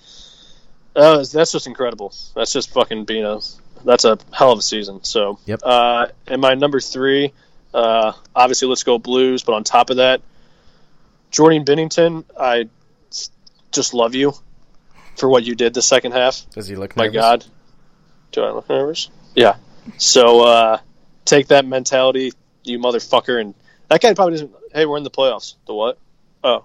[0.95, 2.13] that was, that's just incredible.
[2.35, 3.39] That's just fucking being a
[3.85, 5.05] that's a hell of a season.
[5.05, 5.61] So Yep.
[5.63, 7.33] Uh, and my number three,
[7.73, 9.45] uh, obviously, let's go Blues.
[9.45, 10.23] But on top of that,
[11.31, 12.69] Jordan Binnington, I
[13.73, 14.33] just love you
[15.17, 16.47] for what you did the second half.
[16.51, 16.97] Does he look?
[16.97, 17.21] My nervous?
[17.21, 17.45] God,
[18.33, 19.11] do I look nervous?
[19.35, 19.57] Yeah.
[19.99, 20.79] So uh,
[21.25, 22.33] take that mentality,
[22.65, 23.55] you motherfucker, and
[23.89, 24.53] that guy probably doesn't.
[24.75, 25.55] Hey, we're in the playoffs.
[25.67, 25.99] The what?
[26.45, 26.65] Oh,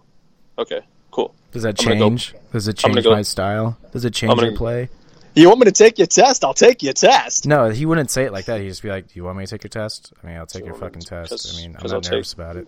[0.57, 0.81] okay,
[1.11, 1.33] cool.
[1.51, 2.35] Does that I'm gonna go- change?
[2.51, 3.77] Does it change go- my style?
[3.91, 4.89] Does it change I'm gonna- your play?
[5.33, 6.43] You want me to take your test?
[6.43, 7.45] I'll take your test.
[7.45, 8.59] No, he wouldn't say it like that.
[8.59, 10.45] He'd just be like, "Do you want me to take your test?" I mean, I'll
[10.45, 11.29] take your fucking test.
[11.31, 12.67] because- I mean, I'm not I'll take- nervous about it.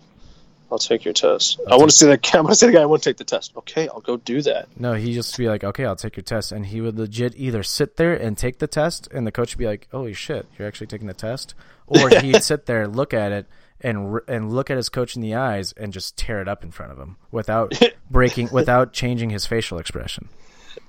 [0.70, 1.60] I'll take your test.
[1.66, 2.34] I'll I want to see that.
[2.34, 2.82] I want to see the guy.
[2.82, 3.52] I want to take the test.
[3.56, 4.68] Okay, I'll go do that.
[4.78, 7.62] No, he'd just be like, "Okay, I'll take your test," and he would legit either
[7.62, 10.66] sit there and take the test, and the coach would be like, "Holy shit, you're
[10.66, 11.54] actually taking the test,"
[11.86, 13.46] or he'd sit there, look at it,
[13.80, 16.70] and and look at his coach in the eyes, and just tear it up in
[16.70, 17.72] front of him without
[18.10, 20.28] breaking, without changing his facial expression.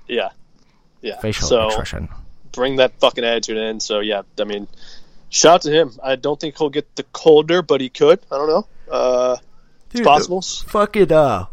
[0.08, 0.30] Yeah,
[1.02, 1.20] yeah.
[1.20, 2.10] Facial so expression.
[2.52, 3.80] bring that fucking attitude in.
[3.80, 4.68] So yeah, I mean,
[5.30, 5.92] shout out to him.
[6.02, 8.20] I don't think he'll get the Calder, but he could.
[8.32, 8.68] I don't know.
[8.90, 9.38] Uh,
[9.96, 10.42] it's Dude, possible.
[10.42, 11.46] Fucking uh,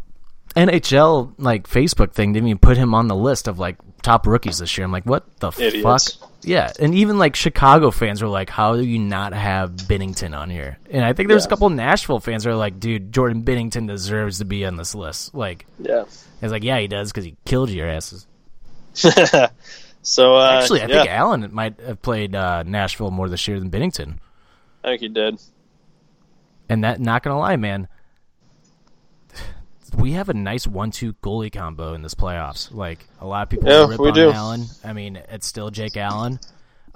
[0.55, 4.59] NHL like Facebook thing didn't even put him on the list of like top rookies
[4.59, 4.85] this year.
[4.85, 6.13] I'm like, what the Idiots.
[6.17, 6.29] fuck?
[6.45, 10.49] Yeah, and even like Chicago fans were like, how do you not have Binnington on
[10.49, 10.77] here?
[10.91, 11.49] And I think there's a Yeah.
[11.51, 15.33] couple Nashville fans are like, dude, Jordan Binnington deserves to be on this list.
[15.33, 16.03] Like, Yeah.
[16.41, 18.27] it's like, yeah, he does because he killed your asses.
[18.93, 23.57] so uh, Actually, I yeah, think Allen might have played uh, Nashville more this year
[23.59, 24.17] than Binnington.
[24.83, 25.39] I think he did.
[26.69, 27.87] And that, not gonna lie, man,
[29.95, 32.73] we have a nice one-two goalie combo in this playoffs.
[32.73, 34.31] Like a lot of people Yeah, rip on do.
[34.31, 34.65] Allen.
[34.83, 36.39] I mean, it's still Jake Allen.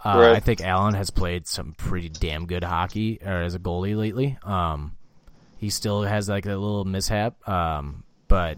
[0.04, 0.36] Uh, Right.
[0.36, 4.38] I think Allen has played some pretty damn good hockey or as a goalie lately.
[4.44, 4.96] Um,
[5.58, 8.58] he still has like a little mishap, um, but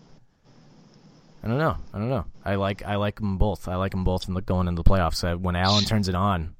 [1.43, 1.77] I don't know.
[1.93, 2.25] I don't know.
[2.43, 3.67] I like I like them both.
[3.69, 5.23] I like them both in the going into the playoffs.
[5.23, 6.55] Uh, when Allen turns it on,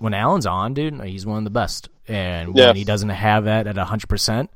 [0.00, 1.88] when Allen's on, dude, he's one of the best.
[2.08, 2.68] And Yeah.
[2.68, 4.50] when he doesn't have that at hundred percent,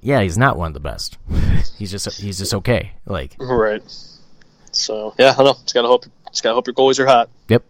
[0.00, 1.18] yeah, he's not one of the best.
[1.78, 2.92] he's just he's just okay.
[3.06, 3.82] Like Right.
[4.72, 5.52] So yeah, I don't know.
[5.54, 6.04] Just gotta hope.
[6.30, 7.28] Just gotta hope your goalies are hot.
[7.48, 7.64] yep,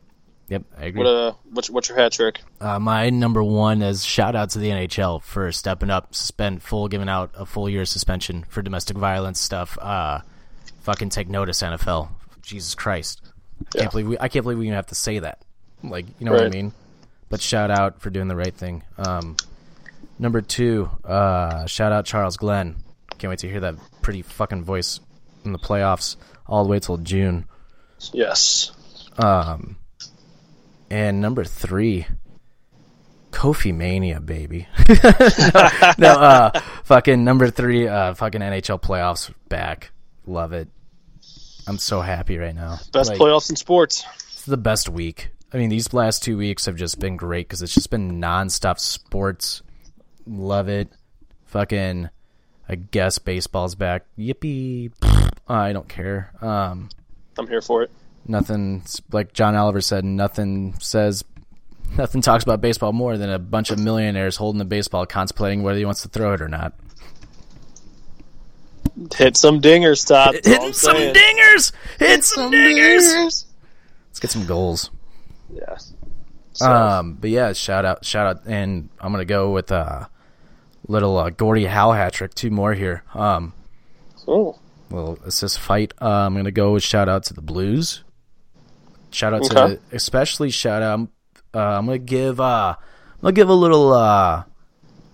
[0.49, 0.63] yep.
[0.79, 0.99] I agree.
[1.03, 2.41] What uh, what's what's your hat trick?
[2.61, 6.89] Uh, my number one is shout out to the NHL for stepping up, suspend full,
[6.89, 9.79] giving out a full year suspension for domestic violence stuff.
[9.81, 10.21] Uh,
[10.83, 12.09] fucking take notice, NFL.
[12.43, 13.81] Jesus Christ, I Yeah.
[13.83, 14.19] can't believe we.
[14.19, 15.43] I can't believe we even have to say that.
[15.83, 16.73] Like, you know what I mean?
[17.31, 18.83] But shout out for doing the right thing.
[18.99, 19.37] Um,
[20.21, 22.77] number two, uh, shout out Charles Glenn.
[23.19, 25.01] Can't wait to hear that pretty fucking voice
[25.45, 26.17] in the playoffs
[26.47, 27.47] all the way till June.
[28.13, 28.73] Yes.
[29.19, 29.77] Um,
[30.91, 32.07] and number three,
[33.31, 34.69] Kofi Mania, baby.
[34.89, 39.91] no, no, uh, fucking number three, uh, fucking NHL playoffs back.
[40.27, 40.69] Love it.
[41.67, 42.79] I'm so happy right now.
[42.93, 44.05] Best Like, playoffs in sports.
[44.33, 45.31] It's the best week.
[45.53, 48.79] I mean, these last two weeks have just been great because it's just been nonstop
[48.79, 49.63] sports.
[50.27, 50.89] Love it.
[51.47, 52.09] Fucking,
[52.69, 54.05] I guess baseball's back.
[54.19, 54.93] Yippee!
[55.49, 56.33] I don't care.
[56.41, 56.89] Um,
[57.39, 57.91] I'm here for it.
[58.27, 60.05] nothing like John Oliver said.
[60.05, 61.25] Nothing says,
[61.99, 65.79] nothing talks about baseball more than a bunch of millionaires holding a baseball, contemplating whether
[65.79, 66.75] he wants to throw it or not.
[69.17, 70.35] Hit some dingers, Todd.
[70.45, 71.15] Hit, all some saying.
[71.15, 71.73] dingers!
[71.99, 73.47] Hit some dingers!
[74.09, 74.91] Let's get some goals.
[75.53, 75.77] Yeah.
[76.61, 80.05] So, Um, but yeah, shout out, shout out, and I'm gonna go with uh,
[80.87, 82.35] little uh, Gordie Howe hat trick.
[82.35, 83.03] Two more here.
[83.15, 83.55] Um,
[84.29, 84.59] oh,
[84.91, 85.95] little assist fight.
[86.01, 88.05] Uh, I'm gonna go with shout out to the Blues.
[89.11, 89.77] Shout out Okay.
[89.77, 91.09] to especially shout out.
[91.55, 94.45] Uh, I'm gonna give uh, I'm gonna give a little uh,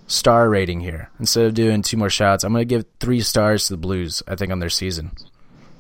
[0.08, 2.42] star rating here instead of doing two more shots.
[2.44, 4.23] I'm gonna give three stars to the Blues.
[4.26, 5.12] I think on their season.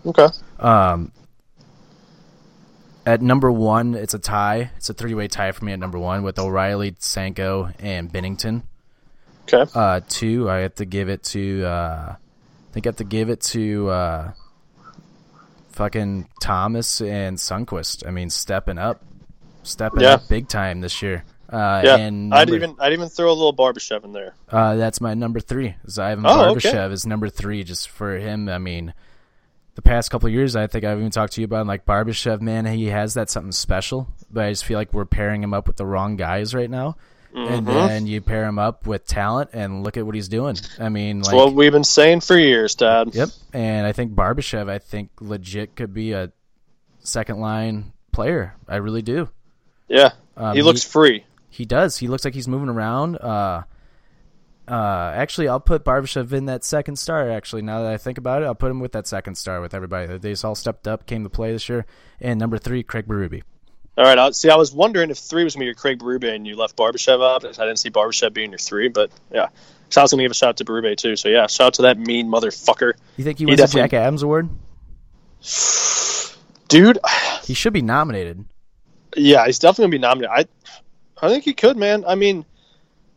[0.06, 0.28] okay.
[0.60, 1.10] Um,
[3.06, 4.70] at number one, it's a tie.
[4.76, 8.64] It's a three-way tie for me at number one with O'Reilly, Sanko, and Binnington.
[9.50, 9.70] Okay.
[9.74, 11.64] Uh, two, I have to give it to.
[11.64, 14.32] Uh, I think I have to give it to uh,
[15.70, 18.06] fucking Thomas and Sundqvist.
[18.06, 19.02] I mean, stepping up,
[19.62, 20.14] stepping Yeah.
[20.14, 21.24] up big time this year.
[21.48, 21.96] Uh, Yeah.
[21.96, 24.34] and I'd even I'd even throw a little Barbashev in there.
[24.50, 25.76] uh, that's my number three.
[25.96, 26.92] Ivan Oh, okay.
[26.92, 27.62] Is number three.
[27.62, 28.94] Just for him, I mean,
[29.76, 32.40] the past couple of years, I think I've even talked to you about like Barbashev.
[32.40, 34.08] Man, he has that something special.
[34.30, 36.96] But I just feel like we're pairing him up with the wrong guys right now.
[37.34, 37.52] Mm-hmm.
[37.52, 40.56] And then you pair him up with talent, and look at what he's doing.
[40.80, 43.14] I mean, like, what we've been saying for years, Dad.
[43.14, 43.28] yep.
[43.52, 46.32] And I think Barbashev, I think legit could be a
[47.00, 48.54] second line player.
[48.66, 49.28] I really do.
[49.86, 50.12] Yeah.
[50.34, 51.26] Um, he looks free.
[51.50, 51.98] He does.
[51.98, 53.16] He looks like he's moving around.
[53.16, 53.64] Uh,
[54.68, 57.30] uh, actually, I'll put Barbashev in that second star.
[57.30, 59.74] Actually, now that I think about it, I'll put him with that second star with
[59.74, 60.18] everybody.
[60.18, 61.86] They just all stepped up, came to play this year.
[62.20, 63.42] And number three, Craig Berube.
[63.98, 64.18] All right.
[64.18, 66.46] I, see, I was wondering if three was going to be your Craig Berube and
[66.46, 67.44] you left Barbashev up.
[67.44, 69.48] I didn't see Barbashev being your three, but yeah.
[69.88, 71.16] So I was going to give a shout out to Berube too.
[71.16, 73.92] So yeah, shout out to that mean motherfucker, You think he He wins definitely- Jack
[73.94, 74.48] Adams Award?
[76.68, 76.98] dude.
[77.44, 78.44] He should be nominated.
[79.18, 80.48] Yeah, he's definitely going to be nominated.
[81.22, 82.04] I I think he could, man.
[82.06, 82.44] I mean,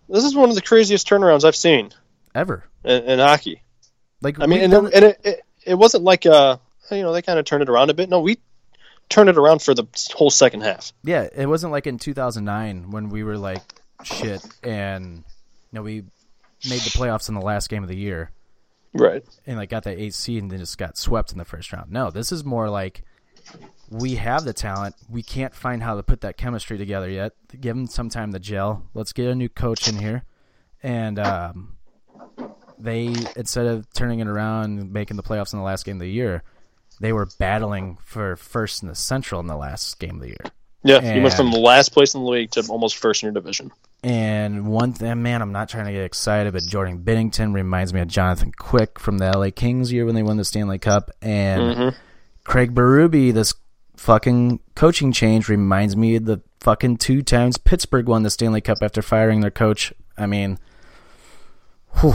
[0.10, 1.92] this is one of the craziest turnarounds I've seen
[2.36, 2.64] Ever.
[2.84, 3.62] in, in hockey.
[4.22, 6.58] Like I mean, and, done and it, it, it wasn't like uh,
[6.92, 8.10] you know, they kind of turned it around a bit.
[8.10, 8.40] No, we
[9.08, 10.92] turned it around for the whole second half.
[11.04, 13.62] Yeah, it wasn't like in 2009 when we were like
[14.04, 15.24] shit and you
[15.74, 16.02] know we
[16.70, 18.32] made the playoffs in the last game of the year
[18.94, 19.24] Right.
[19.46, 21.92] and like got that eight seed and then just got swept in the first round.
[21.92, 23.04] No, this is more like
[23.90, 24.95] we have the talent.
[25.10, 27.34] We can't find how to put that chemistry together yet.
[27.60, 28.84] Give them some time to gel.
[28.94, 30.24] Let's get a new coach in here,
[30.84, 31.76] and um,
[32.78, 36.02] they instead of turning it around and making the playoffs in the last game of
[36.02, 36.44] the year,
[37.02, 40.45] they were battling for first in the Central in the last game of the year.
[40.82, 43.34] Yeah, you went from And- last place in the league to almost first in your
[43.34, 43.69] division.
[44.02, 48.00] And one thing, man, I'm not trying to get excited, but Jordan Binnington reminds me
[48.00, 51.94] of Jonathan Quick from the LA Kings year when they won the Stanley Cup, and
[52.50, 53.53] Craig Berube, this
[53.95, 58.80] fucking coaching change reminds me of the fucking two times Pittsburgh won the Stanley Cup
[58.82, 59.94] after firing their coach.
[60.18, 60.58] I mean,
[62.00, 62.11] whew.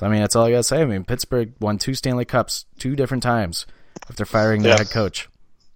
[0.00, 0.82] I mean, that's all I gotta say.
[0.82, 3.66] I mean, Pittsburgh won two Stanley Cups two different times
[4.08, 4.78] after firing their Yeah.
[4.78, 5.28] head coach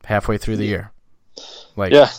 [0.05, 0.93] halfway through the year.
[1.75, 2.10] Like, Yeah,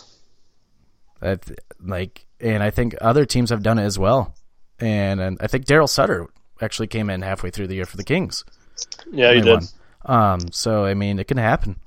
[1.21, 1.49] that
[1.81, 4.35] like, and I think other teams have done it as well.
[4.77, 6.27] And, and I think Darryl Sutter
[6.61, 8.43] actually came in halfway through the year for the Kings.
[9.09, 9.49] yeah, he did.
[9.53, 9.63] won.
[10.05, 11.77] Um, so I mean, it can happen.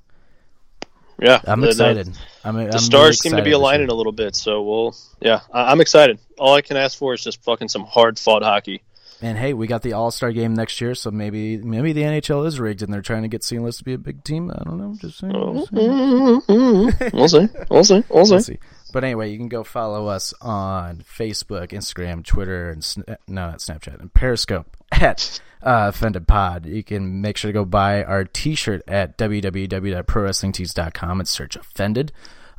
[1.21, 2.09] Yeah, I'm the- the- excited.
[2.45, 4.95] I'm, I'm The really stars seem to be aligning a little bit, so we'll.
[5.21, 6.19] Yeah, I, I'm excited.
[6.39, 8.83] All I can ask for is just fucking some hard fought hockey.
[9.21, 12.47] And hey, we got the All Star game next year, so maybe maybe the NHL
[12.47, 14.49] is rigged and they're trying to get Seamless to be a big team.
[14.53, 14.95] I don't know.
[15.01, 15.33] Just saying.
[15.33, 16.43] just saying.
[17.13, 17.49] We'll see.
[17.69, 18.05] We'll see.
[18.09, 18.35] We'll see.
[18.35, 18.59] We'll see.
[18.93, 23.59] But anyway, you can go follow us on Facebook, Instagram, Twitter, and Sna- no, not
[23.59, 26.67] Snapchat, and Periscope at uh, Offended Pod.
[26.67, 32.13] You can make sure to go buy our T-shirt at www.prowrestlingtees.com and search Offended.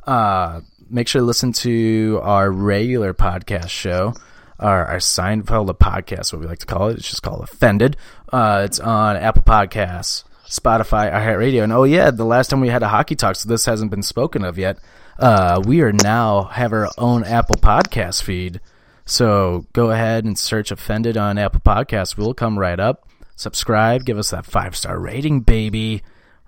[0.06, 4.14] Uh, make sure to listen to our regular podcast show,
[4.58, 6.98] our, our Seinfeld podcast, what we like to call it.
[6.98, 7.96] It's just called Offended.
[8.32, 12.82] Uh, it's on Apple Podcasts, Spotify, iHeartRadio, and oh yeah, the last time we had
[12.82, 14.78] a hockey talk, so this hasn't been spoken of yet.
[15.18, 18.60] Uh, we are now have our own Apple Podcast feed.
[19.10, 22.16] So go ahead and search Offended on Apple Podcasts.
[22.16, 23.08] We'll come right up.
[23.34, 26.02] Subscribe, give us that five star rating, baby.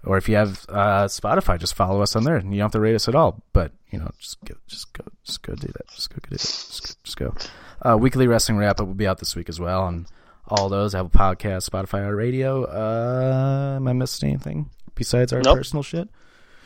[0.05, 2.37] Or if you have uh, Spotify, just follow us on there.
[2.37, 5.05] You don't have to rate us at all, but you know, just go, just go,
[5.25, 5.89] just go do that.
[5.89, 6.39] Just go do that.
[6.39, 6.95] Just go.
[7.03, 7.35] Just go.
[7.85, 10.07] Uh, weekly wrestling wrap up will be out this week as well on
[10.47, 12.65] all those Apple Podcasts, Spotify, or radio.
[12.65, 15.57] Uh, am I missing anything besides our Nope.
[15.59, 16.09] personal shit?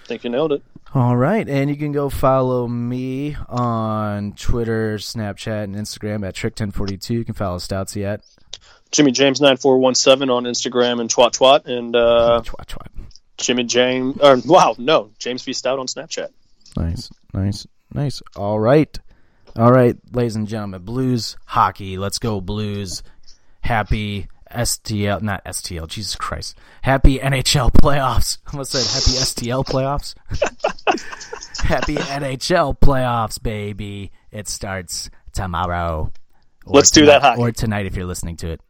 [0.06, 0.62] Think you nailed it.
[0.94, 7.10] All right, and you can go follow me on Twitter, Snapchat, and Instagram at Trick1042.
[7.10, 8.22] You can follow Stoutsy at
[8.92, 12.88] Jimmy James nine four one seven on Instagram and twat twat and uh, Twat Twat.
[13.36, 16.28] Jimmy James or wow no James V Stout on Snapchat.
[16.76, 18.22] Nice, nice, nice.
[18.34, 18.98] All right,
[19.56, 21.98] all right, ladies and gentlemen, Blues hockey.
[21.98, 23.02] Let's go Blues.
[23.60, 25.88] Happy STL, not STL.
[25.88, 26.56] Jesus Christ.
[26.82, 28.38] Happy NHL playoffs.
[28.46, 30.14] I almost said happy STL playoffs.
[31.64, 34.12] happy NHL playoffs, baby.
[34.30, 36.12] It starts tomorrow.
[36.64, 37.40] Or Let's do that hockey.
[37.40, 38.60] Or tonight if you're listening to it.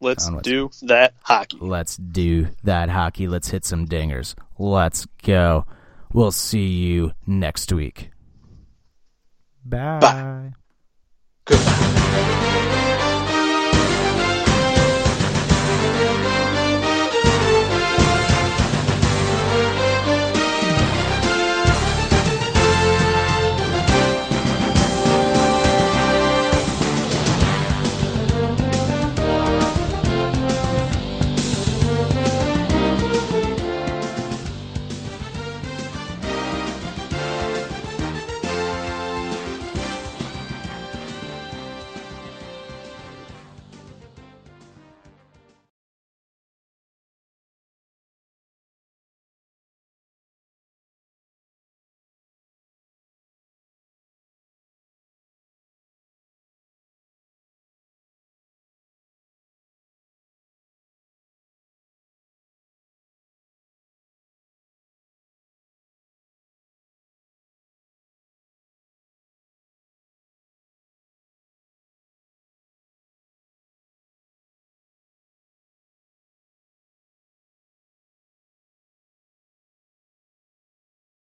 [0.00, 0.48] Let's Onwards.
[0.48, 1.58] do that hockey.
[1.60, 3.28] Let's do that hockey.
[3.28, 4.34] Let's hit some dingers.
[4.58, 5.66] Let's go.
[6.12, 8.10] We'll see you next week.
[9.64, 10.52] Bye.
[11.44, 12.36] Good.